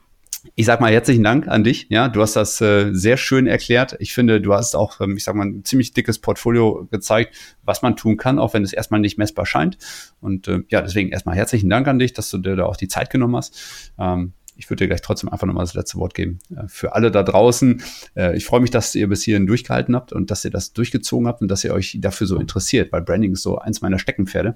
Ich 0.55 0.65
sag 0.65 0.81
mal 0.81 0.91
herzlichen 0.91 1.23
Dank 1.23 1.47
an 1.47 1.63
dich. 1.63 1.87
Ja, 1.89 2.09
du 2.09 2.21
hast 2.21 2.35
das 2.35 2.59
äh, 2.59 2.91
sehr 2.91 3.15
schön 3.15 3.47
erklärt. 3.47 3.95
Ich 3.99 4.13
finde, 4.13 4.41
du 4.41 4.53
hast 4.53 4.75
auch, 4.75 4.99
ähm, 4.99 5.15
ich 5.15 5.23
sag 5.23 5.35
mal, 5.35 5.45
ein 5.45 5.63
ziemlich 5.63 5.93
dickes 5.93 6.19
Portfolio 6.19 6.87
gezeigt, 6.91 7.35
was 7.63 7.81
man 7.81 7.95
tun 7.95 8.17
kann, 8.17 8.39
auch 8.39 8.53
wenn 8.53 8.63
es 8.63 8.73
erstmal 8.73 8.99
nicht 8.99 9.17
messbar 9.17 9.45
scheint. 9.45 9.77
Und 10.19 10.47
äh, 10.49 10.59
ja, 10.69 10.81
deswegen 10.81 11.09
erstmal 11.09 11.35
herzlichen 11.35 11.69
Dank 11.69 11.87
an 11.87 11.97
dich, 11.97 12.13
dass 12.13 12.29
du 12.29 12.39
dir 12.39 12.57
da 12.57 12.65
auch 12.65 12.75
die 12.75 12.89
Zeit 12.89 13.09
genommen 13.09 13.37
hast. 13.37 13.93
Ähm, 13.97 14.33
ich 14.55 14.69
würde 14.69 14.83
dir 14.83 14.87
gleich 14.87 15.01
trotzdem 15.01 15.29
einfach 15.29 15.47
nochmal 15.47 15.65
das 15.65 15.73
letzte 15.73 15.97
Wort 15.97 16.13
geben. 16.13 16.39
Äh, 16.55 16.67
für 16.67 16.93
alle 16.93 17.11
da 17.11 17.23
draußen, 17.23 17.81
äh, 18.15 18.35
ich 18.35 18.45
freue 18.45 18.61
mich, 18.61 18.71
dass 18.71 18.95
ihr 18.95 19.07
bis 19.07 19.23
hierhin 19.23 19.47
durchgehalten 19.47 19.95
habt 19.95 20.13
und 20.13 20.31
dass 20.31 20.45
ihr 20.45 20.51
das 20.51 20.73
durchgezogen 20.73 21.27
habt 21.27 21.41
und 21.41 21.49
dass 21.49 21.63
ihr 21.63 21.73
euch 21.73 21.97
dafür 21.99 22.27
so 22.27 22.37
interessiert, 22.37 22.91
weil 22.91 23.01
Branding 23.01 23.33
ist 23.33 23.43
so 23.43 23.57
eins 23.57 23.81
meiner 23.81 23.99
Steckenpferde. 23.99 24.55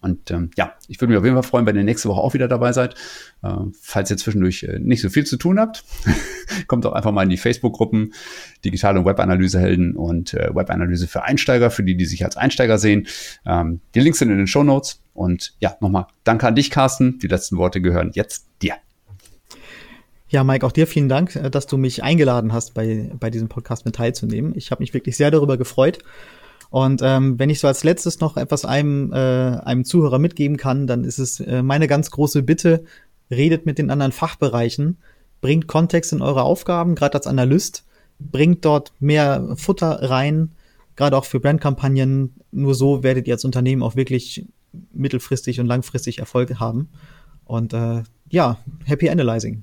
Und 0.00 0.30
ähm, 0.30 0.50
ja, 0.56 0.74
ich 0.88 1.00
würde 1.00 1.12
mich 1.12 1.18
auf 1.18 1.24
jeden 1.24 1.36
Fall 1.36 1.44
freuen, 1.44 1.66
wenn 1.66 1.76
ihr 1.76 1.84
nächste 1.84 2.08
Woche 2.08 2.20
auch 2.20 2.34
wieder 2.34 2.48
dabei 2.48 2.72
seid. 2.72 2.94
Äh, 3.42 3.54
falls 3.80 4.10
ihr 4.10 4.16
zwischendurch 4.16 4.64
äh, 4.64 4.78
nicht 4.78 5.00
so 5.00 5.08
viel 5.08 5.24
zu 5.24 5.36
tun 5.36 5.60
habt, 5.60 5.84
kommt 6.66 6.84
doch 6.84 6.92
einfach 6.92 7.12
mal 7.12 7.22
in 7.22 7.28
die 7.28 7.36
Facebook-Gruppen 7.36 8.12
Digital- 8.64 8.98
und 8.98 9.04
Webanalysehelden 9.04 9.96
und 9.96 10.34
äh, 10.34 10.54
Webanalyse 10.54 11.06
für 11.06 11.22
Einsteiger, 11.22 11.70
für 11.70 11.84
die, 11.84 11.96
die 11.96 12.06
sich 12.06 12.24
als 12.24 12.36
Einsteiger 12.36 12.78
sehen. 12.78 13.06
Ähm, 13.46 13.80
die 13.94 14.00
Links 14.00 14.18
sind 14.18 14.30
in 14.30 14.38
den 14.38 14.46
Show 14.46 14.64
Notes. 14.64 15.00
Und 15.12 15.54
ja, 15.60 15.76
nochmal 15.80 16.06
danke 16.24 16.46
an 16.46 16.56
dich, 16.56 16.70
Carsten. 16.70 17.18
Die 17.20 17.28
letzten 17.28 17.56
Worte 17.56 17.80
gehören 17.80 18.10
jetzt 18.14 18.48
dir. 18.62 18.74
Ja, 20.34 20.42
Mike, 20.42 20.66
auch 20.66 20.72
dir 20.72 20.88
vielen 20.88 21.08
Dank, 21.08 21.36
äh, 21.36 21.48
dass 21.48 21.68
du 21.68 21.76
mich 21.76 22.02
eingeladen 22.02 22.52
hast, 22.52 22.74
bei, 22.74 23.08
bei 23.20 23.30
diesem 23.30 23.48
Podcast 23.48 23.84
mit 23.84 23.94
teilzunehmen. 23.94 24.52
Ich 24.56 24.72
habe 24.72 24.82
mich 24.82 24.92
wirklich 24.92 25.16
sehr 25.16 25.30
darüber 25.30 25.56
gefreut. 25.56 26.00
Und 26.70 27.02
ähm, 27.04 27.38
wenn 27.38 27.50
ich 27.50 27.60
so 27.60 27.68
als 27.68 27.84
letztes 27.84 28.18
noch 28.18 28.36
etwas 28.36 28.64
einem, 28.64 29.12
äh, 29.12 29.16
einem 29.16 29.84
Zuhörer 29.84 30.18
mitgeben 30.18 30.56
kann, 30.56 30.88
dann 30.88 31.04
ist 31.04 31.20
es 31.20 31.38
äh, 31.38 31.62
meine 31.62 31.86
ganz 31.86 32.10
große 32.10 32.42
Bitte, 32.42 32.82
redet 33.30 33.64
mit 33.64 33.78
den 33.78 33.92
anderen 33.92 34.10
Fachbereichen, 34.10 34.98
bringt 35.40 35.68
Kontext 35.68 36.12
in 36.12 36.20
eure 36.20 36.42
Aufgaben, 36.42 36.96
gerade 36.96 37.14
als 37.14 37.28
Analyst, 37.28 37.84
bringt 38.18 38.64
dort 38.64 38.92
mehr 38.98 39.54
Futter 39.54 40.10
rein, 40.10 40.50
gerade 40.96 41.16
auch 41.16 41.26
für 41.26 41.38
Brandkampagnen. 41.38 42.34
Nur 42.50 42.74
so 42.74 43.04
werdet 43.04 43.28
ihr 43.28 43.34
als 43.34 43.44
Unternehmen 43.44 43.84
auch 43.84 43.94
wirklich 43.94 44.44
mittelfristig 44.92 45.60
und 45.60 45.66
langfristig 45.66 46.18
Erfolg 46.18 46.58
haben. 46.58 46.88
Und 47.44 47.72
äh, 47.72 48.02
ja, 48.30 48.58
happy 48.84 49.08
analyzing. 49.08 49.62